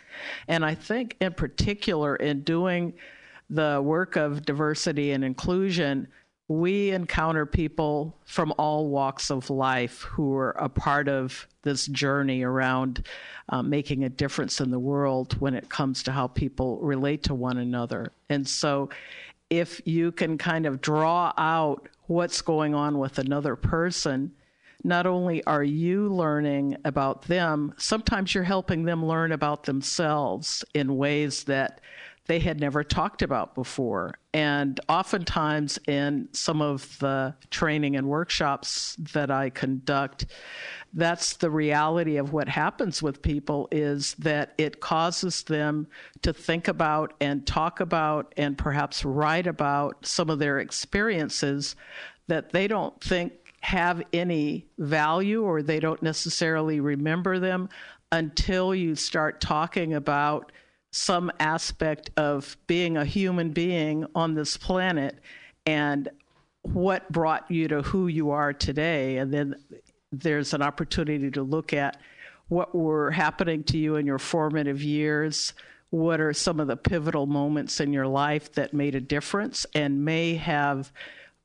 And 0.47 0.63
I 0.63 0.73
think, 0.73 1.17
in 1.19 1.33
particular, 1.33 2.15
in 2.15 2.43
doing 2.43 2.93
the 3.49 3.81
work 3.83 4.15
of 4.15 4.45
diversity 4.45 5.11
and 5.11 5.21
inclusion, 5.21 6.07
we 6.47 6.91
encounter 6.91 7.45
people 7.45 8.17
from 8.25 8.53
all 8.57 8.87
walks 8.87 9.29
of 9.29 9.49
life 9.49 10.01
who 10.03 10.33
are 10.33 10.51
a 10.51 10.69
part 10.69 11.09
of 11.09 11.45
this 11.63 11.87
journey 11.87 12.41
around 12.41 13.05
uh, 13.49 13.61
making 13.61 14.05
a 14.05 14.09
difference 14.09 14.61
in 14.61 14.71
the 14.71 14.79
world 14.79 15.39
when 15.41 15.53
it 15.53 15.69
comes 15.69 16.03
to 16.03 16.11
how 16.11 16.27
people 16.27 16.79
relate 16.79 17.21
to 17.23 17.35
one 17.35 17.57
another. 17.57 18.13
And 18.29 18.47
so 18.47 18.89
if 19.49 19.81
you 19.85 20.11
can 20.11 20.37
kind 20.37 20.65
of 20.65 20.81
draw 20.81 21.33
out 21.37 21.89
what's 22.07 22.41
going 22.41 22.73
on 22.75 22.97
with 22.99 23.17
another 23.19 23.55
person, 23.55 24.31
not 24.83 25.05
only 25.05 25.43
are 25.43 25.63
you 25.63 26.07
learning 26.07 26.77
about 26.85 27.23
them, 27.23 27.73
sometimes 27.77 28.33
you're 28.33 28.43
helping 28.43 28.83
them 28.83 29.05
learn 29.05 29.31
about 29.31 29.63
themselves 29.63 30.63
in 30.73 30.97
ways 30.97 31.43
that 31.45 31.81
they 32.29 32.37
had 32.37 32.59
never 32.59 32.83
talked 32.83 33.23
about 33.23 33.55
before. 33.55 34.13
And 34.35 34.79
oftentimes, 34.87 35.79
in 35.87 36.29
some 36.31 36.61
of 36.61 36.99
the 36.99 37.33
training 37.49 37.95
and 37.95 38.07
workshops 38.07 38.95
that 39.13 39.31
I 39.31 39.49
conduct, 39.49 40.27
that's 40.93 41.37
the 41.37 41.49
reality 41.49 42.17
of 42.17 42.31
what 42.31 42.47
happens 42.47 43.01
with 43.01 43.23
people 43.23 43.67
is 43.71 44.13
that 44.19 44.53
it 44.59 44.79
causes 44.79 45.41
them 45.41 45.87
to 46.21 46.31
think 46.31 46.67
about 46.67 47.15
and 47.19 47.47
talk 47.47 47.79
about 47.79 48.31
and 48.37 48.55
perhaps 48.55 49.03
write 49.03 49.47
about 49.47 50.05
some 50.05 50.29
of 50.29 50.37
their 50.37 50.59
experiences 50.59 51.75
that 52.27 52.51
they 52.51 52.67
don't 52.67 53.01
think 53.01 53.33
have 53.61 54.03
any 54.13 54.67
value 54.77 55.41
or 55.41 55.63
they 55.63 55.79
don't 55.79 56.03
necessarily 56.03 56.79
remember 56.79 57.39
them 57.39 57.69
until 58.11 58.75
you 58.75 58.93
start 58.93 59.41
talking 59.41 59.95
about 59.95 60.51
some 60.91 61.31
aspect 61.39 62.09
of 62.17 62.57
being 62.67 62.97
a 62.97 63.05
human 63.05 63.51
being 63.51 64.05
on 64.15 64.33
this 64.33 64.57
planet 64.57 65.19
and 65.65 66.09
what 66.63 67.11
brought 67.11 67.49
you 67.49 67.67
to 67.67 67.81
who 67.81 68.07
you 68.07 68.31
are 68.31 68.53
today. 68.53 69.17
And 69.17 69.33
then 69.33 69.55
there's 70.11 70.53
an 70.53 70.61
opportunity 70.61 71.29
to 71.31 71.43
look 71.43 71.73
at 71.73 71.97
what 72.47 72.73
were 72.73 73.11
happening 73.11 73.63
to 73.65 73.77
you 73.77 73.95
in 73.95 74.05
your 74.05 74.17
formative 74.17 74.81
years. 74.83 75.53
What 75.91 76.19
are 76.19 76.33
some 76.33 76.59
of 76.59 76.67
the 76.67 76.77
pivotal 76.77 77.27
moments 77.27 77.79
in 77.79 77.93
your 77.93 78.07
life 78.07 78.51
that 78.53 78.73
made 78.73 78.95
a 78.95 79.01
difference 79.01 79.65
and 79.73 80.03
may 80.03 80.35
have 80.35 80.91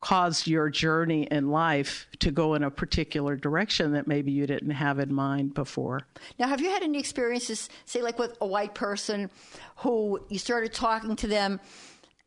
caused 0.05 0.47
your 0.47 0.69
journey 0.69 1.27
in 1.31 1.51
life 1.51 2.07
to 2.19 2.31
go 2.31 2.53
in 2.53 2.63
a 2.63 2.71
particular 2.71 3.37
direction 3.37 3.93
that 3.93 4.07
maybe 4.07 4.31
you 4.31 4.47
didn't 4.47 4.71
have 4.71 4.99
in 4.99 5.15
mind 5.15 5.55
before. 5.55 6.03
Now, 6.39 6.47
have 6.49 6.61
you 6.61 6.69
had 6.69 6.83
any 6.83 6.99
experiences, 6.99 7.71
say, 7.87 8.03
like 8.03 8.19
with 8.19 8.37
a 8.43 8.47
white 8.47 8.75
person 8.75 9.31
who 9.77 10.21
you 10.29 10.39
started 10.39 10.75
talking 10.75 11.17
to 11.17 11.27
them 11.27 11.59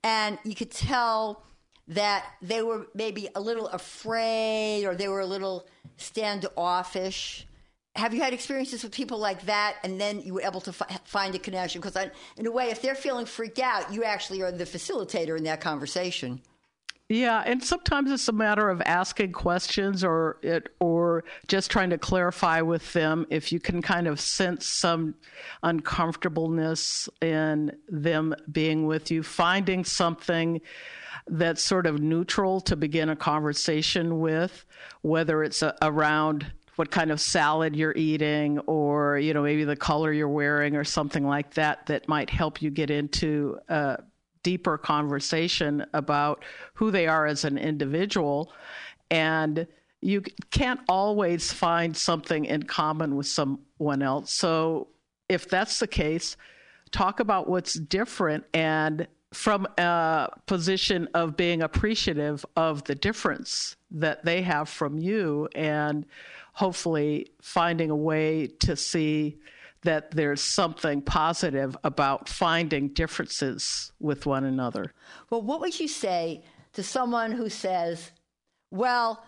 and 0.04 0.40
you 0.44 0.56
could 0.56 0.72
tell 0.72 1.44
that 1.90 2.26
they 2.42 2.64
were 2.64 2.88
maybe 2.96 3.30
a 3.36 3.40
little 3.40 3.68
afraid 3.68 4.86
or 4.86 4.96
they 4.96 5.08
were 5.08 5.22
a 5.22 5.28
little 5.28 5.68
standoffish? 5.98 7.46
Have 7.96 8.12
you 8.12 8.22
had 8.22 8.34
experiences 8.34 8.82
with 8.84 8.92
people 8.92 9.20
like 9.20 9.46
that, 9.46 9.76
and 9.84 10.02
then 10.02 10.20
you 10.22 10.34
were 10.34 10.42
able 10.42 10.62
to 10.62 10.74
fi- 10.74 11.00
find 11.06 11.36
a 11.36 11.40
connection? 11.40 11.80
Because, 11.80 11.96
in 12.38 12.48
a 12.48 12.52
way, 12.52 12.72
if 12.72 12.82
they're 12.82 12.96
feeling 12.96 13.28
freaked 13.28 13.60
out, 13.60 13.94
you 13.94 14.04
actually 14.04 14.42
are 14.42 14.52
the 14.52 14.66
facilitator 14.66 15.38
in 15.38 15.44
that 15.44 15.62
conversation. 15.62 16.42
Yeah, 17.10 17.42
and 17.46 17.64
sometimes 17.64 18.12
it's 18.12 18.28
a 18.28 18.34
matter 18.34 18.70
of 18.70 18.82
asking 18.82 19.32
questions 19.32 20.04
or 20.04 20.40
it 20.42 20.76
or 20.82 21.24
just 21.48 21.72
trying 21.72 21.90
to 21.92 21.98
clarify 21.98 22.60
with 22.60 22.92
them 22.92 23.26
if 23.30 23.54
you 23.54 23.62
can 23.62 23.82
kind 23.82 24.08
of 24.08 24.20
sense 24.20 24.68
some 24.68 25.16
uncomfortableness 25.64 27.08
in 27.22 27.72
them 27.88 28.36
being 28.52 28.88
with 28.88 29.10
you, 29.10 29.24
finding 29.24 29.86
something 29.86 30.60
that's 31.28 31.62
sort 31.62 31.86
of 31.86 32.02
neutral 32.02 32.60
to 32.62 32.76
begin 32.76 33.08
a 33.10 33.16
conversation 33.16 34.20
with, 34.20 34.66
whether 35.02 35.44
it's 35.44 35.62
a, 35.62 35.76
around 35.82 36.52
what 36.76 36.92
kind 36.92 37.10
of 37.10 37.22
salad 37.22 37.76
you're 37.76 37.96
eating 37.96 38.60
or 38.60 39.18
you 39.18 39.34
know 39.34 39.42
maybe 39.42 39.64
the 39.64 39.76
color 39.76 40.12
you're 40.12 40.30
wearing 40.30 40.76
or 40.76 40.84
something 40.84 41.26
like 41.26 41.54
that 41.56 41.86
that 41.88 42.08
might 42.08 42.30
help 42.30 42.62
you 42.62 42.70
get 42.70 42.92
into 42.92 43.58
uh, 43.70 43.98
deeper 44.48 44.78
conversation 44.78 45.86
about 45.94 46.46
who 46.76 46.90
they 46.90 47.06
are 47.06 47.26
as 47.26 47.44
an 47.44 47.58
individual. 47.58 48.54
And 49.12 49.68
you 50.00 50.22
can't 50.52 50.80
always 50.88 51.52
find 51.52 51.98
something 51.98 52.46
in 52.46 52.64
common 52.64 53.18
with 53.18 53.28
someone 53.28 54.02
else. 54.02 54.34
So, 54.34 54.88
if 55.28 55.50
that's 55.50 55.80
the 55.80 55.88
case, 55.88 56.38
talk 56.92 57.20
about 57.20 57.50
what's 57.50 57.78
different 57.78 58.46
and 58.54 59.06
from 59.34 59.68
a 59.78 60.30
position 60.46 61.10
of 61.14 61.36
being 61.36 61.62
appreciative 61.62 62.46
of 62.56 62.86
the 62.86 62.96
difference 62.96 63.76
that 63.92 64.24
they 64.24 64.44
have 64.44 64.70
from 64.70 64.98
you 64.98 65.50
and 65.56 66.06
hopefully 66.54 67.32
finding 67.42 67.90
a 67.90 67.96
way 67.98 68.48
to 68.62 68.78
see 68.78 69.40
that 69.88 70.12
there's 70.12 70.42
something 70.42 71.02
positive 71.02 71.78
about 71.86 72.28
finding 72.28 72.90
differences 72.90 73.94
with 74.02 74.26
one 74.26 74.44
another. 74.44 74.92
Well, 75.30 75.42
what 75.42 75.62
would 75.62 75.80
you 75.80 75.88
say 75.88 76.44
to 76.74 76.84
someone 76.84 77.32
who 77.32 77.48
says, 77.48 78.12
Well, 78.70 79.24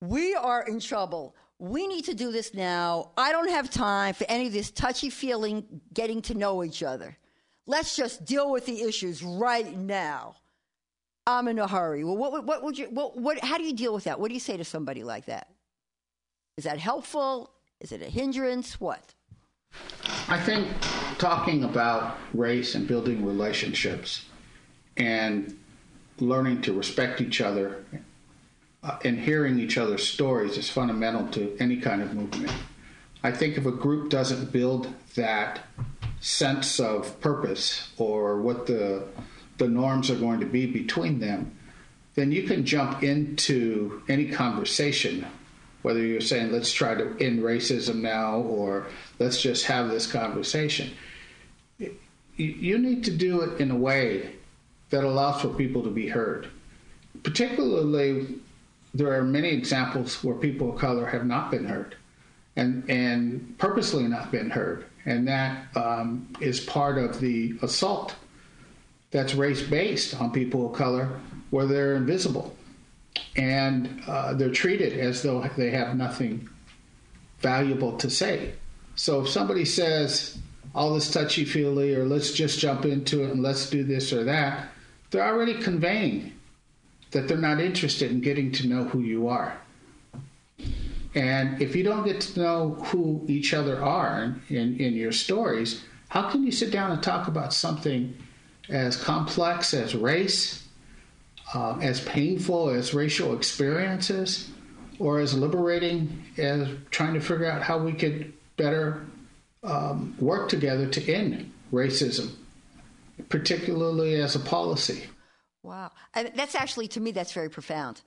we 0.00 0.34
are 0.34 0.64
in 0.64 0.80
trouble. 0.80 1.36
We 1.60 1.86
need 1.86 2.04
to 2.06 2.14
do 2.14 2.32
this 2.32 2.52
now. 2.52 3.12
I 3.16 3.30
don't 3.30 3.48
have 3.48 3.70
time 3.70 4.14
for 4.14 4.26
any 4.28 4.48
of 4.48 4.52
this 4.52 4.72
touchy 4.72 5.08
feeling 5.08 5.80
getting 5.94 6.20
to 6.22 6.34
know 6.34 6.64
each 6.64 6.82
other. 6.82 7.16
Let's 7.66 7.94
just 7.94 8.24
deal 8.24 8.50
with 8.50 8.66
the 8.66 8.82
issues 8.82 9.22
right 9.22 9.72
now. 9.76 10.34
I'm 11.28 11.46
in 11.46 11.60
a 11.60 11.68
hurry. 11.68 12.02
Well, 12.02 12.16
what, 12.16 12.44
what 12.44 12.64
would 12.64 12.76
you, 12.76 12.86
what, 12.86 13.16
what, 13.16 13.38
how 13.38 13.56
do 13.56 13.64
you 13.64 13.72
deal 13.72 13.94
with 13.94 14.04
that? 14.04 14.18
What 14.18 14.28
do 14.28 14.34
you 14.34 14.40
say 14.40 14.56
to 14.56 14.64
somebody 14.64 15.04
like 15.04 15.26
that? 15.26 15.48
Is 16.56 16.64
that 16.64 16.78
helpful? 16.78 17.52
Is 17.80 17.92
it 17.92 18.02
a 18.02 18.06
hindrance? 18.06 18.80
What? 18.80 19.14
I 20.28 20.40
think 20.40 20.66
talking 21.18 21.62
about 21.62 22.18
race 22.34 22.74
and 22.74 22.88
building 22.88 23.24
relationships 23.24 24.24
and 24.96 25.56
learning 26.18 26.62
to 26.62 26.72
respect 26.72 27.20
each 27.20 27.40
other 27.40 27.84
uh, 28.82 28.98
and 29.04 29.20
hearing 29.20 29.60
each 29.60 29.78
other's 29.78 30.06
stories 30.06 30.58
is 30.58 30.68
fundamental 30.68 31.28
to 31.28 31.56
any 31.60 31.76
kind 31.76 32.02
of 32.02 32.12
movement. 32.12 32.52
I 33.22 33.30
think 33.30 33.56
if 33.56 33.66
a 33.66 33.70
group 33.70 34.10
doesn't 34.10 34.50
build 34.50 34.92
that 35.14 35.60
sense 36.20 36.80
of 36.80 37.20
purpose 37.20 37.92
or 37.96 38.40
what 38.40 38.66
the 38.66 39.06
the 39.58 39.68
norms 39.68 40.10
are 40.10 40.16
going 40.16 40.40
to 40.40 40.46
be 40.46 40.66
between 40.66 41.20
them, 41.20 41.56
then 42.14 42.32
you 42.32 42.42
can 42.42 42.66
jump 42.66 43.02
into 43.02 44.02
any 44.08 44.28
conversation 44.28 45.24
whether 45.86 46.04
you're 46.04 46.20
saying 46.20 46.50
let's 46.50 46.72
try 46.72 46.96
to 46.96 47.16
end 47.24 47.38
racism 47.38 48.00
now 48.00 48.38
or 48.38 48.88
let's 49.18 49.40
just 49.40 49.66
have 49.66 49.88
this 49.88 50.10
conversation 50.10 50.90
you 52.36 52.78
need 52.78 53.04
to 53.04 53.10
do 53.10 53.40
it 53.42 53.60
in 53.60 53.70
a 53.70 53.76
way 53.76 54.32
that 54.90 55.04
allows 55.04 55.40
for 55.40 55.48
people 55.48 55.82
to 55.82 55.90
be 55.90 56.08
heard. 56.08 56.48
Particularly, 57.22 58.26
there 58.94 59.12
are 59.14 59.22
many 59.22 59.48
examples 59.48 60.22
where 60.22 60.34
people 60.34 60.72
of 60.72 60.78
color 60.78 61.06
have 61.06 61.26
not 61.26 61.50
been 61.50 61.64
heard 61.64 61.96
and, 62.56 62.88
and 62.88 63.56
purposely 63.58 64.04
not 64.04 64.30
been 64.30 64.50
heard. 64.50 64.84
And 65.06 65.26
that 65.28 65.66
um, 65.76 66.28
is 66.40 66.60
part 66.60 66.98
of 66.98 67.20
the 67.20 67.58
assault 67.62 68.14
that's 69.10 69.34
race 69.34 69.62
based 69.62 70.20
on 70.20 70.30
people 70.30 70.70
of 70.70 70.76
color 70.76 71.20
where 71.50 71.66
they're 71.66 71.94
invisible 71.94 72.54
and 73.36 74.02
uh, 74.06 74.34
they're 74.34 74.50
treated 74.50 74.98
as 74.98 75.22
though 75.22 75.48
they 75.56 75.70
have 75.70 75.96
nothing 75.96 76.48
valuable 77.40 77.96
to 77.98 78.10
say. 78.10 78.52
So 78.96 79.20
if 79.20 79.28
somebody 79.28 79.64
says 79.64 80.38
all 80.74 80.94
this 80.94 81.10
touchy 81.10 81.44
feely 81.44 81.94
or 81.94 82.06
let's 82.06 82.32
just 82.32 82.58
jump 82.58 82.84
into 82.84 83.22
it 83.22 83.30
and 83.30 83.42
let's 83.42 83.70
do 83.70 83.84
this 83.84 84.12
or 84.12 84.24
that, 84.24 84.68
they're 85.10 85.24
already 85.24 85.54
conveying 85.54 86.32
that 87.12 87.28
they're 87.28 87.36
not 87.36 87.60
interested 87.60 88.10
in 88.10 88.20
getting 88.20 88.50
to 88.52 88.66
know 88.66 88.84
who 88.84 89.00
you 89.00 89.28
are. 89.28 89.56
And 91.14 91.62
if 91.62 91.74
you 91.74 91.82
don't 91.82 92.04
get 92.04 92.20
to 92.22 92.40
know 92.40 92.70
who 92.86 93.24
each 93.26 93.54
other 93.54 93.82
are 93.82 94.36
in, 94.48 94.78
in 94.78 94.94
your 94.94 95.12
stories, 95.12 95.82
how 96.08 96.30
can 96.30 96.44
you 96.44 96.52
sit 96.52 96.70
down 96.70 96.90
and 96.90 97.02
talk 97.02 97.28
about 97.28 97.54
something 97.54 98.16
as 98.68 98.96
complex 98.96 99.72
as 99.72 99.94
race, 99.94 100.66
uh, 101.54 101.78
as 101.80 102.00
painful 102.00 102.68
as 102.70 102.92
racial 102.92 103.34
experiences, 103.34 104.50
or 104.98 105.20
as 105.20 105.34
liberating 105.34 106.24
as 106.36 106.68
trying 106.90 107.14
to 107.14 107.20
figure 107.20 107.50
out 107.50 107.62
how 107.62 107.78
we 107.78 107.92
could 107.92 108.32
better 108.56 109.04
um, 109.62 110.14
work 110.18 110.48
together 110.48 110.86
to 110.86 111.12
end 111.12 111.52
racism, 111.72 112.30
particularly 113.28 114.16
as 114.16 114.34
a 114.36 114.40
policy? 114.40 115.04
Wow. 115.62 115.90
And 116.14 116.30
that's 116.34 116.54
actually, 116.54 116.88
to 116.88 117.00
me, 117.00 117.10
that's 117.10 117.32
very 117.32 117.50
profound 117.50 118.02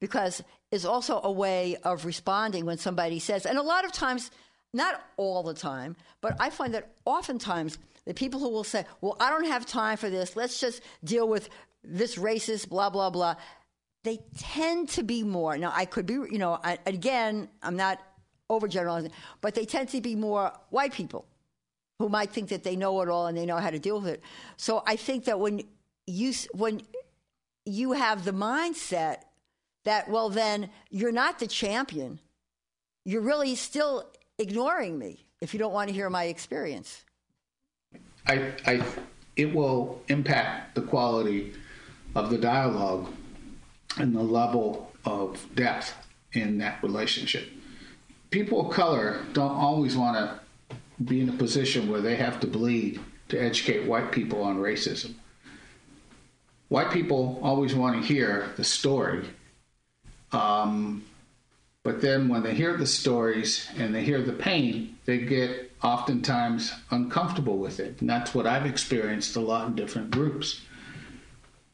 because 0.00 0.42
it's 0.70 0.84
also 0.84 1.20
a 1.22 1.30
way 1.30 1.76
of 1.84 2.04
responding 2.04 2.64
when 2.64 2.78
somebody 2.78 3.18
says, 3.18 3.46
and 3.46 3.58
a 3.58 3.62
lot 3.62 3.84
of 3.84 3.92
times, 3.92 4.30
not 4.72 5.00
all 5.16 5.42
the 5.42 5.54
time, 5.54 5.94
but 6.20 6.34
I 6.40 6.50
find 6.50 6.74
that 6.74 6.90
oftentimes 7.04 7.78
the 8.06 8.14
people 8.14 8.40
who 8.40 8.48
will 8.48 8.64
say, 8.64 8.84
well, 9.00 9.16
I 9.20 9.30
don't 9.30 9.46
have 9.46 9.66
time 9.66 9.96
for 9.96 10.10
this, 10.10 10.34
let's 10.34 10.58
just 10.58 10.82
deal 11.04 11.28
with 11.28 11.50
this 11.84 12.16
racist, 12.16 12.68
blah, 12.68 12.90
blah, 12.90 13.10
blah, 13.10 13.36
they 14.04 14.18
tend 14.38 14.88
to 14.90 15.02
be 15.02 15.22
more. 15.22 15.56
Now, 15.56 15.72
I 15.74 15.84
could 15.84 16.06
be, 16.06 16.14
you 16.14 16.38
know, 16.38 16.58
I, 16.64 16.78
again, 16.86 17.48
I'm 17.62 17.76
not 17.76 18.00
overgeneralizing, 18.58 19.10
but 19.40 19.54
they 19.54 19.64
tend 19.64 19.88
to 19.90 20.00
be 20.00 20.14
more 20.14 20.52
white 20.70 20.92
people 20.92 21.24
who 21.98 22.08
might 22.08 22.30
think 22.30 22.48
that 22.48 22.64
they 22.64 22.76
know 22.76 23.00
it 23.02 23.08
all 23.08 23.26
and 23.26 23.36
they 23.36 23.46
know 23.46 23.58
how 23.58 23.70
to 23.70 23.78
deal 23.78 24.00
with 24.00 24.08
it. 24.08 24.22
So 24.56 24.82
I 24.86 24.96
think 24.96 25.24
that 25.26 25.38
when 25.38 25.62
you, 26.06 26.32
when 26.52 26.82
you 27.64 27.92
have 27.92 28.24
the 28.24 28.32
mindset 28.32 29.18
that, 29.84 30.08
well, 30.08 30.28
then 30.28 30.70
you're 30.90 31.12
not 31.12 31.38
the 31.38 31.46
champion. 31.46 32.20
You're 33.04 33.22
really 33.22 33.54
still 33.54 34.10
ignoring 34.38 34.98
me 34.98 35.26
if 35.40 35.52
you 35.52 35.58
don't 35.58 35.72
want 35.72 35.88
to 35.88 35.94
hear 35.94 36.08
my 36.08 36.24
experience. 36.24 37.04
I, 38.26 38.52
I, 38.66 38.84
it 39.36 39.52
will 39.52 40.00
impact 40.08 40.74
the 40.74 40.82
quality 40.82 41.54
of 42.14 42.30
the 42.30 42.38
dialogue 42.38 43.12
and 43.98 44.14
the 44.14 44.22
level 44.22 44.92
of 45.04 45.44
depth 45.54 45.94
in 46.32 46.58
that 46.58 46.82
relationship. 46.82 47.48
People 48.32 48.66
of 48.66 48.74
color 48.74 49.20
don't 49.32 49.52
always 49.52 49.96
want 49.96 50.16
to 50.16 50.76
be 51.04 51.20
in 51.20 51.28
a 51.28 51.32
position 51.32 51.88
where 51.88 52.00
they 52.00 52.16
have 52.16 52.40
to 52.40 52.48
bleed 52.48 52.98
to 53.28 53.40
educate 53.40 53.86
white 53.86 54.10
people 54.10 54.42
on 54.42 54.58
racism. 54.58 55.14
White 56.68 56.90
people 56.90 57.38
always 57.42 57.74
want 57.74 58.00
to 58.00 58.06
hear 58.06 58.50
the 58.56 58.64
story 58.64 59.28
um, 60.32 61.04
but 61.82 62.00
then 62.00 62.28
when 62.28 62.42
they 62.42 62.54
hear 62.54 62.76
the 62.76 62.86
stories 62.86 63.68
and 63.76 63.94
they 63.94 64.02
hear 64.02 64.22
the 64.22 64.32
pain, 64.32 64.96
they 65.04 65.18
get 65.18 65.72
oftentimes 65.82 66.72
uncomfortable 66.90 67.58
with 67.58 67.80
it. 67.80 68.00
And 68.00 68.08
that's 68.08 68.34
what 68.34 68.46
I've 68.46 68.66
experienced 68.66 69.36
a 69.36 69.40
lot 69.40 69.68
in 69.68 69.74
different 69.74 70.10
groups. 70.10 70.60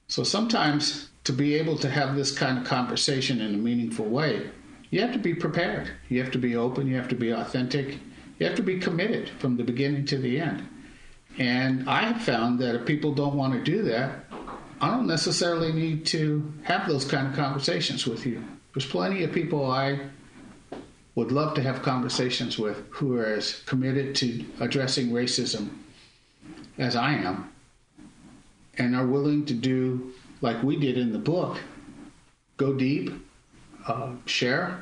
So 0.09 0.24
sometimes 0.24 1.10
to 1.24 1.32
be 1.32 1.55
able 1.55 1.76
to 1.78 1.90
have 1.90 2.16
this 2.16 2.36
kind 2.36 2.59
of 2.59 2.64
conversation 2.64 3.40
in 3.40 3.55
a 3.55 3.59
meaningful 3.59 4.06
way, 4.06 4.51
you 4.90 5.01
have 5.01 5.12
to 5.12 5.19
be 5.19 5.35
prepared. 5.35 5.90
You 6.09 6.23
have 6.23 6.32
to 6.32 6.39
be 6.39 6.56
open. 6.56 6.86
You 6.86 6.97
have 6.97 7.09
to 7.09 7.15
be 7.15 7.31
authentic. 7.31 7.98
You 8.39 8.47
have 8.47 8.56
to 8.56 8.62
be 8.62 8.78
committed 8.78 9.28
from 9.28 9.56
the 9.56 9.65
beginning 9.65 10.06
to 10.06 10.19
the 10.19 10.40
end. 10.40 10.66
And 11.39 11.89
I 11.89 12.02
have 12.02 12.23
found 12.23 12.59
that 12.60 12.74
if 12.74 12.86
people 12.86 13.15
don't 13.15 13.36
want 13.36 13.52
to 13.52 13.62
do 13.62 13.82
that, 13.82 14.24
I 14.81 14.90
don't 14.90 15.06
necessarily 15.06 15.73
need 15.73 16.06
to 16.06 16.52
have 16.62 16.89
those 16.89 17.05
kind 17.05 17.27
of 17.27 17.35
conversations 17.35 18.06
with 18.06 18.24
you. 18.27 18.43
There's 18.73 18.86
plenty 18.86 19.24
of 19.24 19.32
people 19.32 19.70
I 19.70 20.01
would 21.15 21.32
love 21.32 21.55
to 21.55 21.62
have 21.62 21.82
conversations 21.82 22.59
with 22.59 22.85
who 22.90 23.16
are 23.16 23.27
as 23.27 23.60
committed 23.66 24.15
to 24.16 24.44
addressing 24.60 25.10
racism 25.10 25.69
as 26.78 26.94
I 26.94 27.15
am 27.15 27.51
and 28.78 28.94
are 28.94 29.06
willing 29.06 29.44
to 29.47 29.55
do 29.55 30.12
like 30.40 30.62
we 30.62 30.77
did 30.77 30.97
in 30.97 31.12
the 31.12 31.19
book 31.19 31.59
go 32.56 32.73
deep, 32.73 33.12
uh, 33.89 34.10
share, 34.27 34.81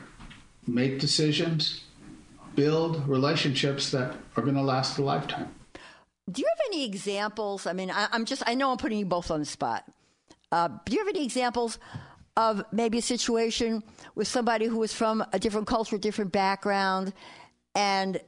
make 0.67 0.99
decisions, 0.99 1.85
build 2.55 3.07
relationships 3.09 3.91
that 3.91 4.15
are 4.37 4.43
going 4.43 4.57
to 4.57 4.63
last 4.63 4.99
a 4.99 5.03
lifetime. 5.03 5.49
Do 6.31 6.43
you 6.43 6.49
have 6.49 6.67
any 6.73 6.85
examples? 6.85 7.67
I 7.67 7.73
mean, 7.73 7.91
I, 7.91 8.09
am 8.13 8.25
just, 8.25 8.43
I 8.47 8.55
know 8.55 8.73
I'm 8.73 8.79
putting 8.79 8.99
you 8.99 9.07
both 9.07 9.31
on 9.31 9.41
the 9.41 9.47
spot. 9.47 9.85
Uh, 10.51 10.69
do 10.85 10.93
you 10.93 10.99
have 10.99 11.09
any 11.09 11.25
examples 11.25 11.79
of 12.37 12.65
maybe 12.73 12.99
a 12.99 13.03
situation 13.03 13.83
with 14.15 14.29
somebody 14.29 14.67
who 14.67 14.79
was 14.79 14.93
from 14.93 15.25
a 15.33 15.39
different 15.39 15.67
culture, 15.67 15.99
different 15.99 16.33
background, 16.33 17.13
and 17.75 18.21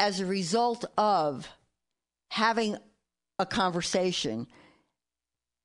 as 0.00 0.20
a 0.20 0.26
result 0.26 0.84
of 0.98 1.48
having 2.30 2.76
a 3.38 3.46
conversation, 3.46 4.46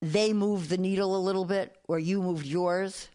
they 0.02 0.34
moved 0.34 0.70
the 0.70 0.78
needle 0.78 1.16
a 1.16 1.20
little 1.20 1.46
bit, 1.46 1.76
or 1.88 1.98
you 2.00 2.22
moved 2.22 2.46
yours? 2.46 3.08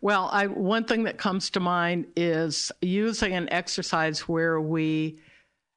Well, 0.00 0.28
I, 0.32 0.46
one 0.46 0.84
thing 0.84 1.04
that 1.04 1.18
comes 1.18 1.50
to 1.50 1.60
mind 1.60 2.06
is 2.16 2.70
using 2.80 3.32
an 3.34 3.52
exercise 3.52 4.20
where 4.20 4.60
we 4.60 5.18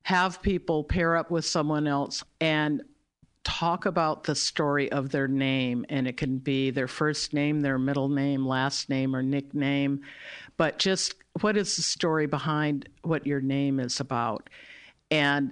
have 0.03 0.41
people 0.41 0.83
pair 0.83 1.17
up 1.17 1.29
with 1.31 1.45
someone 1.45 1.87
else 1.87 2.23
and 2.39 2.81
talk 3.43 3.85
about 3.85 4.25
the 4.25 4.35
story 4.35 4.91
of 4.91 5.09
their 5.09 5.27
name. 5.27 5.85
And 5.89 6.07
it 6.07 6.17
can 6.17 6.37
be 6.37 6.69
their 6.69 6.87
first 6.87 7.33
name, 7.33 7.61
their 7.61 7.79
middle 7.79 8.09
name, 8.09 8.45
last 8.45 8.89
name, 8.89 9.15
or 9.15 9.23
nickname. 9.23 10.01
But 10.57 10.79
just 10.79 11.15
what 11.41 11.55
is 11.55 11.75
the 11.75 11.81
story 11.81 12.25
behind 12.25 12.89
what 13.03 13.25
your 13.25 13.41
name 13.41 13.79
is 13.79 13.99
about? 13.99 14.49
And 15.11 15.51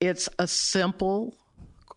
it's 0.00 0.28
a 0.38 0.46
simple 0.46 1.34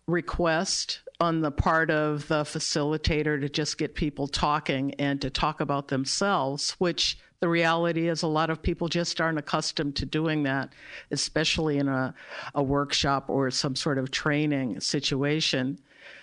request 0.06 1.00
on 1.20 1.40
the 1.40 1.50
part 1.50 1.90
of 1.90 2.28
the 2.28 2.42
facilitator 2.42 3.40
to 3.40 3.48
just 3.48 3.78
get 3.78 3.94
people 3.94 4.28
talking 4.28 4.94
and 4.94 5.20
to 5.22 5.30
talk 5.30 5.60
about 5.60 5.88
themselves, 5.88 6.72
which 6.72 7.18
the 7.40 7.48
reality 7.48 8.08
is 8.08 8.22
a 8.22 8.26
lot 8.26 8.50
of 8.50 8.62
people 8.62 8.88
just 8.88 9.20
aren't 9.20 9.38
accustomed 9.38 9.96
to 9.96 10.06
doing 10.06 10.42
that, 10.44 10.72
especially 11.10 11.78
in 11.78 11.88
a, 11.88 12.14
a 12.54 12.62
workshop 12.62 13.28
or 13.28 13.50
some 13.50 13.76
sort 13.76 13.98
of 13.98 14.10
training 14.10 14.80
situation. 14.80 15.78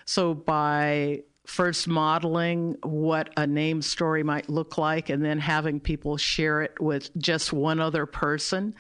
So 0.06 0.34
by 0.34 1.24
first 1.46 1.90
modeling 1.90 2.78
what 2.84 3.30
a 3.36 3.46
name 3.46 3.82
story 3.82 4.24
might 4.24 4.50
look 4.50 4.78
like 4.78 5.10
and 5.10 5.24
then 5.24 5.40
having 5.40 5.80
people 5.80 6.16
share 6.16 6.62
it 6.62 6.80
with 6.80 7.16
just 7.18 7.52
one 7.52 7.80
other 7.80 8.06
person, 8.06 8.74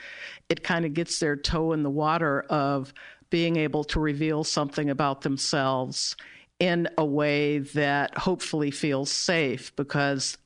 it 0.50 0.64
kind 0.64 0.86
of 0.86 0.94
gets 0.94 1.20
their 1.20 1.36
toe 1.36 1.74
in 1.74 1.84
the 1.84 1.90
water 1.90 2.42
of 2.50 2.94
being 3.34 3.56
able 3.56 3.84
to 3.84 4.00
reveal 4.00 4.44
something 4.44 4.92
about 4.92 5.22
themselves 5.22 6.16
in 6.60 6.88
a 7.00 7.04
way 7.06 7.58
that 7.58 8.16
hopefully 8.16 8.70
feels 8.70 9.10
safe 9.10 9.76
because 9.76 10.38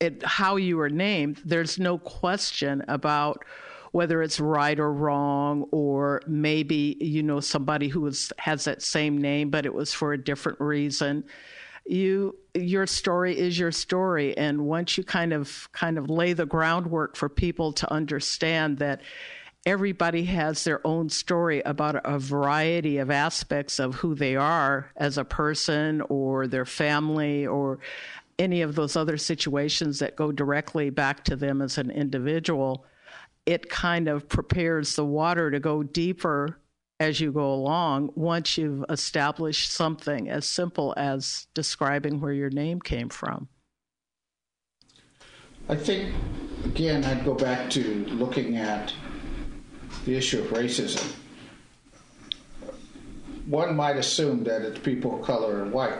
it 0.00 0.22
how 0.22 0.56
you 0.56 0.78
are 0.78 0.90
named 0.90 1.40
there's 1.46 1.78
no 1.78 1.96
question 1.96 2.84
about 2.88 3.42
whether 3.92 4.20
it's 4.20 4.38
right 4.38 4.78
or 4.78 4.92
wrong 4.92 5.64
or 5.70 6.20
maybe 6.26 6.98
you 7.00 7.22
know 7.22 7.40
somebody 7.40 7.88
who 7.88 8.04
has 8.36 8.64
that 8.64 8.82
same 8.82 9.16
name 9.16 9.48
but 9.48 9.64
it 9.64 9.72
was 9.72 9.94
for 9.94 10.12
a 10.12 10.22
different 10.22 10.60
reason. 10.60 11.24
You 11.86 12.36
your 12.54 12.86
story 12.86 13.38
is 13.38 13.58
your 13.58 13.72
story. 13.72 14.36
And 14.36 14.66
once 14.66 14.98
you 14.98 15.04
kind 15.04 15.32
of 15.32 15.70
kind 15.72 15.96
of 15.96 16.10
lay 16.10 16.34
the 16.34 16.44
groundwork 16.44 17.16
for 17.16 17.30
people 17.30 17.72
to 17.72 17.90
understand 17.90 18.76
that 18.80 19.00
everybody 19.66 20.24
has 20.24 20.62
their 20.62 20.86
own 20.86 21.08
story 21.08 21.60
about 21.62 22.00
a 22.04 22.18
variety 22.20 22.98
of 22.98 23.10
aspects 23.10 23.80
of 23.80 23.96
who 23.96 24.14
they 24.14 24.36
are 24.36 24.92
as 24.96 25.18
a 25.18 25.24
person 25.24 26.00
or 26.08 26.46
their 26.46 26.64
family 26.64 27.44
or 27.44 27.80
any 28.38 28.62
of 28.62 28.76
those 28.76 28.94
other 28.94 29.16
situations 29.16 29.98
that 29.98 30.14
go 30.14 30.30
directly 30.30 30.88
back 30.88 31.24
to 31.24 31.34
them 31.34 31.60
as 31.60 31.78
an 31.78 31.90
individual, 31.90 32.86
it 33.44 33.68
kind 33.68 34.08
of 34.08 34.28
prepares 34.28 34.94
the 34.94 35.04
water 35.04 35.50
to 35.50 35.58
go 35.58 35.82
deeper 35.82 36.60
as 37.00 37.20
you 37.20 37.32
go 37.32 37.52
along 37.52 38.10
once 38.14 38.56
you've 38.56 38.84
established 38.88 39.72
something 39.72 40.30
as 40.30 40.48
simple 40.48 40.94
as 40.96 41.48
describing 41.54 42.20
where 42.20 42.32
your 42.32 42.50
name 42.50 42.80
came 42.80 43.08
from. 43.08 43.48
I 45.68 45.74
think, 45.74 46.14
again, 46.64 47.04
I'd 47.04 47.24
go 47.24 47.34
back 47.34 47.68
to 47.70 48.04
looking 48.06 48.56
at 48.56 48.94
the 50.06 50.16
issue 50.16 50.40
of 50.40 50.46
racism. 50.46 51.14
One 53.46 53.76
might 53.76 53.96
assume 53.96 54.44
that 54.44 54.62
it's 54.62 54.78
people 54.78 55.18
of 55.18 55.26
color 55.26 55.62
and 55.62 55.72
white, 55.72 55.98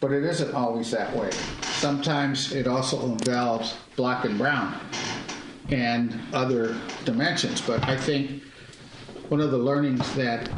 but 0.00 0.12
it 0.12 0.24
isn't 0.24 0.54
always 0.54 0.90
that 0.92 1.14
way. 1.14 1.30
Sometimes 1.62 2.52
it 2.52 2.66
also 2.66 3.04
involves 3.04 3.76
black 3.96 4.24
and 4.24 4.38
brown 4.38 4.80
and 5.70 6.18
other 6.32 6.76
dimensions. 7.04 7.60
But 7.60 7.86
I 7.88 7.96
think 7.96 8.42
one 9.28 9.40
of 9.40 9.50
the 9.50 9.58
learnings 9.58 10.12
that 10.14 10.48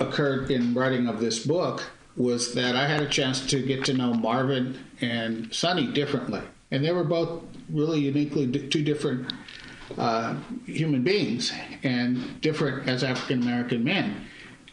occurred 0.00 0.50
in 0.50 0.74
writing 0.74 1.08
of 1.08 1.20
this 1.20 1.44
book 1.44 1.84
was 2.16 2.54
that 2.54 2.74
I 2.74 2.86
had 2.86 3.02
a 3.02 3.08
chance 3.08 3.46
to 3.48 3.62
get 3.62 3.84
to 3.86 3.94
know 3.94 4.14
Marvin 4.14 4.78
and 5.00 5.52
Sonny 5.52 5.86
differently. 5.92 6.40
And 6.70 6.84
they 6.84 6.92
were 6.92 7.04
both 7.04 7.42
really 7.70 8.00
uniquely 8.00 8.46
two 8.68 8.82
different 8.82 9.32
uh, 9.98 10.36
human 10.64 11.02
beings 11.02 11.52
and 11.82 12.40
different 12.40 12.88
as 12.88 13.04
African 13.04 13.42
American 13.42 13.84
men. 13.84 14.26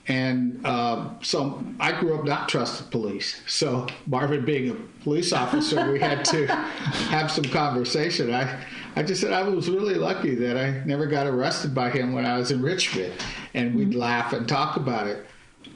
And 0.08 0.60
uh, 0.66 1.12
so 1.22 1.64
I 1.80 1.98
grew 1.98 2.18
up 2.18 2.26
not 2.26 2.50
trusting 2.50 2.88
police. 2.90 3.42
So 3.48 3.88
Marvin 4.06 4.44
being 4.44 4.72
a 4.72 4.74
police 5.04 5.32
officer, 5.32 5.92
we 5.92 6.00
had 6.00 6.26
to 6.26 6.48
have 7.10 7.32
some 7.32 7.46
conversation. 7.46 8.34
I, 8.34 8.66
I 8.98 9.04
just 9.04 9.22
said 9.22 9.32
I 9.32 9.44
was 9.44 9.70
really 9.70 9.96
lucky 9.96 10.36
that 10.36 10.58
I 10.58 10.84
never 10.86 11.08
got 11.08 11.26
arrested 11.26 11.74
by 11.74 11.90
him 11.90 12.12
when 12.12 12.26
I 12.26 12.38
was 12.38 12.52
in 12.52 12.62
Richmond, 12.62 13.14
and 13.54 13.74
we'd 13.76 13.92
mm-hmm. 13.92 14.00
laugh 14.00 14.34
and 14.34 14.48
talk 14.48 14.76
about 14.76 15.08
it. 15.08 15.26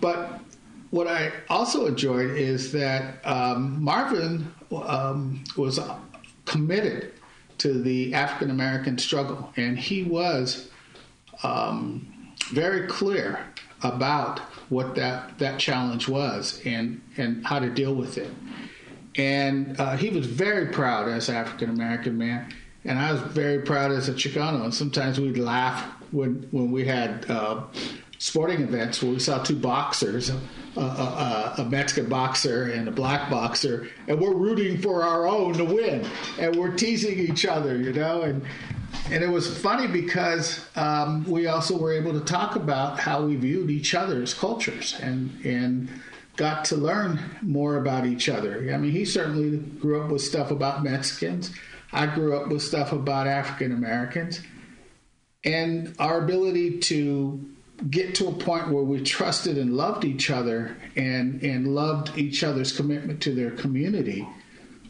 But 0.02 0.42
what 0.90 1.08
I 1.08 1.32
also 1.50 1.86
enjoyed 1.86 2.32
is 2.32 2.72
that 2.74 3.26
um, 3.26 3.82
Marvin 3.82 4.54
um, 4.72 5.44
was 5.56 5.80
committed 6.46 7.14
to 7.60 7.82
the 7.82 8.14
African 8.14 8.52
American 8.52 8.98
struggle, 8.98 9.52
and 9.56 9.78
he 9.78 10.04
was 10.04 10.70
um, 11.44 12.34
very 12.52 12.88
clear 12.88 13.40
about 13.84 14.40
what 14.70 14.96
that, 14.96 15.38
that 15.38 15.60
challenge 15.60 16.08
was 16.08 16.62
and, 16.66 17.02
and 17.18 17.46
how 17.46 17.60
to 17.60 17.70
deal 17.70 17.94
with 17.94 18.18
it. 18.18 18.30
And 19.16 19.80
uh, 19.80 19.98
he 19.98 20.10
was 20.10 20.26
very 20.26 20.68
proud 20.68 21.08
as 21.08 21.30
African 21.30 21.70
American 21.70 22.18
man, 22.18 22.54
and 22.84 23.00
I 23.00 23.12
was 23.12 23.22
very 23.22 23.62
proud 23.64 23.92
as 23.92 24.10
a 24.10 24.14
Chicano. 24.14 24.64
And 24.64 24.74
sometimes 24.74 25.20
we'd 25.20 25.38
laugh 25.38 25.84
when 26.12 26.48
when 26.52 26.72
we 26.72 26.86
had 26.86 27.30
uh, 27.30 27.64
sporting 28.20 28.62
events 28.62 29.02
where 29.02 29.12
we 29.12 29.20
saw 29.20 29.42
two 29.42 29.56
boxers, 29.56 30.32
a, 30.80 31.62
a, 31.62 31.66
Mexican 31.66 32.10
boxer 32.10 32.72
and 32.72 32.88
a 32.88 32.92
black 32.92 33.30
boxer, 33.30 33.90
and 34.08 34.20
we're 34.20 34.36
rooting 34.36 34.78
for 34.80 35.04
our 35.04 35.28
own 35.28 35.54
to 35.54 35.66
win, 35.66 36.06
and 36.40 36.56
we're 36.56 36.76
teasing 36.76 37.20
each 37.20 37.46
other, 37.46 37.78
you 37.78 37.94
know, 37.94 38.22
and 38.22 38.44
and 39.10 39.24
it 39.24 39.30
was 39.30 39.58
funny 39.58 39.88
because 39.88 40.66
um, 40.76 41.24
we 41.26 41.48
also 41.48 41.78
were 41.78 41.94
able 41.94 42.14
to 42.14 42.22
talk 42.22 42.56
about 42.56 43.00
how 43.00 43.26
we 43.26 43.36
viewed 43.36 43.70
each 43.70 43.96
other's 43.96 44.34
cultures 44.34 44.98
and 45.02 45.32
and 45.46 45.90
got 46.38 46.66
to 46.66 46.76
learn 46.76 47.20
more 47.42 47.78
about 47.78 48.06
each 48.06 48.30
other. 48.30 48.72
I 48.72 48.78
mean, 48.78 48.92
he 48.92 49.06
certainly 49.06 49.58
grew 49.58 50.02
up 50.02 50.12
with 50.12 50.22
stuff 50.22 50.52
about 50.52 50.84
Mexicans. 50.84 51.52
I 51.92 52.06
grew 52.06 52.38
up 52.38 52.48
with 52.48 52.62
stuff 52.62 52.92
about 52.92 53.28
African 53.28 53.72
Americans. 53.72 54.42
And 55.44 55.96
our 56.00 56.22
ability 56.24 56.80
to 56.80 57.44
get 57.90 58.16
to 58.16 58.28
a 58.28 58.34
point 58.34 58.70
where 58.70 58.84
we 58.84 59.04
trusted 59.04 59.58
and 59.58 59.76
loved 59.76 60.04
each 60.04 60.30
other 60.30 60.76
and, 60.96 61.42
and 61.44 61.76
loved 61.76 62.18
each 62.18 62.44
other's 62.44 62.76
commitment 62.76 63.22
to 63.22 63.34
their 63.34 63.52
community 63.52 64.28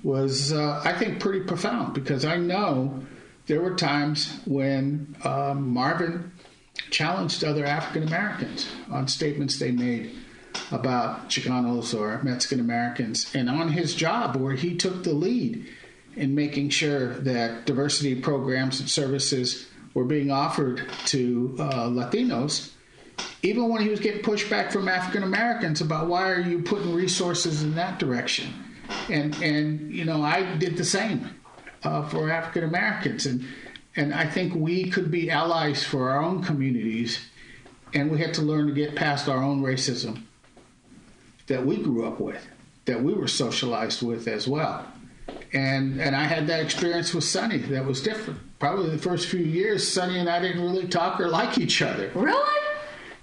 was, 0.03 0.53
uh, 0.53 0.81
I 0.83 0.93
think, 0.93 1.19
pretty 1.19 1.41
profound 1.41 1.93
because 1.93 2.23
I 2.23 2.37
know 2.37 3.03
there 3.47 3.61
were 3.61 3.75
times 3.75 4.39
when 4.45 5.15
um, 5.23 5.69
Marvin 5.73 6.31
challenged 6.89 7.43
other 7.43 7.65
African 7.65 8.07
Americans 8.07 8.67
on 8.89 9.07
statements 9.07 9.59
they 9.59 9.71
made 9.71 10.15
about 10.71 11.29
Chicanos 11.29 11.97
or 11.97 12.21
Mexican 12.23 12.59
Americans, 12.59 13.33
and 13.35 13.49
on 13.49 13.69
his 13.69 13.93
job 13.93 14.35
where 14.35 14.53
he 14.53 14.75
took 14.75 15.03
the 15.03 15.13
lead 15.13 15.67
in 16.15 16.33
making 16.33 16.69
sure 16.69 17.13
that 17.19 17.65
diversity 17.65 18.15
programs 18.15 18.79
and 18.79 18.89
services 18.89 19.67
were 19.93 20.03
being 20.03 20.31
offered 20.31 20.85
to 21.05 21.55
uh, 21.59 21.87
Latinos, 21.87 22.71
even 23.41 23.69
when 23.69 23.81
he 23.81 23.89
was 23.89 23.99
getting 23.99 24.21
pushback 24.21 24.71
from 24.71 24.87
African 24.87 25.23
Americans 25.23 25.81
about 25.81 26.07
why 26.07 26.29
are 26.29 26.41
you 26.41 26.61
putting 26.61 26.93
resources 26.93 27.63
in 27.63 27.75
that 27.75 27.99
direction, 27.99 28.53
and 29.09 29.35
and 29.41 29.93
you 29.93 30.05
know 30.05 30.23
I 30.23 30.55
did 30.55 30.77
the 30.77 30.85
same 30.85 31.29
uh, 31.83 32.07
for 32.09 32.29
African 32.29 32.63
Americans, 32.63 33.25
and 33.25 33.45
and 33.95 34.13
I 34.13 34.25
think 34.25 34.55
we 34.55 34.89
could 34.89 35.11
be 35.11 35.29
allies 35.29 35.83
for 35.83 36.09
our 36.09 36.23
own 36.23 36.43
communities, 36.43 37.19
and 37.93 38.11
we 38.11 38.19
had 38.19 38.33
to 38.35 38.41
learn 38.41 38.67
to 38.67 38.73
get 38.73 38.95
past 38.95 39.29
our 39.29 39.41
own 39.43 39.61
racism 39.61 40.23
that 41.47 41.65
we 41.65 41.77
grew 41.77 42.05
up 42.05 42.19
with, 42.19 42.45
that 42.85 43.01
we 43.01 43.13
were 43.13 43.27
socialized 43.27 44.01
with 44.01 44.27
as 44.27 44.47
well, 44.47 44.85
and 45.53 46.01
and 46.01 46.15
I 46.15 46.23
had 46.23 46.47
that 46.47 46.61
experience 46.61 47.13
with 47.13 47.23
Sonny 47.23 47.57
that 47.57 47.85
was 47.85 48.01
different. 48.01 48.39
Probably 48.57 48.89
the 48.89 48.97
first 48.97 49.27
few 49.27 49.43
years, 49.43 49.87
Sonny 49.87 50.17
and 50.17 50.27
I 50.27 50.39
didn't 50.39 50.63
really 50.63 50.87
talk 50.87 51.21
or 51.21 51.27
like 51.27 51.59
each 51.59 51.83
other. 51.83 52.09
Really? 52.15 52.66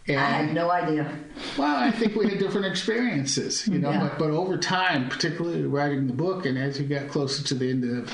And, 0.07 0.21
I 0.21 0.25
had 0.25 0.55
no 0.55 0.71
idea. 0.71 1.11
Well, 1.57 1.77
I 1.77 1.91
think 1.91 2.15
we 2.15 2.29
had 2.29 2.39
different 2.39 2.67
experiences, 2.67 3.67
you 3.67 3.79
know. 3.79 3.91
Yeah. 3.91 4.01
But, 4.01 4.19
but 4.19 4.31
over 4.31 4.59
time, 4.59 5.09
particularly 5.09 5.63
writing 5.63 6.07
the 6.07 6.13
book, 6.13 6.45
and 6.45 6.59
as 6.59 6.77
he 6.77 6.85
got 6.85 7.09
closer 7.09 7.43
to 7.45 7.55
the 7.55 7.71
end 7.71 7.85
of 7.85 8.13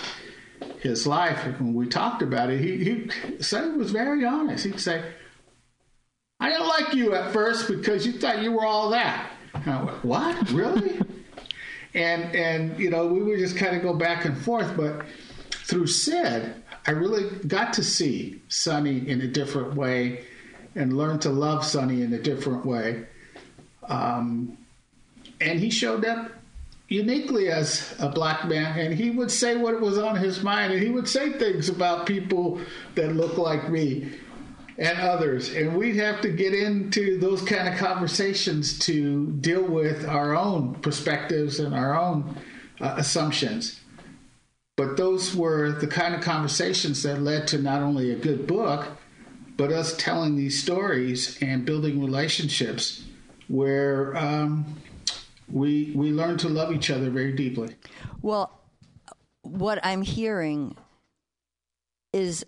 his 0.78 1.04
life, 1.04 1.42
when 1.58 1.74
we 1.74 1.88
talked 1.88 2.22
about 2.22 2.48
it, 2.48 2.60
he, 2.60 2.84
he 2.84 3.42
said 3.42 3.76
was 3.76 3.90
very 3.90 4.24
honest. 4.24 4.66
He'd 4.66 4.78
say, 4.78 5.02
"I 6.38 6.50
didn't 6.50 6.68
like 6.68 6.94
you 6.94 7.14
at 7.14 7.32
first 7.32 7.66
because 7.66 8.06
you 8.06 8.12
thought 8.12 8.40
you 8.40 8.52
were 8.52 8.64
all 8.64 8.90
that." 8.90 9.28
And 9.54 9.68
I 9.68 9.82
went, 9.82 10.04
"What? 10.04 10.50
Really?" 10.52 11.00
and 11.94 12.34
and 12.36 12.78
you 12.78 12.90
know, 12.90 13.08
we 13.08 13.20
would 13.20 13.40
just 13.40 13.56
kind 13.56 13.74
of 13.74 13.82
go 13.82 13.94
back 13.94 14.24
and 14.26 14.38
forth. 14.38 14.76
But 14.76 15.06
through 15.50 15.88
Sid, 15.88 16.54
I 16.86 16.92
really 16.92 17.30
got 17.46 17.72
to 17.74 17.82
see 17.82 18.42
Sonny 18.46 19.08
in 19.08 19.22
a 19.22 19.26
different 19.26 19.74
way 19.74 20.24
and 20.74 20.96
learn 20.96 21.18
to 21.20 21.30
love 21.30 21.64
Sonny 21.64 22.02
in 22.02 22.12
a 22.12 22.18
different 22.18 22.64
way. 22.64 23.06
Um, 23.88 24.56
and 25.40 25.58
he 25.58 25.70
showed 25.70 26.04
up 26.04 26.30
uniquely 26.88 27.48
as 27.48 27.94
a 27.98 28.08
black 28.08 28.46
man, 28.48 28.78
and 28.78 28.94
he 28.94 29.10
would 29.10 29.30
say 29.30 29.56
what 29.56 29.80
was 29.80 29.96
on 29.96 30.16
his 30.16 30.42
mind, 30.42 30.72
and 30.72 30.82
he 30.82 30.90
would 30.90 31.08
say 31.08 31.32
things 31.32 31.68
about 31.68 32.06
people 32.06 32.60
that 32.94 33.14
look 33.14 33.38
like 33.38 33.70
me 33.70 34.12
and 34.76 34.98
others. 34.98 35.52
And 35.52 35.76
we'd 35.76 35.96
have 35.96 36.20
to 36.22 36.30
get 36.30 36.54
into 36.54 37.18
those 37.18 37.42
kind 37.42 37.68
of 37.68 37.78
conversations 37.78 38.78
to 38.80 39.26
deal 39.40 39.62
with 39.62 40.06
our 40.08 40.36
own 40.36 40.74
perspectives 40.76 41.60
and 41.60 41.74
our 41.74 41.98
own 41.98 42.36
uh, 42.80 42.94
assumptions. 42.96 43.80
But 44.76 44.96
those 44.96 45.34
were 45.34 45.72
the 45.72 45.86
kind 45.86 46.14
of 46.14 46.22
conversations 46.22 47.02
that 47.02 47.20
led 47.20 47.46
to 47.48 47.58
not 47.58 47.82
only 47.82 48.10
a 48.10 48.16
good 48.16 48.46
book, 48.46 48.88
but 49.56 49.72
us 49.72 49.96
telling 49.96 50.36
these 50.36 50.62
stories 50.62 51.38
and 51.42 51.64
building 51.64 52.00
relationships 52.00 53.04
where 53.48 54.16
um, 54.16 54.64
we 55.50 55.92
we 55.94 56.12
learn 56.12 56.38
to 56.38 56.48
love 56.48 56.72
each 56.72 56.90
other 56.90 57.10
very 57.10 57.32
deeply. 57.32 57.74
Well, 58.22 58.60
what 59.42 59.84
I'm 59.84 60.02
hearing 60.02 60.76
is 62.12 62.44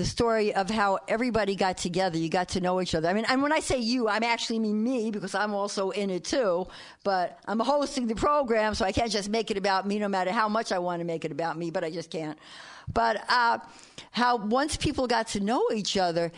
the 0.00 0.06
story 0.06 0.54
of 0.54 0.70
how 0.70 0.98
everybody 1.08 1.54
got 1.54 1.76
together. 1.76 2.16
You 2.16 2.30
got 2.30 2.48
to 2.50 2.60
know 2.60 2.80
each 2.80 2.94
other. 2.94 3.06
I 3.06 3.12
mean, 3.12 3.26
and 3.28 3.42
when 3.42 3.52
I 3.52 3.60
say 3.60 3.78
you, 3.78 4.08
I'm 4.08 4.22
actually 4.22 4.58
mean 4.58 4.82
me 4.82 5.10
because 5.10 5.34
I'm 5.34 5.52
also 5.52 5.90
in 5.90 6.08
it 6.08 6.24
too. 6.24 6.66
But 7.04 7.38
I'm 7.46 7.60
hosting 7.60 8.06
the 8.06 8.14
program, 8.14 8.74
so 8.74 8.86
I 8.86 8.92
can't 8.92 9.12
just 9.12 9.28
make 9.28 9.50
it 9.50 9.58
about 9.58 9.86
me, 9.86 9.98
no 9.98 10.08
matter 10.08 10.32
how 10.32 10.48
much 10.48 10.72
I 10.72 10.78
want 10.78 11.00
to 11.00 11.04
make 11.04 11.26
it 11.26 11.32
about 11.32 11.58
me. 11.58 11.70
But 11.70 11.84
I 11.84 11.90
just 11.90 12.10
can't. 12.10 12.38
But 12.92 13.22
uh, 13.28 13.58
how 14.10 14.36
once 14.36 14.76
people 14.76 15.06
got 15.06 15.28
to 15.28 15.40
know 15.40 15.62
each 15.74 15.96
other, 15.96 16.32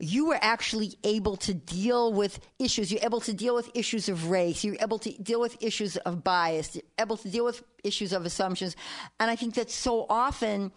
you 0.00 0.26
were 0.26 0.38
actually 0.40 0.94
able 1.02 1.36
to 1.36 1.52
deal 1.52 2.12
with 2.12 2.38
issues. 2.58 2.92
You're 2.92 3.04
able 3.04 3.20
to 3.22 3.32
deal 3.32 3.54
with 3.54 3.68
issues 3.74 4.08
of 4.08 4.30
race. 4.30 4.62
You're 4.62 4.76
able 4.80 4.98
to 5.00 5.10
deal 5.22 5.40
with 5.40 5.60
issues 5.60 5.96
of 5.98 6.22
bias. 6.22 6.76
You're 6.76 6.84
able 6.98 7.16
to 7.16 7.28
deal 7.28 7.44
with 7.44 7.62
issues 7.82 8.12
of 8.12 8.24
assumptions. 8.24 8.76
And 9.18 9.30
I 9.30 9.36
think 9.36 9.54
that 9.54 9.70
so 9.70 10.06
often 10.08 10.70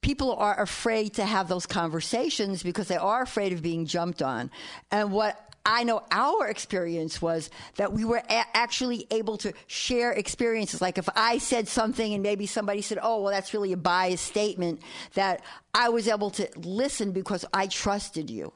people 0.00 0.34
are 0.36 0.60
afraid 0.60 1.14
to 1.14 1.24
have 1.24 1.48
those 1.48 1.66
conversations 1.66 2.62
because 2.62 2.88
they 2.88 2.96
are 2.96 3.22
afraid 3.22 3.52
of 3.52 3.62
being 3.62 3.86
jumped 3.86 4.22
on. 4.22 4.50
And 4.90 5.12
what 5.12 5.51
I 5.64 5.84
know 5.84 6.02
our 6.10 6.48
experience 6.48 7.22
was 7.22 7.50
that 7.76 7.92
we 7.92 8.04
were 8.04 8.22
a- 8.28 8.56
actually 8.56 9.06
able 9.10 9.36
to 9.38 9.52
share 9.66 10.12
experiences. 10.12 10.80
Like 10.80 10.98
if 10.98 11.08
I 11.14 11.38
said 11.38 11.68
something 11.68 12.14
and 12.14 12.22
maybe 12.22 12.46
somebody 12.46 12.82
said, 12.82 12.98
"Oh, 13.00 13.22
well, 13.22 13.32
that's 13.32 13.54
really 13.54 13.72
a 13.72 13.76
biased 13.76 14.24
statement," 14.26 14.82
that 15.14 15.42
I 15.74 15.88
was 15.88 16.08
able 16.08 16.30
to 16.32 16.48
listen 16.56 17.12
because 17.12 17.44
I 17.52 17.66
trusted 17.66 18.30
you. 18.30 18.52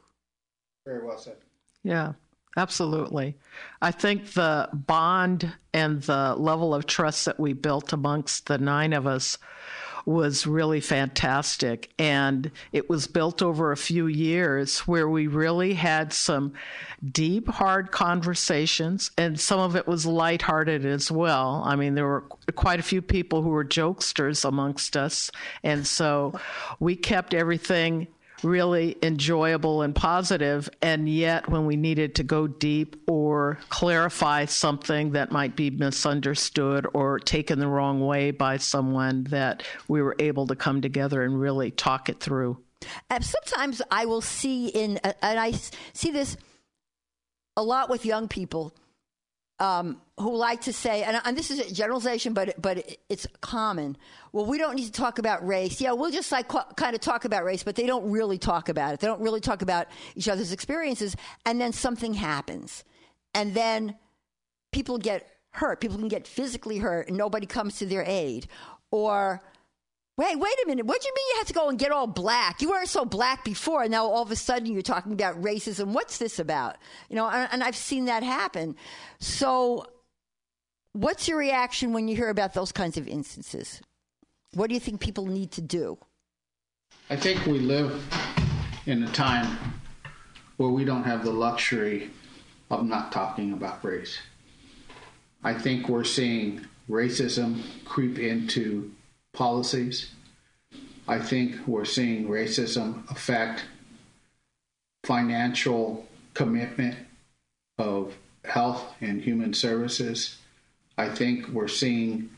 Very 0.85 1.05
well 1.05 1.19
said. 1.19 1.37
Yeah, 1.83 2.15
absolutely. 2.57 3.37
I 3.81 3.93
think 3.93 4.33
the 4.33 4.69
bond 4.73 5.53
and 5.73 6.03
the 6.03 6.35
level 6.37 6.75
of 6.75 6.87
trust 6.87 7.25
that 7.27 7.39
we 7.39 7.53
built 7.53 7.93
amongst 7.93 8.47
the 8.47 8.59
nine 8.59 8.93
of 8.93 9.07
us 9.07 9.39
was 10.07 10.47
really 10.47 10.81
fantastic. 10.81 11.91
And 11.99 12.51
it 12.73 12.89
was 12.89 13.09
built 13.09 13.43
over 13.43 13.73
a 13.73 13.77
few 13.77 14.07
years 14.07 14.79
where 14.81 15.09
we 15.09 15.27
really 15.27 15.75
had 15.75 16.13
some 16.13 16.55
deep, 17.05 17.49
hard 17.49 17.91
conversations, 17.91 19.11
and 19.19 19.39
some 19.39 19.59
of 19.59 19.75
it 19.75 19.87
was 19.87 20.07
lighthearted 20.07 20.87
as 20.87 21.11
well. 21.11 21.63
I 21.67 21.75
mean, 21.75 21.95
there 21.97 22.07
were 22.07 22.23
quite 22.55 22.79
a 22.79 22.85
few 22.85 23.03
people 23.03 23.43
who 23.43 23.51
were 23.51 23.65
jokesters 23.65 24.45
amongst 24.45 24.97
us. 24.97 25.31
And 25.65 25.87
so 25.87 26.39
we 26.79 26.95
kept 26.95 27.35
everything 27.35 28.07
really 28.43 28.97
enjoyable 29.03 29.83
and 29.83 29.95
positive, 29.95 30.69
and 30.83 31.09
yet 31.09 31.49
when 31.49 31.67
we 31.67 31.77
needed 31.77 32.15
to 32.17 32.23
go 32.23 32.47
deep 32.47 33.03
or 33.07 33.59
clarify 33.69 34.45
something 34.45 35.13
that 35.13 35.33
might 35.33 35.57
be 35.57 35.71
misunderstood 35.71 36.87
or 36.93 37.19
taken 37.19 37.59
the 37.59 37.69
wrong 37.69 38.01
way 38.01 38.31
by 38.31 38.57
someone, 38.57 39.25
that 39.25 39.63
we 39.89 40.03
were 40.03 40.17
able 40.19 40.47
to 40.47 40.57
come 40.57 40.81
together 40.81 41.23
and 41.23 41.41
really 41.41 41.71
talk 41.71 42.09
it 42.09 42.21
through. 42.21 42.59
Sometimes 43.21 43.81
I 43.91 44.05
will 44.05 44.21
see 44.21 44.69
in, 44.69 45.01
uh, 45.03 45.13
and 45.23 45.39
I 45.41 45.53
see 45.93 46.11
this 46.11 46.37
a 47.57 47.63
lot 47.63 47.89
with 47.89 48.05
young 48.05 48.29
people 48.29 48.75
um, 49.59 50.01
who 50.19 50.37
like 50.37 50.63
to 50.63 50.73
say, 50.73 51.03
and, 51.03 51.21
and 51.25 51.37
this 51.37 51.51
is 51.51 51.59
a 51.59 51.73
generalization, 51.73 52.35
but 52.35 52.61
but 52.61 52.99
it's 53.09 53.27
common. 53.41 53.97
Well, 54.33 54.47
we 54.47 54.59
don't 54.59 54.77
need 54.77 54.87
to 54.87 54.93
talk 54.93 55.19
about 55.19 55.47
race. 55.47 55.81
Yeah, 55.81 55.93
we'll 55.93 56.11
just 56.11 56.31
like 56.31 56.49
kind 56.77 56.95
of 56.95 57.01
talk 57.01 57.25
about 57.25 57.45
race, 57.45 57.63
but 57.63 57.75
they 57.75 57.87
don't 57.87 58.11
really 58.11 58.39
talk 58.39 58.69
about 58.69 58.95
it. 58.95 59.01
They 59.01 59.07
don't 59.07 59.21
really 59.21 59.41
talk 59.41 59.63
about 59.63 59.87
each 60.15 60.29
other's 60.29 60.53
experiences, 60.53 61.17
and 61.45 61.61
then 61.61 61.73
something 61.73 62.15
happens, 62.15 62.85
and 63.35 63.55
then 63.55 63.97
people 64.73 64.99
get 64.99 65.27
hurt. 65.51 65.81
People 65.81 65.97
can 65.97 66.09
get 66.09 66.27
physically 66.27 66.79
hurt, 66.79 67.09
and 67.09 67.17
nobody 67.17 67.47
comes 67.47 67.79
to 67.79 67.87
their 67.87 68.05
aid, 68.07 68.47
or 68.91 69.43
Wait, 70.19 70.39
wait 70.39 70.55
a 70.65 70.67
minute. 70.67 70.87
What 70.87 71.03
do 71.03 71.09
you 71.09 71.15
mean 71.15 71.27
you 71.33 71.39
had 71.39 71.47
to 71.49 71.53
go 71.53 71.69
and 71.69 71.79
get 71.79 71.93
all 71.93 72.07
black? 72.07 72.63
You 72.63 72.71
weren't 72.71 72.89
so 72.89 73.05
black 73.05 73.45
before, 73.45 73.83
and 73.83 73.91
now 73.91 74.07
all 74.07 74.23
of 74.23 74.31
a 74.31 74.37
sudden 74.37 74.73
you're 74.73 74.81
talking 74.81 75.13
about 75.13 75.41
racism. 75.43 75.89
What's 75.89 76.17
this 76.17 76.39
about? 76.39 76.77
You 77.11 77.17
know, 77.17 77.29
and, 77.29 77.49
and 77.53 77.63
I've 77.63 77.77
seen 77.77 78.07
that 78.07 78.23
happen. 78.23 78.77
So, 79.19 79.85
what's 80.93 81.29
your 81.29 81.37
reaction 81.37 81.93
when 81.93 82.09
you 82.09 82.17
hear 82.17 82.31
about 82.31 82.55
those 82.55 82.73
kinds 82.73 82.97
of 82.97 83.07
instances? 83.07 83.83
What 84.55 84.69
do 84.69 84.75
you 84.75 84.81
think 84.81 85.01
people 85.03 85.27
need 85.27 85.53
to 85.53 85.61
do? 85.61 85.99
I 87.11 87.17
think 87.17 87.45
we 87.45 87.59
live 87.59 88.03
in 88.87 89.03
a 89.03 89.13
time 89.13 89.59
where 90.57 90.71
we 90.71 90.87
don't 90.87 91.05
have 91.05 91.25
the 91.25 91.31
luxury 91.31 92.11
of 92.71 92.87
not 92.87 93.13
talking 93.13 93.53
about 93.53 93.85
race. 93.85 94.19
I 95.45 95.53
think 95.53 95.91
we're 95.91 96.05
seeing 96.05 96.65
racism 96.89 97.61
creep 97.85 98.19
into 98.19 98.91
policies. 99.37 100.11
I 101.07 101.21
think 101.21 101.55
we're 101.69 101.85
seeing 101.85 102.29
racism 102.29 103.09
affect 103.11 103.65
financial 105.05 106.09
commitment 106.35 106.97
of 107.79 108.17
health 108.45 108.93
and 109.01 109.23
human 109.23 109.55
services. 109.55 110.39
I 110.99 111.09
think 111.09 111.49
we're 111.49 111.69
seeing 111.69 112.31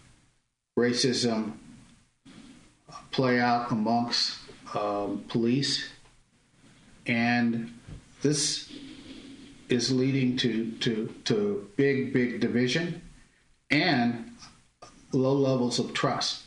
racism 0.78 1.52
play 3.10 3.40
out 3.40 3.70
amongst 3.70 4.38
um, 4.74 5.24
police, 5.28 5.88
and 7.06 7.72
this 8.20 8.70
is 9.68 9.92
leading 9.92 10.36
to, 10.36 10.72
to, 10.80 11.14
to 11.24 11.70
big, 11.76 12.12
big 12.12 12.40
division 12.40 13.02
and 13.70 14.30
low 15.12 15.34
levels 15.34 15.78
of 15.78 15.94
trust. 15.94 16.42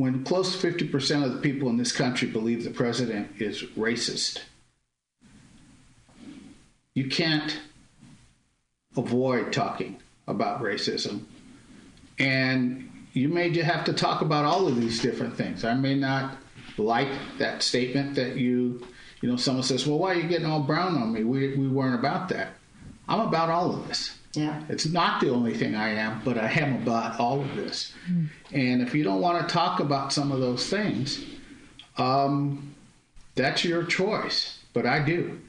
When 0.00 0.24
close 0.24 0.58
to 0.58 0.66
50% 0.66 1.26
of 1.26 1.34
the 1.34 1.40
people 1.40 1.68
in 1.68 1.76
this 1.76 1.92
country 1.92 2.26
believe 2.26 2.64
the 2.64 2.70
president 2.70 3.32
is 3.38 3.62
racist, 3.76 4.38
you 6.94 7.06
can't 7.10 7.60
avoid 8.96 9.52
talking 9.52 9.98
about 10.26 10.62
racism. 10.62 11.24
And 12.18 12.90
you 13.12 13.28
may 13.28 13.50
just 13.50 13.66
have 13.66 13.84
to 13.84 13.92
talk 13.92 14.22
about 14.22 14.46
all 14.46 14.66
of 14.66 14.80
these 14.80 15.02
different 15.02 15.36
things. 15.36 15.66
I 15.66 15.74
may 15.74 15.96
not 15.96 16.38
like 16.78 17.10
that 17.36 17.62
statement 17.62 18.14
that 18.14 18.36
you, 18.36 18.86
you 19.20 19.28
know, 19.28 19.36
someone 19.36 19.64
says, 19.64 19.86
well, 19.86 19.98
why 19.98 20.12
are 20.12 20.18
you 20.18 20.28
getting 20.30 20.46
all 20.46 20.62
brown 20.62 20.96
on 20.96 21.12
me? 21.12 21.24
We, 21.24 21.58
we 21.58 21.68
weren't 21.68 22.00
about 22.00 22.30
that. 22.30 22.54
I'm 23.06 23.20
about 23.20 23.50
all 23.50 23.74
of 23.74 23.86
this. 23.86 24.16
Yeah. 24.32 24.62
It's 24.68 24.86
not 24.86 25.20
the 25.20 25.30
only 25.30 25.54
thing 25.54 25.74
I 25.74 25.90
am, 25.90 26.22
but 26.24 26.38
I 26.38 26.48
am 26.50 26.82
about 26.82 27.18
all 27.18 27.40
of 27.40 27.56
this. 27.56 27.92
Mm. 28.08 28.28
And 28.52 28.82
if 28.82 28.94
you 28.94 29.02
don't 29.02 29.20
want 29.20 29.46
to 29.46 29.52
talk 29.52 29.80
about 29.80 30.12
some 30.12 30.30
of 30.30 30.40
those 30.40 30.68
things, 30.68 31.24
um, 31.98 32.74
that's 33.34 33.64
your 33.64 33.84
choice. 33.84 34.60
But 34.72 34.86
I 34.86 35.04
do. 35.04 35.40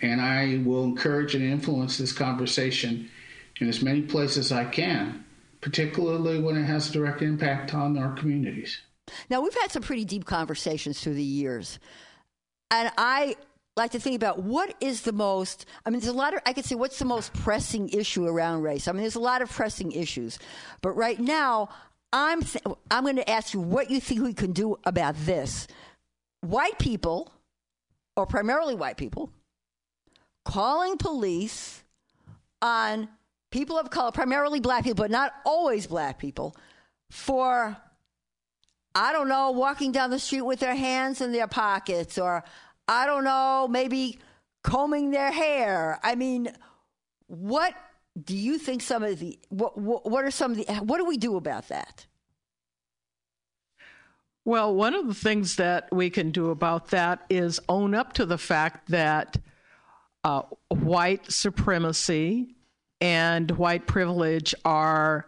And 0.00 0.20
I 0.20 0.62
will 0.64 0.84
encourage 0.84 1.34
and 1.34 1.44
influence 1.44 1.98
this 1.98 2.12
conversation 2.12 3.10
in 3.60 3.68
as 3.68 3.82
many 3.82 4.02
places 4.02 4.46
as 4.46 4.52
I 4.52 4.64
can, 4.64 5.24
particularly 5.60 6.40
when 6.40 6.56
it 6.56 6.64
has 6.64 6.88
a 6.88 6.92
direct 6.92 7.20
impact 7.20 7.74
on 7.74 7.98
our 7.98 8.14
communities. 8.14 8.80
Now, 9.28 9.40
we've 9.40 9.54
had 9.54 9.70
some 9.70 9.82
pretty 9.82 10.04
deep 10.04 10.24
conversations 10.24 11.00
through 11.00 11.14
the 11.14 11.22
years. 11.22 11.78
And 12.70 12.90
I 12.96 13.36
like 13.78 13.92
to 13.92 14.00
think 14.00 14.16
about 14.16 14.42
what 14.42 14.74
is 14.80 15.02
the 15.02 15.12
most 15.12 15.64
i 15.86 15.90
mean 15.90 16.00
there's 16.00 16.12
a 16.12 16.16
lot 16.16 16.34
of 16.34 16.40
i 16.44 16.52
could 16.52 16.64
say 16.64 16.74
what's 16.74 16.98
the 16.98 17.04
most 17.04 17.32
pressing 17.32 17.88
issue 17.88 18.26
around 18.26 18.62
race? 18.62 18.88
I 18.88 18.92
mean 18.92 19.02
there's 19.02 19.14
a 19.14 19.20
lot 19.20 19.40
of 19.40 19.50
pressing 19.50 19.92
issues. 19.92 20.38
But 20.82 20.92
right 20.92 21.18
now 21.18 21.70
i'm 22.12 22.42
th- 22.42 22.64
i'm 22.90 23.04
going 23.04 23.16
to 23.16 23.30
ask 23.30 23.54
you 23.54 23.60
what 23.60 23.90
you 23.90 24.00
think 24.00 24.22
we 24.22 24.34
can 24.34 24.52
do 24.52 24.76
about 24.84 25.14
this. 25.24 25.66
White 26.40 26.78
people 26.78 27.32
or 28.16 28.26
primarily 28.26 28.74
white 28.74 28.96
people 28.96 29.30
calling 30.44 30.96
police 30.98 31.84
on 32.60 33.08
people 33.50 33.78
of 33.78 33.90
color 33.90 34.10
primarily 34.10 34.60
black 34.60 34.82
people 34.82 35.04
but 35.04 35.10
not 35.10 35.32
always 35.44 35.86
black 35.86 36.18
people 36.18 36.56
for 37.10 37.76
i 38.94 39.12
don't 39.12 39.28
know 39.28 39.50
walking 39.50 39.92
down 39.92 40.10
the 40.10 40.18
street 40.18 40.40
with 40.40 40.58
their 40.58 40.74
hands 40.74 41.20
in 41.20 41.32
their 41.32 41.46
pockets 41.46 42.18
or 42.18 42.42
I 42.88 43.06
don't 43.06 43.24
know, 43.24 43.68
maybe 43.70 44.18
combing 44.64 45.10
their 45.10 45.30
hair. 45.30 46.00
I 46.02 46.14
mean, 46.14 46.48
what 47.26 47.74
do 48.24 48.36
you 48.36 48.58
think 48.58 48.82
some 48.82 49.02
of 49.02 49.18
the 49.18 49.38
what 49.50 49.78
what, 49.78 50.24
are 50.24 50.30
some 50.30 50.52
of 50.52 50.56
the 50.56 50.64
what 50.82 50.96
do 50.98 51.04
we 51.04 51.18
do 51.18 51.36
about 51.36 51.68
that? 51.68 52.06
Well, 54.44 54.74
one 54.74 54.94
of 54.94 55.06
the 55.06 55.14
things 55.14 55.56
that 55.56 55.88
we 55.92 56.08
can 56.08 56.30
do 56.30 56.48
about 56.48 56.88
that 56.88 57.24
is 57.28 57.60
own 57.68 57.94
up 57.94 58.14
to 58.14 58.24
the 58.24 58.38
fact 58.38 58.88
that 58.88 59.36
uh, 60.24 60.42
white 60.68 61.30
supremacy 61.30 62.54
and 62.98 63.50
white 63.52 63.86
privilege 63.86 64.54
are 64.64 65.26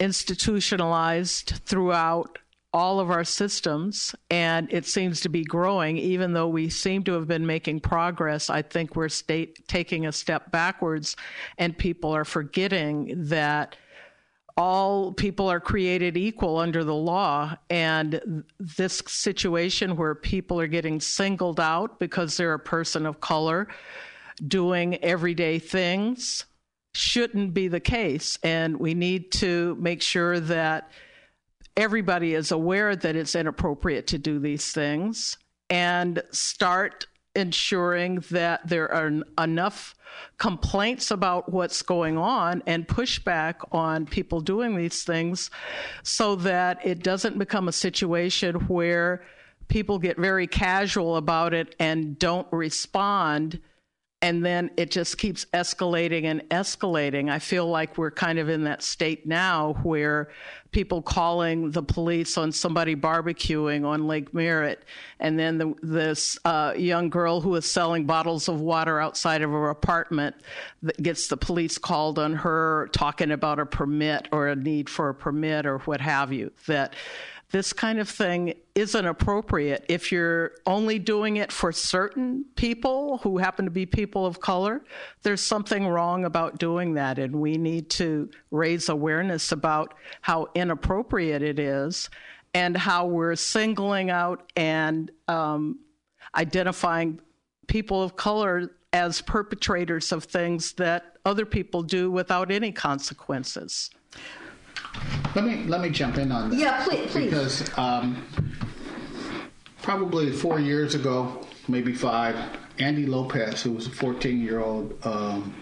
institutionalized 0.00 1.60
throughout 1.64 2.39
all 2.72 3.00
of 3.00 3.10
our 3.10 3.24
systems, 3.24 4.14
and 4.30 4.72
it 4.72 4.86
seems 4.86 5.20
to 5.20 5.28
be 5.28 5.42
growing. 5.42 5.96
Even 5.96 6.32
though 6.32 6.48
we 6.48 6.68
seem 6.68 7.02
to 7.04 7.12
have 7.12 7.26
been 7.26 7.46
making 7.46 7.80
progress, 7.80 8.48
I 8.48 8.62
think 8.62 8.94
we're 8.94 9.08
state, 9.08 9.66
taking 9.66 10.06
a 10.06 10.12
step 10.12 10.52
backwards, 10.52 11.16
and 11.58 11.76
people 11.76 12.14
are 12.14 12.24
forgetting 12.24 13.12
that 13.28 13.76
all 14.56 15.12
people 15.12 15.48
are 15.48 15.60
created 15.60 16.16
equal 16.16 16.58
under 16.58 16.84
the 16.84 16.94
law. 16.94 17.56
And 17.70 18.44
this 18.58 19.02
situation 19.06 19.96
where 19.96 20.14
people 20.14 20.60
are 20.60 20.66
getting 20.66 21.00
singled 21.00 21.58
out 21.58 21.98
because 21.98 22.36
they're 22.36 22.54
a 22.54 22.58
person 22.58 23.06
of 23.06 23.20
color 23.20 23.68
doing 24.46 25.02
everyday 25.02 25.58
things 25.58 26.44
shouldn't 26.92 27.54
be 27.54 27.68
the 27.68 27.80
case. 27.80 28.38
And 28.42 28.78
we 28.78 28.94
need 28.94 29.32
to 29.32 29.76
make 29.80 30.02
sure 30.02 30.40
that 30.40 30.90
everybody 31.80 32.34
is 32.34 32.52
aware 32.52 32.94
that 32.94 33.16
it's 33.16 33.34
inappropriate 33.34 34.06
to 34.06 34.18
do 34.18 34.38
these 34.38 34.70
things 34.70 35.38
and 35.70 36.22
start 36.30 37.06
ensuring 37.34 38.22
that 38.30 38.60
there 38.68 38.92
are 38.92 39.10
enough 39.42 39.94
complaints 40.36 41.10
about 41.10 41.50
what's 41.50 41.80
going 41.80 42.18
on 42.18 42.62
and 42.66 42.86
pushback 42.86 43.54
on 43.72 44.04
people 44.04 44.42
doing 44.42 44.76
these 44.76 45.04
things 45.04 45.50
so 46.02 46.36
that 46.36 46.84
it 46.84 47.02
doesn't 47.02 47.38
become 47.38 47.66
a 47.66 47.72
situation 47.72 48.56
where 48.66 49.22
people 49.68 49.98
get 49.98 50.18
very 50.18 50.46
casual 50.46 51.16
about 51.16 51.54
it 51.54 51.74
and 51.78 52.18
don't 52.18 52.48
respond 52.50 53.58
and 54.22 54.44
then 54.44 54.70
it 54.76 54.90
just 54.90 55.16
keeps 55.16 55.46
escalating 55.46 56.24
and 56.24 56.42
escalating. 56.50 57.30
I 57.30 57.38
feel 57.38 57.66
like 57.66 57.96
we're 57.96 58.10
kind 58.10 58.38
of 58.38 58.50
in 58.50 58.64
that 58.64 58.82
state 58.82 59.26
now 59.26 59.74
where 59.82 60.28
people 60.72 61.00
calling 61.00 61.70
the 61.70 61.82
police 61.82 62.36
on 62.36 62.52
somebody 62.52 62.94
barbecuing 62.94 63.86
on 63.86 64.06
Lake 64.06 64.34
Merritt, 64.34 64.84
and 65.20 65.38
then 65.38 65.56
the, 65.56 65.74
this 65.82 66.38
uh, 66.44 66.74
young 66.76 67.08
girl 67.08 67.40
who 67.40 67.54
is 67.54 67.68
selling 67.68 68.04
bottles 68.04 68.48
of 68.48 68.60
water 68.60 69.00
outside 69.00 69.40
of 69.40 69.50
her 69.50 69.70
apartment 69.70 70.36
that 70.82 71.02
gets 71.02 71.28
the 71.28 71.36
police 71.36 71.78
called 71.78 72.18
on 72.18 72.34
her 72.34 72.88
talking 72.92 73.30
about 73.30 73.58
a 73.58 73.66
permit 73.66 74.28
or 74.32 74.48
a 74.48 74.56
need 74.56 74.90
for 74.90 75.08
a 75.08 75.14
permit 75.14 75.64
or 75.64 75.78
what 75.80 76.00
have 76.00 76.30
you. 76.30 76.52
That 76.66 76.94
this 77.50 77.72
kind 77.72 77.98
of 77.98 78.08
thing 78.08 78.54
isn't 78.74 79.06
appropriate 79.06 79.84
if 79.88 80.12
you're 80.12 80.52
only 80.66 80.98
doing 80.98 81.36
it 81.36 81.50
for 81.50 81.72
certain 81.72 82.44
people 82.54 83.18
who 83.18 83.38
happen 83.38 83.64
to 83.64 83.70
be 83.70 83.86
people 83.86 84.24
of 84.24 84.40
color. 84.40 84.82
There's 85.22 85.40
something 85.40 85.86
wrong 85.86 86.24
about 86.24 86.58
doing 86.58 86.94
that, 86.94 87.18
and 87.18 87.36
we 87.36 87.56
need 87.56 87.90
to 87.90 88.30
raise 88.50 88.88
awareness 88.88 89.50
about 89.50 89.94
how 90.20 90.48
inappropriate 90.54 91.42
it 91.42 91.58
is 91.58 92.08
and 92.54 92.76
how 92.76 93.06
we're 93.06 93.36
singling 93.36 94.10
out 94.10 94.52
and 94.56 95.10
um, 95.28 95.80
identifying 96.36 97.20
people 97.66 98.02
of 98.02 98.16
color 98.16 98.70
as 98.92 99.20
perpetrators 99.20 100.12
of 100.12 100.24
things 100.24 100.72
that 100.72 101.16
other 101.24 101.46
people 101.46 101.82
do 101.82 102.10
without 102.10 102.50
any 102.50 102.72
consequences. 102.72 103.90
Let 105.34 105.44
me 105.44 105.64
let 105.64 105.80
me 105.80 105.90
jump 105.90 106.18
in 106.18 106.32
on 106.32 106.50
that. 106.50 106.58
Yeah, 106.58 106.84
please, 106.84 107.10
please. 107.10 107.24
Because 107.26 107.78
um, 107.78 108.24
probably 109.82 110.32
four 110.32 110.58
years 110.58 110.94
ago, 110.94 111.46
maybe 111.68 111.92
five, 111.92 112.36
Andy 112.78 113.06
Lopez, 113.06 113.62
who 113.62 113.72
was 113.72 113.86
a 113.86 113.90
14 113.90 114.40
year 114.40 114.60
old 114.60 114.98
um, 115.06 115.54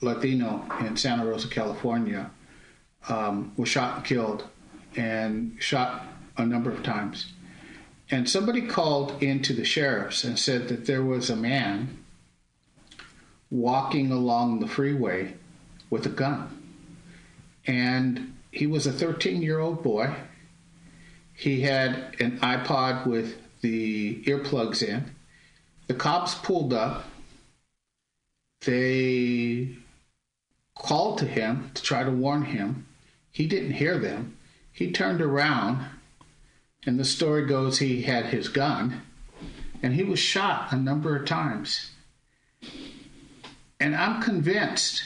Latino 0.00 0.66
in 0.80 0.96
Santa 0.96 1.24
Rosa, 1.24 1.48
California, 1.48 2.30
um, 3.08 3.52
was 3.56 3.68
shot 3.68 3.96
and 3.96 4.04
killed, 4.04 4.44
and 4.96 5.56
shot 5.60 6.06
a 6.36 6.44
number 6.44 6.70
of 6.70 6.82
times. 6.82 7.32
And 8.10 8.28
somebody 8.28 8.62
called 8.62 9.22
into 9.22 9.52
the 9.52 9.64
sheriff's 9.64 10.24
and 10.24 10.38
said 10.38 10.68
that 10.68 10.86
there 10.86 11.02
was 11.02 11.30
a 11.30 11.36
man 11.36 12.04
walking 13.50 14.10
along 14.10 14.58
the 14.58 14.66
freeway 14.66 15.34
with 15.90 16.04
a 16.06 16.10
gun 16.10 16.63
and 17.66 18.36
he 18.50 18.66
was 18.66 18.86
a 18.86 18.92
13 18.92 19.42
year 19.42 19.58
old 19.58 19.82
boy. 19.82 20.14
He 21.32 21.62
had 21.62 22.16
an 22.20 22.38
iPod 22.38 23.06
with 23.06 23.36
the 23.60 24.22
earplugs 24.24 24.82
in. 24.82 25.14
The 25.88 25.94
cops 25.94 26.34
pulled 26.34 26.72
up. 26.72 27.06
They 28.64 29.76
called 30.74 31.18
to 31.18 31.26
him 31.26 31.70
to 31.74 31.82
try 31.82 32.04
to 32.04 32.10
warn 32.10 32.44
him. 32.44 32.86
He 33.30 33.46
didn't 33.46 33.72
hear 33.72 33.98
them. 33.98 34.36
He 34.72 34.92
turned 34.92 35.20
around, 35.20 35.84
and 36.86 36.98
the 36.98 37.04
story 37.04 37.46
goes 37.46 37.78
he 37.78 38.02
had 38.02 38.26
his 38.26 38.48
gun, 38.48 39.02
and 39.82 39.94
he 39.94 40.02
was 40.02 40.18
shot 40.18 40.72
a 40.72 40.76
number 40.76 41.16
of 41.16 41.26
times. 41.26 41.90
And 43.78 43.94
I'm 43.94 44.22
convinced 44.22 45.02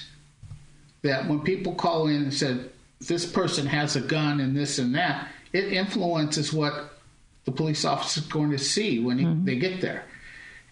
that 1.02 1.28
when 1.28 1.40
people 1.40 1.74
call 1.74 2.08
in 2.08 2.22
and 2.24 2.34
said 2.34 2.70
this 3.00 3.30
person 3.30 3.66
has 3.66 3.96
a 3.96 4.00
gun 4.00 4.40
and 4.40 4.56
this 4.56 4.78
and 4.78 4.94
that, 4.94 5.28
it 5.52 5.72
influences 5.72 6.52
what 6.52 6.98
the 7.44 7.52
police 7.52 7.84
officer 7.84 8.20
is 8.20 8.26
going 8.26 8.50
to 8.50 8.58
see 8.58 8.98
when 8.98 9.18
he, 9.18 9.24
mm-hmm. 9.24 9.44
they 9.44 9.56
get 9.56 9.80
there. 9.80 10.04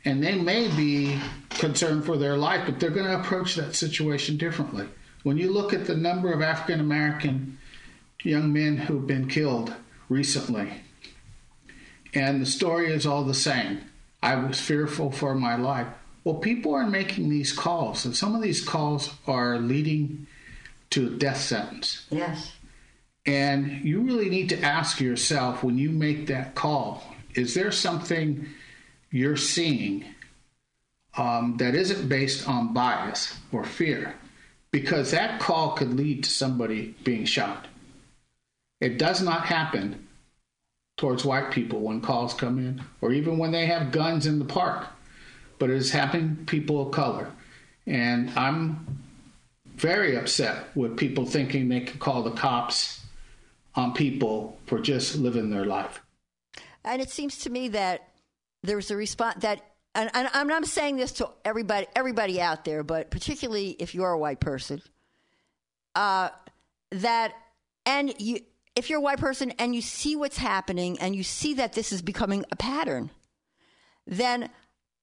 And 0.04 0.22
they 0.22 0.34
may 0.34 0.68
be 0.76 1.18
concerned 1.50 2.04
for 2.04 2.16
their 2.16 2.36
life, 2.36 2.62
but 2.66 2.78
they're 2.78 2.90
going 2.90 3.06
to 3.06 3.18
approach 3.18 3.54
that 3.56 3.74
situation 3.74 4.36
differently. 4.36 4.86
When 5.22 5.36
you 5.36 5.52
look 5.52 5.72
at 5.72 5.86
the 5.86 5.96
number 5.96 6.32
of 6.32 6.42
African 6.42 6.78
American 6.78 7.58
young 8.22 8.52
men 8.52 8.76
who've 8.76 9.06
been 9.06 9.28
killed 9.28 9.74
recently, 10.08 10.70
and 12.14 12.40
the 12.40 12.46
story 12.46 12.92
is 12.92 13.06
all 13.06 13.24
the 13.24 13.34
same. 13.34 13.80
I 14.22 14.36
was 14.36 14.60
fearful 14.60 15.10
for 15.10 15.34
my 15.34 15.56
life. 15.56 15.88
Well, 16.26 16.34
people 16.34 16.74
are 16.74 16.88
making 16.88 17.28
these 17.28 17.52
calls, 17.52 18.04
and 18.04 18.16
some 18.16 18.34
of 18.34 18.42
these 18.42 18.60
calls 18.60 19.14
are 19.28 19.60
leading 19.60 20.26
to 20.90 21.06
a 21.06 21.10
death 21.10 21.40
sentence. 21.40 22.04
Yes. 22.10 22.52
And 23.24 23.84
you 23.84 24.00
really 24.00 24.28
need 24.28 24.48
to 24.48 24.60
ask 24.60 25.00
yourself 25.00 25.62
when 25.62 25.78
you 25.78 25.92
make 25.92 26.26
that 26.26 26.56
call 26.56 27.04
is 27.36 27.54
there 27.54 27.70
something 27.70 28.48
you're 29.12 29.36
seeing 29.36 30.04
um, 31.16 31.58
that 31.58 31.76
isn't 31.76 32.08
based 32.08 32.48
on 32.48 32.74
bias 32.74 33.38
or 33.52 33.62
fear? 33.62 34.16
Because 34.72 35.12
that 35.12 35.38
call 35.38 35.76
could 35.76 35.94
lead 35.94 36.24
to 36.24 36.30
somebody 36.30 36.96
being 37.04 37.24
shot. 37.24 37.68
It 38.80 38.98
does 38.98 39.22
not 39.22 39.46
happen 39.46 40.08
towards 40.96 41.24
white 41.24 41.52
people 41.52 41.82
when 41.82 42.00
calls 42.00 42.34
come 42.34 42.58
in, 42.58 42.82
or 43.00 43.12
even 43.12 43.38
when 43.38 43.52
they 43.52 43.66
have 43.66 43.92
guns 43.92 44.26
in 44.26 44.40
the 44.40 44.44
park 44.44 44.88
but 45.58 45.70
it 45.70 45.76
is 45.76 45.90
happening 45.90 46.44
people 46.46 46.86
of 46.86 46.92
color. 46.92 47.30
And 47.86 48.30
I'm 48.36 49.02
very 49.76 50.16
upset 50.16 50.74
with 50.74 50.96
people 50.96 51.26
thinking 51.26 51.68
they 51.68 51.80
can 51.80 51.98
call 51.98 52.22
the 52.22 52.30
cops 52.30 53.00
on 53.74 53.92
people 53.92 54.58
for 54.66 54.80
just 54.80 55.16
living 55.16 55.50
their 55.50 55.66
life. 55.66 56.00
And 56.84 57.02
it 57.02 57.10
seems 57.10 57.38
to 57.38 57.50
me 57.50 57.68
that 57.68 58.08
there's 58.62 58.90
a 58.90 58.96
response 58.96 59.42
that, 59.42 59.60
and, 59.94 60.10
and 60.14 60.28
I'm 60.32 60.48
not 60.48 60.66
saying 60.66 60.96
this 60.96 61.12
to 61.12 61.28
everybody, 61.44 61.86
everybody 61.94 62.40
out 62.40 62.64
there, 62.64 62.82
but 62.82 63.10
particularly 63.10 63.70
if 63.78 63.94
you're 63.94 64.12
a 64.12 64.18
white 64.18 64.40
person, 64.40 64.80
uh, 65.94 66.30
that, 66.90 67.34
and 67.84 68.14
you, 68.18 68.40
if 68.74 68.88
you're 68.88 68.98
a 68.98 69.02
white 69.02 69.18
person 69.18 69.52
and 69.58 69.74
you 69.74 69.82
see 69.82 70.16
what's 70.16 70.38
happening 70.38 70.98
and 71.00 71.14
you 71.14 71.22
see 71.22 71.54
that 71.54 71.72
this 71.72 71.92
is 71.92 72.02
becoming 72.02 72.44
a 72.50 72.56
pattern, 72.56 73.10
then 74.06 74.50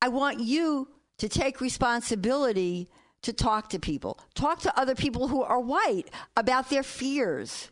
I 0.03 0.09
want 0.09 0.41
you 0.41 0.89
to 1.19 1.29
take 1.29 1.61
responsibility 1.61 2.89
to 3.21 3.31
talk 3.31 3.69
to 3.69 3.79
people. 3.79 4.19
Talk 4.35 4.59
to 4.63 4.77
other 4.77 4.95
people 4.95 5.29
who 5.29 5.43
are 5.43 5.61
white 5.61 6.09
about 6.35 6.69
their 6.69 6.83
fears. 6.83 7.69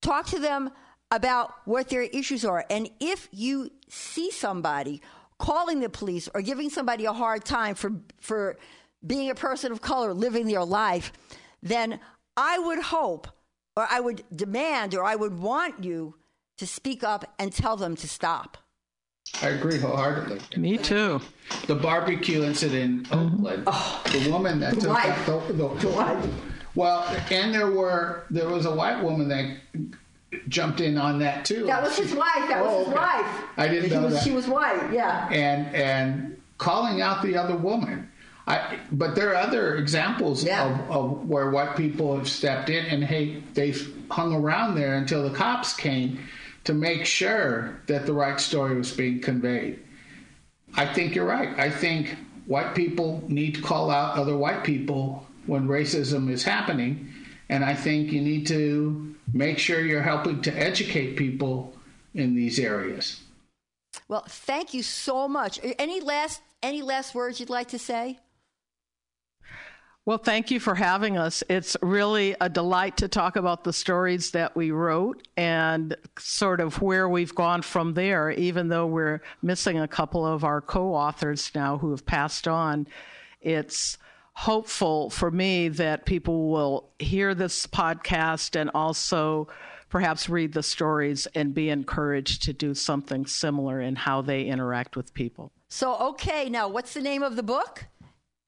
Talk 0.00 0.26
to 0.26 0.38
them 0.38 0.70
about 1.10 1.52
what 1.64 1.88
their 1.88 2.02
issues 2.02 2.44
are. 2.44 2.64
And 2.70 2.88
if 3.00 3.28
you 3.32 3.70
see 3.88 4.30
somebody 4.30 5.02
calling 5.40 5.80
the 5.80 5.88
police 5.88 6.28
or 6.32 6.42
giving 6.42 6.70
somebody 6.70 7.06
a 7.06 7.12
hard 7.12 7.44
time 7.44 7.74
for, 7.74 7.90
for 8.20 8.56
being 9.04 9.28
a 9.28 9.34
person 9.34 9.72
of 9.72 9.80
color 9.80 10.14
living 10.14 10.46
their 10.46 10.64
life, 10.64 11.12
then 11.60 11.98
I 12.36 12.60
would 12.60 12.78
hope 12.78 13.26
or 13.74 13.84
I 13.90 13.98
would 13.98 14.22
demand 14.32 14.94
or 14.94 15.02
I 15.02 15.16
would 15.16 15.36
want 15.36 15.82
you 15.82 16.14
to 16.58 16.68
speak 16.68 17.02
up 17.02 17.34
and 17.36 17.52
tell 17.52 17.76
them 17.76 17.96
to 17.96 18.06
stop. 18.06 18.58
I 19.42 19.48
agree 19.50 19.78
wholeheartedly. 19.78 20.40
Me 20.56 20.78
too. 20.78 21.20
The 21.66 21.74
barbecue 21.74 22.42
incident 22.42 23.08
in 23.08 23.18
mm-hmm. 23.18 23.34
Oakland, 23.46 23.64
oh, 23.66 24.02
the 24.12 24.30
woman 24.30 24.60
that 24.60 24.74
took 24.74 24.90
wife. 24.90 25.26
the, 25.26 25.38
the, 25.52 25.68
the 25.74 25.88
wife. 25.96 26.26
Well, 26.74 27.04
and 27.30 27.54
there 27.54 27.70
were 27.70 28.24
there 28.30 28.48
was 28.48 28.66
a 28.66 28.74
white 28.74 29.02
woman 29.02 29.28
that 29.28 29.56
jumped 30.48 30.80
in 30.80 30.98
on 30.98 31.18
that 31.20 31.44
too. 31.44 31.64
That 31.66 31.82
was 31.82 31.96
his 31.96 32.14
wife. 32.14 32.48
That 32.48 32.62
oh, 32.62 32.64
was 32.64 32.86
his 32.86 32.88
oh, 32.88 32.90
okay. 32.90 33.00
wife. 33.00 33.44
I 33.56 33.68
didn't 33.68 33.90
he 33.90 33.96
know 33.96 34.02
was, 34.02 34.14
that. 34.14 34.22
She 34.22 34.30
was 34.32 34.46
white. 34.46 34.92
Yeah. 34.92 35.28
And 35.30 35.74
and 35.74 36.40
calling 36.58 37.00
out 37.00 37.22
the 37.22 37.36
other 37.36 37.56
woman. 37.56 38.10
I, 38.46 38.78
but 38.92 39.14
there 39.14 39.30
are 39.32 39.36
other 39.36 39.76
examples 39.76 40.42
yeah. 40.42 40.64
of, 40.64 40.90
of 40.90 41.28
where 41.28 41.50
white 41.50 41.76
people 41.76 42.16
have 42.16 42.26
stepped 42.26 42.70
in 42.70 42.86
and 42.86 43.04
hey, 43.04 43.42
they've 43.52 43.94
hung 44.10 44.34
around 44.34 44.74
there 44.74 44.94
until 44.94 45.22
the 45.28 45.34
cops 45.34 45.74
came 45.74 46.18
to 46.64 46.74
make 46.74 47.04
sure 47.04 47.80
that 47.86 48.06
the 48.06 48.12
right 48.12 48.38
story 48.40 48.76
was 48.76 48.92
being 48.92 49.20
conveyed. 49.20 49.80
I 50.74 50.86
think 50.86 51.14
you're 51.14 51.24
right. 51.24 51.58
I 51.58 51.70
think 51.70 52.16
white 52.46 52.74
people 52.74 53.22
need 53.26 53.54
to 53.56 53.62
call 53.62 53.90
out 53.90 54.16
other 54.16 54.36
white 54.36 54.64
people 54.64 55.26
when 55.46 55.66
racism 55.66 56.30
is 56.30 56.42
happening. 56.42 57.08
And 57.48 57.64
I 57.64 57.74
think 57.74 58.12
you 58.12 58.20
need 58.20 58.46
to 58.48 59.14
make 59.32 59.58
sure 59.58 59.80
you're 59.80 60.02
helping 60.02 60.42
to 60.42 60.52
educate 60.52 61.16
people 61.16 61.74
in 62.14 62.34
these 62.34 62.58
areas. 62.58 63.20
Well, 64.08 64.24
thank 64.28 64.74
you 64.74 64.82
so 64.82 65.28
much. 65.28 65.58
Any 65.78 66.00
last 66.00 66.42
any 66.62 66.82
last 66.82 67.14
words 67.14 67.40
you'd 67.40 67.50
like 67.50 67.68
to 67.68 67.78
say? 67.78 68.18
Well, 70.08 70.16
thank 70.16 70.50
you 70.50 70.58
for 70.58 70.74
having 70.74 71.18
us. 71.18 71.44
It's 71.50 71.76
really 71.82 72.34
a 72.40 72.48
delight 72.48 72.96
to 72.96 73.08
talk 73.08 73.36
about 73.36 73.64
the 73.64 73.74
stories 73.74 74.30
that 74.30 74.56
we 74.56 74.70
wrote 74.70 75.28
and 75.36 75.94
sort 76.18 76.60
of 76.62 76.80
where 76.80 77.06
we've 77.06 77.34
gone 77.34 77.60
from 77.60 77.92
there, 77.92 78.30
even 78.30 78.68
though 78.68 78.86
we're 78.86 79.20
missing 79.42 79.78
a 79.78 79.86
couple 79.86 80.24
of 80.24 80.44
our 80.44 80.62
co 80.62 80.94
authors 80.94 81.50
now 81.54 81.76
who 81.76 81.90
have 81.90 82.06
passed 82.06 82.48
on. 82.48 82.86
It's 83.42 83.98
hopeful 84.32 85.10
for 85.10 85.30
me 85.30 85.68
that 85.68 86.06
people 86.06 86.48
will 86.48 86.88
hear 86.98 87.34
this 87.34 87.66
podcast 87.66 88.58
and 88.58 88.70
also 88.72 89.48
perhaps 89.90 90.30
read 90.30 90.54
the 90.54 90.62
stories 90.62 91.26
and 91.34 91.52
be 91.52 91.68
encouraged 91.68 92.44
to 92.44 92.54
do 92.54 92.72
something 92.72 93.26
similar 93.26 93.78
in 93.78 93.94
how 93.94 94.22
they 94.22 94.44
interact 94.44 94.96
with 94.96 95.12
people. 95.12 95.52
So, 95.68 95.94
okay, 95.98 96.48
now 96.48 96.66
what's 96.66 96.94
the 96.94 97.02
name 97.02 97.22
of 97.22 97.36
the 97.36 97.42
book? 97.42 97.84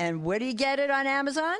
And 0.01 0.25
where 0.25 0.39
do 0.39 0.47
you 0.47 0.55
get 0.55 0.79
it 0.79 0.91
on 0.91 1.07
Amazon? 1.07 1.57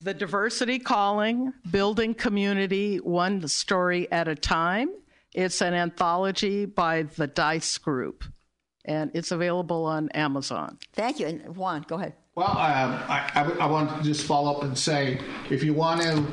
The 0.00 0.12
Diversity 0.12 0.80
Calling, 0.80 1.52
Building 1.70 2.14
Community 2.14 2.96
One 2.96 3.46
Story 3.46 4.10
at 4.10 4.26
a 4.26 4.34
Time. 4.34 4.90
It's 5.32 5.62
an 5.62 5.72
anthology 5.72 6.64
by 6.64 7.04
the 7.04 7.28
Dice 7.28 7.78
Group, 7.78 8.24
and 8.84 9.12
it's 9.14 9.30
available 9.30 9.84
on 9.84 10.08
Amazon. 10.10 10.78
Thank 10.94 11.20
you. 11.20 11.28
And 11.28 11.56
Juan, 11.56 11.84
go 11.86 11.94
ahead. 11.94 12.14
Well, 12.34 12.48
um, 12.48 12.56
I, 12.56 13.30
I, 13.36 13.52
I 13.60 13.66
want 13.66 13.96
to 13.96 14.02
just 14.02 14.26
follow 14.26 14.56
up 14.56 14.64
and 14.64 14.76
say 14.76 15.20
if 15.48 15.62
you 15.62 15.74
want 15.74 16.02
to 16.02 16.26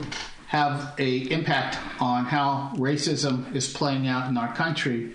have 0.47 0.95
a 0.97 1.31
impact 1.31 1.77
on 2.01 2.25
how 2.25 2.71
racism 2.77 3.55
is 3.55 3.71
playing 3.71 4.07
out 4.07 4.27
in 4.27 4.37
our 4.39 4.53
country, 4.55 5.13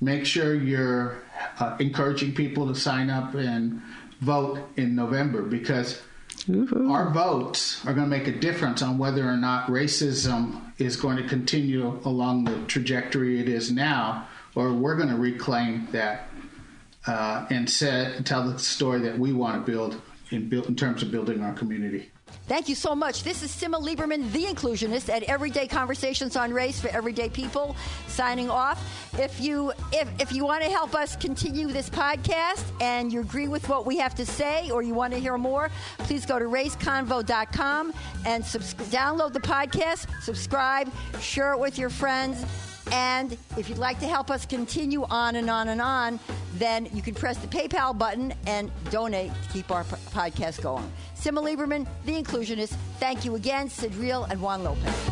make 0.00 0.24
sure 0.24 0.54
you're 0.54 1.20
uh, 1.58 1.76
encouraging 1.80 2.32
people 2.32 2.68
to 2.68 2.78
sign 2.78 3.10
up 3.10 3.34
and 3.34 3.82
vote 4.20 4.60
in 4.76 4.94
November 4.94 5.42
because 5.42 6.00
our 6.48 7.10
votes 7.10 7.84
are 7.86 7.92
going 7.92 8.08
to 8.08 8.16
make 8.16 8.26
a 8.26 8.38
difference 8.38 8.82
on 8.82 8.98
whether 8.98 9.28
or 9.28 9.36
not 9.36 9.68
racism 9.68 10.72
is 10.78 10.96
going 10.96 11.16
to 11.16 11.24
continue 11.24 12.00
along 12.04 12.44
the 12.44 12.58
trajectory 12.66 13.40
it 13.40 13.48
is 13.48 13.70
now, 13.70 14.26
or 14.54 14.72
we're 14.72 14.96
going 14.96 15.08
to 15.08 15.16
reclaim 15.16 15.86
that 15.92 16.28
uh, 17.06 17.46
and 17.50 17.68
set, 17.68 18.24
tell 18.26 18.44
the 18.48 18.58
story 18.58 19.00
that 19.00 19.18
we 19.18 19.32
want 19.32 19.64
to 19.64 19.70
build 19.70 20.00
in, 20.30 20.48
build 20.48 20.66
in 20.66 20.76
terms 20.76 21.02
of 21.02 21.10
building 21.10 21.42
our 21.42 21.52
community. 21.52 22.10
Thank 22.46 22.68
you 22.68 22.74
so 22.74 22.94
much. 22.94 23.22
This 23.22 23.42
is 23.42 23.50
Simma 23.52 23.80
Lieberman, 23.80 24.32
the 24.32 24.44
inclusionist 24.44 25.08
at 25.08 25.22
Everyday 25.24 25.68
Conversations 25.68 26.34
on 26.36 26.52
Race 26.52 26.80
for 26.80 26.88
Everyday 26.88 27.28
People, 27.28 27.76
signing 28.08 28.50
off. 28.50 28.82
If 29.18 29.40
you 29.40 29.72
if, 29.92 30.08
if 30.20 30.32
you 30.32 30.44
want 30.44 30.64
to 30.64 30.70
help 30.70 30.94
us 30.94 31.14
continue 31.16 31.68
this 31.68 31.88
podcast 31.88 32.64
and 32.80 33.12
you 33.12 33.20
agree 33.20 33.48
with 33.48 33.68
what 33.68 33.86
we 33.86 33.98
have 33.98 34.14
to 34.16 34.26
say 34.26 34.70
or 34.70 34.82
you 34.82 34.94
want 34.94 35.12
to 35.12 35.20
hear 35.20 35.38
more, 35.38 35.70
please 35.98 36.26
go 36.26 36.38
to 36.38 36.46
raceconvo.com 36.46 37.92
and 38.26 38.44
subs- 38.44 38.74
download 38.74 39.32
the 39.32 39.40
podcast, 39.40 40.06
subscribe, 40.22 40.90
share 41.20 41.52
it 41.52 41.58
with 41.58 41.78
your 41.78 41.90
friends. 41.90 42.44
And 42.92 43.36
if 43.56 43.68
you'd 43.68 43.78
like 43.78 43.98
to 44.00 44.06
help 44.06 44.30
us 44.30 44.44
continue 44.46 45.04
on 45.04 45.36
and 45.36 45.48
on 45.48 45.68
and 45.68 45.80
on, 45.80 46.18
then 46.54 46.88
you 46.92 47.02
can 47.02 47.14
press 47.14 47.38
the 47.38 47.46
PayPal 47.46 47.96
button 47.96 48.34
and 48.46 48.72
donate 48.90 49.30
to 49.42 49.48
keep 49.52 49.70
our 49.70 49.84
p- 49.84 49.94
podcast 50.10 50.60
going. 50.62 50.90
Simma 51.16 51.40
Lieberman, 51.42 51.86
The 52.04 52.20
Inclusionist, 52.20 52.74
thank 52.98 53.24
you 53.24 53.36
again, 53.36 53.68
Sid 53.68 53.94
Real 53.96 54.24
and 54.24 54.42
Juan 54.42 54.64
Lopez. 54.64 55.10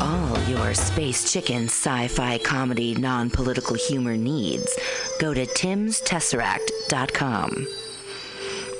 All 0.00 0.38
your 0.44 0.72
space 0.74 1.32
chicken 1.32 1.64
sci 1.64 2.06
fi 2.08 2.38
comedy 2.38 2.94
non 2.94 3.28
political 3.28 3.74
humor 3.76 4.16
needs, 4.16 4.78
go 5.18 5.34
to 5.34 5.44
timstesseract.com. 5.46 7.66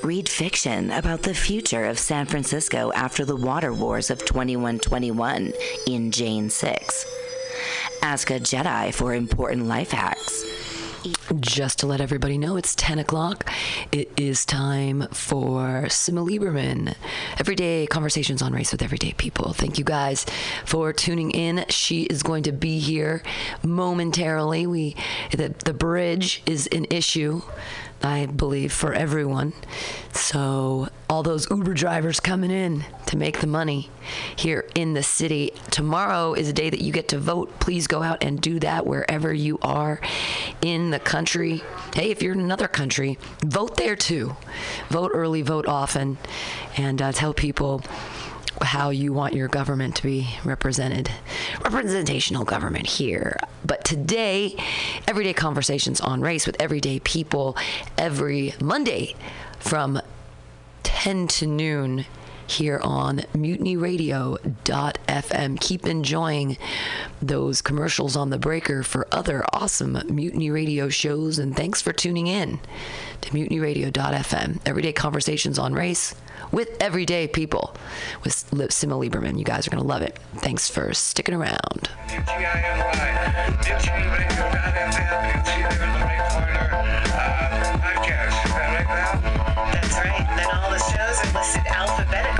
Read 0.03 0.31
fiction 0.31 0.91
about 0.93 1.21
the 1.23 1.35
future 1.35 1.85
of 1.85 1.99
San 1.99 2.25
Francisco 2.25 2.91
after 2.93 3.27
the 3.27 3.37
water 3.37 3.75
wars 3.75 4.09
of 4.11 4.25
2121 4.25 5.53
in 5.87 6.11
Jane 6.11 6.49
6. 6.49 7.20
Ask 8.03 8.31
a 8.31 8.41
Jedi 8.41 8.95
for 8.95 9.15
important 9.15 9.67
life 9.67 9.91
hacks. 9.91 10.45
Just 11.39 11.79
to 11.79 11.87
let 11.87 12.01
everybody 12.01 12.39
know, 12.39 12.57
it's 12.57 12.75
10 12.75 12.99
o'clock. 12.99 13.51
It 13.93 14.11
is 14.17 14.45
time 14.45 15.07
for 15.13 15.85
Simma 15.87 16.27
Lieberman. 16.29 16.95
Everyday 17.39 17.87
conversations 17.87 18.43
on 18.43 18.53
race 18.53 18.73
with 18.73 18.83
everyday 18.83 19.13
people. 19.13 19.53
Thank 19.53 19.79
you 19.79 19.85
guys 19.85 20.27
for 20.65 20.93
tuning 20.93 21.31
in. 21.31 21.65
She 21.69 22.03
is 22.05 22.23
going 22.23 22.43
to 22.45 22.53
be 22.53 22.79
here 22.79 23.23
momentarily. 23.63 24.67
We 24.67 24.97
the, 25.31 25.55
the 25.65 25.75
bridge 25.75 26.43
is 26.47 26.67
an 26.69 26.87
issue. 26.91 27.43
I 28.03 28.27
believe 28.27 28.73
for 28.73 28.95
everyone. 28.95 29.53
So 30.13 30.89
all 31.09 31.23
those 31.23 31.51
Uber 31.51 31.75
drivers 31.75 32.19
coming 32.21 32.51
in 32.51 32.85
to 33.07 33.17
make 33.17 33.41
the 33.41 33.47
money 33.47 33.91
here 34.37 34.67
in 34.75 34.95
the 34.95 35.03
city. 35.03 35.53
Tomorrow 35.71 36.35
is 36.35 36.49
a 36.49 36.53
day 36.53 36.71
that 36.71 36.81
you 36.81 36.93
get 36.93 37.09
to 37.09 37.19
vote. 37.19 37.61
Please 37.61 37.87
go 37.87 38.03
out 38.03 38.23
and 38.23 38.41
do 38.41 38.59
that 38.61 38.87
wherever 38.87 39.33
you 39.33 39.59
are 39.61 40.01
in 40.63 40.91
the 40.91 40.99
country. 40.99 41.63
Hey, 41.95 42.11
if 42.11 42.23
you're 42.23 42.33
in 42.33 42.41
another 42.41 42.69
country, 42.69 43.19
vote 43.45 43.77
there 43.77 43.97
too. 43.97 44.37
Vote 44.89 45.11
early, 45.13 45.43
vote 45.43 45.67
often, 45.67 46.17
and 46.77 47.03
uh, 47.03 47.13
tell 47.13 47.35
people 47.35 47.83
how 48.63 48.91
you 48.91 49.13
want 49.13 49.35
your 49.35 49.49
government 49.49 49.97
to 49.97 50.03
be 50.03 50.29
represented. 50.45 51.11
Representational 51.63 52.45
government 52.45 52.87
here. 52.87 53.39
But 53.65 53.85
today, 53.85 54.57
everyday 55.07 55.33
conversations 55.33 56.01
on 56.01 56.21
race 56.21 56.47
with 56.47 56.61
everyday 56.61 57.01
people 57.01 57.57
every 57.97 58.55
Monday 58.61 59.15
from 59.59 60.01
10 60.83 61.29
to 61.29 61.47
noon 61.47 62.07
here 62.51 62.81
on 62.83 63.19
mutinyradio.fm. 63.35 65.61
Keep 65.61 65.87
enjoying 65.87 66.57
those 67.23 67.63
commercials 67.63 68.17
on 68.17 68.31
the 68.31 68.39
breaker 68.39 68.83
for 68.83 69.07
other 69.13 69.45
awesome 69.53 69.99
Mutiny 70.09 70.51
Radio 70.51 70.89
shows. 70.89 71.39
And 71.39 71.55
thanks 71.57 71.81
for 71.81 71.93
tuning 71.93 72.27
in 72.27 72.59
to 73.21 73.31
mutinyradio.fm. 73.31 74.61
Everyday 74.67 74.93
conversations 74.93 75.59
on 75.59 75.75
race 75.75 76.15
with 76.53 76.69
everyday 76.81 77.29
people 77.29 77.75
with 78.25 78.35
Simma 78.51 79.09
Lieberman. 79.09 79.39
You 79.39 79.45
guys 79.45 79.67
are 79.67 79.71
going 79.71 79.83
to 79.83 79.89
love 79.89 80.03
it. 80.03 80.19
Thanks 80.37 80.69
for 80.69 80.93
sticking 80.95 81.35
around. 81.35 81.89
That's 89.73 89.95
right. 89.97 90.27
Then 90.37 90.47
all 90.55 90.71
the 90.71 90.79
shows 90.79 91.19
are 91.25 91.33
listed 91.39 91.67
alphabetically, 91.67 92.40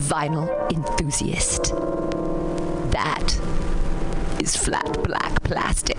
vinyl 0.00 0.48
enthusiast. 0.72 1.74
That 2.90 3.38
is 4.40 4.56
flat 4.56 5.02
black 5.04 5.42
plastic. 5.42 5.98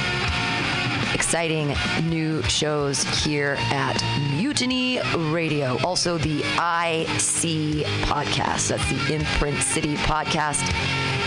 exciting 1.14 1.74
new 2.09 2.43
shows 2.43 3.02
here 3.24 3.56
at 3.59 4.02
Mutiny 4.36 5.01
Radio. 5.16 5.78
Also, 5.84 6.18
the 6.18 6.40
IC 6.40 7.86
podcast. 8.06 8.68
That's 8.68 8.90
the 8.90 9.14
Imprint 9.14 9.60
City 9.62 9.97
podcast 9.97 10.62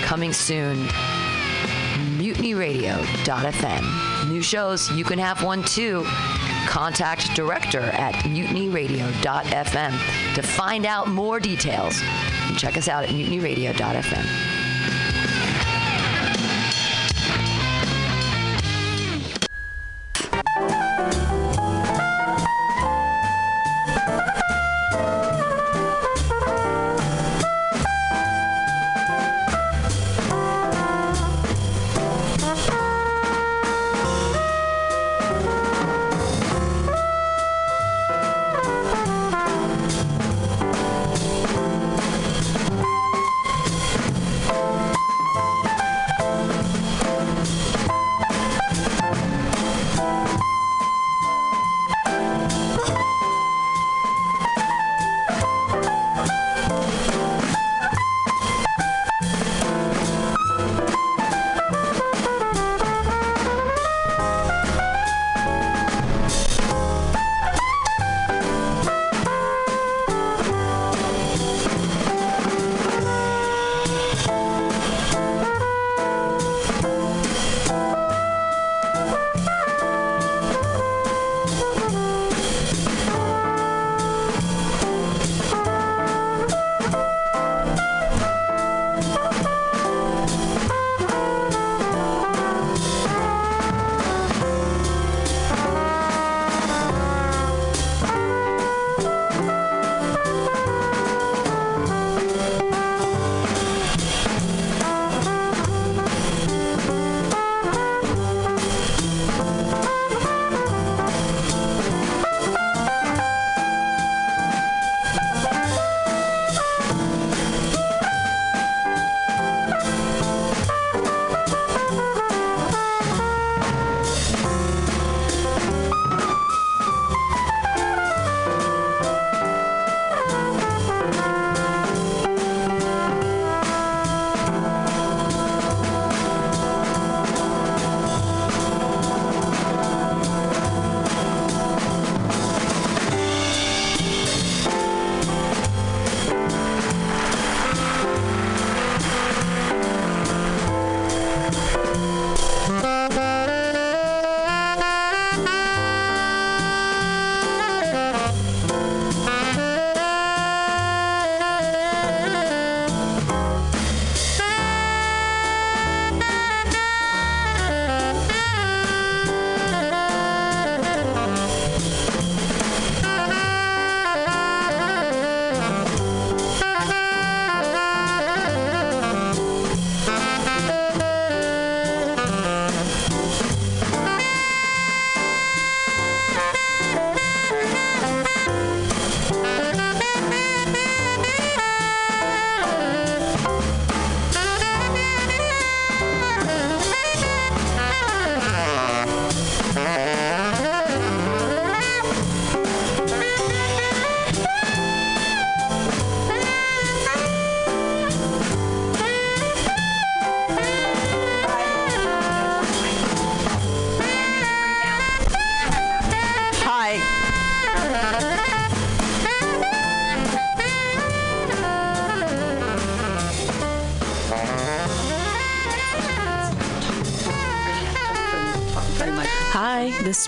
coming 0.04 0.34
soon. 0.34 0.88
MutinyRadio.fm. 2.18 4.30
New 4.30 4.42
shows, 4.42 4.92
you 4.92 5.04
can 5.04 5.20
have 5.20 5.44
one 5.44 5.64
too. 5.64 6.04
Contact 6.68 7.34
director 7.36 7.82
at 7.82 8.14
mutinyradio.fm 8.26 10.36
to 10.36 10.42
find 10.42 10.86
out 10.86 11.08
more 11.08 11.40
details. 11.40 12.02
Check 12.58 12.78
us 12.78 12.88
out 12.88 13.04
at 13.04 13.10
mutinyradio.fm. 13.10 14.55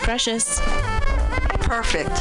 Precious. 0.08 0.62
Perfect. 1.68 2.18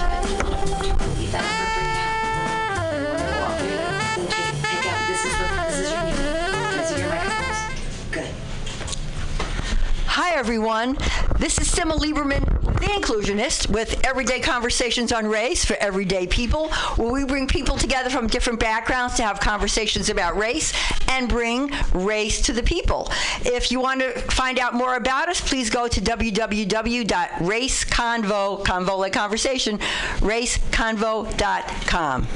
Hi, 10.06 10.34
everyone. 10.34 10.98
This 11.38 11.60
is 11.60 11.72
Simma 11.72 11.92
Lieberman, 11.96 12.44
the 12.80 12.86
inclusionist, 12.86 13.70
with 13.70 14.04
Everyday 14.04 14.40
Conversations 14.40 15.12
on 15.12 15.28
Race 15.28 15.64
for 15.64 15.74
Everyday 15.74 16.26
People, 16.26 16.70
where 16.96 17.12
we 17.12 17.24
bring 17.24 17.46
people 17.46 17.76
together 17.76 18.10
from 18.10 18.26
different 18.26 18.58
backgrounds 18.58 19.14
to 19.14 19.22
have 19.22 19.38
conversations 19.38 20.10
about 20.10 20.36
race 20.36 20.72
and 21.16 21.28
bring 21.28 21.72
race 21.94 22.42
to 22.42 22.52
the 22.52 22.62
people. 22.62 23.10
If 23.40 23.72
you 23.72 23.80
want 23.80 24.02
to 24.02 24.12
find 24.32 24.58
out 24.58 24.74
more 24.74 24.96
about 24.96 25.30
us, 25.30 25.40
please 25.40 25.70
go 25.70 25.88
to 25.88 26.00
www.raceconvo, 26.00 28.64
convo 28.64 28.98
like 28.98 29.14
conversation, 29.14 29.78
raceconvo.com. 30.18 32.26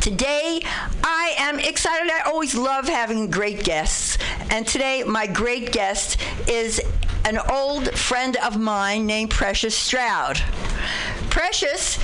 Today, 0.00 0.60
I 1.02 1.34
am 1.38 1.58
excited. 1.58 2.12
I 2.12 2.20
always 2.26 2.54
love 2.54 2.88
having 2.88 3.30
great 3.30 3.64
guests. 3.64 4.18
And 4.50 4.66
today, 4.66 5.02
my 5.04 5.26
great 5.26 5.72
guest 5.72 6.20
is 6.46 6.82
an 7.24 7.38
old 7.50 7.90
friend 7.98 8.36
of 8.36 8.58
mine 8.58 9.06
named 9.06 9.30
Precious 9.30 9.74
Stroud. 9.76 10.42
Precious 11.30 11.98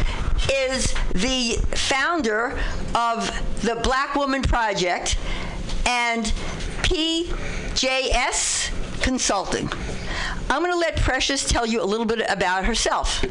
is 0.50 0.92
the 1.14 1.58
founder 1.76 2.58
of 2.94 3.30
the 3.62 3.76
Black 3.76 4.16
Woman 4.16 4.42
Project 4.42 5.16
and 5.86 6.26
PJS 6.82 8.70
Consulting. 9.02 9.68
I'm 10.48 10.60
going 10.60 10.72
to 10.72 10.78
let 10.78 10.96
Precious 10.96 11.48
tell 11.48 11.66
you 11.66 11.82
a 11.82 11.84
little 11.84 12.04
bit 12.04 12.22
about 12.28 12.66
herself. 12.66 13.24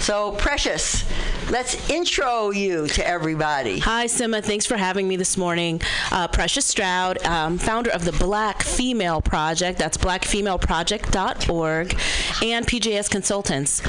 So, 0.00 0.32
Precious, 0.32 1.04
let's 1.50 1.90
intro 1.90 2.50
you 2.50 2.86
to 2.88 3.06
everybody. 3.06 3.78
Hi, 3.80 4.06
Simma. 4.06 4.42
Thanks 4.44 4.64
for 4.64 4.76
having 4.76 5.08
me 5.08 5.16
this 5.16 5.36
morning. 5.36 5.82
Uh, 6.12 6.28
Precious 6.28 6.64
Stroud, 6.64 7.22
um, 7.26 7.58
founder 7.58 7.90
of 7.90 8.04
the 8.04 8.12
Black 8.12 8.62
Female 8.62 9.20
Project. 9.20 9.76
That's 9.78 9.98
blackfemaleproject.org, 9.98 11.98
and 12.44 12.66
PJS 12.66 13.10
Consultants. 13.10 13.82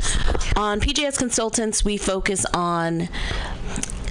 On 0.58 0.82
PJS 0.82 1.20
Consultants, 1.20 1.86
we 1.86 1.96
focus 1.96 2.44
on 2.54 3.08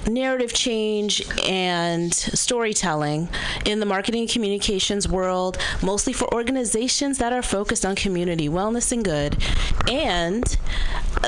narrative 0.09 0.53
change 0.53 1.23
and 1.47 2.13
storytelling 2.13 3.29
in 3.65 3.79
the 3.79 3.85
marketing 3.85 4.21
and 4.21 4.29
communications 4.29 5.07
world, 5.07 5.57
mostly 5.81 6.13
for 6.13 6.33
organizations 6.33 7.17
that 7.19 7.33
are 7.33 7.41
focused 7.41 7.85
on 7.85 7.95
community 7.95 8.49
wellness 8.49 8.91
and 8.91 9.03
good. 9.03 9.37
And 9.89 10.57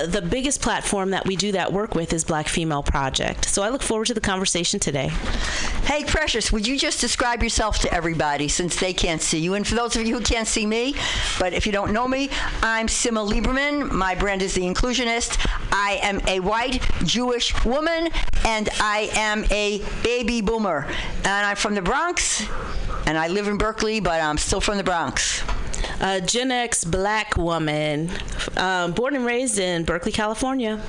the 0.06 0.22
biggest 0.22 0.62
platform 0.62 1.12
that 1.12 1.26
we 1.26 1.36
do 1.36 1.52
that 1.54 1.72
work 1.72 1.96
with 1.96 2.14
is 2.14 2.24
Black 2.24 2.48
Female 2.48 2.84
Project. 2.84 3.46
So 3.46 3.62
I 3.62 3.70
look 3.70 3.82
forward 3.82 4.06
to 4.08 4.14
the 4.14 4.22
conversation 4.22 4.80
today. 4.80 5.10
Hey, 5.86 6.04
Precious, 6.04 6.52
would 6.52 6.66
you 6.66 6.78
just 6.78 7.02
describe 7.02 7.44
yourself 7.44 7.80
to 7.80 7.94
everybody 7.94 8.48
since 8.48 8.80
they 8.80 8.94
can't 8.94 9.22
see 9.22 9.40
you? 9.40 9.56
And 9.56 9.68
for 9.68 9.76
those 9.76 9.96
of 9.96 10.06
you 10.06 10.18
who 10.18 10.24
can't 10.24 10.48
see 10.48 10.66
me, 10.66 10.96
but 11.40 11.54
if 11.54 11.66
you 11.66 11.72
don't 11.72 11.92
know 11.92 12.08
me, 12.08 12.30
I'm 12.62 12.88
Simma 12.88 13.30
Lieberman. 13.30 13.92
My 13.92 14.16
brand 14.16 14.42
is 14.42 14.54
The 14.54 14.62
Inclusionist. 14.62 15.38
I 15.72 16.00
am 16.02 16.22
a 16.28 16.40
white 16.40 16.82
Jewish 17.04 17.66
woman, 17.66 18.10
and 18.46 18.70
I 18.80 19.10
am 19.14 19.46
a 19.52 19.84
baby 20.04 20.42
boomer. 20.42 20.88
And 21.20 21.28
I'm 21.28 21.56
from 21.56 21.76
the 21.76 21.82
Bronx, 21.82 22.48
and 23.06 23.18
I 23.18 23.28
live 23.28 23.48
in 23.48 23.58
Berkeley, 23.58 24.00
but 24.00 24.22
I'm 24.22 24.38
still 24.38 24.62
from 24.62 24.78
the 24.78 24.84
Bronx. 24.84 25.44
A 26.02 26.20
Gen 26.20 26.52
X 26.52 26.84
black 26.84 27.38
woman, 27.38 28.10
um, 28.58 28.92
born 28.92 29.16
and 29.16 29.24
raised 29.24 29.60
in 29.60 29.84
Berkeley, 29.86 30.12
California. 30.12 30.82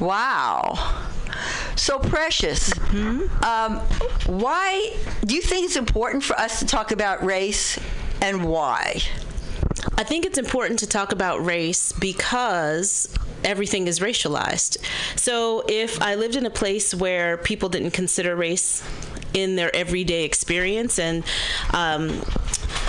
Wow. 0.00 1.04
So 1.76 2.00
precious. 2.00 2.72
Um, 3.44 3.76
why 4.26 4.96
do 5.24 5.34
you 5.36 5.42
think 5.42 5.66
it's 5.66 5.76
important 5.76 6.24
for 6.24 6.36
us 6.36 6.58
to 6.58 6.66
talk 6.66 6.90
about 6.90 7.24
race, 7.24 7.78
and 8.20 8.44
why? 8.44 9.00
I 9.96 10.02
think 10.02 10.26
it's 10.26 10.38
important 10.38 10.80
to 10.80 10.88
talk 10.88 11.12
about 11.12 11.44
race 11.44 11.92
because 11.92 13.08
everything 13.44 13.86
is 13.86 14.00
racialized. 14.00 14.78
So 15.16 15.64
if 15.68 16.02
I 16.02 16.16
lived 16.16 16.34
in 16.34 16.46
a 16.46 16.50
place 16.50 16.94
where 16.94 17.36
people 17.36 17.68
didn't 17.68 17.92
consider 17.92 18.34
race 18.34 18.82
in 19.34 19.56
their 19.56 19.74
everyday 19.74 20.24
experience 20.24 20.98
and 20.98 21.22
um, 21.72 22.22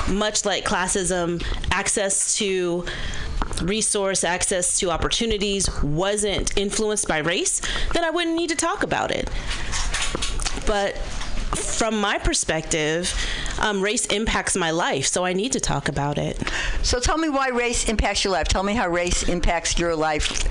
much 0.09 0.45
like 0.45 0.65
classism, 0.65 1.43
access 1.71 2.37
to 2.37 2.85
resource 3.61 4.23
access 4.23 4.79
to 4.79 4.91
opportunities 4.91 5.69
wasn't 5.81 6.57
influenced 6.57 7.07
by 7.07 7.17
race, 7.17 7.61
then 7.93 8.03
I 8.03 8.09
wouldn't 8.09 8.35
need 8.35 8.49
to 8.49 8.55
talk 8.55 8.83
about 8.83 9.11
it. 9.11 9.29
But 10.65 10.97
from 10.99 11.99
my 11.99 12.17
perspective, 12.19 13.13
um, 13.59 13.81
race 13.81 14.05
impacts 14.07 14.55
my 14.55 14.71
life, 14.71 15.07
so 15.07 15.25
I 15.25 15.33
need 15.33 15.51
to 15.53 15.59
talk 15.59 15.89
about 15.89 16.17
it. 16.17 16.41
So 16.83 16.99
tell 16.99 17.17
me 17.17 17.29
why 17.29 17.49
race 17.49 17.89
impacts 17.89 18.23
your 18.23 18.33
life. 18.33 18.47
Tell 18.47 18.63
me 18.63 18.73
how 18.73 18.87
race 18.87 19.27
impacts 19.27 19.77
your 19.79 19.95
life. 19.95 20.47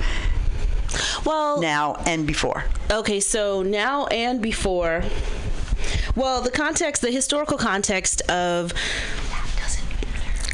Well, 1.25 1.61
now 1.61 1.97
and 2.07 2.27
before. 2.27 2.65
Okay, 2.91 3.21
so 3.21 3.63
now 3.63 4.07
and 4.07 4.41
before. 4.41 5.05
Well, 6.17 6.41
the 6.43 6.51
context, 6.51 7.03
the 7.03 7.11
historical 7.11 7.59
context 7.59 8.23
of 8.23 8.73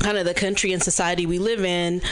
kind 0.05 0.19
of 0.19 0.27
the 0.27 0.35
country 0.35 0.75
and 0.75 0.83
society 0.83 1.25
we 1.25 1.39
live 1.39 1.65
in 1.65 2.03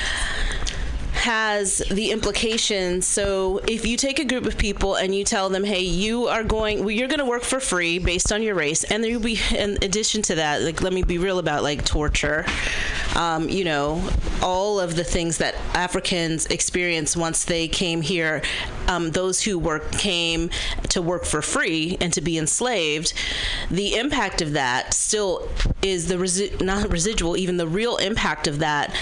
has 1.23 1.79
the 1.89 2.11
implications. 2.11 3.07
So 3.07 3.61
if 3.69 3.87
you 3.87 3.97
take 3.97 4.19
a 4.19 4.25
group 4.25 4.45
of 4.45 4.59
people 4.59 4.97
and 4.97 5.15
you 5.15 5.23
tell 5.23 5.49
them, 5.49 5.63
"Hey, 5.63 5.83
you 5.83 6.27
are 6.27 6.43
going, 6.43 6.81
well, 6.81 6.91
you're 6.91 7.07
going 7.07 7.21
to 7.21 7.25
work 7.25 7.45
for 7.45 7.61
free 7.61 8.01
based 8.01 8.33
on 8.33 8.43
your 8.43 8.57
race," 8.57 8.83
and 8.83 9.05
there 9.05 9.13
will 9.13 9.21
be, 9.21 9.39
in 9.57 9.79
addition 9.83 10.23
to 10.23 10.35
that, 10.35 10.63
like 10.63 10.83
let 10.83 10.93
me 10.93 11.03
be 11.05 11.19
real 11.19 11.39
about 11.39 11.63
like 11.63 11.85
torture, 11.85 12.45
um, 13.15 13.49
you 13.49 13.63
know, 13.63 14.03
all 14.43 14.81
of 14.81 14.97
the 14.97 15.05
things 15.05 15.39
that 15.39 15.55
Africans 15.75 16.47
experience 16.47 17.17
once 17.17 17.45
they 17.45 17.69
came 17.69 18.03
here. 18.03 18.43
Um, 18.89 19.13
those 19.13 19.43
who 19.43 19.61
work 19.61 19.93
came 19.93 20.51
to 20.89 21.01
work 21.01 21.25
for 21.25 21.41
free 21.41 21.97
and 22.01 22.13
to 22.15 22.21
be 22.21 22.37
enslaved. 22.37 23.15
The 23.71 23.95
impact 23.95 24.43
of 24.43 24.55
that 24.55 24.93
still 24.93 25.49
is 25.83 26.09
the 26.09 26.17
resi- 26.17 26.61
not 26.61 26.91
residual, 26.91 27.37
even 27.37 27.59
the 27.59 27.69
real 27.69 27.97
impact 27.99 28.49
of 28.49 28.59
that 28.59 28.93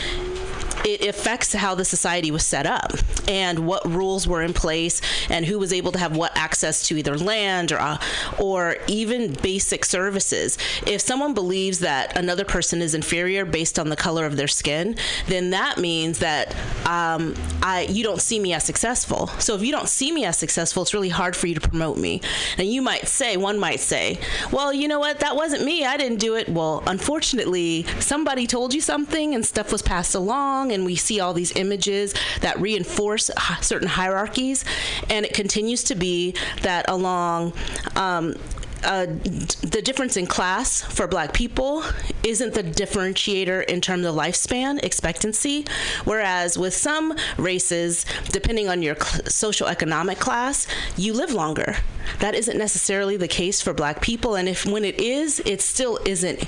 it 0.85 1.07
affects 1.07 1.53
how 1.53 1.75
the 1.75 1.85
society 1.85 2.31
was 2.31 2.45
set 2.45 2.67
up 2.67 2.93
and 3.29 3.67
what 3.67 3.87
rules 3.89 4.27
were 4.27 4.43
in 4.43 4.53
place 4.53 5.01
and 5.29 5.45
who 5.47 5.59
was 5.59 5.73
able 5.73 5.93
to 5.93 5.99
have 5.99 6.17
what 6.17 6.37
access 6.37 6.87
to 6.89 6.97
either 6.97 7.17
land 7.17 7.73
or 7.73 7.79
uh, 7.79 7.99
or 8.39 8.77
even 8.87 9.33
basic 9.35 9.85
services. 9.85 10.59
If 10.87 11.01
someone 11.01 11.35
believes 11.35 11.81
that 11.81 12.17
another 12.17 12.45
person 12.45 12.83
is 12.83 12.95
inferior 12.95 13.45
based 13.45 13.79
on 13.79 13.89
the 13.89 13.97
color 13.97 14.27
of 14.27 14.37
their 14.37 14.49
skin, 14.49 14.97
then 15.27 15.51
that 15.51 15.79
means 15.79 16.19
that 16.21 16.55
um, 16.87 17.35
I 17.63 17.87
you 17.91 18.03
don't 18.03 18.21
see 18.21 18.39
me 18.39 18.53
as 18.53 18.65
successful. 18.65 19.29
So 19.39 19.55
if 19.55 19.63
you 19.63 19.73
don't 19.73 19.89
see 19.89 20.13
me 20.13 20.25
as 20.25 20.37
successful, 20.39 20.83
it's 20.83 20.95
really 20.95 21.09
hard 21.09 21.37
for 21.37 21.47
you 21.47 21.55
to 21.55 21.61
promote 21.61 21.99
me. 21.99 22.21
And 22.59 22.69
you 22.69 22.83
might 22.83 23.09
say, 23.09 23.37
one 23.37 23.59
might 23.59 23.81
say, 23.81 24.19
well, 24.53 24.73
you 24.73 24.89
know 24.89 24.99
what? 24.99 25.21
That 25.21 25.37
wasn't 25.37 25.65
me. 25.65 25.85
I 25.85 25.97
didn't 25.97 26.19
do 26.19 26.37
it. 26.37 26.49
Well, 26.49 26.83
unfortunately, 26.87 27.85
somebody 27.99 28.47
told 28.47 28.75
you 28.75 28.81
something 28.81 29.35
and 29.35 29.45
stuff 29.45 29.73
was 29.73 29.83
passed 29.83 30.15
along 30.15 30.70
and 30.71 30.85
we 30.85 30.97
see 30.97 31.21
all 31.21 31.33
these 31.33 31.55
images 31.57 32.15
that 32.41 32.61
reinforce 32.61 33.31
certain 33.61 33.89
hierarchies. 33.89 34.65
And 35.09 35.27
it 35.27 35.35
continues 35.35 35.85
to 35.85 35.95
be 35.95 36.35
that 36.63 36.89
along 36.89 37.53
um, 37.97 38.37
uh, 38.85 39.07
the 39.07 39.81
difference 39.85 40.17
in 40.17 40.27
class 40.27 40.83
for 40.83 41.07
black 41.07 41.33
people 41.33 41.83
isn't 42.25 42.55
the 42.55 42.63
differentiator 42.63 43.65
in 43.65 43.81
terms 43.81 44.07
of 44.07 44.15
lifespan 44.15 44.83
expectancy. 44.83 45.67
Whereas 46.05 46.59
with 46.59 46.75
some 46.75 47.17
races 47.37 48.07
depending 48.33 48.69
on 48.69 48.83
your 48.83 48.97
cl- 48.97 49.27
social 49.27 49.67
economic 49.67 50.19
class 50.19 50.67
you 50.97 51.13
live 51.13 51.33
longer. 51.33 51.77
That 52.21 52.35
isn't 52.35 52.59
necessarily 52.59 53.17
the 53.17 53.29
case 53.29 53.61
for 53.61 53.73
black 53.73 54.01
people. 54.01 54.35
And 54.35 54.49
if 54.49 54.67
when 54.67 54.85
it 54.85 55.01
is 55.01 55.41
it 55.41 55.61
still 55.61 55.99
isn't 56.05 56.45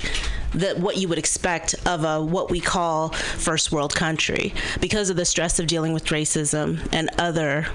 that 0.53 0.79
what 0.79 0.97
you 0.97 1.07
would 1.07 1.17
expect 1.17 1.75
of 1.85 2.03
a 2.03 2.23
what 2.23 2.51
we 2.51 2.59
call 2.59 3.09
first 3.09 3.71
world 3.71 3.95
country 3.95 4.53
because 4.79 5.09
of 5.09 5.15
the 5.15 5.25
stress 5.25 5.59
of 5.59 5.67
dealing 5.67 5.93
with 5.93 6.05
racism 6.05 6.87
and 6.91 7.09
other 7.17 7.67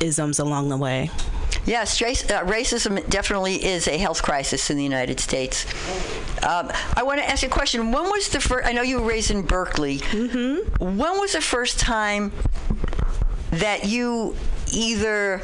isms 0.00 0.38
along 0.38 0.68
the 0.68 0.76
way. 0.76 1.10
Yes, 1.66 2.00
race, 2.00 2.28
uh, 2.30 2.42
racism 2.44 3.06
definitely 3.10 3.62
is 3.64 3.86
a 3.86 3.98
health 3.98 4.22
crisis 4.22 4.70
in 4.70 4.76
the 4.76 4.82
United 4.82 5.20
States. 5.20 5.66
Um, 6.42 6.70
I 6.96 7.02
want 7.02 7.20
to 7.20 7.28
ask 7.28 7.42
you 7.42 7.48
a 7.48 7.52
question. 7.52 7.92
When 7.92 8.04
was 8.04 8.28
the 8.28 8.40
first? 8.40 8.66
I 8.66 8.72
know 8.72 8.82
you 8.82 9.00
were 9.00 9.06
raised 9.06 9.30
in 9.30 9.42
Berkeley. 9.42 9.98
Mm-hmm. 9.98 10.96
When 10.96 11.20
was 11.20 11.32
the 11.32 11.40
first 11.40 11.78
time 11.78 12.32
that 13.50 13.84
you 13.84 14.34
either 14.72 15.42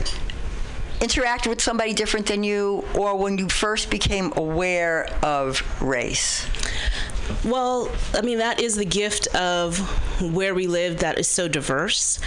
interacted 1.00 1.48
with 1.48 1.60
somebody 1.60 1.92
different 1.92 2.26
than 2.26 2.42
you, 2.42 2.84
or 2.94 3.16
when 3.16 3.36
you 3.36 3.48
first 3.48 3.90
became 3.90 4.32
aware 4.36 5.10
of 5.22 5.62
race? 5.82 6.46
Well, 7.44 7.90
I 8.14 8.22
mean, 8.22 8.38
that 8.38 8.60
is 8.60 8.76
the 8.76 8.84
gift 8.84 9.26
of 9.34 9.78
where 10.20 10.54
we 10.54 10.66
live 10.66 10.98
that 10.98 11.18
is 11.18 11.28
so 11.28 11.48
diverse 11.48 12.18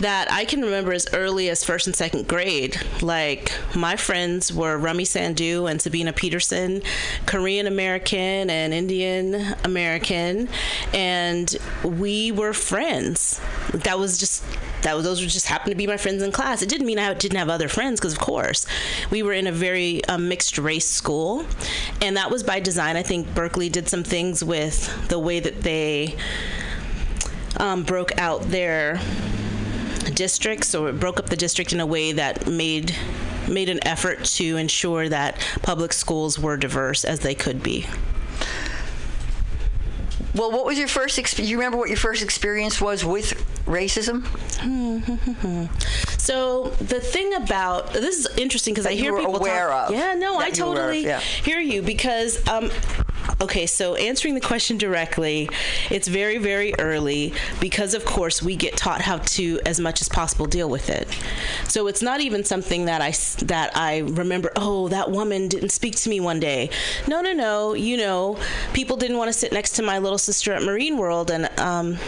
that 0.00 0.30
I 0.30 0.44
can 0.44 0.62
remember 0.62 0.92
as 0.92 1.06
early 1.12 1.48
as 1.48 1.64
first 1.64 1.86
and 1.86 1.94
second 1.94 2.28
grade. 2.28 2.76
Like, 3.00 3.52
my 3.74 3.96
friends 3.96 4.52
were 4.52 4.76
Rummy 4.76 5.04
Sandu 5.04 5.66
and 5.66 5.80
Sabina 5.80 6.12
Peterson, 6.12 6.82
Korean 7.26 7.66
American 7.66 8.50
and 8.50 8.72
Indian 8.72 9.54
American, 9.64 10.48
and 10.92 11.56
we 11.84 12.32
were 12.32 12.52
friends. 12.52 13.40
That 13.72 13.98
was 13.98 14.18
just. 14.18 14.44
That 14.82 15.00
those 15.02 15.20
just 15.20 15.46
happened 15.46 15.72
to 15.72 15.76
be 15.76 15.86
my 15.86 15.96
friends 15.96 16.22
in 16.22 16.32
class. 16.32 16.62
It 16.62 16.68
didn't 16.68 16.86
mean 16.86 16.98
I 16.98 17.14
didn't 17.14 17.38
have 17.38 17.48
other 17.48 17.68
friends 17.68 18.00
because, 18.00 18.12
of 18.12 18.18
course, 18.18 18.66
we 19.10 19.22
were 19.22 19.32
in 19.32 19.46
a 19.46 19.52
very 19.52 20.04
um, 20.06 20.28
mixed 20.28 20.58
race 20.58 20.88
school, 20.88 21.44
and 22.00 22.16
that 22.16 22.30
was 22.30 22.42
by 22.42 22.60
design. 22.60 22.96
I 22.96 23.02
think 23.02 23.32
Berkeley 23.34 23.68
did 23.68 23.88
some 23.88 24.04
things 24.04 24.42
with 24.42 25.08
the 25.08 25.18
way 25.18 25.40
that 25.40 25.62
they 25.62 26.16
um, 27.58 27.82
broke 27.84 28.18
out 28.18 28.42
their 28.42 29.00
districts 30.14 30.74
or 30.74 30.92
broke 30.92 31.18
up 31.18 31.26
the 31.26 31.36
district 31.36 31.72
in 31.72 31.80
a 31.80 31.86
way 31.86 32.12
that 32.12 32.46
made 32.46 32.94
made 33.48 33.68
an 33.68 33.84
effort 33.86 34.24
to 34.24 34.56
ensure 34.56 35.08
that 35.08 35.36
public 35.62 35.92
schools 35.92 36.38
were 36.38 36.56
diverse 36.56 37.04
as 37.04 37.20
they 37.20 37.34
could 37.34 37.62
be. 37.62 37.86
Well, 40.34 40.50
what 40.50 40.64
was 40.64 40.78
your 40.78 40.88
first? 40.88 41.18
Exp- 41.18 41.46
you 41.46 41.56
remember 41.58 41.76
what 41.76 41.88
your 41.88 41.98
first 41.98 42.22
experience 42.22 42.80
was 42.80 43.04
with 43.04 43.32
racism? 43.66 44.26
So 46.22 46.68
the 46.78 47.00
thing 47.00 47.34
about 47.34 47.92
this 47.94 48.16
is 48.16 48.28
interesting 48.38 48.74
because 48.74 48.86
I 48.86 48.92
hear 48.92 49.12
were 49.12 49.18
people 49.18 49.36
aware 49.36 49.68
talk. 49.70 49.88
of. 49.90 49.96
Yeah, 49.96 50.14
no, 50.14 50.36
I 50.36 50.50
That 50.50 50.58
you 50.58 50.66
were- 50.66 50.74
totally 50.76 51.04
yeah. 51.04 51.18
hear 51.18 51.58
you 51.58 51.82
because 51.82 52.46
um, 52.46 52.70
okay, 53.40 53.66
so 53.66 53.96
answering 53.96 54.34
the 54.36 54.40
question 54.40 54.78
directly, 54.78 55.48
it's 55.90 56.06
very 56.06 56.38
very 56.38 56.74
early 56.78 57.34
because 57.60 57.94
of 57.94 58.04
course 58.04 58.40
we 58.40 58.54
get 58.54 58.76
taught 58.76 59.00
how 59.00 59.18
to 59.18 59.58
as 59.66 59.80
much 59.80 60.00
as 60.00 60.08
possible 60.08 60.46
deal 60.46 60.70
with 60.70 60.90
it. 60.90 61.08
So 61.68 61.88
it's 61.88 62.02
not 62.02 62.20
even 62.20 62.44
something 62.44 62.84
that 62.84 63.00
I 63.02 63.10
that 63.46 63.76
I 63.76 63.98
remember. 63.98 64.52
Oh, 64.54 64.86
that 64.88 65.10
woman 65.10 65.48
didn't 65.48 65.70
speak 65.70 65.96
to 65.96 66.08
me 66.08 66.20
one 66.20 66.38
day. 66.38 66.70
No, 67.08 67.20
no, 67.20 67.32
no. 67.32 67.74
You 67.74 67.96
know, 67.96 68.38
people 68.74 68.96
didn't 68.96 69.16
want 69.18 69.26
to 69.28 69.32
sit 69.36 69.52
next 69.52 69.72
to 69.72 69.82
my 69.82 69.98
little 69.98 70.18
sister 70.22 70.52
at 70.52 70.62
Marine 70.62 70.96
World 70.96 71.30
and. 71.30 71.48
Um, 71.58 71.98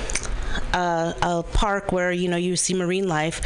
uh, 0.74 1.14
a 1.22 1.42
park 1.42 1.92
where 1.92 2.12
you 2.12 2.28
know 2.28 2.36
you 2.36 2.56
see 2.56 2.74
marine 2.74 3.08
life. 3.08 3.40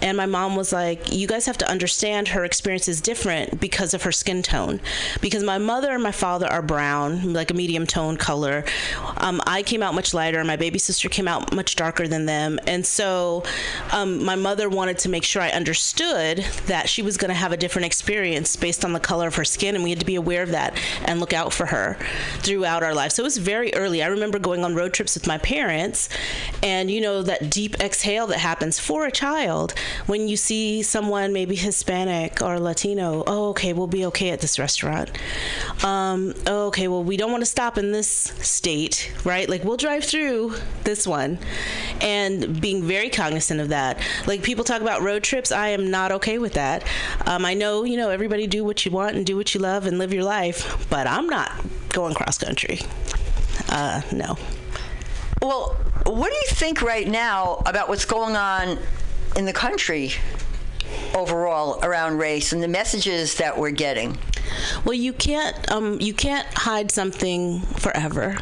And 0.00 0.16
my 0.16 0.26
mom 0.26 0.56
was 0.56 0.72
like 0.72 1.12
you 1.12 1.26
guys 1.26 1.46
have 1.46 1.58
to 1.58 1.68
understand 1.68 2.28
her 2.28 2.44
experience 2.44 2.88
is 2.88 3.00
different 3.00 3.60
because 3.60 3.92
of 3.92 4.04
her 4.04 4.12
skin 4.12 4.42
tone. 4.42 4.80
Because 5.20 5.42
my 5.42 5.58
mother 5.58 5.92
and 5.92 6.02
my 6.02 6.12
father 6.12 6.46
are 6.46 6.62
brown 6.62 7.32
like 7.32 7.50
a 7.50 7.54
medium 7.54 7.86
tone 7.86 8.16
color. 8.16 8.64
Um, 9.18 9.40
i 9.46 9.62
came 9.62 9.82
out 9.82 9.94
much 9.94 10.14
lighter. 10.14 10.42
My 10.44 10.56
baby 10.56 10.78
sister 10.78 11.08
came 11.08 11.28
out 11.28 11.54
much 11.54 11.76
darker 11.76 12.08
than 12.08 12.26
them. 12.26 12.58
And 12.66 12.86
so 12.86 13.42
um, 13.92 14.24
my 14.24 14.36
mother 14.36 14.68
wanted 14.68 14.98
to 14.98 15.08
make 15.08 15.24
sure 15.24 15.42
i 15.42 15.50
understood 15.50 16.38
that 16.66 16.88
she 16.88 17.02
was 17.02 17.16
going 17.16 17.28
to 17.28 17.34
have 17.34 17.52
a 17.52 17.56
different 17.56 17.86
experience 17.86 18.56
based 18.56 18.84
on 18.84 18.92
the 18.92 19.00
color 19.00 19.26
of 19.26 19.34
her 19.34 19.44
skin 19.44 19.74
and 19.74 19.82
we 19.82 19.90
had 19.90 20.00
to 20.00 20.06
be 20.06 20.14
aware 20.14 20.42
of 20.42 20.50
that 20.50 20.78
and 21.04 21.20
look 21.20 21.32
out 21.32 21.52
for 21.52 21.66
her 21.66 21.96
throughout 22.38 22.82
our 22.82 22.94
life 22.94 23.12
so 23.12 23.22
it 23.22 23.24
was 23.24 23.38
very 23.38 23.72
early. 23.74 24.02
I 24.02 24.06
remember 24.06 24.38
going 24.38 24.64
on 24.64 24.74
road 24.74 24.92
trips 24.92 25.14
with 25.14 25.26
my 25.26 25.38
parents 25.38 26.08
and 26.62 26.90
you 26.90 27.00
know 27.00 27.22
that 27.22 27.50
deep 27.50 27.80
exhale 27.80 28.26
that 28.26 28.38
happens 28.38 28.78
for 28.78 29.06
a 29.06 29.10
child 29.10 29.74
when 30.06 30.28
you 30.28 30.36
see 30.36 30.82
someone 30.82 31.32
maybe 31.32 31.54
hispanic 31.56 32.42
or 32.42 32.58
latino 32.58 33.22
oh 33.26 33.50
okay 33.50 33.72
we'll 33.72 33.86
be 33.86 34.04
okay 34.06 34.30
at 34.30 34.40
this 34.40 34.58
restaurant. 34.58 35.10
Um, 35.84 36.34
oh, 36.46 36.66
okay 36.68 36.88
well 36.88 37.04
we 37.04 37.16
don't 37.16 37.30
want 37.30 37.42
to 37.42 37.50
stop 37.50 37.78
in 37.78 37.92
this 37.92 38.08
state 38.08 39.12
right? 39.24 39.48
Like 39.48 39.64
we'll 39.64 39.76
drive 39.76 40.04
through 40.04 40.54
this 40.84 41.06
one. 41.06 41.38
And 42.00 42.60
being 42.60 42.82
very 42.82 43.10
cognizant 43.10 43.60
of 43.60 43.68
that. 43.68 43.98
Like 44.26 44.42
people 44.42 44.64
talk 44.64 44.80
about 44.80 45.02
road 45.02 45.22
trips. 45.22 45.52
I 45.52 45.68
am 45.68 45.90
not 45.90 46.12
okay 46.12 46.38
with 46.38 46.54
that. 46.54 46.84
Um, 47.26 47.44
i 47.44 47.54
know 47.54 47.84
you 47.84 47.96
know 47.96 48.10
everybody 48.10 48.46
do 48.46 48.64
what 48.64 48.84
you 48.84 48.90
want 48.90 49.16
and 49.16 49.26
do 49.26 49.36
what 49.36 49.54
you 49.54 49.60
love 49.60 49.86
and 49.86 49.98
live 49.98 50.12
your 50.12 50.24
life 50.24 50.86
but 50.88 51.06
i'm 51.06 51.26
not 51.26 51.50
going 51.92 52.14
cross 52.14 52.38
country. 52.38 52.80
Uh, 53.68 54.02
no. 54.12 54.36
Well, 55.42 55.76
what 56.10 56.30
do 56.30 56.36
you 56.36 56.48
think 56.48 56.82
right 56.82 57.06
now 57.06 57.62
about 57.66 57.88
what's 57.88 58.04
going 58.04 58.36
on 58.36 58.78
in 59.36 59.44
the 59.44 59.52
country 59.52 60.12
overall 61.14 61.78
around 61.82 62.18
race 62.18 62.52
and 62.52 62.62
the 62.62 62.68
messages 62.68 63.36
that 63.36 63.56
we're 63.56 63.70
getting? 63.70 64.18
Well, 64.84 64.94
you 64.94 65.12
can't 65.12 65.70
um, 65.70 66.00
you 66.00 66.14
can't 66.14 66.46
hide 66.54 66.90
something 66.90 67.60
forever. 67.60 68.38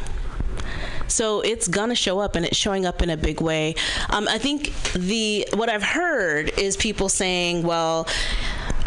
So 1.09 1.41
it's 1.41 1.67
gonna 1.67 1.95
show 1.95 2.19
up, 2.19 2.35
and 2.35 2.45
it's 2.45 2.57
showing 2.57 2.85
up 2.85 3.01
in 3.01 3.09
a 3.09 3.17
big 3.17 3.41
way. 3.41 3.75
Um, 4.09 4.27
I 4.27 4.37
think 4.37 4.73
the 4.93 5.47
what 5.53 5.69
I've 5.69 5.83
heard 5.83 6.49
is 6.57 6.77
people 6.77 7.09
saying, 7.09 7.63
"Well." 7.63 8.07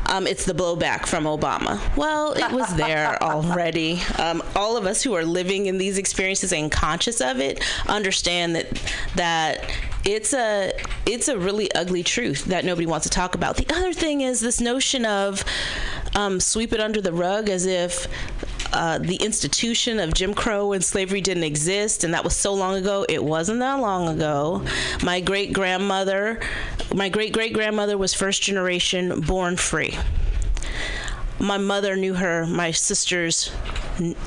Um, 0.06 0.26
it's 0.26 0.44
the 0.44 0.52
blowback 0.52 1.06
from 1.06 1.24
Obama. 1.24 1.80
Well, 1.96 2.32
it 2.32 2.52
was 2.52 2.74
there 2.74 3.22
already. 3.22 4.00
Um, 4.18 4.42
all 4.54 4.76
of 4.76 4.84
us 4.84 5.00
who 5.02 5.14
are 5.14 5.24
living 5.24 5.66
in 5.66 5.78
these 5.78 5.96
experiences 5.96 6.52
and 6.52 6.70
conscious 6.70 7.20
of 7.20 7.38
it 7.38 7.64
understand 7.88 8.56
that 8.56 8.82
that 9.14 9.70
it's 10.04 10.34
a 10.34 10.72
it's 11.06 11.28
a 11.28 11.38
really 11.38 11.72
ugly 11.72 12.02
truth 12.02 12.44
that 12.46 12.64
nobody 12.64 12.86
wants 12.86 13.04
to 13.04 13.10
talk 13.10 13.34
about. 13.34 13.56
The 13.56 13.72
other 13.72 13.92
thing 13.92 14.20
is 14.20 14.40
this 14.40 14.60
notion 14.60 15.06
of 15.06 15.44
um, 16.14 16.40
sweep 16.40 16.72
it 16.72 16.80
under 16.80 17.00
the 17.00 17.12
rug 17.12 17.48
as 17.48 17.64
if 17.64 18.06
uh, 18.72 18.98
the 18.98 19.16
institution 19.16 20.00
of 20.00 20.14
Jim 20.14 20.34
Crow 20.34 20.72
and 20.72 20.82
slavery 20.84 21.20
didn't 21.20 21.44
exist, 21.44 22.04
and 22.04 22.14
that 22.14 22.24
was 22.24 22.34
so 22.34 22.54
long 22.54 22.74
ago. 22.76 23.04
It 23.08 23.22
wasn't 23.22 23.60
that 23.60 23.74
long 23.74 24.08
ago. 24.08 24.64
My 25.02 25.20
great 25.20 25.52
grandmother, 25.52 26.40
my 26.94 27.08
great 27.08 27.32
great 27.32 27.52
grandmother 27.52 27.98
was 27.98 28.14
first 28.14 28.42
generation 28.42 29.20
born 29.20 29.56
free. 29.56 29.96
My 31.38 31.58
mother 31.58 31.96
knew 31.96 32.14
her. 32.14 32.46
My 32.46 32.70
sisters, 32.70 33.50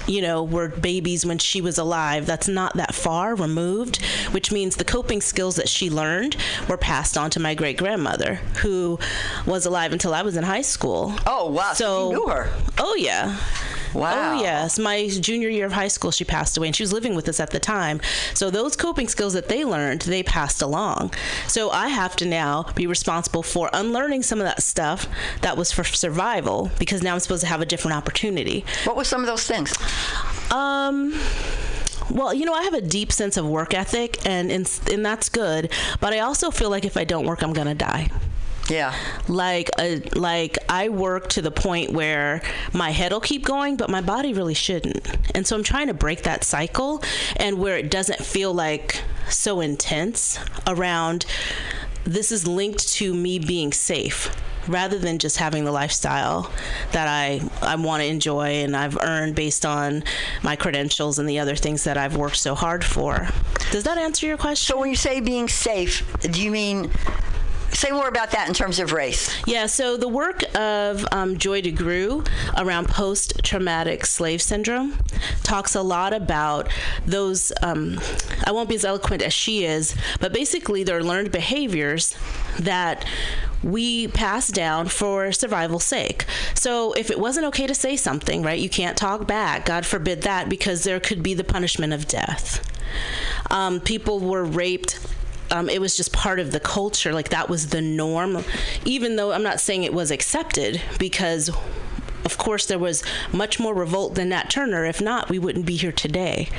you 0.06 0.22
know, 0.22 0.44
were 0.44 0.68
babies 0.68 1.26
when 1.26 1.38
she 1.38 1.62
was 1.62 1.78
alive. 1.78 2.26
That's 2.26 2.48
not 2.48 2.76
that 2.76 2.94
far 2.94 3.36
removed, 3.36 4.04
which 4.32 4.52
means 4.52 4.76
the 4.76 4.84
coping 4.84 5.22
skills 5.22 5.56
that 5.56 5.70
she 5.70 5.90
learned 5.90 6.36
were 6.68 6.78
passed 6.78 7.18
on 7.18 7.30
to 7.32 7.40
my 7.40 7.56
great 7.56 7.78
grandmother, 7.78 8.36
who 8.62 9.00
was 9.46 9.66
alive 9.66 9.94
until 9.94 10.14
I 10.14 10.24
was 10.24 10.36
in 10.36 10.44
high 10.44 10.62
school. 10.62 11.14
Oh 11.26 11.52
wow! 11.52 11.74
So, 11.74 12.12
you 12.12 12.18
knew 12.18 12.28
her. 12.28 12.50
Oh 12.78 12.96
yeah. 12.96 13.38
Wow. 13.96 14.38
Oh 14.38 14.42
yes, 14.42 14.78
my 14.78 15.08
junior 15.08 15.50
year 15.50 15.66
of 15.66 15.72
high 15.72 15.88
school, 15.88 16.12
she 16.12 16.26
passed 16.26 16.58
away, 16.58 16.68
and 16.68 16.76
she 16.76 16.84
was 16.84 16.94
living 16.94 17.16
with 17.16 17.30
us 17.30 17.40
at 17.40 17.52
the 17.52 17.60
time. 17.60 18.02
So 18.34 18.50
those 18.50 18.76
coping 18.76 19.08
skills 19.08 19.34
that 19.34 19.48
they 19.48 19.64
learned, 19.64 20.02
they 20.02 20.22
passed 20.22 20.62
along. 20.62 21.14
So 21.48 21.72
I 21.72 21.88
have 21.88 22.16
to 22.18 22.26
now 22.26 22.64
be 22.76 22.88
responsible 22.88 23.42
for 23.42 23.70
unlearning 23.74 24.24
some 24.24 24.40
of 24.40 24.46
that 24.46 24.62
stuff 24.62 25.08
that 25.42 25.56
was 25.58 25.72
for 25.72 25.84
survival, 25.84 26.72
because 26.78 27.02
now 27.02 27.14
I'm 27.14 27.20
supposed 27.22 27.42
to 27.42 27.48
have 27.48 27.62
a 27.62 27.66
different 27.66 27.96
opportunity. 27.98 28.66
What 28.84 28.96
were 28.96 29.06
some 29.06 29.22
of 29.22 29.28
those 29.28 29.48
things? 29.48 29.74
Um. 30.52 31.18
Well, 32.12 32.36
you 32.36 32.46
know, 32.46 32.54
I 32.54 32.62
have 32.64 32.76
a 32.76 32.82
deep 32.82 33.12
sense 33.12 33.36
of 33.36 33.48
work 33.48 33.74
ethic, 33.74 34.24
and 34.28 34.52
and, 34.52 34.80
and 34.92 35.04
that's 35.04 35.28
good. 35.30 35.72
But 36.00 36.14
I 36.14 36.20
also 36.20 36.52
feel 36.52 36.70
like 36.70 36.86
if 36.86 36.98
I 36.98 37.04
don't 37.04 37.26
work, 37.26 37.42
I'm 37.42 37.54
gonna 37.54 37.74
die. 37.74 38.10
Yeah. 38.70 38.96
Like 39.28 39.70
a, 39.80 40.00
like 40.16 40.58
I 40.70 40.90
work 40.90 41.30
to 41.30 41.42
the 41.42 41.52
point 41.52 41.92
where 41.92 42.42
my 42.74 42.92
head'll 42.92 43.20
keep 43.20 43.46
going, 43.46 43.78
but 43.78 43.90
my 43.90 44.02
body 44.02 44.34
really 44.34 44.54
shouldn't. 44.54 45.08
And 45.36 45.46
so 45.46 45.56
I'm 45.56 45.64
trying 45.64 45.88
to 45.88 45.94
break 45.94 46.24
that 46.24 46.44
cycle 46.44 47.04
and 47.38 47.60
where 47.60 47.78
it 47.78 47.92
doesn't 47.92 48.26
feel 48.26 48.54
like 48.54 49.02
so 49.30 49.60
intense 49.62 50.40
around 50.68 51.26
this 52.04 52.32
is 52.32 52.48
linked 52.48 52.88
to 52.94 53.14
me 53.14 53.40
being 53.40 53.72
safe 53.74 54.36
rather 54.68 54.98
than 54.98 55.20
just 55.20 55.38
having 55.38 55.64
the 55.64 55.72
lifestyle 55.72 56.52
that 56.92 57.08
I, 57.08 57.42
I 57.62 57.76
want 57.76 58.02
to 58.02 58.08
enjoy 58.08 58.64
and 58.64 58.76
I've 58.76 58.98
earned 58.98 59.36
based 59.36 59.66
on 59.66 60.04
my 60.44 60.56
credentials 60.56 61.20
and 61.20 61.30
the 61.30 61.40
other 61.40 61.56
things 61.56 61.84
that 61.84 61.98
I've 61.98 62.16
worked 62.16 62.38
so 62.38 62.56
hard 62.56 62.84
for. 62.84 63.30
Does 63.72 63.84
that 63.84 63.98
answer 63.98 64.26
your 64.26 64.38
question? 64.38 64.74
So 64.74 64.80
when 64.80 64.90
you 64.90 64.96
say 64.96 65.20
being 65.20 65.48
safe, 65.48 66.04
do 66.22 66.42
you 66.42 66.52
mean 66.52 66.92
say 67.72 67.92
more 67.92 68.08
about 68.08 68.32
that 68.32 68.48
in 68.48 68.54
terms 68.54 68.80
of 68.80 68.92
race? 68.92 69.36
Yeah, 69.46 69.66
so 69.66 69.98
the 69.98 70.08
work 70.08 70.44
of 70.56 71.06
um, 71.12 71.38
Joy 71.38 71.62
DeGruy 71.62 72.28
around 72.58 72.88
post 72.88 73.42
traumatic 73.44 74.06
slave 74.06 74.42
syndrome 74.42 74.98
talks 75.44 75.76
a 75.76 75.82
lot 75.82 76.14
about 76.14 76.70
those. 77.06 77.52
Um, 77.62 78.00
I 78.46 78.52
won't 78.52 78.70
be 78.70 78.76
as 78.76 78.86
eloquent 78.86 79.22
as 79.22 79.34
she 79.34 79.66
is, 79.66 79.96
but 80.20 80.34
basically, 80.34 80.84
they're 80.84 81.04
learned 81.04 81.32
behaviors 81.32 82.16
that 82.60 83.06
we 83.64 84.08
pass 84.10 84.50
down 84.50 84.88
for 84.88 85.32
survival's 85.32 85.84
sake. 85.84 86.26
So 86.54 86.94
if 86.94 87.10
it 87.10 87.20
wasn't 87.20 87.48
okay 87.48 87.68
to 87.68 87.76
say 87.76 87.96
something, 87.96 88.44
right, 88.44 88.60
you 88.60 88.70
can't 88.70 88.96
talk 88.96 89.28
back. 89.28 89.66
God 89.66 89.86
forbid 89.86 90.22
that, 90.22 90.50
because 90.50 90.84
there 90.84 91.00
could 91.00 91.24
be 91.24 91.34
the 91.34 91.44
punishment 91.44 91.92
of 91.92 92.08
death. 92.08 92.62
Um, 93.50 93.80
people 93.80 94.20
were 94.20 94.44
raped 94.44 95.00
um, 95.52 95.70
it 95.70 95.80
was 95.80 95.96
just 95.96 96.12
part 96.14 96.40
of 96.40 96.52
the 96.52 96.60
culture. 96.60 97.14
Like 97.14 97.30
that 97.30 97.50
was 97.50 97.70
the 97.70 97.82
norm, 97.82 98.44
even 98.86 99.16
though 99.16 99.32
I'm 99.32 99.44
not 99.44 99.60
saying 99.60 99.84
it 99.84 99.94
was 99.94 100.12
accepted 100.12 100.82
because 101.00 101.50
of 102.26 102.40
course, 102.40 102.66
there 102.66 102.80
was 102.80 103.04
much 103.32 103.60
more 103.60 103.76
revolt 103.76 104.16
than 104.16 104.30
Nat 104.30 104.50
Turner. 104.50 104.84
If 104.84 105.00
not, 105.00 105.30
we 105.30 105.38
wouldn't 105.38 105.68
be 105.68 105.76
here 105.76 105.92
today. 105.92 106.50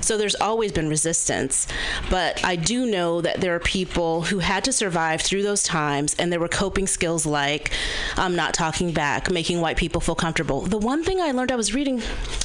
So 0.00 0.16
there's 0.16 0.34
always 0.34 0.72
been 0.72 0.88
resistance. 0.88 1.68
But 2.08 2.42
I 2.42 2.56
do 2.56 2.86
know 2.86 3.20
that 3.20 3.42
there 3.42 3.54
are 3.54 3.60
people 3.60 4.22
who 4.22 4.38
had 4.38 4.64
to 4.64 4.72
survive 4.72 5.20
through 5.20 5.42
those 5.42 5.62
times, 5.62 6.16
and 6.18 6.32
there 6.32 6.40
were 6.40 6.48
coping 6.48 6.86
skills 6.86 7.26
like 7.26 7.70
um, 8.16 8.34
not 8.34 8.54
talking 8.54 8.92
back, 8.92 9.30
making 9.30 9.60
white 9.60 9.76
people 9.76 10.00
feel 10.00 10.14
comfortable. 10.14 10.62
The 10.62 10.78
one 10.78 11.04
thing 11.04 11.20
I 11.20 11.32
learned, 11.32 11.52
I 11.52 11.56
was 11.56 11.74
reading 11.74 12.00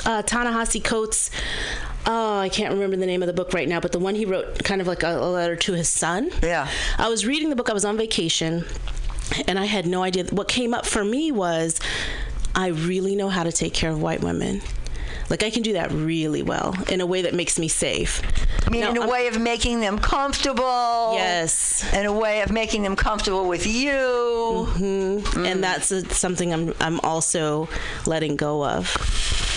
uh, 0.06 0.24
Ta-Nehisi 0.24 0.84
Coates. 0.84 1.32
Oh, 2.10 2.40
I 2.40 2.48
can't 2.48 2.74
remember 2.74 2.96
the 2.96 3.06
name 3.06 3.22
of 3.22 3.28
the 3.28 3.34
book 3.34 3.54
right 3.54 3.68
now, 3.68 3.82
but 3.82 3.92
the 3.92 4.00
one 4.00 4.16
he 4.16 4.24
wrote, 4.24 4.64
kind 4.64 4.80
of 4.80 4.88
like 4.88 5.04
a, 5.04 5.20
a 5.20 5.30
letter 5.30 5.58
to 5.58 5.74
his 5.74 5.90
son. 5.90 6.32
Yeah. 6.42 6.70
I 6.98 7.10
was 7.10 7.26
reading 7.26 7.50
the 7.50 7.56
book. 7.58 7.70
I 7.70 7.74
was 7.74 7.84
on 7.84 7.98
vacation, 7.98 8.64
and 9.46 9.60
I 9.60 9.66
had 9.66 9.86
no 9.86 10.04
idea. 10.04 10.24
What 10.32 10.48
came 10.48 10.74
up 10.74 10.86
for 10.86 11.04
me 11.04 11.34
was, 11.34 11.82
I 12.56 12.68
really 12.68 13.16
know 13.18 13.28
how 13.28 13.44
to 13.44 13.52
take 13.52 13.74
care 13.74 13.92
of 13.92 14.02
white 14.02 14.22
women. 14.22 14.62
Like 15.30 15.44
I 15.44 15.49
can 15.49 15.62
do 15.64 15.74
that 15.74 15.91
really 15.91 16.41
well 16.44 16.76
in 16.90 17.02
a 17.02 17.06
way 17.06 17.24
that 17.24 17.34
makes 17.34 17.60
me 17.60 17.68
safe. 17.68 18.22
I 18.66 18.70
mean, 18.70 18.82
Now, 18.82 18.91
in 18.91 18.98
a 18.98 19.02
I'm- 19.02 19.10
way 19.10 19.28
of 19.28 19.40
making 19.40 19.80
them 19.82 19.99
comfortable. 19.99 21.12
Yes. 21.14 21.84
In 21.94 22.06
a 22.06 22.14
way 22.14 22.41
of 22.41 22.52
making 22.52 22.84
them 22.84 22.95
comfortable 22.95 23.48
with 23.48 23.66
you. 23.68 24.66
hmm 24.66 25.20
And 25.45 25.64
that's 25.64 25.91
uh 25.91 26.02
something 26.10 26.54
I'm 26.54 26.74
I'm 26.80 26.99
also 27.02 27.68
letting 28.06 28.36
go 28.36 28.66
of 28.66 28.95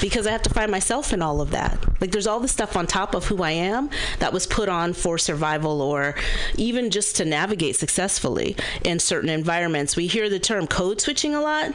because 0.01 0.27
I 0.27 0.31
have 0.31 0.43
to 0.43 0.51
find 0.51 0.71
myself 0.71 1.13
in 1.13 1.21
all 1.21 1.41
of 1.43 1.51
that. 1.51 1.79
Like 2.01 2.11
there's 2.11 2.27
all 2.27 2.41
this 2.41 2.53
stuff 2.53 2.75
on 2.77 2.87
top 2.87 3.15
of 3.15 3.27
who 3.27 3.43
I 3.43 3.51
am 3.51 3.91
that 4.19 4.33
was 4.33 4.47
put 4.47 4.69
on 4.69 4.95
for 4.95 5.19
survival 5.19 5.83
or 5.83 6.15
even 6.57 6.91
just 6.91 7.17
to 7.17 7.25
navigate 7.27 7.77
successfully 7.77 8.57
in 8.83 8.99
certain 8.99 9.29
environments. 9.29 9.97
We 9.97 10.07
hear 10.07 10.31
the 10.31 10.39
term 10.39 10.67
code 10.67 11.01
switching 11.03 11.35
a 11.35 11.41
lot 11.43 11.73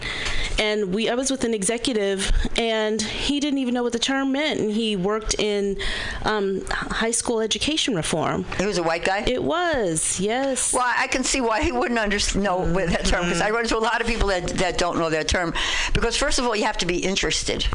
and 0.57 0.93
we 0.93 1.07
I 1.09 1.15
was 1.15 1.29
with 1.29 1.43
an 1.43 1.53
executive 1.53 2.31
and 2.57 2.99
he 3.01 3.39
didn't 3.39 3.59
even 3.59 3.73
know 3.75 3.83
what 3.85 3.93
the 3.93 3.99
term 3.99 4.33
meant 4.33 4.59
and 4.59 4.71
he 4.71 4.95
worked 4.95 5.35
in 5.39 5.77
um, 6.23 6.65
high 6.69 7.11
school 7.11 7.39
education 7.39 7.95
reform. 7.95 8.45
He 8.57 8.65
was 8.65 8.77
a 8.77 8.83
white 8.83 9.05
guy? 9.05 9.23
It 9.25 9.43
was. 9.43 10.19
Yes. 10.19 10.73
Well, 10.73 10.83
I 10.85 11.07
can 11.07 11.23
see 11.23 11.39
why 11.39 11.61
he 11.61 11.71
wouldn't 11.71 11.99
understand 11.99 12.43
know 12.43 12.57
what 12.57 12.89
that 12.89 13.05
term 13.05 13.25
because 13.25 13.41
I 13.41 13.49
run 13.51 13.61
into 13.63 13.77
a 13.77 13.79
lot 13.79 14.01
of 14.01 14.07
people 14.07 14.27
that, 14.29 14.47
that 14.57 14.77
don't 14.77 14.97
know 14.97 15.09
that 15.09 15.27
term. 15.27 15.53
Because 15.93 16.17
first 16.17 16.39
of 16.39 16.45
all, 16.45 16.55
you 16.55 16.65
have 16.65 16.77
to 16.79 16.85
be 16.85 16.97
interested. 16.97 17.67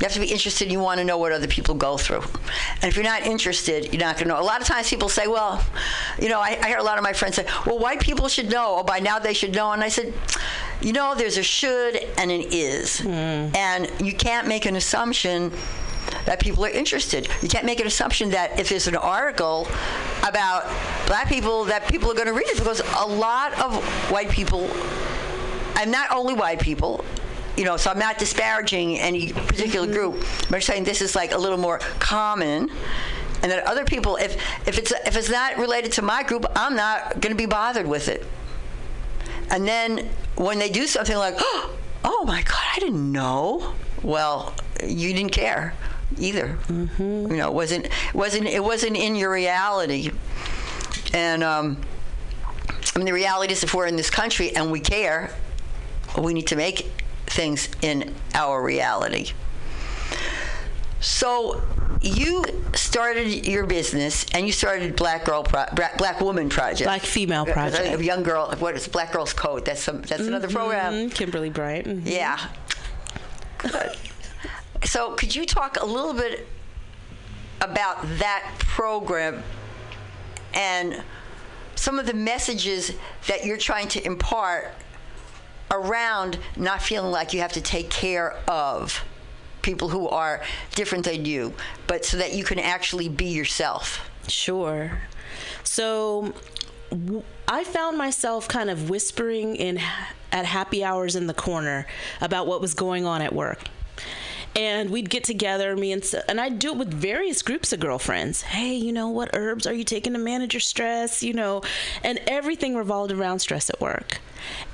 You 0.00 0.04
have 0.04 0.12
to 0.12 0.20
be 0.20 0.26
interested. 0.26 0.70
You 0.70 0.78
want 0.78 0.98
to 0.98 1.04
know 1.04 1.18
what 1.18 1.32
other 1.32 1.48
people 1.48 1.74
go 1.74 1.96
through, 1.96 2.22
and 2.22 2.84
if 2.84 2.94
you're 2.94 3.04
not 3.04 3.22
interested, 3.22 3.92
you're 3.92 4.00
not 4.00 4.14
going 4.16 4.28
to 4.28 4.34
know. 4.34 4.40
A 4.40 4.42
lot 4.42 4.60
of 4.60 4.66
times, 4.66 4.88
people 4.88 5.08
say, 5.08 5.26
"Well, 5.26 5.64
you 6.20 6.28
know," 6.28 6.40
I, 6.40 6.56
I 6.62 6.68
hear 6.68 6.78
a 6.78 6.84
lot 6.84 6.98
of 6.98 7.04
my 7.04 7.12
friends 7.12 7.34
say, 7.34 7.46
"Well, 7.66 7.78
white 7.78 8.00
people 8.00 8.28
should 8.28 8.48
know. 8.48 8.76
Or 8.76 8.84
by 8.84 9.00
now 9.00 9.18
they 9.18 9.34
should 9.34 9.54
know." 9.54 9.72
And 9.72 9.82
I 9.82 9.88
said, 9.88 10.14
"You 10.80 10.92
know, 10.92 11.16
there's 11.16 11.36
a 11.36 11.42
should 11.42 11.96
and 12.16 12.30
an 12.30 12.44
is, 12.50 13.00
mm. 13.00 13.56
and 13.56 13.90
you 14.00 14.14
can't 14.14 14.46
make 14.46 14.66
an 14.66 14.76
assumption." 14.76 15.52
That 16.24 16.40
people 16.40 16.64
are 16.64 16.70
interested. 16.70 17.28
You 17.42 17.50
can't 17.50 17.66
make 17.66 17.80
an 17.80 17.86
assumption 17.86 18.30
that 18.30 18.58
if 18.58 18.70
there's 18.70 18.86
an 18.86 18.96
article 18.96 19.68
about 20.26 20.64
black 21.06 21.28
people, 21.28 21.64
that 21.64 21.86
people 21.86 22.10
are 22.10 22.14
going 22.14 22.28
to 22.28 22.32
read 22.32 22.48
it 22.48 22.56
because 22.56 22.80
a 22.98 23.06
lot 23.06 23.52
of 23.60 23.84
white 24.10 24.30
people 24.30 24.70
and 25.78 25.92
not 25.92 26.10
only 26.10 26.34
white 26.34 26.60
people, 26.60 27.04
you 27.58 27.64
know, 27.64 27.76
so 27.76 27.90
I'm 27.90 27.98
not 27.98 28.18
disparaging 28.18 28.98
any 29.00 29.32
particular 29.32 29.88
group, 29.88 30.24
but 30.48 30.54
I'm 30.54 30.60
saying 30.60 30.84
this 30.84 31.02
is 31.02 31.16
like 31.16 31.32
a 31.32 31.38
little 31.38 31.58
more 31.58 31.80
common. 31.98 32.70
And 33.42 33.50
that 33.50 33.66
other 33.66 33.84
people, 33.84 34.16
if 34.16 34.36
if 34.66 34.78
it's 34.78 34.92
if 34.92 35.16
it's 35.16 35.28
not 35.28 35.58
related 35.58 35.92
to 35.92 36.02
my 36.02 36.22
group, 36.22 36.46
I'm 36.54 36.76
not 36.76 37.20
going 37.20 37.32
to 37.32 37.36
be 37.36 37.46
bothered 37.46 37.86
with 37.86 38.08
it. 38.08 38.24
And 39.50 39.66
then 39.66 40.08
when 40.36 40.60
they 40.60 40.70
do 40.70 40.86
something 40.86 41.16
like, 41.16 41.34
"Oh 41.40 42.24
my 42.26 42.42
God, 42.42 42.64
I 42.76 42.78
didn't 42.78 43.10
know," 43.10 43.74
well, 44.02 44.54
you 44.84 45.12
didn't 45.12 45.32
care 45.32 45.74
either. 46.16 46.58
You 46.68 47.36
know, 47.36 47.48
it 47.48 47.54
wasn't 47.54 47.88
wasn't 48.14 48.46
it 48.46 48.62
wasn't 48.62 48.96
in 48.96 49.16
your 49.16 49.32
reality. 49.32 50.10
And 51.12 51.42
um, 51.42 51.78
I 52.94 52.98
mean, 52.98 53.06
the 53.06 53.12
reality 53.12 53.52
is, 53.52 53.64
if 53.64 53.74
we're 53.74 53.86
in 53.86 53.96
this 53.96 54.10
country 54.10 54.54
and 54.54 54.70
we 54.70 54.80
care, 54.80 55.32
we 56.16 56.34
need 56.34 56.46
to 56.48 56.56
make 56.56 56.90
things 57.38 57.68
in 57.82 58.12
our 58.34 58.60
reality. 58.60 59.30
So 61.00 61.62
you 62.02 62.44
started 62.74 63.46
your 63.46 63.64
business 63.64 64.26
and 64.34 64.44
you 64.44 64.50
started 64.50 64.96
Black 64.96 65.24
Girl 65.24 65.44
Pro- 65.44 65.72
Black 65.72 66.20
Woman 66.20 66.48
Project. 66.48 66.88
Black 66.88 67.02
Female 67.02 67.42
uh, 67.46 67.50
uh, 67.50 67.52
Project. 67.52 68.00
A 68.00 68.04
young 68.04 68.24
girl. 68.24 68.52
What 68.58 68.74
is 68.74 68.88
Black 68.88 69.12
Girls 69.12 69.32
Code? 69.32 69.64
That's 69.64 69.80
some. 69.80 70.02
That's 70.02 70.14
mm-hmm. 70.14 70.28
another 70.28 70.48
program. 70.48 71.10
Kimberly 71.10 71.50
Bryant. 71.50 71.86
mhm. 71.86 72.02
Yeah. 72.04 72.38
Good. 73.58 73.96
So 74.84 75.12
could 75.12 75.34
you 75.34 75.46
talk 75.46 75.80
a 75.80 75.86
little 75.86 76.14
bit 76.14 76.44
about 77.60 78.02
that 78.18 78.52
program 78.58 79.44
and 80.54 81.04
some 81.76 82.00
of 82.00 82.06
the 82.06 82.14
messages 82.14 82.92
that 83.28 83.44
you're 83.44 83.56
trying 83.56 83.86
to 83.88 84.04
impart 84.04 84.72
around 85.70 86.38
not 86.56 86.82
feeling 86.82 87.10
like 87.10 87.32
you 87.32 87.40
have 87.40 87.52
to 87.52 87.60
take 87.60 87.90
care 87.90 88.34
of 88.48 89.04
people 89.62 89.88
who 89.88 90.08
are 90.08 90.42
different 90.74 91.04
than 91.04 91.24
you, 91.24 91.52
but 91.86 92.04
so 92.04 92.16
that 92.16 92.32
you 92.32 92.44
can 92.44 92.58
actually 92.58 93.08
be 93.08 93.26
yourself. 93.26 94.08
Sure. 94.28 95.02
So 95.64 96.32
w- 96.90 97.22
I 97.46 97.64
found 97.64 97.98
myself 97.98 98.48
kind 98.48 98.70
of 98.70 98.88
whispering 98.88 99.56
in 99.56 99.78
at 100.32 100.44
happy 100.44 100.84
hours 100.84 101.16
in 101.16 101.26
the 101.26 101.34
corner 101.34 101.86
about 102.20 102.46
what 102.46 102.60
was 102.60 102.74
going 102.74 103.04
on 103.06 103.22
at 103.22 103.34
work. 103.34 103.60
And 104.56 104.90
we'd 104.90 105.08
get 105.08 105.24
together, 105.24 105.76
me 105.76 105.92
and 105.92 106.14
and 106.28 106.40
I'd 106.40 106.58
do 106.58 106.72
it 106.72 106.76
with 106.78 106.92
various 106.92 107.42
groups 107.42 107.72
of 107.72 107.80
girlfriends. 107.80 108.42
Hey, 108.42 108.74
you 108.74 108.92
know 108.92 109.08
what 109.08 109.30
herbs 109.34 109.66
are 109.66 109.72
you 109.72 109.84
taking 109.84 110.14
to 110.14 110.18
manage 110.18 110.54
your 110.54 110.60
stress? 110.60 111.22
You 111.22 111.32
know, 111.32 111.62
and 112.02 112.20
everything 112.26 112.74
revolved 112.74 113.12
around 113.12 113.38
stress 113.38 113.70
at 113.70 113.80
work. 113.80 114.20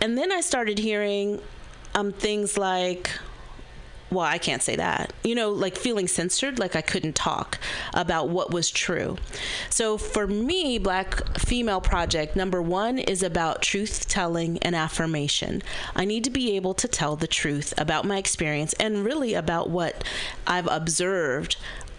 And 0.00 0.16
then 0.16 0.32
I 0.32 0.40
started 0.40 0.78
hearing 0.78 1.40
um, 1.94 2.12
things 2.12 2.56
like, 2.56 3.10
well, 4.14 4.24
I 4.24 4.38
can't 4.38 4.62
say 4.62 4.76
that. 4.76 5.12
You 5.24 5.34
know, 5.34 5.50
like 5.50 5.76
feeling 5.76 6.08
censored, 6.08 6.58
like 6.58 6.76
I 6.76 6.80
couldn't 6.80 7.14
talk 7.14 7.58
about 7.92 8.28
what 8.28 8.52
was 8.52 8.70
true. 8.70 9.18
So 9.70 9.98
for 9.98 10.26
me, 10.26 10.78
Black 10.78 11.38
Female 11.38 11.80
Project, 11.80 12.36
number 12.36 12.62
one 12.62 12.98
is 12.98 13.22
about 13.22 13.62
truth 13.62 14.08
telling 14.08 14.58
and 14.58 14.76
affirmation. 14.76 15.62
I 15.96 16.04
need 16.04 16.24
to 16.24 16.30
be 16.30 16.56
able 16.56 16.74
to 16.74 16.88
tell 16.88 17.16
the 17.16 17.26
truth 17.26 17.74
about 17.76 18.04
my 18.04 18.18
experience 18.18 18.72
and 18.74 19.04
really 19.04 19.34
about 19.34 19.68
what 19.68 20.04
I've 20.46 20.68
observed 20.68 21.56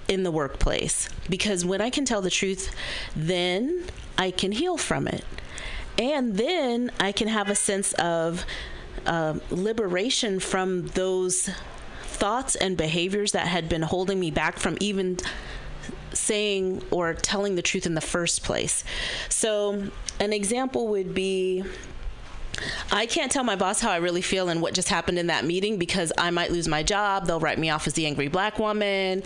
in 0.07 0.23
the 0.23 0.31
workplace. 0.31 1.09
Because 1.29 1.65
when 1.65 1.81
I 1.81 1.89
can 1.89 2.05
tell 2.05 2.21
the 2.21 2.29
truth, 2.29 2.73
then 3.15 3.83
I 4.17 4.31
can 4.31 4.53
heal 4.53 4.77
from 4.77 5.07
it. 5.07 5.25
And 5.97 6.37
then 6.37 6.91
I 6.99 7.11
can 7.11 7.27
have 7.27 7.49
a 7.49 7.55
sense 7.55 7.93
of 7.93 8.45
um 9.05 9.41
liberation 9.51 10.39
from 10.39 10.87
those 10.87 11.49
thoughts 12.15 12.55
and 12.55 12.77
behaviors 12.77 13.33
that 13.33 13.47
had 13.47 13.69
been 13.69 13.81
holding 13.81 14.19
me 14.19 14.31
back 14.31 14.57
from 14.57 14.77
even 14.79 15.17
saying 16.13 16.81
or 16.91 17.13
telling 17.13 17.55
the 17.55 17.61
truth 17.61 17.85
in 17.85 17.93
the 17.93 18.01
first 18.01 18.43
place. 18.43 18.83
So, 19.29 19.91
an 20.19 20.33
example 20.33 20.87
would 20.87 21.13
be 21.13 21.63
I 22.91 23.05
can't 23.05 23.31
tell 23.31 23.43
my 23.43 23.55
boss 23.55 23.81
how 23.81 23.91
I 23.91 23.97
really 23.97 24.21
feel 24.21 24.49
and 24.49 24.61
what 24.61 24.73
just 24.73 24.89
happened 24.89 25.19
in 25.19 25.27
that 25.27 25.45
meeting 25.45 25.77
because 25.77 26.11
I 26.17 26.29
might 26.31 26.51
lose 26.51 26.67
my 26.67 26.83
job. 26.83 27.27
They'll 27.27 27.39
write 27.39 27.59
me 27.59 27.69
off 27.69 27.87
as 27.87 27.93
the 27.93 28.05
angry 28.05 28.27
black 28.27 28.59
woman. 28.59 29.23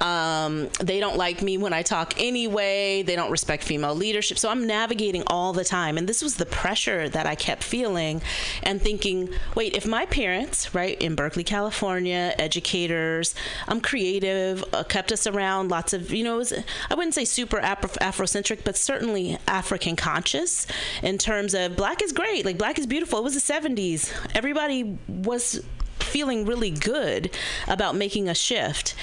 Um, 0.00 0.68
they 0.80 1.00
don't 1.00 1.16
like 1.16 1.42
me 1.42 1.58
when 1.58 1.72
I 1.72 1.82
talk 1.82 2.14
anyway. 2.18 3.02
They 3.02 3.16
don't 3.16 3.30
respect 3.30 3.62
female 3.62 3.94
leadership. 3.94 4.38
So 4.38 4.48
I'm 4.48 4.66
navigating 4.66 5.22
all 5.26 5.52
the 5.52 5.64
time. 5.64 5.98
And 5.98 6.08
this 6.08 6.22
was 6.22 6.36
the 6.36 6.46
pressure 6.46 7.08
that 7.08 7.26
I 7.26 7.34
kept 7.34 7.62
feeling 7.62 8.22
and 8.62 8.80
thinking, 8.80 9.30
wait, 9.54 9.76
if 9.76 9.86
my 9.86 10.06
parents, 10.06 10.74
right, 10.74 11.00
in 11.00 11.14
Berkeley, 11.14 11.44
California, 11.44 12.34
educators, 12.38 13.34
I'm 13.68 13.80
creative, 13.80 14.64
uh, 14.72 14.84
kept 14.84 15.12
us 15.12 15.26
around, 15.26 15.70
lots 15.70 15.92
of, 15.92 16.12
you 16.12 16.24
know, 16.24 16.36
was, 16.36 16.52
I 16.90 16.94
wouldn't 16.94 17.14
say 17.14 17.24
super 17.24 17.58
Afro- 17.60 17.90
Afrocentric, 18.00 18.64
but 18.64 18.76
certainly 18.76 19.38
African 19.46 19.96
conscious 19.96 20.66
in 21.02 21.18
terms 21.18 21.54
of 21.54 21.76
black 21.76 22.02
is 22.02 22.12
great, 22.12 22.44
like 22.44 22.58
black 22.64 22.78
is 22.78 22.86
beautiful. 22.86 23.18
It 23.18 23.24
was 23.24 23.34
the 23.34 23.52
70s. 23.52 24.10
Everybody 24.34 24.96
was 25.06 25.62
feeling 25.98 26.46
really 26.46 26.70
good 26.70 27.30
about 27.68 27.94
making 27.94 28.30
a 28.30 28.34
shift 28.34 28.94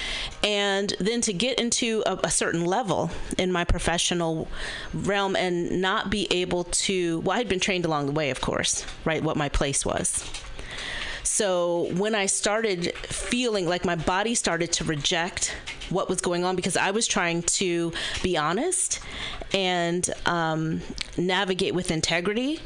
and 0.42 0.92
then 0.98 1.20
to 1.20 1.32
get 1.32 1.60
into 1.60 2.02
a, 2.04 2.18
a 2.24 2.30
certain 2.30 2.64
level 2.64 3.08
in 3.38 3.52
my 3.52 3.62
professional 3.62 4.48
realm 4.92 5.36
and 5.36 5.80
not 5.80 6.10
be 6.10 6.26
able 6.32 6.64
to 6.64 7.20
well 7.20 7.36
i 7.36 7.38
had 7.38 7.48
been 7.48 7.60
trained 7.60 7.84
along 7.84 8.06
the 8.06 8.12
way 8.12 8.30
of 8.30 8.40
course 8.40 8.84
right 9.04 9.22
what 9.22 9.36
my 9.36 9.48
place 9.48 9.84
was 9.84 10.24
so 11.32 11.88
when 11.94 12.14
I 12.14 12.26
started 12.26 12.94
feeling 12.98 13.66
like 13.66 13.86
my 13.86 13.94
body 13.94 14.34
started 14.34 14.70
to 14.72 14.84
reject 14.84 15.54
what 15.88 16.08
was 16.10 16.20
going 16.20 16.44
on 16.44 16.56
because 16.56 16.76
I 16.76 16.90
was 16.90 17.06
trying 17.06 17.42
to 17.42 17.90
be 18.22 18.36
honest 18.36 19.00
and 19.54 20.08
um, 20.26 20.82
navigate 21.16 21.74
with 21.74 21.90
integrity, 21.90 22.60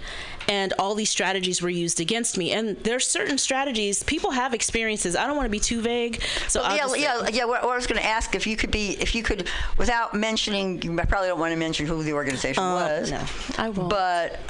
and 0.48 0.72
all 0.78 0.94
these 0.94 1.10
strategies 1.10 1.60
were 1.62 1.70
used 1.70 2.00
against 2.00 2.38
me. 2.38 2.52
And 2.52 2.76
there's 2.78 3.06
certain 3.06 3.38
strategies 3.38 4.02
people 4.02 4.30
have 4.30 4.54
experiences. 4.54 5.16
I 5.16 5.26
don't 5.26 5.36
want 5.36 5.46
to 5.46 5.50
be 5.50 5.60
too 5.60 5.80
vague, 5.80 6.22
so 6.48 6.62
Well, 6.62 6.96
yeah, 6.96 7.22
yeah, 7.22 7.28
yeah. 7.28 7.44
I 7.44 7.76
was 7.76 7.86
going 7.86 8.00
to 8.00 8.06
ask 8.06 8.34
if 8.34 8.46
you 8.46 8.56
could 8.56 8.70
be, 8.70 8.90
if 9.00 9.14
you 9.14 9.22
could, 9.22 9.48
without 9.78 10.14
mentioning, 10.14 10.82
you 10.82 10.94
probably 10.96 11.28
don't 11.28 11.40
want 11.40 11.52
to 11.52 11.58
mention 11.58 11.86
who 11.86 12.02
the 12.02 12.12
organization 12.12 12.62
was. 12.62 13.12
Uh, 13.12 13.18
no, 13.18 13.62
I 13.64 13.68
won't. 13.70 13.90
But 13.90 14.40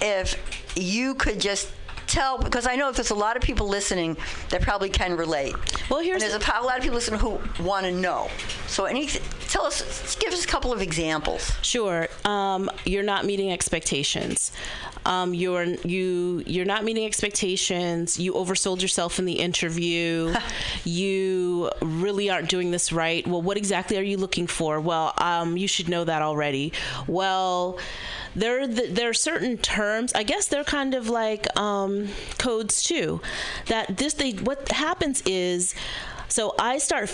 if 0.00 0.36
you 0.76 1.14
could 1.14 1.40
just 1.40 1.70
tell, 2.06 2.38
because 2.38 2.66
I 2.66 2.76
know 2.76 2.90
there's 2.90 3.10
a 3.10 3.14
lot 3.14 3.36
of 3.36 3.42
people 3.42 3.68
listening 3.68 4.16
that 4.50 4.62
probably 4.62 4.88
can 4.88 5.16
relate. 5.16 5.54
Well, 5.90 6.00
here's 6.00 6.22
and 6.22 6.32
there's 6.32 6.48
a, 6.48 6.60
a 6.60 6.64
lot 6.64 6.78
of 6.78 6.82
people 6.82 6.96
listening 6.96 7.20
who 7.20 7.38
want 7.62 7.86
to 7.86 7.92
know. 7.92 8.28
So, 8.66 8.86
any, 8.86 9.08
tell 9.48 9.64
us, 9.64 10.16
give 10.16 10.32
us 10.32 10.44
a 10.44 10.48
couple 10.48 10.72
of 10.72 10.82
examples. 10.82 11.52
Sure. 11.62 12.08
Um, 12.24 12.70
you're 12.84 13.02
not 13.02 13.24
meeting 13.24 13.52
expectations. 13.52 14.52
Um, 15.08 15.32
you're 15.32 15.64
you 15.64 16.42
you're 16.46 16.66
not 16.66 16.84
meeting 16.84 17.06
expectations. 17.06 18.18
You 18.18 18.34
oversold 18.34 18.82
yourself 18.82 19.18
in 19.18 19.24
the 19.24 19.40
interview. 19.40 20.34
you 20.84 21.70
really 21.80 22.28
aren't 22.28 22.50
doing 22.50 22.70
this 22.70 22.92
right. 22.92 23.26
Well, 23.26 23.40
what 23.40 23.56
exactly 23.56 23.96
are 23.96 24.02
you 24.02 24.18
looking 24.18 24.46
for? 24.46 24.80
Well, 24.80 25.14
um, 25.16 25.56
you 25.56 25.66
should 25.66 25.88
know 25.88 26.04
that 26.04 26.20
already. 26.20 26.74
Well, 27.06 27.78
there 28.36 28.66
th- 28.66 28.90
there 28.90 29.08
are 29.08 29.14
certain 29.14 29.56
terms. 29.56 30.12
I 30.12 30.22
guess 30.24 30.46
they're 30.46 30.62
kind 30.62 30.94
of 30.94 31.08
like 31.08 31.46
um, 31.58 32.08
codes 32.36 32.82
too. 32.82 33.22
That 33.66 33.96
this 33.96 34.14
they 34.14 34.32
what 34.32 34.70
happens 34.70 35.22
is. 35.22 35.74
So 36.28 36.54
I 36.58 36.78
start 36.78 37.10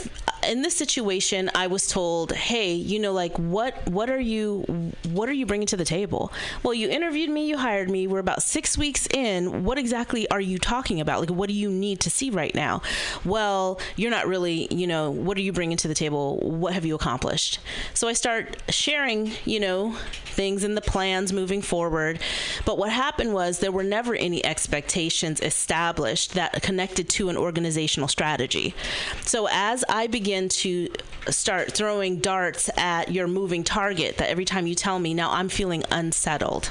in 0.46 0.62
this 0.62 0.76
situation. 0.76 1.50
I 1.54 1.66
was 1.68 1.86
told, 1.86 2.32
"Hey, 2.32 2.74
you 2.74 2.98
know, 2.98 3.12
like 3.12 3.38
what 3.38 3.88
what 3.88 4.10
are 4.10 4.20
you 4.20 4.92
what 5.10 5.28
are 5.28 5.32
you 5.32 5.46
bringing 5.46 5.66
to 5.68 5.76
the 5.76 5.84
table?" 5.84 6.32
Well, 6.62 6.74
you 6.74 6.88
interviewed 6.88 7.30
me, 7.30 7.46
you 7.46 7.56
hired 7.56 7.90
me. 7.90 8.06
We're 8.06 8.18
about 8.18 8.42
six 8.42 8.76
weeks 8.76 9.06
in. 9.12 9.64
What 9.64 9.78
exactly 9.78 10.28
are 10.30 10.40
you 10.40 10.58
talking 10.58 11.00
about? 11.00 11.20
Like, 11.20 11.30
what 11.30 11.48
do 11.48 11.54
you 11.54 11.70
need 11.70 12.00
to 12.00 12.10
see 12.10 12.30
right 12.30 12.54
now? 12.54 12.82
Well, 13.24 13.80
you're 13.96 14.10
not 14.10 14.26
really, 14.26 14.68
you 14.74 14.86
know, 14.86 15.10
what 15.10 15.36
are 15.38 15.42
you 15.42 15.52
bringing 15.52 15.76
to 15.78 15.88
the 15.88 15.94
table? 15.94 16.38
What 16.38 16.74
have 16.74 16.84
you 16.84 16.94
accomplished? 16.94 17.60
So 17.94 18.08
I 18.08 18.12
start 18.12 18.62
sharing, 18.68 19.32
you 19.44 19.60
know, 19.60 19.96
things 20.24 20.64
and 20.64 20.76
the 20.76 20.82
plans 20.82 21.32
moving 21.32 21.62
forward. 21.62 22.18
But 22.64 22.76
what 22.78 22.90
happened 22.90 23.32
was 23.32 23.60
there 23.60 23.72
were 23.72 23.84
never 23.84 24.14
any 24.14 24.44
expectations 24.44 25.40
established 25.40 26.34
that 26.34 26.60
connected 26.62 27.08
to 27.10 27.28
an 27.28 27.36
organizational 27.36 28.08
strategy. 28.08 28.74
So 29.22 29.48
as 29.50 29.84
I 29.88 30.06
begin 30.06 30.48
to 30.50 30.88
start 31.30 31.72
throwing 31.72 32.18
darts 32.18 32.70
at 32.76 33.10
your 33.10 33.26
moving 33.26 33.64
target, 33.64 34.18
that 34.18 34.28
every 34.28 34.44
time 34.44 34.66
you 34.66 34.74
tell 34.74 34.98
me, 34.98 35.14
now 35.14 35.30
I'm 35.30 35.48
feeling 35.48 35.82
unsettled. 35.90 36.70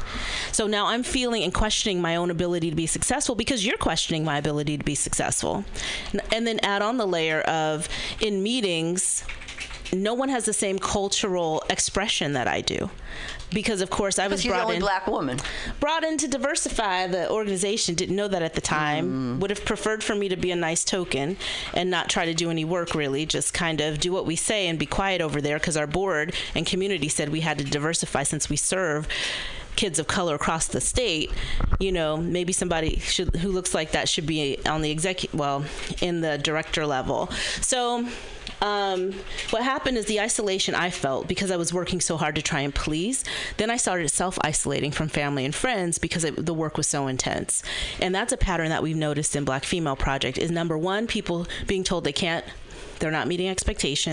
So 0.52 0.68
now 0.68 0.88
I'm 0.88 1.04
feeling 1.04 1.44
and 1.44 1.54
questioning 1.54 2.02
my 2.02 2.16
own 2.16 2.30
ability 2.30 2.70
to 2.70 2.76
be 2.76 2.86
successful 2.86 3.36
because 3.36 3.66
you're 3.66 3.78
questioning 3.78 4.24
my 4.24 4.38
ability 4.38 4.78
to 4.78 4.84
be 4.84 4.96
successful. 4.96 5.66
And 6.32 6.46
then 6.46 6.60
add 6.62 6.82
on 6.82 6.98
the 6.98 7.08
layer 7.08 7.42
of 7.42 7.90
in 8.22 8.44
meetings, 8.44 9.24
no 9.92 10.14
one 10.14 10.30
has 10.30 10.46
the 10.46 10.54
same 10.54 10.80
cultural 10.80 11.64
expression 11.70 12.34
that 12.34 12.48
I 12.48 12.62
do. 12.62 12.90
Because 13.54 13.82
of 13.82 13.90
course 13.90 14.20
I 14.20 14.28
was 14.28 14.46
brought 14.46 14.64
only 14.64 14.78
in 14.78 14.82
black 14.82 15.08
woman. 15.08 15.40
brought 15.80 16.04
in 16.04 16.18
to 16.18 16.28
diversify 16.28 17.08
the 17.08 17.30
organization. 17.30 17.96
Didn't 17.96 18.16
know 18.16 18.28
that 18.28 18.42
at 18.42 18.54
the 18.54 18.62
time. 18.62 19.06
Mm-hmm. 19.06 19.40
Would 19.40 19.50
have 19.50 19.66
preferred 19.66 20.04
for 20.04 20.16
me 20.16 20.30
to 20.30 20.36
be 20.36 20.52
a 20.52 20.56
nice 20.56 20.84
token 20.84 21.38
and 21.74 21.90
not 21.90 22.10
try 22.10 22.26
to 22.26 22.34
do 22.34 22.50
any 22.50 22.66
work 22.66 22.96
really. 22.96 23.26
Just 23.26 23.54
kind 23.54 23.82
of 23.82 24.00
do 24.00 24.12
what 24.12 24.26
we 24.26 24.36
say 24.36 24.68
and 24.68 24.80
be 24.80 24.86
quiet 24.86 25.22
over 25.22 25.42
there 25.42 25.60
because 25.60 25.78
our 25.78 25.88
board 25.88 26.34
and 26.56 26.66
community 26.66 27.10
said 27.10 27.30
we 27.30 27.42
had 27.42 27.58
to 27.60 27.64
diversify 27.64 28.24
since 28.24 28.50
we 28.50 28.56
serve 28.56 29.08
kids 29.76 30.00
of 30.00 30.08
color 30.08 30.36
across 30.36 30.68
the 30.68 30.80
state 30.80 31.32
you 31.80 31.92
know 31.92 32.16
maybe 32.18 32.54
somebody 32.54 33.00
should 33.00 33.36
who 33.38 33.52
looks 33.52 33.74
like 33.74 33.92
that 33.92 34.08
should 34.08 34.28
be 34.28 34.58
on 34.68 34.82
the 34.82 34.92
executive 34.92 35.38
well 35.38 35.66
in 36.02 36.22
the 36.22 36.38
director 36.38 36.86
level 36.86 37.28
so 37.62 38.08
um, 38.64 39.12
what 39.50 39.62
happened 39.62 39.98
is 39.98 40.06
the 40.06 40.22
isolation 40.22 40.74
I 40.74 40.90
felt 40.90 41.28
because 41.28 41.52
I 41.52 41.58
was 41.58 41.74
working 41.74 42.00
so 42.00 42.16
hard 42.16 42.36
to 42.36 42.42
try 42.42 42.62
and 42.62 42.74
please. 42.74 43.26
Then 43.58 43.70
I 43.70 43.76
started 43.76 44.08
self 44.08 44.40
isolating 44.42 44.92
from 44.92 45.10
family 45.10 45.44
and 45.44 45.54
friends 45.54 45.98
because 45.98 46.24
it, 46.24 46.46
the 46.46 46.54
work 46.54 46.78
was 46.78 46.88
so 46.88 47.08
intense. 47.08 47.62
And 48.00 48.16
that's 48.16 48.32
a 48.32 48.38
pattern 48.38 48.70
that 48.70 48.82
we've 48.82 48.96
noticed 48.96 49.36
in 49.36 49.44
Black 49.44 49.66
Female 49.66 49.98
Project 49.98 50.38
is 50.38 50.50
number 50.50 50.78
one, 50.78 51.08
people 51.08 51.46
being 51.68 51.84
told 51.84 52.06
they 52.06 52.14
can't, 52.14 52.46
they're 53.00 53.12
not 53.12 53.28
meeting 53.28 53.50
expectations. 53.50 54.00